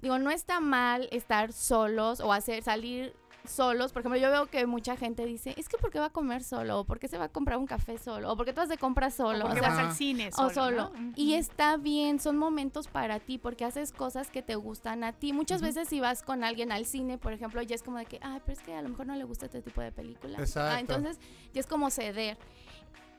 Digo, 0.00 0.18
no 0.18 0.30
está 0.30 0.58
mal 0.60 1.08
estar 1.12 1.52
solos 1.52 2.18
o 2.20 2.32
hacer 2.32 2.62
salir 2.64 3.14
solos. 3.46 3.92
Por 3.92 4.00
ejemplo, 4.00 4.20
yo 4.20 4.30
veo 4.30 4.46
que 4.46 4.66
mucha 4.66 4.96
gente 4.96 5.24
dice, 5.26 5.54
es 5.56 5.68
que 5.68 5.76
¿por 5.78 5.90
qué 5.90 5.98
va 6.00 6.06
a 6.06 6.10
comer 6.10 6.42
solo? 6.42 6.80
¿O 6.80 6.84
por 6.84 6.98
qué 6.98 7.08
se 7.08 7.18
va 7.18 7.24
a 7.24 7.28
comprar 7.28 7.58
un 7.58 7.66
café 7.66 7.98
solo? 7.98 8.32
¿O 8.32 8.36
por 8.36 8.46
qué 8.46 8.52
tú 8.52 8.60
vas 8.60 8.68
de 8.68 8.78
compras 8.78 9.14
solo? 9.14 9.44
¿O 9.44 9.48
por 9.48 9.54
qué 9.54 9.60
sea, 9.60 9.68
vas 9.70 9.78
al 9.78 9.94
cine 9.94 10.28
O 10.28 10.32
solo, 10.32 10.50
solo. 10.50 10.92
no? 10.98 11.12
Y 11.16 11.34
está 11.34 11.76
bien, 11.76 12.20
son 12.20 12.36
momentos 12.36 12.88
para 12.88 13.20
ti 13.20 13.38
porque 13.38 13.64
haces 13.64 13.92
cosas 13.92 14.30
que 14.30 14.42
te 14.42 14.54
gustan 14.56 15.04
a 15.04 15.12
ti. 15.12 15.32
Muchas 15.32 15.62
veces 15.62 15.88
si 15.88 16.00
vas 16.00 16.22
con 16.22 16.44
alguien 16.44 16.72
al 16.72 16.86
cine, 16.86 17.18
por 17.18 17.32
ejemplo, 17.32 17.60
ya 17.62 17.74
es 17.74 17.82
como 17.82 17.98
de 17.98 18.06
que, 18.06 18.18
ay, 18.22 18.40
pero 18.44 18.58
es 18.58 18.64
que 18.64 18.74
a 18.74 18.82
lo 18.82 18.88
mejor 18.88 19.06
no 19.06 19.16
le 19.16 19.24
gusta 19.24 19.46
este 19.46 19.62
tipo 19.62 19.80
de 19.80 19.92
película. 19.92 20.38
Exacto. 20.38 20.80
entonces 20.80 21.18
ya 21.52 21.60
es 21.60 21.66
como 21.66 21.90
ceder. 21.90 22.38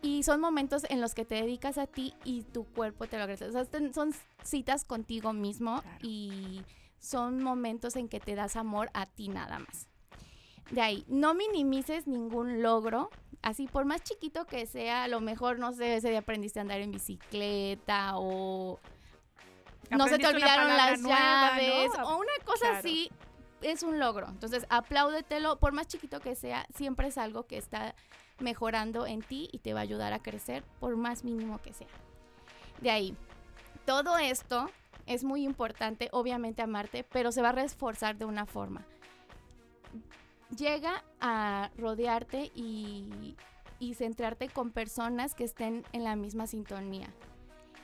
Y 0.02 0.24
son 0.24 0.40
momentos 0.40 0.86
en 0.90 1.02
los 1.02 1.16
que 1.16 1.26
te 1.26 1.36
dedicas 1.36 1.78
a 1.80 1.88
ti 1.88 2.14
y 2.24 2.44
tu 2.44 2.66
cuerpo 2.66 3.08
te 3.08 3.18
lo 3.18 3.24
agradece. 3.24 3.46
O 3.46 3.52
sea, 3.52 3.66
son 3.94 4.14
citas 4.44 4.86
contigo 4.86 5.34
mismo 5.34 5.82
y 6.02 6.62
son 7.00 7.42
momentos 7.42 7.96
en 7.96 8.08
que 8.08 8.20
te 8.20 8.36
das 8.36 8.56
amor 8.56 8.90
a 8.94 9.06
ti 9.08 9.30
nada 9.30 9.58
más. 9.60 9.88
De 10.72 10.82
ahí, 10.82 11.06
no 11.08 11.34
minimices 11.34 12.08
ningún 12.08 12.62
logro. 12.62 13.10
Así, 13.42 13.68
por 13.68 13.86
más 13.86 14.02
chiquito 14.02 14.46
que 14.46 14.66
sea, 14.66 15.04
a 15.04 15.08
lo 15.08 15.22
mejor, 15.22 15.60
no 15.60 15.72
sé, 15.72 15.96
ese 15.98 16.10
día 16.10 16.20
aprendiste 16.20 16.60
a 16.60 16.64
andar 16.64 16.82
en 16.82 16.92
bicicleta 16.92 18.14
o 18.16 18.80
no 19.92 20.08
se 20.08 20.18
te 20.18 20.26
olvidaron 20.28 20.68
las 20.76 21.00
nueva, 21.02 21.52
llaves 21.60 21.92
¿no? 21.96 22.04
o 22.10 22.18
una 22.18 22.32
cosa 22.44 22.60
Claro. 22.62 22.78
así. 22.80 23.12
Es 23.62 23.84
un 23.84 24.00
logro. 24.00 24.28
Entonces, 24.28 24.66
apláudetelo, 24.70 25.58
por 25.60 25.72
más 25.74 25.88
chiquito 25.88 26.20
que 26.20 26.36
sea, 26.36 26.68
siempre 26.76 27.08
es 27.08 27.18
algo 27.18 27.46
que 27.48 27.58
está 27.58 27.96
mejorando 28.40 29.08
en 29.08 29.22
ti 29.22 29.50
y 29.52 29.60
te 29.60 29.74
va 29.74 29.80
a 29.80 29.84
ayudar 29.84 30.12
a 30.14 30.20
crecer, 30.20 30.64
por 30.80 30.96
más 30.98 31.24
mínimo 31.24 31.60
que 31.62 31.74
sea. 31.74 31.88
De 32.82 32.92
ahí, 32.92 33.16
todo 33.86 34.18
esto 34.18 34.70
es 35.06 35.24
muy 35.24 35.44
importante, 35.44 36.10
obviamente 36.12 36.62
amarte, 36.62 37.04
pero 37.04 37.32
se 37.32 37.42
va 37.42 37.50
a 37.50 37.54
reforzar 37.54 38.18
de 38.18 38.26
una 38.26 38.46
forma. 38.46 38.86
Llega 40.58 41.04
a 41.20 41.72
rodearte 41.78 42.52
y, 42.56 43.36
centrarte 43.96 44.50
con 44.50 44.72
personas 44.72 45.36
que 45.36 45.44
estén 45.44 45.84
en 45.92 46.04
la 46.04 46.16
misma 46.16 46.48
sintonía. 46.48 47.08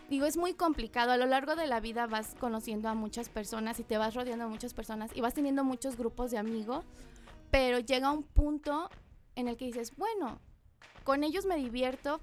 Digo, 0.10 0.26
es 0.26 0.36
muy 0.36 0.54
complicado. 0.54 1.12
A 1.12 1.18
lo 1.18 1.26
largo 1.26 1.56
de 1.56 1.68
la 1.68 1.80
vida 1.80 2.08
vas 2.08 2.36
conociendo 2.40 2.90
a 2.90 2.96
muchas 2.96 3.30
personas 3.30 3.80
y 3.80 3.84
te 3.84 3.98
vas 3.98 4.16
rodeando 4.16 4.46
de 4.46 4.52
muchas 4.52 4.74
personas 4.74 5.12
y 5.14 5.22
vas 5.22 5.34
teniendo 5.34 5.64
muchos 5.64 5.98
grupos 5.98 6.32
de 6.32 6.38
amigos, 6.38 6.84
pero 7.52 7.80
llega 7.80 8.12
un 8.12 8.24
punto 8.24 8.90
en 9.36 9.48
el 9.48 9.58
que 9.58 9.66
dices, 9.66 9.96
bueno, 9.96 10.40
con 11.04 11.24
ellos 11.24 11.46
me 11.46 11.56
divierto, 11.56 12.20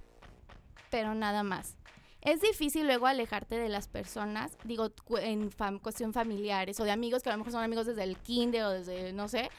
pero 0.91 1.15
nada 1.15 1.43
más. 1.43 1.77
Es 2.21 2.41
difícil 2.41 2.87
luego 2.87 3.07
alejarte 3.07 3.57
de 3.57 3.69
las 3.69 3.87
personas, 3.87 4.59
digo, 4.65 4.91
en 5.21 5.51
cuestión 5.81 6.13
familiares 6.13 6.81
o 6.81 6.85
de 6.85 6.91
amigos 6.91 7.23
que 7.23 7.31
a 7.31 7.33
lo 7.33 7.39
mejor 7.39 7.53
son 7.53 7.63
amigos 7.63 7.87
desde 7.87 8.03
el 8.03 8.17
kinder 8.19 8.65
o 8.65 8.71
desde, 8.71 9.13
no 9.13 9.29
sé. 9.29 9.51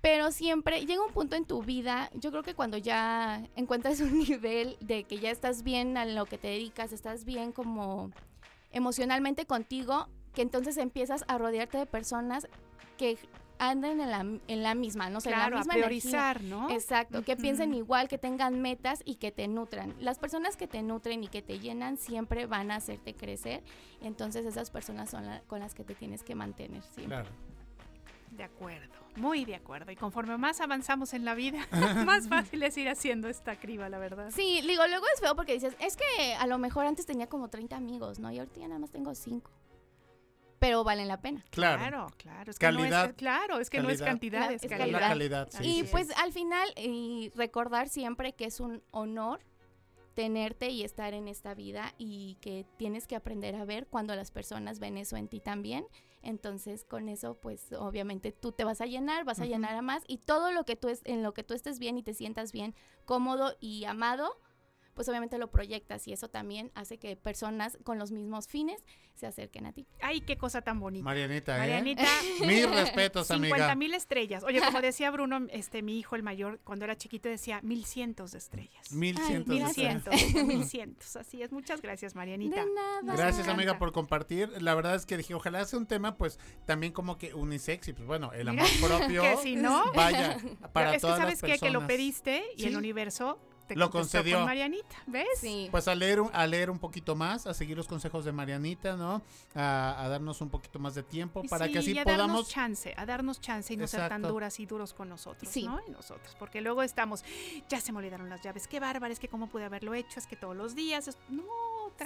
Pero 0.00 0.32
siempre 0.32 0.86
llega 0.86 1.04
un 1.04 1.12
punto 1.12 1.36
en 1.36 1.44
tu 1.44 1.62
vida, 1.62 2.10
yo 2.14 2.30
creo 2.30 2.42
que 2.42 2.54
cuando 2.54 2.78
ya 2.78 3.42
encuentras 3.56 4.00
un 4.00 4.18
nivel 4.18 4.76
de 4.80 5.04
que 5.04 5.18
ya 5.18 5.30
estás 5.30 5.62
bien 5.62 5.96
a 5.96 6.04
lo 6.06 6.24
que 6.26 6.38
te 6.38 6.48
dedicas, 6.48 6.92
estás 6.92 7.24
bien 7.24 7.52
como 7.52 8.10
emocionalmente 8.72 9.46
contigo, 9.46 10.08
que 10.34 10.42
entonces 10.42 10.76
empiezas 10.76 11.24
a 11.28 11.38
rodearte 11.38 11.78
de 11.78 11.86
personas 11.86 12.48
que 12.96 13.18
anden 13.58 14.00
en 14.00 14.10
la, 14.10 14.20
en 14.20 14.62
la 14.62 14.74
misma, 14.74 15.10
no 15.10 15.20
sé, 15.20 15.30
en 15.32 15.38
la 15.38 15.44
a 15.46 15.50
misma 15.50 15.74
priorizar, 15.74 16.36
energía. 16.38 16.56
¿no? 16.60 16.70
Exacto, 16.70 17.22
que 17.24 17.36
piensen 17.36 17.74
igual, 17.74 18.08
que 18.08 18.16
tengan 18.16 18.62
metas 18.62 19.02
y 19.04 19.16
que 19.16 19.32
te 19.32 19.48
nutran. 19.48 19.94
Las 20.00 20.18
personas 20.18 20.56
que 20.56 20.66
te 20.66 20.82
nutren 20.82 21.24
y 21.24 21.28
que 21.28 21.42
te 21.42 21.58
llenan 21.58 21.98
siempre 21.98 22.46
van 22.46 22.70
a 22.70 22.76
hacerte 22.76 23.12
crecer. 23.14 23.62
Entonces 24.00 24.46
esas 24.46 24.70
personas 24.70 25.10
son 25.10 25.26
la- 25.26 25.42
con 25.42 25.60
las 25.60 25.74
que 25.74 25.84
te 25.84 25.94
tienes 25.94 26.22
que 26.22 26.34
mantener 26.34 26.82
siempre. 26.84 27.06
Claro. 27.18 27.28
De 28.30 28.44
acuerdo, 28.44 28.94
muy 29.16 29.44
de 29.44 29.56
acuerdo. 29.56 29.90
Y 29.90 29.96
conforme 29.96 30.36
más 30.38 30.60
avanzamos 30.60 31.12
en 31.14 31.24
la 31.24 31.34
vida, 31.34 31.66
más 32.06 32.28
fácil 32.28 32.62
es 32.62 32.76
ir 32.78 32.88
haciendo 32.88 33.28
esta 33.28 33.56
criba, 33.58 33.88
la 33.88 33.98
verdad. 33.98 34.30
Sí, 34.30 34.60
digo, 34.62 34.86
luego 34.86 35.04
es 35.14 35.20
feo 35.20 35.34
porque 35.34 35.52
dices, 35.54 35.74
es 35.80 35.96
que 35.96 36.34
a 36.34 36.46
lo 36.46 36.58
mejor 36.58 36.86
antes 36.86 37.06
tenía 37.06 37.26
como 37.28 37.48
30 37.48 37.76
amigos, 37.76 38.18
¿no? 38.18 38.30
Y 38.30 38.38
ahorita 38.38 38.60
ya 38.60 38.68
nada 38.68 38.78
más 38.80 38.90
tengo 38.90 39.14
5. 39.14 39.50
Pero 40.60 40.84
valen 40.84 41.08
la 41.08 41.20
pena. 41.20 41.42
Claro. 41.50 41.78
Claro, 41.80 42.06
claro. 42.18 42.50
Es 42.50 42.58
que 42.58 42.66
no 42.70 42.78
Calidad. 42.78 43.06
es, 43.10 43.12
claro, 43.14 43.58
es 43.60 43.70
que 43.70 43.80
no 43.80 43.88
es 43.90 44.02
cantidad, 44.02 44.40
La- 44.48 44.52
es, 44.52 44.62
es 44.62 44.70
calidad. 44.70 45.48
Sí, 45.50 45.62
y 45.64 45.64
sí, 45.80 45.80
sí. 45.86 45.88
pues 45.90 46.10
al 46.18 46.32
final, 46.32 46.68
y 46.76 47.32
recordar 47.34 47.88
siempre 47.88 48.34
que 48.34 48.44
es 48.44 48.60
un 48.60 48.82
honor 48.90 49.40
tenerte 50.14 50.68
y 50.68 50.82
estar 50.82 51.14
en 51.14 51.28
esta 51.28 51.54
vida 51.54 51.94
y 51.96 52.36
que 52.42 52.66
tienes 52.76 53.06
que 53.06 53.16
aprender 53.16 53.54
a 53.56 53.64
ver 53.64 53.86
cuando 53.86 54.14
las 54.14 54.30
personas 54.30 54.78
ven 54.80 54.98
eso 54.98 55.16
en 55.16 55.28
ti 55.28 55.40
también. 55.40 55.86
Entonces, 56.22 56.84
con 56.84 57.08
eso, 57.08 57.34
pues 57.40 57.72
obviamente 57.72 58.32
tú 58.32 58.52
te 58.52 58.64
vas 58.64 58.80
a 58.80 58.86
llenar, 58.86 59.24
vas 59.24 59.40
a 59.40 59.46
llenar 59.46 59.74
a 59.74 59.82
más 59.82 60.02
y 60.06 60.18
todo 60.18 60.52
lo 60.52 60.64
que 60.64 60.76
tú 60.76 60.88
es, 60.88 61.00
en 61.04 61.22
lo 61.22 61.32
que 61.32 61.44
tú 61.44 61.54
estés 61.54 61.78
bien 61.78 61.96
y 61.96 62.02
te 62.02 62.14
sientas 62.14 62.52
bien, 62.52 62.74
cómodo 63.06 63.54
y 63.60 63.84
amado, 63.84 64.36
pues 64.94 65.08
obviamente 65.08 65.38
lo 65.38 65.50
proyectas 65.50 66.06
y 66.08 66.12
eso 66.12 66.28
también 66.28 66.70
hace 66.74 66.98
que 66.98 67.16
personas 67.16 67.78
con 67.84 67.98
los 67.98 68.10
mismos 68.12 68.48
fines 68.48 68.84
se 69.14 69.26
acerquen 69.26 69.66
a 69.66 69.72
ti. 69.72 69.86
Ay, 70.00 70.22
qué 70.22 70.36
cosa 70.38 70.62
tan 70.62 70.80
bonita. 70.80 71.04
Marianita, 71.04 71.56
¿eh? 71.56 71.58
Marianita. 71.60 72.04
Mis 72.46 72.70
respetos, 72.70 73.30
amiga. 73.30 73.54
50 73.56 73.74
mil 73.76 73.94
estrellas. 73.94 74.42
Oye, 74.44 74.60
como 74.60 74.80
decía 74.80 75.10
Bruno, 75.10 75.46
este, 75.50 75.82
mi 75.82 75.98
hijo, 75.98 76.16
el 76.16 76.22
mayor, 76.22 76.58
cuando 76.64 76.84
era 76.86 76.96
chiquito 76.96 77.28
decía 77.28 77.60
mil 77.62 77.84
cientos 77.84 78.32
de 78.32 78.38
estrellas. 78.38 78.92
Mil 78.92 79.16
cientos 79.18 79.48
mil 79.54 79.64
de 79.64 79.70
estrellas. 79.70 80.02
cientos, 80.04 80.44
mil 80.46 80.64
cientos. 80.64 81.16
Así 81.16 81.42
es. 81.42 81.52
Muchas 81.52 81.82
gracias, 81.82 82.14
Marianita. 82.14 82.64
Gracias 83.02 83.46
amiga 83.48 83.78
por 83.78 83.92
compartir. 83.92 84.50
La 84.62 84.74
verdad 84.74 84.94
es 84.94 85.04
que 85.06 85.16
dije, 85.16 85.34
ojalá 85.34 85.64
sea 85.64 85.78
un 85.78 85.86
tema 85.86 86.16
pues 86.16 86.38
también 86.66 86.92
como 86.92 87.18
que 87.18 87.34
unisex 87.34 87.88
y 87.88 87.92
pues 87.92 88.06
bueno, 88.06 88.32
el 88.32 88.48
amor 88.48 88.66
propio. 88.82 89.22
que 89.22 89.36
si 89.38 89.56
no, 89.56 89.92
Vaya, 89.92 90.38
para 90.72 90.90
es 90.90 90.94
que 90.96 91.00
todas 91.00 91.18
sabes 91.18 91.42
las 91.42 91.50
qué? 91.52 91.58
que 91.58 91.70
lo 91.70 91.80
personas. 91.80 91.88
pediste 91.88 92.42
y 92.56 92.64
el 92.66 92.76
universo 92.76 93.38
te 93.74 93.78
Lo 93.80 93.90
concedió. 93.90 94.36
con 94.38 94.46
Marianita, 94.46 94.96
¿ves? 95.06 95.26
Sí. 95.38 95.68
Pues 95.70 95.86
a 95.88 95.94
leer, 95.94 96.20
un- 96.20 96.30
a 96.32 96.46
leer 96.46 96.70
un 96.70 96.78
poquito 96.78 97.14
más, 97.16 97.46
a 97.46 97.54
seguir 97.54 97.76
los 97.76 97.86
consejos 97.88 98.24
de 98.24 98.32
Marianita, 98.32 98.96
¿no? 98.96 99.22
A, 99.54 100.02
a 100.04 100.08
darnos 100.08 100.40
un 100.40 100.50
poquito 100.50 100.78
más 100.78 100.94
de 100.94 101.02
tiempo 101.02 101.42
para 101.48 101.66
Sí, 101.66 101.72
que 101.72 101.78
así 101.78 101.92
y 101.92 101.98
a 101.98 102.04
darnos 102.04 102.26
podamos... 102.26 102.48
chance, 102.48 102.94
a 102.96 103.06
darnos 103.06 103.40
chance 103.40 103.72
y 103.72 103.76
no 103.76 103.86
ser 103.86 104.08
tan 104.08 104.22
duras 104.22 104.58
y 104.60 104.66
duros 104.66 104.92
con 104.94 105.08
nosotros, 105.08 105.50
Sí. 105.50 105.64
¿no? 105.64 105.80
Y 105.86 105.90
nosotros, 105.90 106.36
porque 106.38 106.60
luego 106.60 106.82
estamos, 106.82 107.24
ya 107.68 107.80
se 107.80 107.92
me 107.92 107.98
olvidaron 107.98 108.28
las 108.28 108.42
llaves, 108.42 108.66
qué 108.68 108.80
bárbara, 108.80 109.12
es 109.12 109.18
que 109.20 109.28
cómo 109.28 109.46
pude 109.48 109.64
haberlo 109.64 109.94
hecho, 109.94 110.18
es 110.18 110.26
que 110.26 110.36
todos 110.36 110.56
los 110.56 110.74
días, 110.74 111.08
es- 111.08 111.18
no, 111.28 111.44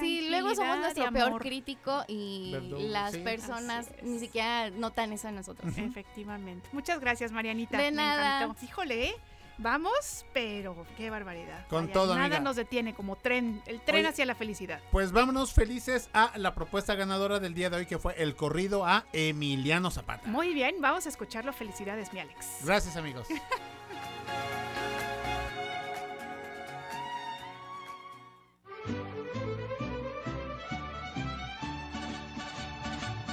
Sí, 0.01 0.27
luego 0.29 0.55
somos 0.57 0.79
nuestro 0.79 1.13
peor 1.13 1.41
crítico 1.41 2.05
y 2.09 2.51
Verdugo, 2.53 2.83
las 2.83 3.13
sí. 3.13 3.19
personas 3.21 3.89
ni 4.03 4.19
siquiera 4.19 4.71
notan 4.71 5.13
eso 5.13 5.29
en 5.29 5.37
nosotros. 5.37 5.73
Efectivamente. 5.77 6.69
Muchas 6.73 6.99
gracias, 7.01 7.31
Marianita. 7.31 7.77
De 7.79 7.91
me 7.91 7.97
nada. 7.99 8.43
encantó. 8.43 8.65
Híjole, 8.65 9.09
¿eh? 9.11 9.15
Vamos, 9.59 10.27
pero 10.33 10.85
qué 10.97 11.11
barbaridad. 11.11 11.67
Con 11.69 11.83
Vaya, 11.85 11.93
todo, 11.93 12.15
Nada 12.15 12.27
amiga. 12.27 12.41
nos 12.41 12.57
detiene 12.57 12.93
como 12.95 13.17
tren, 13.17 13.63
el 13.67 13.81
tren 13.81 14.01
Oye, 14.01 14.09
hacia 14.09 14.27
la 14.27 14.35
felicidad. 14.35 14.81
Pues 14.91 15.13
vámonos 15.13 15.53
felices 15.53 16.11
a 16.13 16.37
la 16.37 16.55
propuesta 16.55 16.95
ganadora 16.95 17.39
del 17.41 17.55
día 17.55 17.71
de 17.71 17.77
hoy, 17.77 17.87
que 17.87 17.99
fue 17.99 18.21
el 18.21 18.35
corrido 18.35 18.85
a 18.85 19.05
Emiliano 19.13 19.91
Zapata. 19.91 20.29
Muy 20.29 20.55
bien, 20.55 20.77
vamos 20.81 21.07
a 21.07 21.09
escucharlo. 21.09 21.53
Felicidades, 21.53 22.13
mi 22.13 22.21
Alex. 22.21 22.47
Gracias, 22.65 22.97
amigos. 22.97 23.29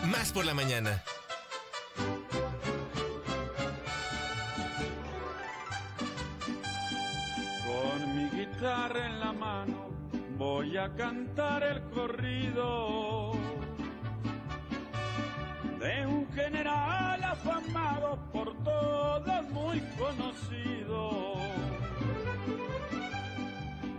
Más 0.06 0.32
por 0.32 0.46
la 0.46 0.54
mañana. 0.54 1.04
en 8.64 9.20
la 9.20 9.34
mano, 9.34 9.90
voy 10.38 10.78
a 10.78 10.94
cantar 10.94 11.64
el 11.64 11.82
corrido 11.90 13.32
de 15.80 16.06
un 16.06 16.32
general 16.32 17.24
afamado 17.24 18.20
por 18.32 18.56
todos 18.64 19.50
muy 19.50 19.82
conocido. 19.98 21.38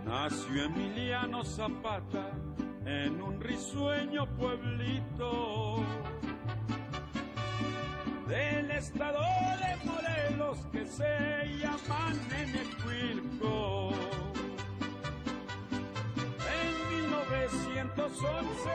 Nació 0.05 0.63
Emiliano 0.63 1.43
Zapata 1.43 2.29
en 2.85 3.21
un 3.21 3.41
risueño 3.41 4.25
pueblito 4.37 5.83
del 8.29 8.71
estado 8.71 9.19
de 9.59 9.85
Morelos 9.85 10.57
que 10.71 10.85
se 10.85 11.57
llaman 11.59 12.17
Enecuilco. 12.31 14.12
311 17.49 18.69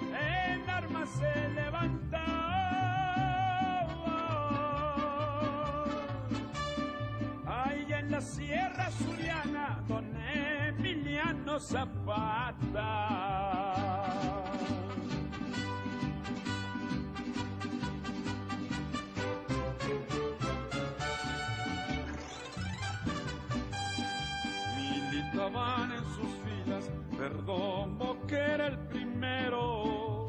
en 0.00 0.70
armas 0.70 1.08
se 1.10 1.48
levanta. 1.50 2.24
Ahí 7.46 7.92
en 7.92 8.10
la 8.10 8.20
Sierra 8.22 8.90
Suriana, 8.92 9.84
don 9.86 10.06
Emiliano 10.16 11.60
Zapata. 11.60 12.48
Perdomo 27.48 28.26
que 28.26 28.36
era 28.36 28.66
el 28.66 28.78
primero 28.90 30.26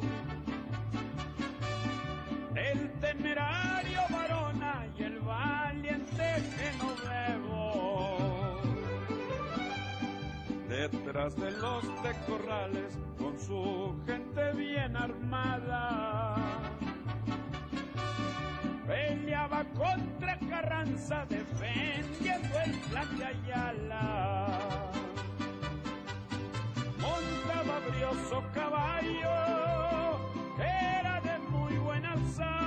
el 2.56 2.90
temerario 2.98 4.00
varona 4.10 4.86
y 4.96 5.02
el 5.02 5.18
valiente 5.20 6.42
Genovevo 6.56 8.16
detrás 10.66 11.36
de 11.36 11.50
los 11.50 11.84
tecorrales 12.02 12.98
con 13.18 13.38
su 13.38 14.00
gente 14.06 14.52
bien 14.52 14.96
armada 14.96 16.36
peleaba 18.86 19.66
contra 19.76 20.38
Carranza 20.48 21.26
defendiendo 21.28 22.60
el 22.64 22.72
plan 22.88 23.18
de 23.18 23.24
Ayala. 23.26 25.09
Caballo 28.54 30.18
que 30.56 30.62
era 30.62 31.20
de 31.20 31.38
muy 31.50 31.74
buena 31.78 32.12
alzada. 32.12 32.60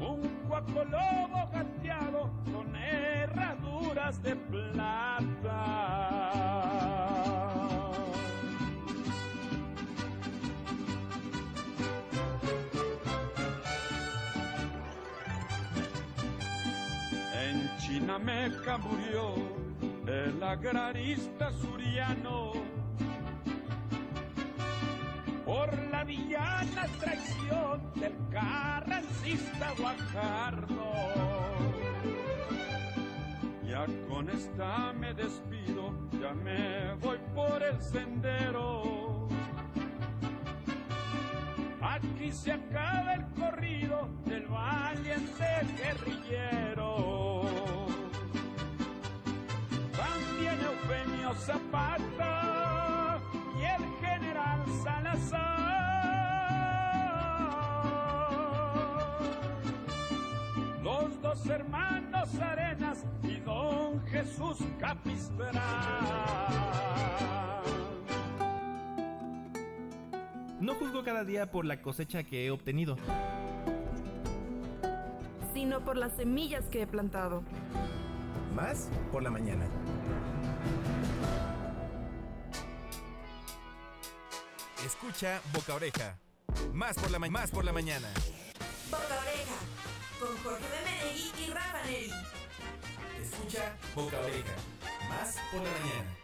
Un 0.00 0.28
cuaco 0.48 0.84
lobo 0.84 1.50
gateado 1.52 2.30
con 2.52 2.76
herraduras 2.76 4.22
de 4.22 4.36
plata. 4.36 5.27
Chinameca 17.88 18.76
murió 18.76 19.34
el 20.06 20.42
agrarista 20.42 21.50
suriano 21.52 22.52
por 25.46 25.72
la 25.90 26.04
villana 26.04 26.86
traición 27.00 27.90
del 27.94 28.12
carrancista 28.30 29.72
Guajardo. 29.78 30.92
Ya 33.66 33.86
con 34.06 34.28
esta 34.28 34.92
me 34.92 35.14
despido, 35.14 35.94
ya 36.20 36.34
me 36.34 36.92
voy 36.96 37.18
por 37.34 37.62
el 37.62 37.80
sendero. 37.80 39.28
Aquí 41.80 42.32
se 42.32 42.52
acaba 42.52 43.14
el 43.14 43.24
corrido 43.30 44.10
del 44.26 44.46
valiente 44.46 45.46
guerrillero. 45.78 47.27
Zapata 51.38 53.20
y 53.58 53.64
el 53.64 53.84
general 54.00 54.64
Salazar. 54.82 55.58
Los 60.82 61.22
dos 61.22 61.46
hermanos 61.46 62.34
Arenas 62.40 63.04
y 63.22 63.40
don 63.40 64.04
Jesús 64.06 64.58
Capistrán. 64.78 65.54
No 70.60 70.74
juzgo 70.74 71.02
cada 71.04 71.24
día 71.24 71.50
por 71.50 71.64
la 71.64 71.80
cosecha 71.80 72.24
que 72.24 72.46
he 72.46 72.50
obtenido. 72.50 72.96
sino 75.54 75.80
por 75.80 75.96
las 75.96 76.12
semillas 76.12 76.68
que 76.68 76.82
he 76.82 76.86
plantado. 76.86 77.42
Más 78.54 78.88
por 79.10 79.24
la 79.24 79.30
mañana. 79.30 79.64
Escucha 84.84 85.40
Boca 85.52 85.74
Oreja. 85.74 86.16
Más 86.72 86.96
por 86.96 87.10
la, 87.10 87.18
ma- 87.18 87.28
más 87.28 87.50
por 87.50 87.64
la 87.64 87.72
mañana. 87.72 88.08
Boca 88.90 89.04
Oreja, 89.20 89.56
con 90.20 90.36
Jorge 90.42 90.64
de 90.68 90.84
Menegui 90.84 91.32
y 91.46 91.50
Rafa 91.52 91.82
Neri. 91.84 92.12
Escucha 93.22 93.76
Boca 93.94 94.18
Oreja. 94.20 94.54
Más 95.08 95.36
por 95.52 95.62
la 95.62 95.70
mañana. 95.70 96.16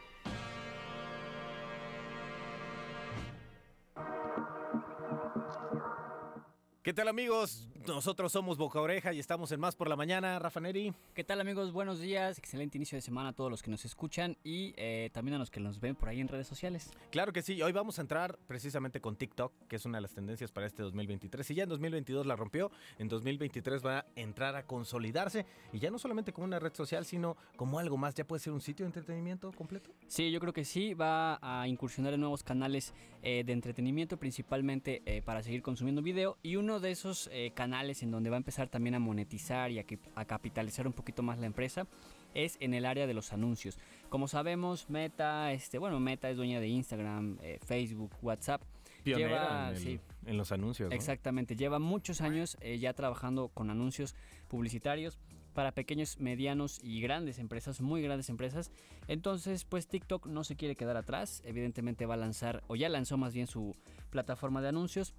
¿Qué 6.85 6.93
tal 6.93 7.09
amigos? 7.09 7.67
Nosotros 7.87 8.31
somos 8.31 8.59
Boca 8.59 8.79
Oreja 8.79 9.15
y 9.15 9.19
estamos 9.19 9.51
en 9.53 9.59
Más 9.59 9.75
por 9.75 9.89
la 9.89 9.97
Mañana, 9.97 10.39
Rafa 10.39 10.61
Neri. 10.61 10.93
¿Qué 11.15 11.25
tal 11.25 11.41
amigos? 11.41 11.73
Buenos 11.73 11.99
días, 11.99 12.39
excelente 12.39 12.77
inicio 12.77 12.97
de 12.97 13.01
semana 13.01 13.31
a 13.31 13.33
todos 13.33 13.51
los 13.51 13.63
que 13.63 13.71
nos 13.71 13.87
escuchan 13.87 14.37
y 14.45 14.75
eh, 14.77 15.09
también 15.15 15.35
a 15.35 15.39
los 15.39 15.51
que 15.51 15.61
nos 15.61 15.81
ven 15.81 15.97
por 15.97 16.11
ahí 16.11 16.21
en 16.21 16.29
redes 16.29 16.47
sociales. 16.47 16.91
Claro 17.11 17.33
que 17.33 17.41
sí, 17.41 17.63
hoy 17.63 17.73
vamos 17.73 17.99
a 17.99 18.03
entrar 18.03 18.39
precisamente 18.47 19.01
con 19.01 19.17
TikTok, 19.17 19.53
que 19.67 19.77
es 19.77 19.85
una 19.87 19.97
de 19.97 20.03
las 20.03 20.13
tendencias 20.13 20.53
para 20.53 20.67
este 20.67 20.83
2023. 20.83 21.47
Si 21.47 21.55
ya 21.55 21.63
en 21.63 21.71
2022 21.71 22.27
la 22.27 22.37
rompió, 22.37 22.71
en 22.99 23.09
2023 23.09 23.83
va 23.83 23.99
a 24.01 24.07
entrar 24.15 24.55
a 24.55 24.67
consolidarse 24.67 25.47
y 25.73 25.79
ya 25.79 25.91
no 25.91 25.99
solamente 25.99 26.35
como 26.35 26.45
una 26.45 26.59
red 26.59 26.75
social, 26.75 27.07
sino 27.07 27.39
como 27.57 27.79
algo 27.79 27.97
más. 27.97 28.15
¿Ya 28.15 28.27
puede 28.27 28.41
ser 28.41 28.53
un 28.53 28.61
sitio 28.61 28.85
de 28.85 28.89
entretenimiento 28.89 29.53
completo? 29.53 29.91
Sí, 30.07 30.31
yo 30.31 30.39
creo 30.39 30.53
que 30.53 30.67
sí, 30.67 30.93
va 30.93 31.39
a 31.41 31.67
incursionar 31.67 32.13
en 32.13 32.21
nuevos 32.21 32.43
canales 32.43 32.93
eh, 33.23 33.43
de 33.43 33.55
entretenimiento, 33.55 34.19
principalmente 34.19 35.03
eh, 35.07 35.23
para 35.23 35.43
seguir 35.43 35.63
consumiendo 35.63 36.03
video 36.03 36.37
y 36.43 36.57
uno 36.57 36.74
de 36.81 36.91
esos 36.91 37.29
eh, 37.33 37.53
canales 37.55 38.03
en 38.03 38.11
donde 38.11 38.31
va 38.31 38.37
a 38.37 38.39
empezar 38.39 38.69
también 38.69 38.95
a 38.95 38.99
monetizar 38.99 39.71
y 39.71 39.79
a, 39.79 39.85
a 40.15 40.25
capitalizar 40.25 40.87
un 40.87 40.93
poquito 40.93 41.23
más 41.23 41.39
la 41.39 41.47
empresa 41.47 41.87
es 42.35 42.57
en 42.61 42.75
el 42.75 42.85
área 42.85 43.07
de 43.07 43.15
los 43.15 43.33
anuncios. 43.33 43.79
Como 44.09 44.27
sabemos, 44.29 44.91
Meta, 44.91 45.53
este, 45.53 45.79
bueno, 45.79 46.01
Meta 46.01 46.29
es 46.31 46.37
dueña 46.37 46.59
de 46.61 46.69
Instagram, 46.69 47.39
eh, 47.43 47.59
Facebook, 47.65 48.11
WhatsApp. 48.23 48.63
Pionera 49.05 49.29
Lleva- 49.29 49.69
en, 49.71 49.77
el- 49.77 49.83
sí, 49.83 50.01
en 50.27 50.37
los 50.39 50.51
anuncios. 50.51 50.89
¿no? 50.91 50.97
Exactamente, 50.97 51.57
lleva 51.57 51.79
muchos 51.79 52.21
años 52.23 52.57
eh, 52.61 52.79
ya 52.79 52.93
trabajando 52.95 53.49
con 53.49 53.71
anuncios 53.71 54.15
publicitarios 54.49 55.19
para 55.53 55.71
pequeños, 55.73 56.19
medianos 56.19 56.81
y 56.83 57.01
grandes 57.01 57.39
empresas, 57.39 57.81
muy 57.81 58.03
grandes 58.03 58.29
empresas. 58.29 58.73
Entonces, 59.07 59.65
pues 59.65 59.87
TikTok 59.87 60.27
no 60.27 60.43
se 60.43 60.57
quiere 60.57 60.75
quedar 60.75 60.97
atrás, 60.97 61.43
evidentemente 61.45 62.07
va 62.07 62.15
a 62.15 62.17
lanzar, 62.17 62.65
o 62.67 62.75
ya 62.75 62.89
lanzó 62.89 63.17
más 63.19 63.35
bien 63.35 63.47
su 63.47 63.77
plataforma 64.11 64.61
de 64.63 64.69
anuncios. 64.71 65.15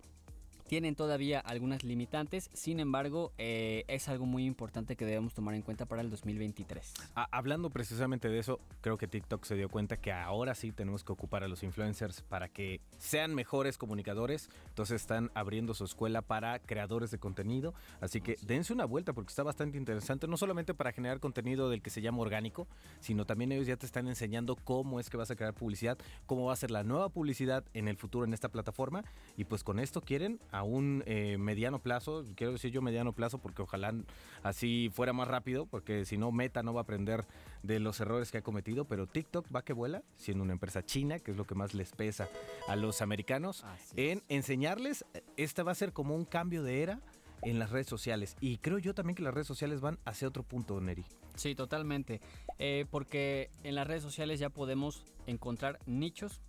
Tienen 0.67 0.95
todavía 0.95 1.39
algunas 1.39 1.83
limitantes, 1.83 2.49
sin 2.53 2.79
embargo, 2.79 3.33
eh, 3.37 3.83
es 3.87 4.09
algo 4.09 4.25
muy 4.25 4.45
importante 4.45 4.95
que 4.95 5.05
debemos 5.05 5.35
tomar 5.35 5.53
en 5.53 5.61
cuenta 5.61 5.85
para 5.85 6.01
el 6.01 6.09
2023. 6.09 6.91
Ah, 7.15 7.27
hablando 7.31 7.69
precisamente 7.69 8.29
de 8.29 8.39
eso, 8.39 8.59
creo 8.81 8.97
que 8.97 9.07
TikTok 9.07 9.45
se 9.45 9.53
dio 9.53 9.69
cuenta 9.69 9.97
que 9.97 10.11
ahora 10.11 10.55
sí 10.55 10.71
tenemos 10.71 11.03
que 11.03 11.13
ocupar 11.13 11.43
a 11.43 11.47
los 11.47 11.61
influencers 11.61 12.23
para 12.23 12.49
que 12.49 12.81
sean 12.97 13.35
mejores 13.35 13.77
comunicadores. 13.77 14.49
Entonces 14.69 15.01
están 15.01 15.29
abriendo 15.35 15.75
su 15.75 15.85
escuela 15.85 16.23
para 16.23 16.57
creadores 16.57 17.11
de 17.11 17.19
contenido. 17.19 17.75
Así 18.01 18.19
que 18.19 18.35
dense 18.41 18.73
una 18.73 18.85
vuelta 18.85 19.13
porque 19.13 19.29
está 19.29 19.43
bastante 19.43 19.77
interesante, 19.77 20.27
no 20.27 20.35
solamente 20.35 20.73
para 20.73 20.91
generar 20.93 21.19
contenido 21.19 21.69
del 21.69 21.83
que 21.83 21.91
se 21.91 22.01
llama 22.01 22.19
orgánico, 22.23 22.67
sino 23.01 23.25
también 23.25 23.51
ellos 23.51 23.67
ya 23.67 23.77
te 23.77 23.85
están 23.85 24.07
enseñando 24.07 24.55
cómo 24.55 24.99
es 24.99 25.11
que 25.11 25.17
vas 25.17 25.29
a 25.29 25.35
crear 25.35 25.53
publicidad, 25.53 25.99
cómo 26.25 26.45
va 26.45 26.53
a 26.53 26.55
ser 26.55 26.71
la 26.71 26.83
nueva 26.83 27.09
publicidad 27.09 27.63
en 27.75 27.87
el 27.87 27.97
futuro 27.97 28.25
en 28.25 28.33
esta 28.33 28.49
plataforma. 28.49 29.03
Y 29.37 29.43
pues 29.43 29.63
con 29.63 29.77
esto 29.77 30.01
quieren 30.01 30.39
a 30.55 30.63
un 30.63 31.03
eh, 31.05 31.37
mediano 31.37 31.79
plazo, 31.79 32.25
quiero 32.35 32.53
decir 32.53 32.71
yo 32.71 32.81
mediano 32.81 33.11
plazo 33.11 33.39
porque 33.39 33.61
ojalá 33.61 33.93
así 34.41 34.89
fuera 34.93 35.11
más 35.11 35.27
rápido, 35.27 35.65
porque 35.65 36.05
si 36.05 36.17
no 36.17 36.31
Meta 36.31 36.63
no 36.63 36.73
va 36.73 36.81
a 36.81 36.83
aprender 36.83 37.25
de 37.61 37.81
los 37.81 37.99
errores 37.99 38.31
que 38.31 38.37
ha 38.37 38.41
cometido, 38.41 38.85
pero 38.85 39.05
TikTok 39.05 39.53
va 39.53 39.65
que 39.65 39.73
vuela, 39.73 40.03
siendo 40.15 40.43
una 40.43 40.53
empresa 40.53 40.85
china, 40.85 41.19
que 41.19 41.31
es 41.31 41.37
lo 41.37 41.45
que 41.45 41.55
más 41.55 41.73
les 41.73 41.91
pesa 41.91 42.29
a 42.69 42.77
los 42.77 43.01
americanos, 43.01 43.65
en 43.97 44.23
enseñarles, 44.29 45.03
esta 45.35 45.63
va 45.63 45.73
a 45.73 45.75
ser 45.75 45.91
como 45.91 46.15
un 46.15 46.23
cambio 46.23 46.63
de 46.63 46.81
era 46.81 47.01
en 47.41 47.59
las 47.59 47.71
redes 47.71 47.87
sociales. 47.87 48.37
Y 48.39 48.57
creo 48.59 48.77
yo 48.77 48.93
también 48.93 49.15
que 49.15 49.23
las 49.23 49.33
redes 49.33 49.47
sociales 49.47 49.81
van 49.81 49.99
hacia 50.05 50.27
otro 50.27 50.43
punto, 50.43 50.79
Neri. 50.79 51.03
Sí, 51.35 51.53
totalmente. 51.53 52.21
Eh, 52.59 52.85
porque 52.89 53.49
en 53.63 53.75
las 53.75 53.85
redes 53.87 54.03
sociales 54.03 54.39
ya 54.39 54.49
podemos 54.49 55.03
encontrar 55.27 55.79
nichos 55.85 56.41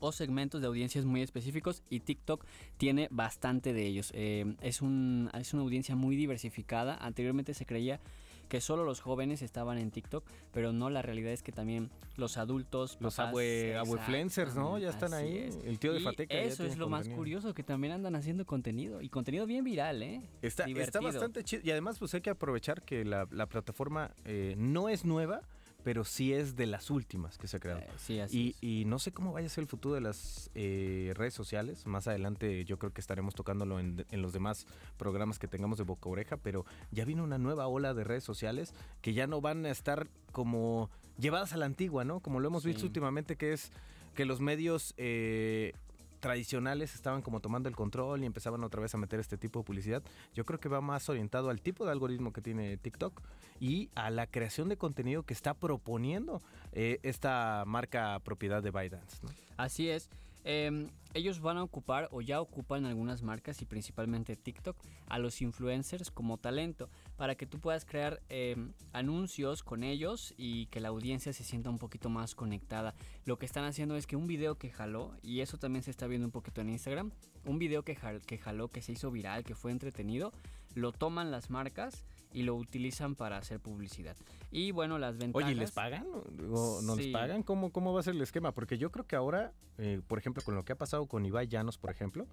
o 0.00 0.12
segmentos 0.12 0.60
de 0.60 0.66
audiencias 0.66 1.04
muy 1.04 1.22
específicos 1.22 1.82
y 1.90 2.00
TikTok 2.00 2.44
tiene 2.76 3.08
bastante 3.10 3.72
de 3.72 3.86
ellos. 3.86 4.10
Eh, 4.14 4.54
es, 4.60 4.82
un, 4.82 5.30
es 5.34 5.54
una 5.54 5.62
audiencia 5.62 5.96
muy 5.96 6.16
diversificada. 6.16 6.96
Anteriormente 6.96 7.54
se 7.54 7.66
creía 7.66 8.00
que 8.48 8.60
solo 8.60 8.84
los 8.84 9.00
jóvenes 9.00 9.42
estaban 9.42 9.78
en 9.78 9.90
TikTok, 9.90 10.24
pero 10.52 10.72
no, 10.72 10.90
la 10.90 11.02
realidad 11.02 11.32
es 11.32 11.42
que 11.42 11.52
también 11.52 11.90
los 12.16 12.38
adultos, 12.38 12.96
Los 13.00 13.16
papás, 13.16 13.30
abue, 13.30 13.76
abuefluencers, 13.76 14.54
¿no? 14.54 14.78
Ya 14.78 14.88
están 14.88 15.12
ahí. 15.14 15.36
es. 15.36 15.58
El 15.64 15.78
tío 15.78 15.92
de 15.92 16.00
Y 16.00 16.02
Fateca. 16.02 16.34
Eso 16.34 16.64
es 16.64 16.76
lo 16.76 16.88
más 16.88 17.08
curioso, 17.08 17.54
que 17.54 17.62
también 17.62 17.92
andan 17.92 18.16
haciendo 18.16 18.46
contenido 18.46 19.02
y 19.02 19.08
contenido 19.08 19.46
bien 19.46 19.64
viral, 19.64 20.02
¿eh? 20.02 20.22
Está, 20.42 20.64
está 20.64 21.00
bastante 21.00 21.44
chido. 21.44 21.62
Y 21.64 21.70
además, 21.70 21.98
pues 21.98 22.14
hay 22.14 22.22
que 22.22 22.30
aprovechar 22.30 22.82
que 22.82 23.04
la, 23.04 23.28
la 23.30 23.46
plataforma 23.46 24.14
eh, 24.24 24.54
no 24.56 24.88
es 24.88 25.04
nueva, 25.04 25.42
pero 25.82 26.04
sí 26.04 26.32
es 26.32 26.56
de 26.56 26.66
las 26.66 26.90
últimas 26.90 27.38
que 27.38 27.46
se 27.46 27.56
ha 27.56 27.60
creado. 27.60 27.80
Eh, 27.80 27.88
sí, 27.96 28.20
así 28.20 28.56
y, 28.60 28.80
y 28.80 28.84
no 28.84 28.98
sé 28.98 29.12
cómo 29.12 29.32
vaya 29.32 29.46
a 29.46 29.50
ser 29.50 29.62
el 29.62 29.68
futuro 29.68 29.94
de 29.94 30.00
las 30.00 30.50
eh, 30.54 31.12
redes 31.14 31.34
sociales. 31.34 31.86
Más 31.86 32.08
adelante 32.08 32.64
yo 32.64 32.78
creo 32.78 32.92
que 32.92 33.00
estaremos 33.00 33.34
tocándolo 33.34 33.78
en, 33.78 34.04
en 34.10 34.22
los 34.22 34.32
demás 34.32 34.66
programas 34.96 35.38
que 35.38 35.48
tengamos 35.48 35.78
de 35.78 35.84
boca 35.84 36.08
a 36.08 36.12
oreja, 36.12 36.36
pero 36.36 36.64
ya 36.90 37.04
viene 37.04 37.22
una 37.22 37.38
nueva 37.38 37.66
ola 37.68 37.94
de 37.94 38.04
redes 38.04 38.24
sociales 38.24 38.74
que 39.00 39.14
ya 39.14 39.26
no 39.26 39.40
van 39.40 39.66
a 39.66 39.70
estar 39.70 40.08
como 40.32 40.90
llevadas 41.18 41.52
a 41.52 41.56
la 41.56 41.66
antigua, 41.66 42.04
¿no? 42.04 42.20
Como 42.20 42.40
lo 42.40 42.48
hemos 42.48 42.64
visto 42.64 42.84
últimamente, 42.84 43.36
que 43.36 43.52
es 43.52 43.70
que 44.14 44.24
los 44.24 44.40
medios 44.40 44.94
eh, 44.96 45.74
tradicionales 46.20 46.94
estaban 46.94 47.22
como 47.22 47.40
tomando 47.40 47.68
el 47.68 47.76
control 47.76 48.22
y 48.22 48.26
empezaban 48.26 48.64
otra 48.64 48.80
vez 48.80 48.94
a 48.94 48.98
meter 48.98 49.20
este 49.20 49.36
tipo 49.36 49.60
de 49.60 49.64
publicidad. 49.64 50.02
Yo 50.34 50.44
creo 50.44 50.60
que 50.60 50.68
va 50.68 50.80
más 50.80 51.08
orientado 51.08 51.50
al 51.50 51.60
tipo 51.60 51.84
de 51.84 51.92
algoritmo 51.92 52.32
que 52.32 52.40
tiene 52.40 52.76
TikTok 52.76 53.20
y 53.60 53.90
a 53.94 54.10
la 54.10 54.26
creación 54.26 54.68
de 54.68 54.76
contenido 54.76 55.22
que 55.22 55.34
está 55.34 55.54
proponiendo 55.54 56.42
eh, 56.72 56.98
esta 57.02 57.64
marca 57.66 58.18
propiedad 58.20 58.62
de 58.62 58.70
ByteDance. 58.70 59.18
Así 59.56 59.88
es. 59.90 60.10
Eh, 60.44 60.88
ellos 61.14 61.40
van 61.40 61.56
a 61.56 61.62
ocupar 61.62 62.08
o 62.12 62.20
ya 62.20 62.40
ocupan 62.40 62.84
algunas 62.84 63.22
marcas 63.22 63.62
y 63.62 63.64
principalmente 63.64 64.36
TikTok 64.36 64.76
a 65.06 65.18
los 65.18 65.40
influencers 65.40 66.10
como 66.10 66.36
talento 66.36 66.90
para 67.16 67.34
que 67.34 67.46
tú 67.46 67.58
puedas 67.58 67.84
crear 67.84 68.20
eh, 68.28 68.56
anuncios 68.92 69.62
con 69.62 69.84
ellos 69.84 70.34
y 70.36 70.66
que 70.66 70.80
la 70.80 70.88
audiencia 70.88 71.32
se 71.32 71.44
sienta 71.44 71.70
un 71.70 71.78
poquito 71.78 72.10
más 72.10 72.34
conectada. 72.34 72.94
Lo 73.24 73.38
que 73.38 73.46
están 73.46 73.64
haciendo 73.64 73.96
es 73.96 74.06
que 74.06 74.16
un 74.16 74.26
video 74.26 74.58
que 74.58 74.70
jaló, 74.70 75.14
y 75.22 75.40
eso 75.40 75.58
también 75.58 75.82
se 75.82 75.90
está 75.90 76.06
viendo 76.06 76.26
un 76.26 76.32
poquito 76.32 76.60
en 76.60 76.70
Instagram, 76.70 77.10
un 77.44 77.58
video 77.58 77.82
que, 77.82 77.98
que 78.26 78.38
jaló, 78.38 78.68
que 78.68 78.82
se 78.82 78.92
hizo 78.92 79.10
viral, 79.10 79.44
que 79.44 79.54
fue 79.54 79.72
entretenido, 79.72 80.32
lo 80.74 80.92
toman 80.92 81.30
las 81.30 81.50
marcas 81.50 82.04
y 82.32 82.42
lo 82.42 82.54
utilizan 82.54 83.14
para 83.14 83.38
hacer 83.38 83.58
publicidad. 83.60 84.16
Y 84.50 84.70
bueno, 84.70 84.98
las 84.98 85.16
ventajas... 85.16 85.46
Oye, 85.46 85.56
¿y 85.56 85.58
les 85.58 85.70
pagan? 85.72 86.06
¿O 86.50 86.80
no 86.82 86.94
les 86.96 87.06
Sí. 87.06 87.12
pagan? 87.12 87.42
¿Cómo, 87.42 87.70
¿Cómo 87.72 87.92
va 87.92 88.00
a 88.00 88.02
ser 88.02 88.14
el 88.14 88.22
esquema? 88.22 88.52
Porque 88.52 88.76
yo 88.78 88.90
creo 88.92 89.06
que 89.06 89.16
ahora, 89.16 89.52
eh, 89.78 90.00
por 90.06 90.18
ejemplo, 90.18 90.42
con 90.44 90.54
lo 90.54 90.64
que 90.64 90.72
ha 90.72 90.76
pasado 90.78 91.06
con 91.06 91.24
Ibai 91.24 91.48
Llanos, 91.48 91.78
por 91.78 91.90
ejemplo, 91.90 92.26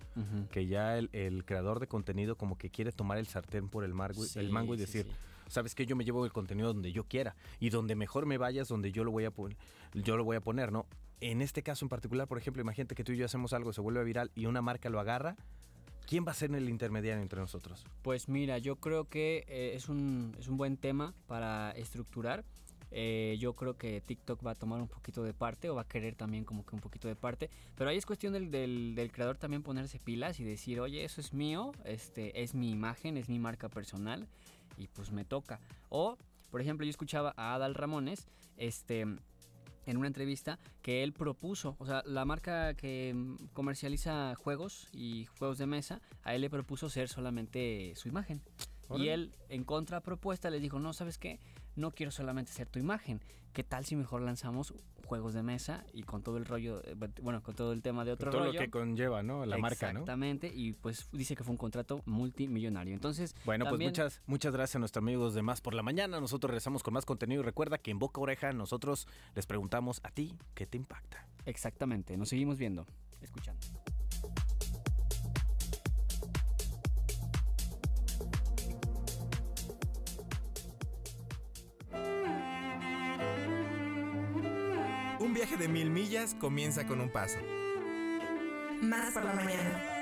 que 0.52 0.68
ya 0.68 0.98
el, 0.98 1.10
el 1.14 1.46
creador 1.46 1.80
de 1.80 1.88
contenido 1.88 2.38
como 2.38 2.58
que 2.58 2.70
quiere 2.70 2.92
tomar 2.92 3.18
el 3.18 3.28
sartén 3.28 3.70
por 3.70 3.84
el, 3.84 3.94
margo- 3.94 4.24
Sí, 4.26 4.40
el 4.40 4.50
mango 4.52 4.74
y 4.74 4.78
decir, 4.78 5.06
sí. 5.06 5.12
sabes 5.48 5.76
que 5.76 5.86
yo 5.86 5.96
me 5.96 6.04
llevo 6.04 6.26
el 6.26 6.34
contenido 6.34 6.74
donde 6.74 6.92
yo 6.92 7.06
quiera 7.06 7.36
y 7.60 7.70
donde 7.70 7.96
mejor 7.96 8.26
me 8.26 8.38
vayas, 8.38 8.68
donde 8.68 8.92
yo 8.92 9.04
lo 9.06 9.12
voy 9.12 9.26
a 9.26 9.32
poner, 9.32 9.58
yo 9.94 10.18
lo 10.18 10.24
voy 10.26 10.36
a 10.36 10.42
poner, 10.42 10.72
¿no? 10.72 10.86
En 11.22 11.42
este 11.42 11.64
caso 11.64 11.86
en 11.86 11.90
particular, 11.90 12.28
por 12.28 12.38
ejemplo, 12.38 12.62
imagínate 12.62 12.94
que 12.96 13.04
tú 13.06 13.14
y 13.14 13.18
yo 13.18 13.26
hacemos 13.26 13.54
algo, 13.54 13.72
se 13.72 13.80
vuelve 13.80 14.04
viral 14.04 14.32
y 14.36 14.48
una 14.48 14.62
marca 14.62 14.90
lo 14.90 15.00
agarra, 15.00 15.38
¿quién 16.06 16.26
va 16.26 16.32
a 16.32 16.36
ser 16.36 16.54
el 16.54 16.70
intermediario 16.70 17.22
entre 17.22 17.40
nosotros? 17.40 17.86
Pues 18.02 18.30
mira, 18.30 18.58
yo 18.58 18.78
creo 18.78 19.06
que 19.10 19.46
eh, 19.48 19.74
es, 19.76 19.90
un, 19.90 20.36
es 20.40 20.48
un 20.48 20.58
buen 20.58 20.78
tema 20.78 21.14
para 21.28 21.72
estructurar. 21.72 22.44
Eh, 22.92 23.36
yo 23.40 23.54
creo 23.54 23.78
que 23.78 24.00
TikTok 24.00 24.46
va 24.46 24.52
a 24.52 24.56
tomar 24.56 24.80
un 24.80 24.88
poquito 24.88 25.24
de 25.24 25.34
parte 25.34 25.70
o 25.70 25.76
va 25.76 25.82
a 25.82 25.88
querer 25.88 26.16
también 26.16 26.46
como 26.46 26.66
que 26.66 26.76
un 26.76 26.82
poquito 26.82 27.08
de 27.08 27.16
parte. 27.16 27.50
Pero 27.76 27.90
ahí 27.90 27.98
es 27.98 28.06
cuestión 28.06 28.34
del, 28.34 28.52
del, 28.52 28.96
del 28.96 29.12
creador 29.12 29.38
también 29.38 29.64
ponerse 29.64 30.00
pilas 30.00 30.40
y 30.40 30.44
decir, 30.44 30.80
oye, 30.80 31.04
eso 31.04 31.20
es 31.20 31.34
mío, 31.34 31.72
este, 31.84 32.42
es 32.42 32.54
mi 32.54 32.72
imagen, 32.72 33.18
es 33.18 33.28
mi 33.28 33.40
marca 33.40 33.68
personal 33.70 34.28
y 34.78 34.88
pues 34.88 35.12
me 35.12 35.26
toca. 35.26 35.60
O, 35.90 36.18
por 36.52 36.62
ejemplo, 36.62 36.86
yo 36.86 36.90
escuchaba 36.90 37.34
a 37.36 37.56
Adal 37.56 37.76
Ramones, 37.76 38.28
este 38.58 39.06
en 39.86 39.98
una 39.98 40.08
entrevista 40.08 40.60
que 40.82 41.04
él 41.04 41.14
propuso, 41.14 41.76
o 41.80 41.86
sea, 41.86 42.04
la 42.06 42.26
marca 42.26 42.74
que 42.74 43.14
mm, 43.14 43.48
comercializa 43.54 44.36
juegos 44.36 44.88
y 44.92 45.26
juegos 45.38 45.58
de 45.58 45.68
mesa, 45.68 46.02
a 46.24 46.36
él 46.36 46.42
le 46.42 46.50
propuso 46.50 46.90
ser 46.90 47.10
solamente 47.10 47.94
su 47.96 48.08
imagen. 48.08 48.42
Y 48.98 49.08
él, 49.08 49.36
en 49.50 49.64
contrapropuesta, 49.64 50.50
les 50.50 50.62
dijo, 50.62 50.80
no, 50.80 50.94
¿sabes 50.94 51.18
qué? 51.18 51.40
No 51.76 51.92
quiero 51.92 52.12
solamente 52.12 52.52
ser 52.52 52.68
tu 52.68 52.80
imagen. 52.80 53.22
¿Qué 53.54 53.64
tal 53.64 53.86
si 53.86 53.96
mejor 53.96 54.22
lanzamos 54.22 54.74
juegos 55.06 55.34
de 55.34 55.42
mesa 55.44 55.86
y 55.94 56.04
con 56.04 56.24
todo 56.24 56.36
el 56.38 56.46
rollo, 56.46 56.82
eh, 56.84 56.96
bueno, 57.22 57.42
con 57.42 57.56
todo 57.56 57.72
el 57.72 57.82
tema 57.82 58.04
de 58.04 58.12
otro 58.12 58.32
Todo 58.32 58.42
rollo? 58.46 58.54
lo 58.54 58.60
que 58.60 58.70
conlleva, 58.70 59.24
¿no? 59.24 59.46
La 59.46 59.58
marca, 59.58 59.94
¿no? 59.94 60.00
Exactamente, 60.02 60.52
y 60.54 60.74
pues 60.74 61.08
dice 61.14 61.36
que 61.38 61.44
fue 61.44 61.52
un 61.52 61.58
contrato 61.58 62.02
multimillonario. 62.06 62.94
Entonces, 62.94 63.34
Bueno, 63.46 63.64
también- 63.66 63.92
pues 63.94 64.04
muchas, 64.04 64.22
muchas 64.26 64.52
gracias 64.52 64.76
a 64.76 64.80
nuestros 64.80 65.02
amigos 65.02 65.34
de 65.36 65.42
Más 65.42 65.62
por 65.62 65.74
la 65.74 65.84
Mañana. 65.84 66.20
Nosotros 66.20 66.50
regresamos 66.50 66.84
con 66.84 66.94
más 66.96 67.06
contenido 67.06 67.42
y 67.44 67.46
recuerda 67.46 67.78
que 67.78 67.92
en 67.92 68.00
Boca 68.00 68.20
Oreja 68.20 68.52
nosotros 68.52 69.08
les 69.36 69.46
preguntamos 69.46 70.02
a 70.04 70.12
ti 70.12 70.36
qué 70.54 70.66
te 70.66 70.76
impacta. 70.78 71.26
Exactamente, 71.46 72.18
nos 72.18 72.30
seguimos 72.30 72.58
viendo, 72.58 72.86
escuchando. 73.22 73.62
Viaje 85.46 85.62
de 85.62 85.68
mil 85.68 85.92
millas 85.92 86.36
comienza 86.40 86.88
con 86.88 87.00
un 87.02 87.10
paso. 87.10 87.38
Más 88.82 89.14
por 89.14 89.24
la 89.26 89.34
mañana. 89.34 89.95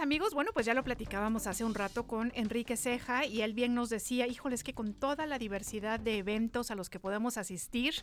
Amigos, 0.00 0.34
bueno, 0.34 0.50
pues 0.52 0.66
ya 0.66 0.74
lo 0.74 0.84
platicábamos 0.84 1.46
hace 1.46 1.64
un 1.64 1.74
rato 1.74 2.06
con 2.06 2.30
Enrique 2.34 2.76
Ceja 2.76 3.24
y 3.24 3.40
él 3.42 3.54
bien 3.54 3.74
nos 3.74 3.88
decía, 3.88 4.26
híjole, 4.26 4.54
es 4.54 4.62
que 4.62 4.74
con 4.74 4.92
toda 4.92 5.26
la 5.26 5.38
diversidad 5.38 5.98
de 5.98 6.18
eventos 6.18 6.70
a 6.70 6.74
los 6.74 6.90
que 6.90 7.00
podemos 7.00 7.38
asistir, 7.38 7.94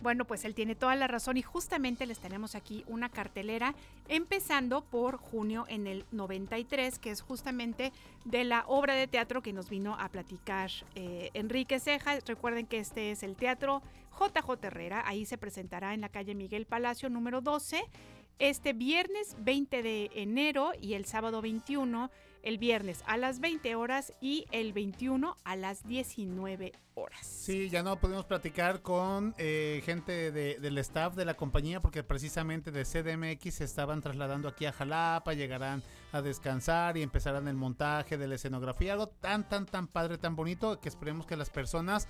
bueno, 0.00 0.24
pues 0.24 0.44
él 0.44 0.54
tiene 0.54 0.74
toda 0.74 0.94
la 0.94 1.08
razón 1.08 1.36
y 1.36 1.42
justamente 1.42 2.06
les 2.06 2.18
tenemos 2.20 2.54
aquí 2.54 2.84
una 2.86 3.10
cartelera 3.10 3.74
empezando 4.08 4.82
por 4.84 5.16
junio 5.16 5.66
en 5.68 5.86
el 5.86 6.06
93, 6.10 6.98
que 6.98 7.10
es 7.10 7.20
justamente 7.20 7.92
de 8.24 8.44
la 8.44 8.64
obra 8.66 8.94
de 8.94 9.06
teatro 9.06 9.42
que 9.42 9.52
nos 9.52 9.68
vino 9.68 9.96
a 9.98 10.08
platicar 10.08 10.70
eh, 10.94 11.30
Enrique 11.34 11.80
Ceja. 11.80 12.18
Recuerden 12.26 12.66
que 12.66 12.78
este 12.78 13.10
es 13.10 13.22
el 13.22 13.36
teatro 13.36 13.82
JJ 14.18 14.64
Herrera, 14.64 15.02
ahí 15.06 15.26
se 15.26 15.38
presentará 15.38 15.92
en 15.92 16.00
la 16.00 16.08
calle 16.08 16.34
Miguel 16.34 16.66
Palacio 16.66 17.10
número 17.10 17.40
12 17.40 17.84
este 18.38 18.72
viernes 18.72 19.36
20 19.38 19.82
de 19.82 20.10
enero 20.14 20.72
y 20.80 20.94
el 20.94 21.04
sábado 21.04 21.40
21, 21.42 22.10
el 22.42 22.58
viernes 22.58 23.04
a 23.06 23.16
las 23.16 23.38
20 23.38 23.76
horas 23.76 24.12
y 24.20 24.46
el 24.50 24.72
21 24.72 25.36
a 25.44 25.54
las 25.54 25.86
19 25.86 26.72
horas. 26.94 27.24
Sí, 27.24 27.70
ya 27.70 27.84
no 27.84 27.96
podemos 28.00 28.24
platicar 28.24 28.82
con 28.82 29.32
eh, 29.38 29.80
gente 29.84 30.32
de- 30.32 30.58
del 30.58 30.76
staff 30.78 31.14
de 31.14 31.24
la 31.24 31.34
compañía 31.34 31.80
porque 31.80 32.02
precisamente 32.02 32.72
de 32.72 32.84
CDMX 32.84 33.54
se 33.54 33.64
estaban 33.64 34.00
trasladando 34.02 34.48
aquí 34.48 34.66
a 34.66 34.72
Jalapa, 34.72 35.34
llegarán 35.34 35.84
a 36.10 36.20
descansar 36.20 36.96
y 36.96 37.02
empezarán 37.02 37.46
el 37.46 37.54
montaje 37.54 38.18
de 38.18 38.26
la 38.26 38.34
escenografía, 38.34 38.94
algo 38.94 39.06
tan, 39.06 39.48
tan, 39.48 39.64
tan 39.64 39.86
padre, 39.86 40.18
tan 40.18 40.34
bonito 40.34 40.80
que 40.80 40.88
esperemos 40.88 41.26
que 41.26 41.36
las 41.36 41.48
personas 41.48 42.08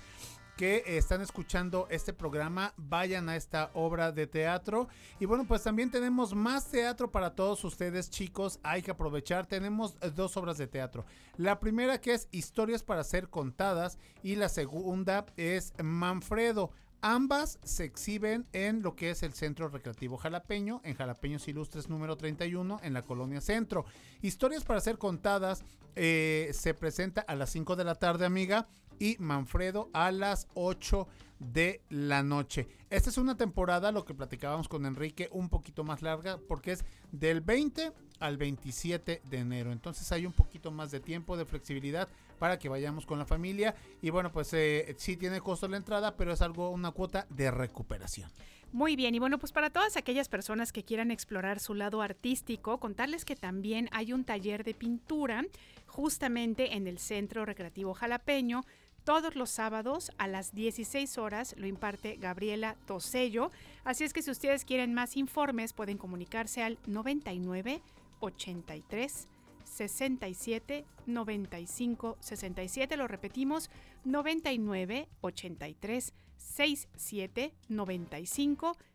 que 0.57 0.83
están 0.85 1.21
escuchando 1.21 1.87
este 1.89 2.13
programa 2.13 2.73
vayan 2.77 3.29
a 3.29 3.35
esta 3.35 3.71
obra 3.73 4.11
de 4.11 4.27
teatro. 4.27 4.87
Y 5.19 5.25
bueno, 5.25 5.45
pues 5.45 5.63
también 5.63 5.89
tenemos 5.89 6.35
más 6.35 6.69
teatro 6.69 7.11
para 7.11 7.35
todos 7.35 7.63
ustedes, 7.63 8.09
chicos. 8.09 8.59
Hay 8.63 8.81
que 8.81 8.91
aprovechar. 8.91 9.45
Tenemos 9.45 9.95
dos 10.15 10.37
obras 10.37 10.57
de 10.57 10.67
teatro. 10.67 11.05
La 11.37 11.59
primera 11.59 11.99
que 11.99 12.13
es 12.13 12.27
Historias 12.31 12.83
para 12.83 13.03
ser 13.03 13.29
contadas 13.29 13.97
y 14.21 14.35
la 14.35 14.49
segunda 14.49 15.25
es 15.37 15.73
Manfredo. 15.81 16.71
Ambas 17.01 17.59
se 17.63 17.83
exhiben 17.83 18.47
en 18.53 18.81
lo 18.81 18.95
que 18.95 19.09
es 19.09 19.23
el 19.23 19.33
Centro 19.33 19.67
Recreativo 19.67 20.15
Jalapeño, 20.15 20.79
en 20.85 20.95
Jalapeños 20.95 21.45
Ilustres 21.49 21.89
número 21.89 22.15
31, 22.15 22.79
en 22.81 22.93
la 22.93 23.01
Colonia 23.01 23.41
Centro. 23.41 23.83
Historias 24.21 24.63
para 24.63 24.79
ser 24.79 24.97
contadas 24.97 25.65
eh, 25.97 26.49
se 26.53 26.73
presenta 26.73 27.19
a 27.19 27.35
las 27.35 27.49
5 27.49 27.75
de 27.75 27.83
la 27.83 27.95
tarde, 27.95 28.25
amiga, 28.25 28.67
y 29.03 29.17
Manfredo 29.19 29.89
a 29.91 30.13
las 30.13 30.47
8 30.53 31.09
de 31.37 31.81
la 31.89 32.23
noche. 32.23 32.69
Esta 32.89 33.09
es 33.09 33.17
una 33.17 33.35
temporada, 33.35 33.91
lo 33.91 34.05
que 34.05 34.13
platicábamos 34.13 34.69
con 34.69 34.85
Enrique, 34.85 35.27
un 35.33 35.49
poquito 35.49 35.83
más 35.83 36.01
larga, 36.01 36.39
porque 36.47 36.71
es 36.71 36.85
del 37.11 37.41
20 37.41 37.91
al 38.21 38.37
27 38.37 39.21
de 39.25 39.37
enero. 39.37 39.73
Entonces 39.73 40.09
hay 40.13 40.25
un 40.25 40.31
poquito 40.31 40.71
más 40.71 40.89
de 40.89 41.01
tiempo, 41.01 41.35
de 41.35 41.43
flexibilidad 41.43 42.07
para 42.39 42.57
que 42.57 42.69
vayamos 42.69 43.05
con 43.05 43.19
la 43.19 43.25
familia. 43.25 43.75
Y 44.01 44.09
bueno, 44.09 44.31
pues 44.31 44.53
eh, 44.53 44.95
sí 44.97 45.17
tiene 45.17 45.41
costo 45.41 45.67
la 45.67 45.75
entrada, 45.75 46.15
pero 46.15 46.31
es 46.31 46.41
algo, 46.41 46.69
una 46.69 46.91
cuota 46.91 47.27
de 47.29 47.51
recuperación. 47.51 48.31
Muy 48.71 48.95
bien, 48.95 49.13
y 49.13 49.19
bueno, 49.19 49.37
pues 49.37 49.51
para 49.51 49.69
todas 49.69 49.97
aquellas 49.97 50.29
personas 50.29 50.71
que 50.71 50.83
quieran 50.83 51.11
explorar 51.11 51.59
su 51.59 51.75
lado 51.75 52.01
artístico, 52.01 52.79
contarles 52.79 53.25
que 53.25 53.35
también 53.35 53.89
hay 53.91 54.13
un 54.13 54.23
taller 54.23 54.63
de 54.63 54.73
pintura 54.73 55.43
justamente 55.87 56.75
en 56.75 56.87
el 56.87 56.97
Centro 56.97 57.45
Recreativo 57.45 57.93
Jalapeño. 57.93 58.63
Todos 59.03 59.35
los 59.35 59.49
sábados 59.49 60.11
a 60.17 60.27
las 60.27 60.55
16 60.55 61.17
horas 61.17 61.55
lo 61.57 61.67
imparte 61.67 62.15
Gabriela 62.15 62.77
Tosello. 62.85 63.51
Así 63.83 64.05
es 64.05 64.13
que 64.13 64.21
si 64.21 64.31
ustedes 64.31 64.63
quieren 64.63 64.93
más 64.93 65.17
informes 65.17 65.73
pueden 65.73 65.97
comunicarse 65.97 66.63
al 66.63 66.79
99 66.87 67.81
83 68.21 69.27
67 69.65 70.85
95 71.05 72.17
67. 72.21 72.95
Lo 72.95 73.07
repetimos, 73.09 73.69
99 74.05 75.09
83 75.19 76.13
67 76.37 77.53
95 77.67 78.71
67. 78.71 78.92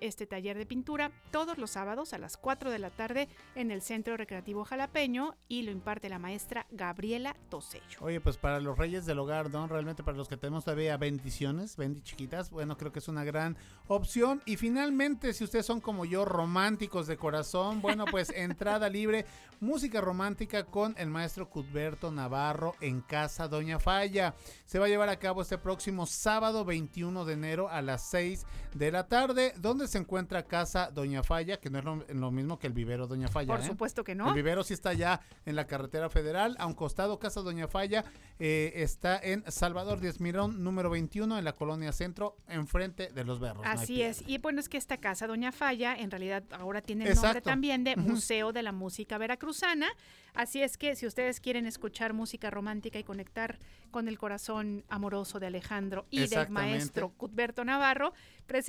Este 0.00 0.26
taller 0.26 0.58
de 0.58 0.66
pintura 0.66 1.12
todos 1.30 1.58
los 1.58 1.70
sábados 1.70 2.12
a 2.12 2.18
las 2.18 2.36
4 2.36 2.70
de 2.70 2.78
la 2.80 2.90
tarde 2.90 3.28
en 3.54 3.70
el 3.70 3.80
Centro 3.80 4.16
Recreativo 4.16 4.64
Jalapeño 4.64 5.36
y 5.48 5.62
lo 5.62 5.70
imparte 5.70 6.08
la 6.08 6.18
maestra 6.18 6.66
Gabriela 6.72 7.36
Tosello. 7.48 7.98
Oye, 8.00 8.20
pues 8.20 8.36
para 8.36 8.58
los 8.58 8.76
reyes 8.76 9.06
del 9.06 9.20
hogar, 9.20 9.50
¿no? 9.50 9.68
Realmente 9.68 10.02
para 10.02 10.16
los 10.16 10.28
que 10.28 10.36
tenemos 10.36 10.64
todavía 10.64 10.96
bendiciones, 10.96 11.76
bendi 11.76 12.00
chiquitas, 12.00 12.50
bueno, 12.50 12.76
creo 12.76 12.90
que 12.90 12.98
es 12.98 13.06
una 13.06 13.22
gran 13.22 13.56
opción. 13.86 14.42
Y 14.44 14.56
finalmente, 14.56 15.32
si 15.34 15.44
ustedes 15.44 15.66
son 15.66 15.80
como 15.80 16.04
yo, 16.04 16.24
románticos 16.24 17.06
de 17.06 17.16
corazón, 17.16 17.80
bueno, 17.80 18.06
pues 18.10 18.30
entrada 18.34 18.88
libre, 18.88 19.24
música 19.60 20.00
romántica 20.00 20.64
con 20.64 20.94
el 20.98 21.10
maestro 21.10 21.48
Cudberto 21.48 22.10
Navarro 22.10 22.74
en 22.80 23.02
Casa 23.02 23.46
Doña 23.46 23.78
Falla. 23.78 24.34
Se 24.64 24.80
va 24.80 24.86
a 24.86 24.88
llevar 24.88 25.10
a 25.10 25.18
cabo 25.18 25.42
este 25.42 25.58
próximo 25.58 26.06
sábado 26.06 26.64
21 26.64 27.24
de 27.24 27.34
enero 27.34 27.68
a 27.68 27.82
las 27.82 28.08
6 28.10 28.44
de 28.74 28.85
la 28.90 29.08
tarde, 29.08 29.52
donde 29.58 29.88
se 29.88 29.98
encuentra 29.98 30.44
Casa 30.44 30.90
Doña 30.90 31.22
Falla, 31.22 31.58
que 31.58 31.70
no 31.70 31.78
es 31.78 31.84
lo, 31.84 32.04
lo 32.08 32.30
mismo 32.30 32.58
que 32.58 32.66
el 32.66 32.72
vivero 32.72 33.06
Doña 33.06 33.28
Falla. 33.28 33.48
Por 33.48 33.60
¿eh? 33.60 33.66
supuesto 33.66 34.04
que 34.04 34.14
no. 34.14 34.28
El 34.28 34.34
vivero 34.34 34.64
sí 34.64 34.74
está 34.74 34.92
ya 34.92 35.20
en 35.44 35.56
la 35.56 35.66
carretera 35.66 36.08
federal. 36.08 36.56
A 36.58 36.66
un 36.66 36.74
costado, 36.74 37.18
Casa 37.18 37.40
Doña 37.40 37.68
Falla 37.68 38.04
eh, 38.38 38.72
está 38.76 39.18
en 39.18 39.44
Salvador 39.50 40.00
Díaz 40.00 40.20
Mirón, 40.20 40.62
número 40.62 40.90
21, 40.90 41.38
en 41.38 41.44
la 41.44 41.54
colonia 41.54 41.92
centro, 41.92 42.36
enfrente 42.48 43.08
de 43.12 43.24
los 43.24 43.40
berros. 43.40 43.64
Así 43.66 44.02
es. 44.02 44.22
Y 44.26 44.38
bueno, 44.38 44.60
es 44.60 44.68
que 44.68 44.78
esta 44.78 44.96
casa, 44.96 45.26
Doña 45.26 45.52
Falla, 45.52 45.94
en 45.94 46.10
realidad 46.10 46.44
ahora 46.50 46.80
tiene 46.80 47.04
el 47.04 47.10
Exacto. 47.10 47.26
nombre 47.26 47.42
también 47.42 47.84
de. 47.84 47.96
Museo 47.96 48.52
de 48.52 48.62
la 48.62 48.72
Música 48.72 49.18
Veracruzana. 49.18 49.88
Así 50.34 50.62
es 50.62 50.76
que 50.76 50.96
si 50.96 51.06
ustedes 51.06 51.40
quieren 51.40 51.66
escuchar 51.66 52.12
música 52.12 52.50
romántica 52.50 52.98
y 52.98 53.04
conectar 53.04 53.58
con 53.90 54.06
el 54.06 54.18
corazón 54.18 54.84
amoroso 54.88 55.40
de 55.40 55.46
Alejandro 55.46 56.06
y 56.10 56.26
del 56.26 56.50
maestro 56.50 57.08
Cuthberto 57.16 57.64
Navarro, 57.64 58.12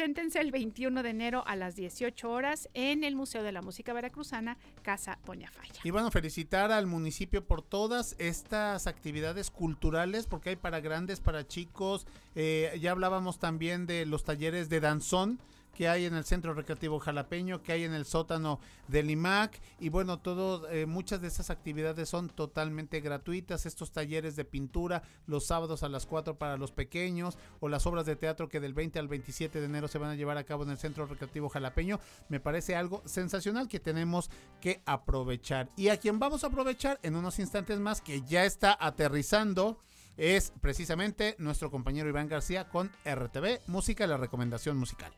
preséntense 0.08 0.40
el 0.40 0.52
21 0.52 1.04
de 1.04 1.10
enero 1.10 1.44
a 1.48 1.58
las 1.58 1.76
18 1.76 2.32
horas 2.32 2.70
en 2.74 3.04
el 3.04 3.18
Museo 3.18 3.44
de 3.44 3.52
la 3.52 3.62
Música 3.62 3.92
Veracruzana, 3.92 4.58
Casa 4.82 5.20
Doña 5.26 5.52
Falla. 5.52 5.82
Y 5.84 5.92
bueno, 5.92 6.12
felicitar 6.12 6.72
al 6.72 6.88
municipio 6.88 7.44
por 7.44 7.62
todas 7.62 8.16
estas 8.18 8.88
actividades 8.88 9.52
culturales, 9.52 10.26
porque 10.26 10.52
hay 10.52 10.56
para 10.56 10.80
grandes, 10.80 11.20
para 11.20 11.46
chicos. 11.46 12.08
Eh, 12.36 12.78
ya 12.80 12.92
hablábamos 12.92 13.38
también 13.38 13.86
de 13.86 14.06
los 14.06 14.24
talleres 14.24 14.70
de 14.70 14.80
danzón 14.80 15.40
que 15.78 15.88
hay 15.88 16.06
en 16.06 16.16
el 16.16 16.26
Centro 16.26 16.56
Recreativo 16.56 16.98
Jalapeño, 16.98 17.62
que 17.62 17.72
hay 17.72 17.84
en 17.84 17.94
el 17.94 18.06
sótano 18.06 18.60
del 18.88 19.12
IMAC. 19.12 19.62
Y 19.80 19.90
bueno, 19.90 20.18
todo, 20.18 20.68
eh, 20.72 20.88
muchas 20.88 21.22
de 21.22 21.28
esas 21.28 21.52
actividades 21.52 22.10
son 22.10 22.30
totalmente 22.30 23.00
gratuitas. 23.00 23.68
Estos 23.68 23.92
talleres 23.92 24.36
de 24.36 24.44
pintura 24.44 25.04
los 25.28 25.46
sábados 25.46 25.84
a 25.84 25.90
las 25.90 26.08
4 26.08 26.40
para 26.40 26.58
los 26.58 26.72
pequeños 26.72 27.38
o 27.60 27.70
las 27.70 27.86
obras 27.86 28.08
de 28.08 28.16
teatro 28.16 28.50
que 28.50 28.60
del 28.60 28.74
20 28.74 28.98
al 28.98 29.08
27 29.08 29.60
de 29.60 29.66
enero 29.68 29.88
se 29.88 30.00
van 30.00 30.10
a 30.10 30.16
llevar 30.16 30.40
a 30.40 30.46
cabo 30.46 30.64
en 30.64 30.72
el 30.72 30.80
Centro 30.80 31.06
Recreativo 31.06 31.48
Jalapeño. 31.48 32.00
Me 32.28 32.40
parece 32.40 32.76
algo 32.76 33.04
sensacional 33.06 33.68
que 33.68 33.80
tenemos 33.80 34.32
que 34.60 34.82
aprovechar. 34.88 35.70
Y 35.78 35.90
a 35.90 35.98
quien 35.98 36.18
vamos 36.18 36.44
a 36.44 36.48
aprovechar 36.48 37.00
en 37.04 37.16
unos 37.16 37.38
instantes 37.38 37.80
más 37.80 38.02
que 38.02 38.24
ya 38.24 38.46
está 38.46 38.76
aterrizando 38.80 39.80
es 40.18 40.52
precisamente 40.60 41.36
nuestro 41.38 41.70
compañero 41.70 42.10
Iván 42.10 42.30
García 42.30 42.68
con 42.68 42.92
RTV 43.06 43.60
Música, 43.68 44.08
la 44.08 44.18
recomendación 44.18 44.76
musical. 44.76 45.14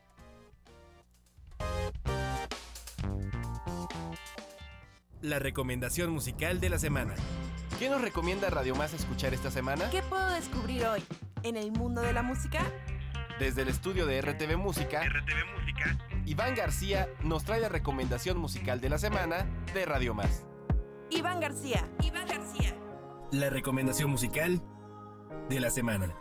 La 5.22 5.38
recomendación 5.38 6.10
musical 6.10 6.60
de 6.60 6.70
la 6.70 6.78
semana. 6.78 7.14
¿Qué 7.78 7.88
nos 7.88 8.00
recomienda 8.00 8.50
Radio 8.50 8.74
Más 8.74 8.94
escuchar 8.94 9.34
esta 9.34 9.50
semana? 9.50 9.90
¿Qué 9.90 10.02
puedo 10.02 10.28
descubrir 10.30 10.84
hoy 10.86 11.02
en 11.42 11.56
el 11.56 11.72
mundo 11.72 12.00
de 12.00 12.12
la 12.12 12.22
música? 12.22 12.60
Desde 13.38 13.62
el 13.62 13.68
estudio 13.68 14.06
de 14.06 14.20
RTV 14.20 14.56
Música, 14.56 15.02
Iván 16.26 16.54
García 16.54 17.08
nos 17.22 17.44
trae 17.44 17.60
la 17.60 17.68
recomendación 17.68 18.38
musical 18.38 18.80
de 18.80 18.90
la 18.90 18.98
semana 18.98 19.46
de 19.72 19.86
Radio 19.86 20.14
Más. 20.14 20.44
Iván 21.10 21.40
García. 21.40 21.88
Iván 22.02 22.26
García. 22.26 22.74
La 23.32 23.50
recomendación 23.50 24.10
musical 24.10 24.62
de 25.48 25.60
la 25.60 25.70
semana. 25.70 26.14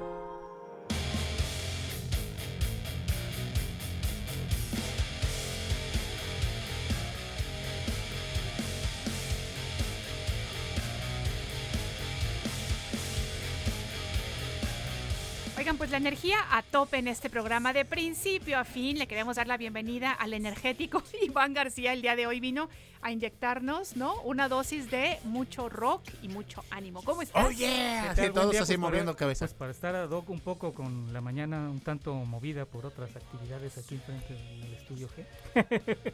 Oigan, 15.70 15.78
pues 15.78 15.92
la 15.92 15.98
energía 15.98 16.38
a 16.50 16.64
tope 16.64 16.98
en 16.98 17.08
este 17.08 17.30
programa 17.30 17.74
de 17.74 17.86
principio 17.86 18.58
a 18.58 18.64
fin. 18.64 18.98
Le 18.98 19.08
queremos 19.08 19.36
dar 19.36 19.46
la 19.46 19.56
bienvenida 19.56 20.12
al 20.12 20.34
energético 20.34 21.04
Iván 21.22 21.54
García. 21.54 21.94
El 21.94 22.02
día 22.02 22.16
de 22.16 22.26
hoy 22.26 22.40
vino 22.40 22.70
a 23.04 23.12
inyectarnos, 23.12 23.96
¿no? 23.96 24.20
Una 24.24 24.50
dosis 24.50 24.90
de 24.90 25.20
mucho 25.26 25.70
rock 25.70 26.02
y 26.24 26.28
mucho 26.28 26.64
ánimo. 26.72 27.04
¿Cómo 27.04 27.22
estás? 27.22 27.46
Oh, 27.46 27.52
yeah. 27.52 28.16
Todos 28.34 28.50
día, 28.50 28.64
así 28.64 28.74
pues, 28.74 28.78
para- 28.78 28.78
moviendo 28.80 29.16
cabeza. 29.16 29.46
pues, 29.46 29.54
para 29.54 29.70
estar 29.70 29.94
ad 29.94 30.10
hoc 30.10 30.28
un 30.32 30.40
poco 30.40 30.74
con 30.74 31.14
la 31.14 31.22
mañana 31.22 31.70
un 31.70 31.82
tanto 31.82 32.16
movida 32.16 32.66
por 32.66 32.88
otras 32.88 33.16
actividades 33.16 33.78
aquí 33.78 33.94
enfrente 33.94 34.34
del 34.34 34.74
estudio 34.74 35.08
G. 35.08 36.14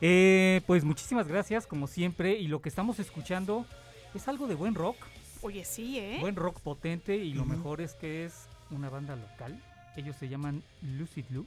Eh, 0.00 0.62
pues 0.66 0.82
muchísimas 0.84 1.28
gracias, 1.28 1.66
como 1.66 1.86
siempre. 1.86 2.36
Y 2.38 2.48
lo 2.48 2.60
que 2.60 2.68
estamos 2.68 2.98
escuchando 2.98 3.66
es 4.14 4.26
algo 4.26 4.48
de 4.48 4.56
buen 4.56 4.74
rock. 4.74 4.96
Oye, 5.42 5.64
sí, 5.64 5.98
¿eh? 5.98 6.18
Buen 6.20 6.36
rock 6.36 6.60
potente 6.60 7.16
y 7.16 7.32
lo 7.32 7.44
mejor 7.44 7.80
es 7.80 7.94
que 7.94 8.24
es 8.24 8.48
una 8.70 8.90
banda 8.90 9.14
local. 9.14 9.62
Ellos 9.96 10.16
se 10.16 10.28
llaman 10.28 10.62
Lucid 10.82 11.24
Lou. 11.30 11.46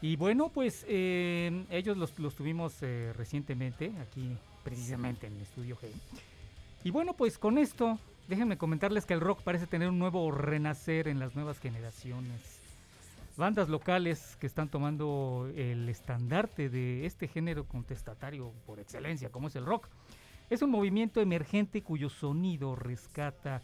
Y 0.00 0.16
bueno, 0.16 0.48
pues 0.48 0.84
eh, 0.88 1.64
ellos 1.70 1.96
los, 1.96 2.18
los 2.18 2.34
tuvimos 2.34 2.74
eh, 2.82 3.12
recientemente 3.16 3.92
aquí, 4.00 4.36
precisamente 4.64 5.26
en 5.26 5.34
el 5.34 5.42
Estudio 5.42 5.76
G. 5.76 5.88
Y 6.84 6.90
bueno, 6.90 7.14
pues 7.14 7.38
con 7.38 7.58
esto, 7.58 7.98
déjenme 8.28 8.58
comentarles 8.58 9.06
que 9.06 9.14
el 9.14 9.20
rock 9.20 9.42
parece 9.42 9.66
tener 9.66 9.88
un 9.88 9.98
nuevo 9.98 10.30
renacer 10.30 11.08
en 11.08 11.18
las 11.18 11.34
nuevas 11.34 11.58
generaciones. 11.58 12.60
Bandas 13.36 13.68
locales 13.68 14.36
que 14.40 14.48
están 14.48 14.68
tomando 14.68 15.48
el 15.56 15.88
estandarte 15.88 16.68
de 16.68 17.06
este 17.06 17.28
género 17.28 17.64
contestatario 17.64 18.52
por 18.66 18.80
excelencia, 18.80 19.30
como 19.30 19.46
es 19.46 19.54
el 19.56 19.64
rock. 19.64 19.88
Es 20.50 20.62
un 20.62 20.70
movimiento 20.70 21.20
emergente 21.20 21.82
cuyo 21.82 22.08
sonido 22.08 22.74
rescata 22.74 23.60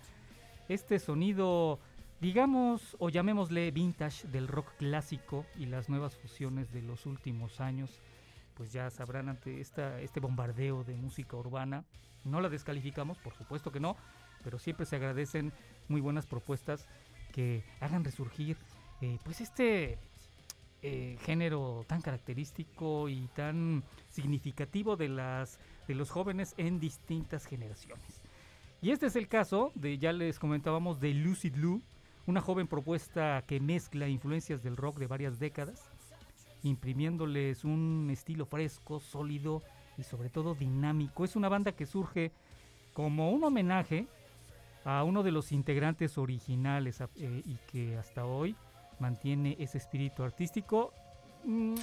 este 0.68 0.98
sonido, 0.98 1.78
digamos, 2.20 2.96
o 2.98 3.08
llamémosle 3.08 3.70
vintage 3.70 4.28
del 4.28 4.48
rock 4.48 4.68
clásico 4.76 5.46
y 5.56 5.64
las 5.64 5.88
nuevas 5.88 6.16
fusiones 6.16 6.72
de 6.72 6.82
los 6.82 7.06
últimos 7.06 7.60
años. 7.60 8.02
Pues 8.54 8.72
ya 8.72 8.90
sabrán 8.90 9.30
ante 9.30 9.60
esta, 9.60 9.98
este 10.00 10.20
bombardeo 10.20 10.84
de 10.84 10.94
música 10.94 11.36
urbana. 11.36 11.84
No 12.22 12.42
la 12.42 12.50
descalificamos, 12.50 13.18
por 13.18 13.34
supuesto 13.34 13.72
que 13.72 13.80
no, 13.80 13.96
pero 14.42 14.58
siempre 14.58 14.84
se 14.84 14.96
agradecen 14.96 15.52
muy 15.88 16.02
buenas 16.02 16.26
propuestas 16.26 16.86
que 17.32 17.64
hagan 17.80 18.04
resurgir 18.04 18.58
eh, 19.00 19.18
pues 19.24 19.40
este 19.40 19.98
eh, 20.86 21.16
género 21.22 21.82
tan 21.88 22.02
característico 22.02 23.08
y 23.08 23.26
tan 23.28 23.82
significativo 24.10 24.96
de 24.96 25.08
las 25.08 25.58
de 25.88 25.94
los 25.94 26.10
jóvenes 26.10 26.54
en 26.58 26.78
distintas 26.78 27.46
generaciones. 27.46 28.20
Y 28.82 28.90
este 28.90 29.06
es 29.06 29.16
el 29.16 29.26
caso 29.26 29.72
de 29.74 29.96
ya 29.96 30.12
les 30.12 30.38
comentábamos 30.38 31.00
de 31.00 31.14
Lucid 31.14 31.56
Lou, 31.56 31.80
una 32.26 32.42
joven 32.42 32.66
propuesta 32.66 33.42
que 33.46 33.60
mezcla 33.60 34.08
influencias 34.08 34.62
del 34.62 34.76
rock 34.76 34.98
de 34.98 35.06
varias 35.06 35.38
décadas, 35.38 35.90
imprimiéndoles 36.62 37.64
un 37.64 38.10
estilo 38.12 38.44
fresco, 38.44 39.00
sólido 39.00 39.62
y 39.96 40.02
sobre 40.02 40.28
todo 40.28 40.54
dinámico. 40.54 41.24
Es 41.24 41.34
una 41.34 41.48
banda 41.48 41.72
que 41.72 41.86
surge 41.86 42.30
como 42.92 43.30
un 43.30 43.42
homenaje 43.42 44.06
a 44.84 45.02
uno 45.02 45.22
de 45.22 45.32
los 45.32 45.50
integrantes 45.50 46.18
originales 46.18 47.00
eh, 47.00 47.42
y 47.46 47.56
que 47.72 47.96
hasta 47.96 48.26
hoy 48.26 48.54
mantiene 49.00 49.56
ese 49.58 49.78
espíritu 49.78 50.22
artístico. 50.22 50.92
Mm, 51.44 51.74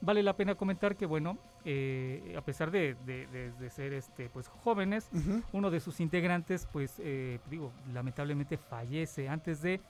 vale 0.00 0.22
la 0.22 0.36
pena 0.36 0.54
comentar 0.54 0.96
que, 0.96 1.06
bueno, 1.06 1.38
eh, 1.64 2.34
a 2.36 2.42
pesar 2.42 2.70
de, 2.70 2.94
de- 3.06 3.26
de- 3.28 3.52
de 3.52 3.70
ser 3.70 3.92
este, 3.94 4.28
pues, 4.28 4.48
jóvenes, 4.48 5.08
uno 5.52 5.70
de 5.70 5.80
sus 5.80 6.00
integrantes, 6.00 6.66
pues, 6.72 6.96
eh, 6.98 7.38
digo, 7.50 7.72
lamentablemente 7.92 8.58
fallece 8.58 9.28
antes 9.28 9.62
de 9.62 9.80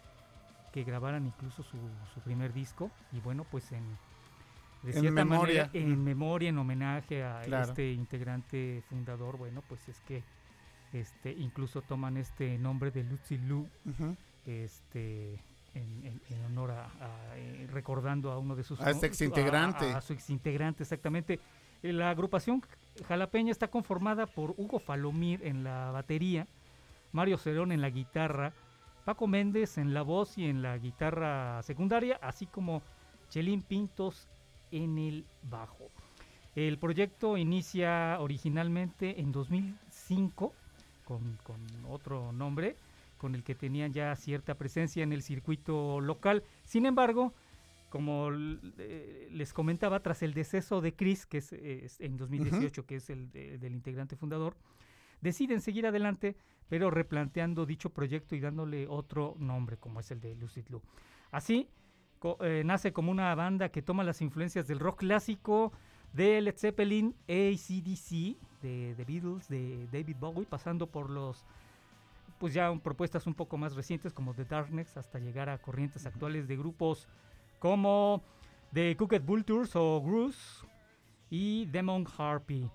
que 0.73 0.85
grabaran 0.85 1.25
incluso 1.27 1.63
su, 1.63 1.77
su 2.13 2.21
primer 2.21 2.53
disco. 2.53 2.91
Y 3.13 3.21
bueno, 3.21 3.45
pues 3.51 3.71
en, 3.73 3.85
de 4.83 4.91
En 4.93 5.01
cierta 5.01 5.25
memoria. 5.25 5.67
manera, 5.67 5.71
en 5.73 6.05
memoria, 6.05 6.49
en 6.51 6.59
homenaje 6.59 7.25
a 7.25 7.41
Claro. 7.43 7.69
este 7.71 7.93
integrante 7.93 8.83
fundador, 8.89 9.37
bueno, 9.39 9.63
pues 9.69 9.89
es 9.89 10.01
que 10.01 10.23
este 10.93 11.33
incluso 11.33 11.83
toman 11.83 12.17
este 12.19 12.57
nombre 12.59 12.91
de 12.93 13.03
Lucy 13.05 13.39
Lu, 13.39 13.69
Ujú. 13.85 14.17
este 14.47 15.41
en, 15.75 16.05
en- 16.07 16.21
en 16.31 16.45
honor 16.47 16.71
a, 16.73 16.85
a, 16.87 17.37
eh, 17.37 17.67
recordando 17.73 18.31
a 18.33 18.39
uno 18.39 18.55
de 18.57 18.63
sus 18.63 18.81
A 18.81 18.91
este 18.91 19.01
su- 19.01 19.07
exintegrante. 19.07 19.93
a- 19.93 19.99
a 19.99 20.01
su 20.01 20.13
exintegrante 20.13 20.83
exactamente 20.83 21.39
Eh, 21.83 21.93
la 21.93 22.09
agrupación 22.09 22.63
jalapeña 23.07 23.51
está 23.53 23.69
conformada 23.69 24.25
por 24.27 24.55
Hugo 24.57 24.79
Falomir 24.79 25.41
en 25.45 25.65
la 25.65 25.91
batería 25.91 26.47
Mario 27.13 27.37
Cerón 27.37 27.73
en 27.73 27.83
la 27.83 27.91
guitarra 27.91 28.55
Paco 29.05 29.27
Méndez 29.27 29.77
en 29.77 29.93
la 29.93 30.01
voz 30.01 30.39
y 30.39 30.47
en 30.47 30.63
la 30.63 30.79
guitarra 30.79 31.63
secundaria 31.63 32.19
así 32.23 32.47
como 32.47 32.81
Chelín 33.29 33.61
Pintos 33.61 34.27
en 34.71 34.97
el 34.97 35.27
bajo 35.43 35.91
el 36.57 36.79
proyecto 36.79 37.37
inicia 37.37 38.17
originalmente 38.21 39.21
en 39.21 39.31
2005 39.33 40.55
con, 41.05 41.37
con 41.43 41.59
otro 41.91 42.33
nombre, 42.33 42.77
con 43.17 43.35
el 43.35 43.43
que 43.45 43.55
tenían 43.55 43.93
ya 43.93 44.15
cierta 44.17 44.57
presencia 44.57 45.03
en 45.03 45.13
el 45.13 45.23
circuito 45.23 46.01
local. 46.01 46.43
Sin 46.65 46.87
embargo, 46.87 47.33
como 47.91 48.29
eh, 48.79 49.29
les 49.31 49.53
comentaba, 49.53 50.01
tras 50.01 50.23
el 50.23 50.35
deceso 50.35 50.81
de 50.81 50.95
Chris, 50.95 51.27
que 51.27 51.39
es, 51.39 51.53
es 51.53 52.01
en 52.01 52.17
2018, 52.17 52.87
que 52.87 52.97
es 52.97 53.09
el 53.11 53.31
de- 53.31 53.59
del 53.59 53.75
integrante 53.75 54.17
fundador, 54.17 54.57
deciden 55.21 55.61
seguir 55.61 55.87
adelante, 55.87 56.37
pero 56.69 56.91
replanteando 56.91 57.67
dicho 57.67 57.91
proyecto 57.91 58.35
y 58.35 58.41
dándole 58.41 58.87
otro 58.89 59.37
nombre, 59.39 59.77
como 59.77 60.01
es 60.01 60.11
el 60.11 60.21
de 60.21 60.35
Lucid 60.35 60.65
Lou. 60.71 60.83
Así, 61.31 61.69
co- 62.19 62.37
eh, 62.41 62.63
nace 62.65 62.93
como 62.93 63.11
una 63.13 63.35
banda 63.35 63.69
que 63.69 63.81
toma 63.83 64.03
las 64.03 64.21
influencias 64.23 64.67
del 64.67 64.81
rock 64.81 64.99
clásico, 65.01 65.73
de 66.13 66.41
Led 66.41 66.57
Zeppelin, 66.57 67.15
ACDC, 67.29 68.37
de 68.63 68.95
The 68.97 69.05
Beatles, 69.05 69.49
de 69.49 69.87
David 69.93 70.17
Bowie, 70.19 70.47
pasando 70.47 70.87
por 70.87 71.11
los, 71.11 71.45
pues 72.45 72.53
ya 72.53 72.71
propuestas 72.77 73.27
un 73.27 73.33
poco 73.33 73.57
más 73.57 73.75
recientes 73.75 74.13
como 74.13 74.35
The 74.35 74.45
Darkness, 74.45 74.99
hasta 74.99 75.19
llegar 75.19 75.49
a 75.49 75.57
corrientes 75.57 76.05
actuales 76.05 76.47
de 76.47 76.59
grupos 76.59 77.09
como 77.59 78.23
The 78.75 78.95
Cooked 78.99 79.23
Vultures 79.23 79.75
o 79.77 79.99
Bruce 80.03 80.67
y 81.31 81.65
Demon 81.65 82.07
Harpy. 82.19 82.71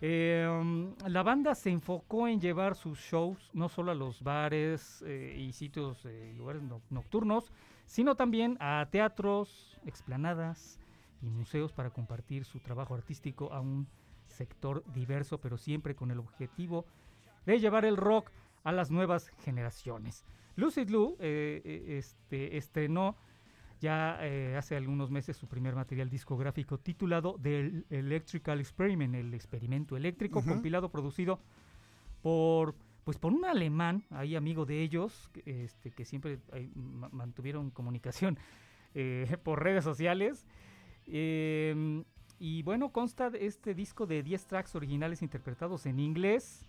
Eh, 0.00 0.92
la 1.06 1.22
banda 1.22 1.54
se 1.54 1.70
enfocó 1.70 2.26
en 2.26 2.40
llevar 2.40 2.74
sus 2.74 2.98
shows 2.98 3.48
no 3.52 3.68
solo 3.68 3.92
a 3.92 3.94
los 3.94 4.24
bares 4.24 5.04
eh, 5.06 5.36
y 5.38 5.52
sitios, 5.52 6.04
eh, 6.04 6.34
lugares 6.36 6.60
no- 6.60 6.82
nocturnos, 6.90 7.52
sino 7.86 8.16
también 8.16 8.56
a 8.58 8.88
teatros, 8.90 9.78
explanadas 9.86 10.80
y 11.20 11.30
museos 11.30 11.72
para 11.72 11.90
compartir 11.90 12.44
su 12.44 12.58
trabajo 12.58 12.96
artístico 12.96 13.52
a 13.52 13.60
un 13.60 13.86
sector 14.26 14.82
diverso, 14.92 15.38
pero 15.38 15.58
siempre 15.58 15.94
con 15.94 16.10
el 16.10 16.18
objetivo 16.18 16.86
de 17.46 17.60
llevar 17.60 17.84
el 17.84 17.96
rock 17.96 18.32
a 18.64 18.72
las 18.72 18.90
nuevas 18.90 19.28
generaciones. 19.44 20.24
Lucid 20.56 20.88
Lou 20.90 21.16
eh, 21.18 21.62
eh, 21.64 21.98
este, 21.98 22.56
estrenó 22.56 23.16
ya 23.80 24.18
eh, 24.20 24.54
hace 24.56 24.76
algunos 24.76 25.10
meses 25.10 25.36
su 25.36 25.48
primer 25.48 25.74
material 25.74 26.08
discográfico 26.08 26.78
titulado 26.78 27.36
The 27.42 27.84
Electrical 27.90 28.60
Experiment, 28.60 29.14
el 29.16 29.34
experimento 29.34 29.96
eléctrico, 29.96 30.38
Ujú. 30.38 30.50
compilado, 30.50 30.90
producido 30.90 31.40
por 32.22 32.74
pues 33.04 33.18
por 33.18 33.32
un 33.32 33.44
alemán, 33.44 34.04
ahí 34.10 34.36
amigo 34.36 34.64
de 34.64 34.80
ellos, 34.80 35.28
que, 35.32 35.64
este, 35.64 35.90
que 35.90 36.04
siempre 36.04 36.38
ma- 36.76 37.08
mantuvieron 37.08 37.70
comunicación 37.72 38.38
eh, 38.94 39.36
por 39.42 39.60
redes 39.60 39.82
sociales. 39.82 40.46
Em, 41.06 42.04
y 42.38 42.62
bueno, 42.62 42.92
consta 42.92 43.28
de 43.30 43.46
este 43.46 43.74
disco 43.74 44.06
de 44.06 44.22
10 44.22 44.46
tracks 44.46 44.76
originales 44.76 45.20
interpretados 45.22 45.84
en 45.86 45.98
inglés 45.98 46.64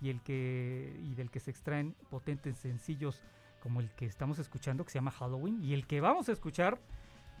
y, 0.00 0.10
el 0.10 0.20
que, 0.22 0.96
y 1.02 1.14
del 1.14 1.30
que 1.30 1.40
se 1.40 1.50
extraen 1.50 1.94
potentes 2.10 2.58
sencillos 2.58 3.22
como 3.60 3.80
el 3.80 3.90
que 3.90 4.06
estamos 4.06 4.38
escuchando 4.38 4.84
que 4.84 4.90
se 4.90 4.98
llama 4.98 5.10
Halloween 5.10 5.62
y 5.62 5.72
el 5.72 5.86
que 5.86 6.00
vamos 6.00 6.28
a 6.28 6.32
escuchar 6.32 6.78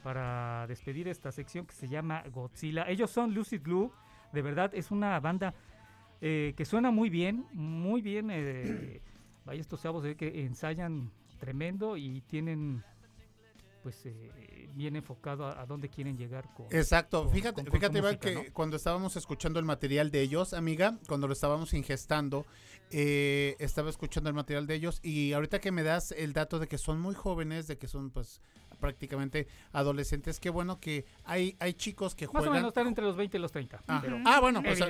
para 0.02 0.66
despedir 0.66 1.08
esta 1.08 1.32
sección 1.32 1.66
que 1.66 1.74
se 1.74 1.88
llama 1.88 2.22
Godzilla. 2.32 2.88
Ellos 2.88 3.10
son 3.10 3.34
Lucid 3.34 3.60
Blue, 3.60 3.92
de 4.32 4.42
verdad 4.42 4.70
es 4.74 4.90
una 4.90 5.18
banda 5.20 5.54
eh, 6.20 6.54
que 6.56 6.64
suena 6.64 6.90
muy 6.90 7.10
bien, 7.10 7.46
muy 7.52 8.00
bien. 8.00 8.30
eh, 8.30 9.02
vaya, 9.44 9.60
estos 9.60 9.82
chavos 9.82 10.02
ve 10.02 10.16
que 10.16 10.44
ensayan 10.44 11.10
tremendo 11.38 11.96
y 11.96 12.22
tienen 12.22 12.82
pues 13.84 14.04
eh, 14.06 14.68
bien 14.74 14.96
enfocado 14.96 15.46
a, 15.46 15.60
a 15.60 15.66
dónde 15.66 15.88
quieren 15.88 16.16
llegar 16.18 16.52
con 16.56 16.66
Exacto, 16.70 17.22
con- 17.24 17.32
fíjate, 17.32 17.54
con- 17.62 17.64
con 17.66 17.72
su 17.72 17.78
fíjate 17.78 17.98
Iván, 17.98 18.14
música, 18.14 18.40
que 18.42 18.48
¿no? 18.48 18.52
cuando 18.54 18.76
estábamos 18.76 19.14
escuchando 19.16 19.60
el 19.60 19.64
material 19.64 20.10
de 20.10 20.22
ellos, 20.22 20.52
amiga, 20.54 20.98
cuando 21.06 21.28
lo 21.28 21.32
estábamos 21.34 21.72
ingestando, 21.74 22.44
eh, 22.90 23.54
estaba 23.60 23.90
escuchando 23.90 24.28
el 24.30 24.34
material 24.34 24.66
de 24.66 24.74
ellos 24.74 24.98
y 25.02 25.32
ahorita 25.34 25.60
que 25.60 25.70
me 25.70 25.82
das 25.84 26.10
el 26.12 26.32
dato 26.32 26.58
de 26.58 26.66
que 26.66 26.78
son 26.78 27.00
muy 27.00 27.14
jóvenes, 27.14 27.66
de 27.68 27.78
que 27.78 27.86
son 27.86 28.10
pues 28.10 28.40
prácticamente 28.76 29.46
adolescentes, 29.72 30.40
qué 30.40 30.50
bueno 30.50 30.80
que 30.80 31.04
hay, 31.24 31.56
hay 31.60 31.74
chicos 31.74 32.14
que 32.14 32.26
Más 32.26 32.34
o 32.34 32.38
juegan... 32.38 32.52
menos 32.54 32.68
están 32.68 32.86
entre 32.86 33.04
los 33.04 33.16
20 33.16 33.36
y 33.36 33.40
los 33.40 33.52
30. 33.52 33.82
Ah, 33.88 34.00
pero 34.02 34.18
ah, 34.24 34.40
bueno, 34.40 34.62
pues, 34.62 34.78
son- 34.78 34.88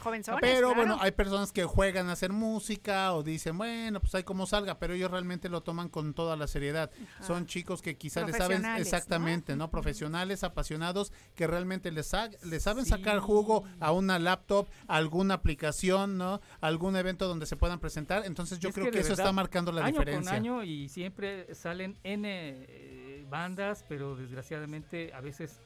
Jovenzones, 0.00 0.40
Pero 0.40 0.68
claro. 0.68 0.74
bueno, 0.74 0.98
hay 1.00 1.12
personas 1.12 1.52
que 1.52 1.64
juegan 1.64 2.08
a 2.08 2.12
hacer 2.12 2.32
música 2.32 3.12
o 3.14 3.22
dicen, 3.22 3.56
bueno, 3.58 4.00
pues 4.00 4.14
ahí 4.14 4.22
como 4.22 4.46
salga, 4.46 4.78
pero 4.78 4.94
ellos 4.94 5.10
realmente 5.10 5.48
lo 5.48 5.62
toman 5.62 5.88
con 5.88 6.14
toda 6.14 6.36
la 6.36 6.46
seriedad. 6.46 6.90
Son 7.20 7.46
chicos 7.46 7.82
que 7.82 7.96
quizás 7.96 8.26
les 8.26 8.36
saben 8.36 8.64
exactamente, 8.76 9.56
¿no? 9.56 9.70
Profesionales, 9.70 10.44
apasionados, 10.44 11.12
que 11.34 11.46
realmente 11.46 11.90
les, 11.90 12.06
sa- 12.06 12.30
les 12.44 12.62
saben 12.62 12.86
sacar 12.86 13.18
jugo 13.20 13.64
a 13.80 13.92
una 13.92 14.18
laptop, 14.18 14.68
a 14.88 14.96
alguna 14.96 15.34
aplicación, 15.34 16.18
¿no? 16.18 16.40
Algún 16.60 16.96
evento 16.96 17.26
donde 17.28 17.46
se 17.46 17.56
puedan 17.56 17.78
presentar. 17.80 18.24
Entonces 18.26 18.58
yo 18.58 18.68
Es 18.70 18.74
creo 18.74 18.90
que, 18.90 19.00
eso 19.00 19.12
está 19.12 19.32
marcando 19.32 19.72
la 19.72 19.82
año 19.84 19.98
diferencia. 19.98 20.30
con 20.30 20.36
año 20.36 20.62
y 20.64 20.88
siempre 20.88 21.54
salen 21.54 21.96
N 22.04 22.28
eh, 22.28 22.95
bandas, 23.28 23.84
pero 23.88 24.16
desgraciadamente 24.16 25.12
a 25.14 25.20
veces 25.20 25.60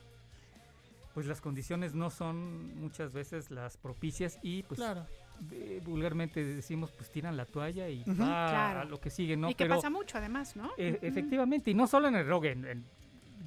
pues 1.15 1.27
las 1.27 1.41
condiciones 1.41 1.95
no 1.95 2.09
son 2.11 2.78
muchas 2.78 3.12
veces 3.12 3.51
las 3.51 3.77
propicias 3.77 4.39
y 4.43 4.62
pues 4.62 4.78
Claro. 4.78 5.07
eh, 5.51 5.81
vulgarmente 5.85 6.45
decimos 6.45 6.93
pues 6.93 7.11
tiran 7.11 7.37
la 7.37 7.47
toalla 7.47 7.89
y 7.89 8.05
va 8.05 8.15
Claro. 8.15 8.81
a 8.81 8.85
lo 8.85 9.01
que 9.01 9.11
sigue, 9.11 9.37
¿no? 9.37 9.51
y 9.51 9.55
que 9.55 9.65
Pero, 9.65 9.74
pasa 9.77 9.91
mucho 9.91 10.19
además, 10.19 10.55
¿no? 10.55 10.70
eh, 10.77 10.95
Ujú. 10.97 11.07
efectivamente, 11.07 11.70
y 11.73 11.74
no 11.74 11.87
solo 11.89 12.07
en 12.09 12.15
el 12.15 12.27
rock, 12.28 12.45
en, 12.45 12.65
en 12.65 12.85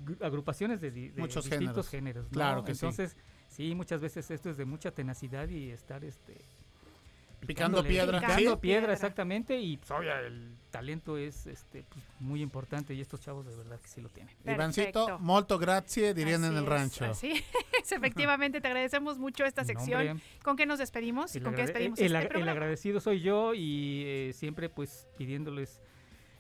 gru- 0.06 0.22
agrupaciones 0.26 0.82
de, 0.82 0.92
di- 0.92 1.10
de 1.10 1.22
Muchos 1.22 1.46
distintos 1.46 1.88
géneros. 1.88 1.90
géneros. 1.90 2.26
¿no? 2.26 2.32
Claro 2.32 2.64
que 2.66 2.76
sí. 2.76 2.86
Entonces, 2.86 3.16
sí. 3.48 3.74
muchas 3.76 4.02
veces 4.02 4.30
esto 4.30 4.50
es 4.50 4.58
de 4.58 4.66
mucha 4.66 4.92
tenacidad 4.92 5.48
y 5.48 5.70
estar 5.70 6.04
este 6.04 6.36
Picando 7.46 7.84
piedra. 7.84 8.20
Picando 8.20 8.52
Sí. 8.52 8.58
piedra, 8.62 8.94
exactamente, 8.94 9.60
y 9.60 9.78
pues, 9.78 9.92
obvia, 9.92 10.20
el 10.20 10.56
talento 10.72 11.18
es 11.18 11.46
este 11.48 11.84
pues, 11.84 12.04
muy 12.20 12.42
importante 12.42 12.94
y 12.94 13.02
estos 13.02 13.22
chavos 13.22 13.46
de 13.46 13.56
verdad 13.56 13.80
que 13.80 13.88
sí 13.88 14.02
lo 14.02 14.10
tienen. 14.10 14.36
Ivancito, 14.46 15.20
molto 15.20 15.60
grazie, 15.60 16.14
dirían 16.14 16.44
en 16.44 16.54
el 16.54 16.64
es, 16.64 16.70
rancho. 16.70 17.06
Así 17.06 17.32
es, 17.82 17.92
efectivamente, 17.92 18.62
te 18.62 18.68
agradecemos 18.68 19.18
mucho 19.18 19.46
esta 19.46 19.64
sección. 19.64 20.22
¿Con 20.44 20.58
qué 20.58 20.66
nos 20.66 20.80
despedimos? 20.80 21.36
¿Y 21.36 21.40
El, 21.40 21.44
con 21.44 21.56
qué 21.56 21.62
despedimos 21.64 22.00
el 22.00 22.16
este 22.16 22.40
el 22.40 22.50
agradecido 22.50 23.00
soy 23.00 23.22
yo 23.22 23.54
y 23.54 24.04
eh, 24.06 24.32
siempre 24.34 24.70
pues 24.70 25.08
pidiéndoles 25.18 25.82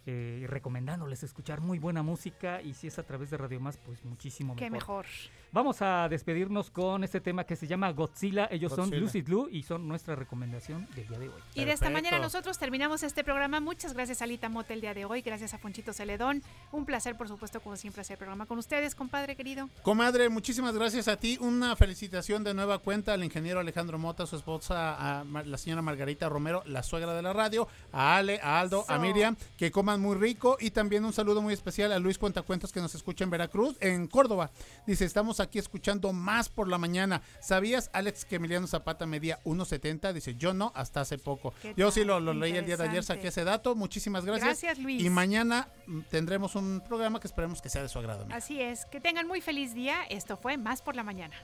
eh, 0.05 0.39
y 0.43 0.47
recomendándoles 0.47 1.23
escuchar 1.23 1.61
muy 1.61 1.79
buena 1.79 2.03
música 2.03 2.61
y 2.61 2.73
si 2.73 2.87
es 2.87 2.99
a 2.99 3.03
través 3.03 3.29
de 3.29 3.37
Radio 3.37 3.59
Más 3.61 3.77
pues 3.77 4.03
muchísimo 4.03 4.55
Qué 4.55 4.69
mejor. 4.69 5.05
Vamos 5.53 5.83
a 5.83 6.09
despedirnos 6.09 6.71
con 6.71 7.03
este 7.03 7.21
tema 7.21 7.43
que 7.43 7.55
se 7.55 7.67
llama 7.67 7.91
Godzilla. 7.91 8.47
Ellos 8.49 8.73
son. 8.73 8.89
Lucid 8.89 9.23
Blue 9.23 9.49
y 9.51 9.61
son 9.61 9.87
nuestra 9.87 10.15
recomendación 10.15 10.87
del 10.95 11.07
día 11.07 11.19
de 11.19 11.29
hoy. 11.29 11.41
Y 11.53 11.63
de 11.63 11.71
esta 11.73 11.91
manera 11.91 12.17
nosotros 12.17 12.57
terminamos 12.57 13.03
este 13.03 13.23
programa. 13.23 13.59
Muchas 13.59 13.93
gracias 13.93 14.21
a 14.21 14.23
Alita 14.23 14.49
Mota 14.49 14.73
el 14.73 14.81
día 14.81 14.95
de 14.95 15.05
hoy. 15.05 15.21
Gracias 15.21 15.53
a 15.53 15.59
Ponchito 15.59 15.93
Celedón. 15.93 16.41
Un 16.71 16.85
placer, 16.85 17.15
por 17.15 17.27
supuesto, 17.27 17.59
como 17.59 17.75
siempre, 17.75 18.01
hacer 18.01 18.15
el 18.15 18.17
programa 18.17 18.47
con 18.47 18.57
ustedes, 18.57 18.95
compadre 18.95 19.35
querido. 19.35 19.69
Comadre, 19.83 20.27
muchísimas 20.29 20.73
gracias 20.73 21.07
a 21.07 21.17
ti. 21.17 21.37
Una 21.39 21.75
felicitación 21.75 22.43
de 22.43 22.55
nueva 22.55 22.79
cuenta 22.79 23.13
al 23.13 23.23
ingeniero 23.23 23.59
Alejandro 23.59 23.99
Mota, 23.99 24.25
su 24.25 24.37
esposa, 24.37 25.19
a 25.19 25.23
Mar- 25.23 25.45
la 25.45 25.59
señora 25.59 25.83
Margarita 25.83 26.29
Romero, 26.29 26.63
la 26.65 26.81
suegra 26.81 27.13
de 27.13 27.21
la 27.21 27.31
radio, 27.31 27.67
a 27.91 28.17
Ale, 28.17 28.39
a 28.41 28.59
Aldo, 28.59 28.85
a. 28.87 28.97
Miriam, 28.97 29.35
que 29.57 29.69
coman 29.69 30.01
muy 30.01 30.15
rico. 30.15 30.57
Y 30.59 30.71
también 30.71 31.05
un 31.05 31.13
saludo 31.13 31.43
muy 31.43 31.53
especial 31.53 31.91
a 31.91 31.99
Luis 31.99 32.17
Cuentacuentos 32.17 32.71
que 32.71 32.81
nos 32.81 32.95
escucha 32.95 33.23
en 33.23 33.29
Veracruz, 33.29 33.77
en 33.81 34.07
Córdoba. 34.07 34.49
Dice, 34.87 35.05
estamos 35.05 35.42
aquí 35.43 35.59
escuchando 35.59 36.11
más 36.13 36.49
por 36.49 36.67
la 36.67 36.77
mañana. 36.77 37.21
¿Sabías, 37.39 37.89
Alex, 37.93 38.25
que 38.25 38.37
Emiliano 38.37 38.67
Zapata 38.67 39.05
medía 39.05 39.39
1.70? 39.43 40.13
Dice, 40.13 40.35
yo 40.35 40.53
no, 40.53 40.71
hasta 40.75 41.01
hace 41.01 41.17
poco. 41.17 41.53
¿Qué 41.61 41.73
Yo 41.77 41.91
sí 41.91 42.03
lo, 42.03 42.19
lo 42.19 42.33
leí 42.33 42.55
el 42.55 42.65
día 42.65 42.77
de 42.77 42.87
ayer, 42.87 43.03
saqué 43.03 43.27
ese 43.27 43.43
dato. 43.43 43.75
Muchísimas 43.75 44.25
gracias. 44.25 44.45
Gracias, 44.45 44.79
Luis. 44.79 45.01
Y 45.03 45.09
mañana 45.09 45.67
mm, 45.87 46.01
tendremos 46.09 46.55
un 46.55 46.81
programa 46.87 47.19
que 47.19 47.27
esperemos 47.27 47.61
que 47.61 47.69
sea 47.69 47.81
de 47.83 47.89
su 47.89 47.99
agrado. 47.99 48.23
amiga. 48.23 48.37
Así 48.37 48.61
es. 48.61 48.85
Que 48.85 48.99
tengan 48.99 49.27
muy 49.27 49.41
feliz 49.41 49.73
día. 49.73 50.03
Esto 50.09 50.37
fue 50.37 50.57
Más 50.57 50.81
por 50.81 50.95
la 50.95 51.03
Mañana. 51.03 51.35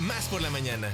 Más 0.00 0.28
por 0.28 0.42
la 0.42 0.50
mañana. 0.50 0.88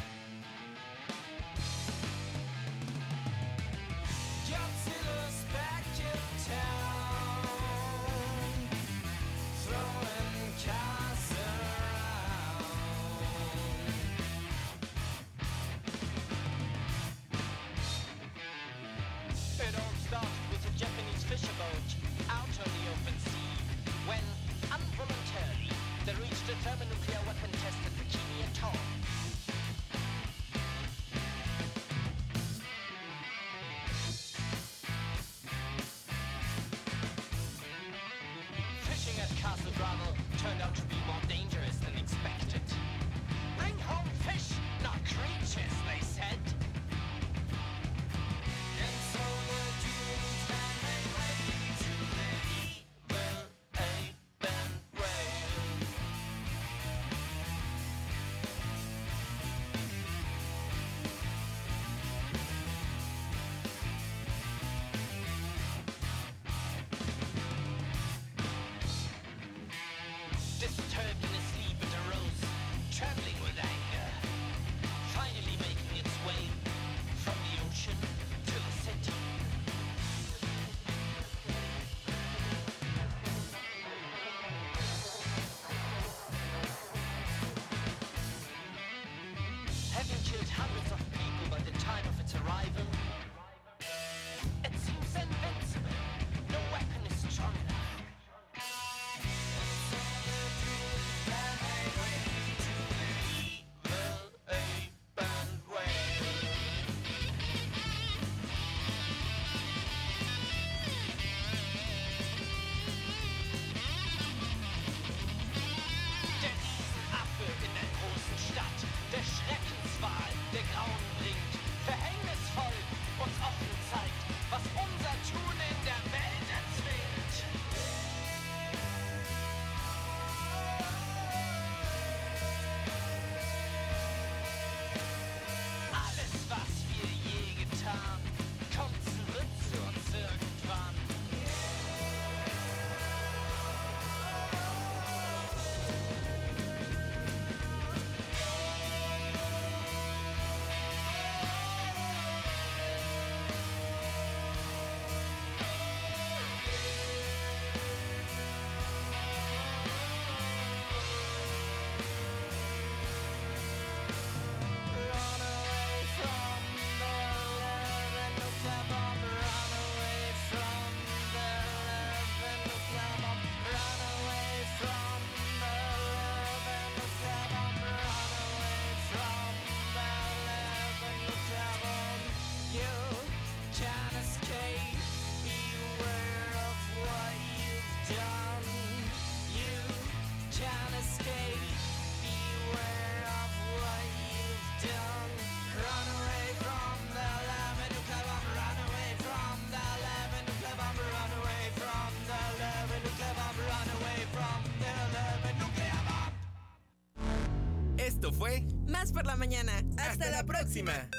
Próxima. 210.73 211.12